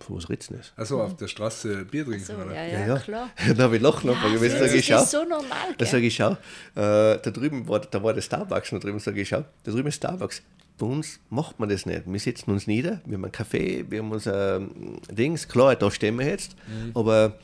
für 0.00 0.14
was 0.14 0.28
redest 0.28 0.50
du 0.50 0.54
das? 0.56 0.72
Also 0.76 1.00
auf 1.00 1.16
der 1.16 1.28
Straße 1.28 1.84
Bier 1.84 2.04
trinken, 2.04 2.24
So, 2.24 2.34
oder? 2.34 2.54
ja, 2.54 2.86
ja, 2.86 2.98
klar. 2.98 3.30
Dann 3.46 3.58
habe 3.58 3.76
ich 3.76 3.82
lachen 3.82 4.10
angefangen. 4.10 4.42
Ja, 4.42 4.50
sage 4.50 4.76
ich, 4.76 4.86
das 4.86 4.98
schau. 4.98 5.02
ist 5.02 5.10
so 5.12 5.22
normal, 5.24 5.68
Da 5.70 5.74
gell? 5.78 5.86
sage 5.86 6.06
ich, 6.06 6.14
schau, 6.16 6.32
äh, 6.32 6.36
da 6.74 7.16
drüben 7.30 7.66
war, 7.68 7.80
da 7.80 8.02
war 8.02 8.12
der 8.12 8.20
Starbucks 8.20 8.72
noch 8.72 8.80
drüben, 8.80 8.98
sage 8.98 9.20
ich, 9.20 9.28
schau, 9.28 9.44
da 9.62 9.70
drüben 9.72 9.88
ist 9.88 9.96
Starbucks. 9.96 10.42
Bei 10.78 10.86
uns 10.86 11.20
macht 11.30 11.60
man 11.60 11.68
das 11.68 11.86
nicht. 11.86 12.02
Wir 12.06 12.18
setzen 12.20 12.50
uns 12.50 12.66
nieder, 12.66 13.00
wir 13.04 13.14
haben 13.16 13.24
einen 13.24 13.32
Kaffee, 13.32 13.84
wir 13.88 14.00
haben 14.00 14.10
unser 14.10 14.56
ähm, 14.56 14.98
Dings, 15.10 15.46
klar, 15.48 15.76
da 15.76 15.90
stehen 15.90 16.18
wir 16.18 16.26
jetzt, 16.26 16.56
aber 16.94 17.38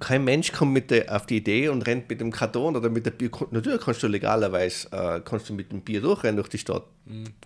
kein 0.00 0.24
Mensch 0.24 0.52
kommt 0.52 0.72
mit 0.72 0.90
der, 0.90 1.14
auf 1.14 1.26
die 1.26 1.36
Idee 1.36 1.68
und 1.68 1.86
rennt 1.86 2.08
mit 2.08 2.20
dem 2.20 2.30
Karton 2.32 2.74
oder 2.74 2.88
mit 2.88 3.04
der 3.06 3.10
Bier. 3.12 3.30
Natürlich 3.50 3.82
kannst 3.82 4.02
du 4.02 4.08
legalerweise 4.08 4.88
äh, 4.90 5.20
kannst 5.24 5.48
du 5.48 5.52
mit 5.54 5.70
dem 5.70 5.82
Bier 5.82 6.00
durchrennen 6.00 6.36
durch 6.36 6.48
die 6.48 6.58
Stadt. 6.58 6.84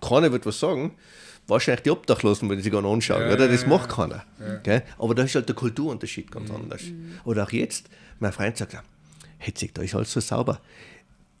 Keiner 0.01 0.31
wird 0.31 0.45
was 0.45 0.59
sagen. 0.59 0.95
Wahrscheinlich 1.45 1.83
die 1.83 1.91
Obdachlosen 1.91 2.49
würden 2.49 2.61
sich 2.61 2.71
gar 2.71 2.81
nicht 2.81 2.91
anschauen, 2.91 3.21
Ja, 3.21 3.33
oder? 3.33 3.45
ja, 3.45 3.51
Das 3.51 3.61
ja, 3.61 3.67
macht 3.67 3.89
keiner. 3.89 4.23
Gell? 4.63 4.83
Aber 4.97 5.13
da 5.13 5.23
ist 5.23 5.35
halt 5.35 5.47
der 5.47 5.55
Kulturunterschied 5.55 6.31
ganz 6.31 6.49
anders. 6.51 6.81
Oder 7.25 7.43
auch 7.43 7.51
jetzt, 7.51 7.89
mein 8.19 8.31
Freund 8.33 8.57
sagt, 8.57 8.75
Hetzig, 9.39 9.75
da 9.75 9.81
ist 9.83 9.93
alles 9.93 10.11
so 10.11 10.19
sauber. 10.19 10.59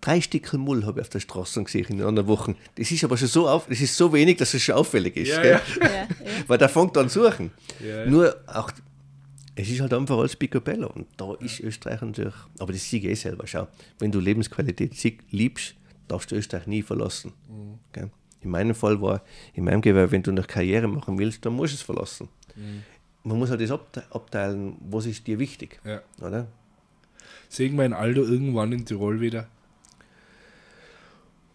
Drei 0.01 0.21
Stickel 0.21 0.59
Mull 0.59 0.85
habe 0.85 0.99
ich 0.99 1.05
auf 1.05 1.09
der 1.09 1.19
Straße 1.19 1.63
gesehen 1.63 1.85
in 1.89 2.01
einer 2.03 2.27
Woche. 2.27 2.55
Das 2.75 2.91
ist 2.91 3.03
aber 3.03 3.17
schon 3.17 3.27
so 3.27 3.47
auf, 3.49 3.67
das 3.67 3.81
ist 3.81 3.95
so 3.97 4.13
wenig, 4.13 4.37
dass 4.37 4.53
es 4.53 4.61
schon 4.61 4.75
auffällig 4.75 5.17
ist. 5.17 5.29
Ja, 5.29 5.41
gell? 5.41 5.61
ja. 5.81 5.87
Ja, 5.87 5.93
ja. 5.95 6.07
Weil 6.47 6.57
der 6.59 6.69
fängt 6.69 6.95
an 6.97 7.09
suchen. 7.09 7.51
Ja, 7.79 8.03
ja. 8.03 8.05
Nur 8.05 8.35
auch, 8.45 8.71
es 9.55 9.69
ist 9.69 9.79
halt 9.81 9.93
einfach 9.93 10.17
alles 10.17 10.35
Picobello. 10.35 10.87
Und 10.93 11.07
da 11.17 11.33
ist 11.39 11.59
Österreich 11.61 12.01
natürlich, 12.01 12.35
aber 12.59 12.71
das 12.73 12.87
sehe 12.87 12.99
ich 12.99 13.05
eh 13.07 13.15
selber. 13.15 13.47
Schau, 13.47 13.67
wenn 13.99 14.11
du 14.11 14.19
Lebensqualität 14.19 14.95
sieg- 14.95 15.23
liebst, 15.31 15.73
darfst 16.07 16.31
du 16.31 16.35
Österreich 16.35 16.67
nie 16.67 16.83
verlassen. 16.83 17.33
Mhm. 17.49 17.79
Gell? 17.91 18.09
In 18.41 18.51
meinem 18.51 18.75
Fall 18.75 19.01
war, 19.01 19.23
in 19.55 19.63
meinem 19.63 19.81
Gewerbe, 19.81 20.11
wenn 20.11 20.21
du 20.23 20.31
noch 20.31 20.45
Karriere 20.45 20.87
machen 20.87 21.17
willst, 21.17 21.43
dann 21.43 21.53
musst 21.53 21.73
du 21.73 21.77
es 21.77 21.81
verlassen. 21.81 22.29
Mhm. 22.55 22.83
Man 23.23 23.39
muss 23.39 23.49
halt 23.49 23.59
das 23.61 23.71
abte- 23.71 24.03
abteilen, 24.11 24.77
was 24.89 25.07
ist 25.07 25.25
dir 25.25 25.39
wichtig. 25.39 25.79
Ja. 25.83 26.01
Oder? 26.21 26.47
Sehen 27.49 27.75
wir 27.77 27.85
in 27.85 27.93
Aldo 27.93 28.21
irgendwann 28.23 28.71
in 28.73 28.85
Tirol 28.85 29.19
wieder? 29.19 29.47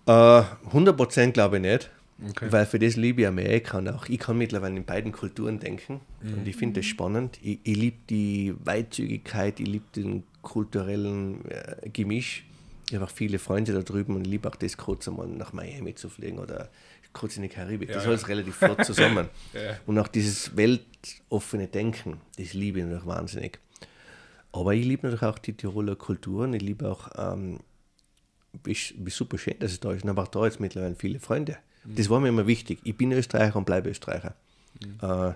Äh, 0.06 0.10
100% 0.10 1.32
glaube 1.32 1.56
ich 1.56 1.62
nicht, 1.62 1.90
Okay. 2.30 2.52
weil 2.52 2.66
für 2.66 2.78
das 2.78 2.94
liebe 2.96 3.22
ich 3.22 3.26
Amerika 3.26 3.78
und 3.78 3.88
auch 3.88 4.08
ich 4.08 4.18
kann 4.20 4.38
mittlerweile 4.38 4.76
in 4.76 4.84
beiden 4.84 5.10
Kulturen 5.10 5.58
denken 5.58 6.00
und 6.22 6.46
ich 6.46 6.54
finde 6.54 6.78
das 6.80 6.86
spannend. 6.86 7.38
Ich, 7.42 7.58
ich 7.64 7.76
liebe 7.76 7.96
die 8.10 8.54
Weitzügigkeit, 8.64 9.58
ich 9.58 9.66
liebe 9.66 9.86
den 9.96 10.22
kulturellen 10.40 11.44
äh, 11.50 11.88
Gemisch. 11.92 12.44
Ich 12.88 12.94
habe 12.94 13.06
auch 13.06 13.10
viele 13.10 13.38
Freunde 13.40 13.72
da 13.72 13.80
drüben 13.82 14.14
und 14.14 14.22
ich 14.26 14.30
liebe 14.30 14.48
auch 14.48 14.54
das, 14.54 14.76
kurz 14.76 15.08
einmal 15.08 15.26
nach 15.26 15.52
Miami 15.52 15.94
zu 15.96 16.08
fliegen 16.08 16.38
oder 16.38 16.68
kurz 17.12 17.36
in 17.36 17.42
die 17.42 17.48
Karibik. 17.48 17.88
das 17.88 17.96
Ja, 17.96 18.00
ist 18.00 18.04
ja. 18.04 18.10
alles 18.10 18.28
relativ 18.28 18.54
flott 18.56 18.84
zusammen. 18.84 19.28
Ja. 19.54 19.78
Und 19.86 19.98
auch 19.98 20.08
dieses 20.08 20.56
weltoffene 20.56 21.66
Denken, 21.68 22.20
das 22.38 22.52
liebe 22.54 22.78
ich 22.78 22.84
natürlich 22.84 23.06
wahnsinnig. 23.06 23.58
Aber 24.52 24.74
ich 24.74 24.84
liebe 24.84 25.06
natürlich 25.08 25.24
auch 25.24 25.38
die 25.38 25.54
Tiroler 25.54 25.96
Kulturen. 25.96 26.52
Ich 26.54 26.62
liebe 26.62 26.88
auch, 26.90 27.08
ähm, 27.16 27.60
sch- 28.66 28.94
wie 28.98 29.10
super 29.10 29.38
schön, 29.38 29.58
dass 29.58 29.72
es 29.72 29.80
da 29.80 29.92
ist. 29.92 30.02
Und 30.04 30.10
habe 30.10 30.22
auch 30.22 30.28
da 30.28 30.44
jetzt 30.44 30.60
mittlerweile 30.60 30.94
viele 30.94 31.18
Freunde. 31.20 31.56
Das 31.84 32.08
war 32.08 32.20
mir 32.20 32.28
immer 32.28 32.46
wichtig. 32.46 32.78
Ich 32.84 32.96
bin 32.96 33.10
Österreicher 33.12 33.56
und 33.56 33.64
bleibe 33.64 33.90
Österreicher. 33.90 34.34
Äh, 35.00 35.32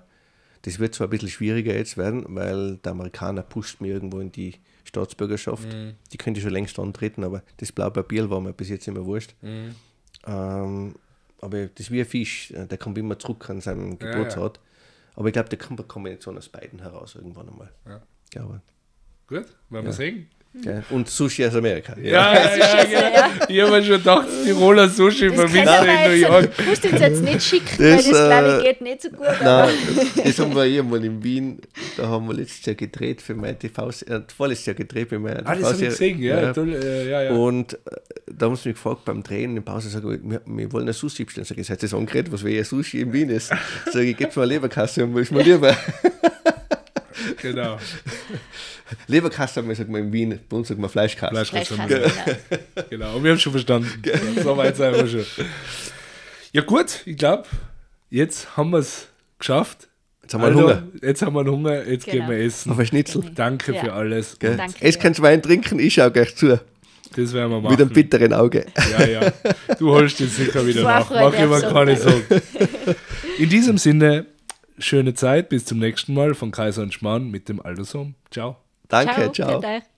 das 0.62 0.78
wird 0.78 0.94
zwar 0.94 1.06
ein 1.08 1.10
bisschen 1.10 1.28
schwieriger 1.28 1.74
jetzt 1.74 1.96
werden, 1.96 2.24
weil 2.28 2.76
der 2.78 2.92
Amerikaner 2.92 3.42
pusht 3.42 3.80
mir 3.80 3.88
irgendwo 3.88 4.20
in 4.20 4.32
die 4.32 4.54
Staatsbürgerschaft. 4.84 5.66
Die 6.12 6.16
könnte 6.16 6.40
schon 6.40 6.50
längst 6.50 6.78
antreten, 6.78 7.24
aber 7.24 7.42
das 7.58 7.72
blaue 7.72 7.90
Papier 7.90 8.30
war 8.30 8.40
mir 8.40 8.52
bis 8.52 8.68
jetzt 8.68 8.86
immer 8.88 9.04
wurscht. 9.04 9.34
Ähm, 10.26 10.94
aber 11.40 11.66
das 11.66 11.80
ist 11.86 11.90
wie 11.90 12.00
ein 12.00 12.06
Fisch, 12.06 12.50
äh, 12.52 12.66
der 12.66 12.78
kommt 12.78 12.96
immer 12.98 13.18
zurück 13.18 13.48
an 13.50 13.60
seinem 13.60 13.92
Ja, 13.92 13.96
Geburtsort. 14.10 14.60
Aber 15.14 15.28
ich 15.28 15.32
glaube, 15.32 15.48
da 15.48 15.56
kommt 15.56 15.80
eine 15.80 15.86
Kombination 15.86 16.36
aus 16.38 16.48
beiden 16.48 16.80
heraus 16.80 17.14
irgendwann 17.14 17.48
einmal. 17.48 17.72
Ja. 17.86 18.02
Glaube. 18.30 18.60
Gut, 19.26 19.46
werden 19.70 19.86
wir 19.86 19.92
sehen. 19.92 20.28
Gell? 20.62 20.82
Und 20.90 21.08
Sushi 21.08 21.44
aus 21.46 21.54
Amerika. 21.54 21.94
Ja, 22.02 22.32
ja, 22.34 22.56
ja, 22.56 22.84
genau. 22.84 23.44
Ich 23.48 23.60
habe 23.60 23.70
mir 23.72 23.82
schon 23.84 23.98
gedacht, 23.98 24.26
Tiroler 24.44 24.88
Sushi 24.88 25.28
vermisst 25.30 25.54
in 25.56 26.10
New 26.10 26.16
York. 26.16 26.56
du 26.56 26.62
musst 26.64 26.84
uns 26.84 27.00
jetzt 27.00 27.22
nicht 27.22 27.42
schicken, 27.42 27.76
Das, 27.78 27.78
weil 27.78 27.96
das 27.96 28.04
glaube 28.06 28.48
äh, 28.48 28.56
ich 28.58 28.64
geht 28.64 28.80
nicht 28.80 29.02
so 29.02 29.10
gut. 29.10 29.26
aber- 29.26 29.66
Nein, 29.66 29.74
das 30.24 30.38
haben 30.38 30.54
wir 30.54 30.64
irgendwann 30.64 31.04
in 31.04 31.22
Wien, 31.22 31.60
da 31.96 32.08
haben 32.08 32.26
wir 32.28 32.34
letztes 32.34 32.64
Jahr 32.64 32.74
gedreht 32.74 33.20
für 33.22 33.34
meine 33.34 33.58
TV, 33.58 33.88
äh, 33.90 34.20
vorletztes 34.34 34.66
Jahr 34.66 34.74
gedreht 34.74 35.08
für 35.10 35.18
meine 35.18 35.44
Ah, 35.46 35.54
das 35.54 35.64
habe 35.72 35.74
ich 35.76 35.88
gesehen, 35.90 36.22
ja. 36.22 36.52
Toll, 36.52 36.72
äh, 36.74 37.10
ja, 37.10 37.22
ja. 37.22 37.30
Und 37.32 37.74
äh, 37.74 37.76
da 38.26 38.46
haben 38.46 38.56
sie 38.56 38.68
mich 38.70 38.76
gefragt 38.76 39.04
beim 39.04 39.22
Drehen 39.22 39.50
in 39.50 39.54
der 39.56 39.62
Pause, 39.62 39.88
sag 39.88 40.02
ich, 40.04 40.20
wir, 40.22 40.40
wir 40.44 40.72
wollen 40.72 40.88
ein 40.88 40.94
Sushi 40.94 41.24
bestellen. 41.24 41.44
Sag 41.44 41.58
ich, 41.58 41.66
seid 41.66 41.78
ihr 41.82 41.88
das 41.88 41.94
angeredet, 41.94 42.32
was 42.32 42.42
wäre 42.44 42.58
ein 42.58 42.64
Sushi 42.64 43.00
in 43.02 43.12
Wien 43.12 43.28
ist? 43.30 43.50
Sag 43.92 44.02
ich, 44.02 44.16
gib's 44.16 44.34
mal 44.36 44.42
eine 44.44 44.54
Leberkasse 44.54 45.04
und 45.04 45.16
ist 45.18 45.30
mir 45.32 45.42
lieber. 45.42 45.76
Genau. 47.42 47.78
Wir, 49.08 49.22
sagt 49.30 49.56
man 49.88 50.02
in 50.02 50.12
Wien, 50.12 50.38
bei 50.48 50.56
uns 50.56 50.68
sagt 50.68 50.80
man 50.80 50.90
Fleischkasse. 50.90 51.34
Fleischkasse. 51.34 51.74
Vielleicht 51.74 52.14
kannst 52.14 52.50
du, 52.50 52.54
ja. 52.56 52.84
Genau, 52.90 53.16
und 53.16 53.24
wir 53.24 53.32
haben 53.32 53.38
schon 53.38 53.52
verstanden. 53.52 53.90
So 54.42 54.56
weit 54.56 54.76
sind 54.76 54.92
wir 54.94 55.06
schon. 55.08 55.24
Ja, 56.52 56.62
gut, 56.62 57.02
ich 57.04 57.16
glaube, 57.16 57.44
jetzt 58.10 58.56
haben 58.56 58.70
wir 58.70 58.78
es 58.78 59.08
geschafft. 59.38 59.88
Jetzt 60.22 60.34
haben 60.34 60.40
wir 60.42 60.46
einen 60.48 60.58
Alter, 60.58 60.80
Hunger. 60.82 60.88
Jetzt 61.02 61.22
haben 61.22 61.34
wir 61.34 61.40
einen 61.40 61.50
Hunger, 61.50 61.86
jetzt 61.86 62.06
Genau. 62.06 62.26
gehen 62.26 62.30
wir 62.30 62.44
essen. 62.44 62.72
Auf 62.72 62.78
ein 62.78 62.86
Schnitzel. 62.86 63.22
Danke 63.34 63.72
Ja. 63.74 63.80
für 63.84 63.92
alles. 63.92 64.38
Gell? 64.38 64.56
Danke 64.56 64.74
Es 64.80 64.94
dir. 64.96 65.02
kannst 65.02 65.22
Wein 65.22 65.42
trinken, 65.42 65.78
ich 65.78 65.94
schaue 65.94 66.10
gleich 66.10 66.34
zu. 66.36 66.60
Das 67.14 67.32
werden 67.32 67.50
wir 67.50 67.60
Mit 67.60 67.70
einem 67.72 67.80
machen. 67.80 67.92
bitteren 67.94 68.32
Auge. 68.32 68.66
Ja, 68.98 69.06
ja. 69.06 69.32
Du 69.78 69.90
holst 69.90 70.20
den 70.20 70.28
sicher 70.28 70.66
wieder 70.66 70.82
nach. 70.82 71.08
Mach 71.10 71.32
immer 71.34 71.56
auf 71.56 71.72
keine 71.72 71.96
Sorgen. 71.96 72.24
In 73.38 73.48
diesem 73.48 73.78
Sinne, 73.78 74.26
schöne 74.78 75.14
Zeit. 75.14 75.48
Bis 75.48 75.64
zum 75.64 75.78
nächsten 75.78 76.14
Mal 76.14 76.34
von 76.34 76.50
Kaiser 76.50 76.82
und 76.82 76.94
Schmarrn 76.94 77.30
mit 77.30 77.48
dem 77.48 77.60
Aldosom. 77.60 78.14
Ciao. 78.30 78.56
Danke, 78.88 79.32
Ciao. 79.32 79.60
ciao. 79.60 79.82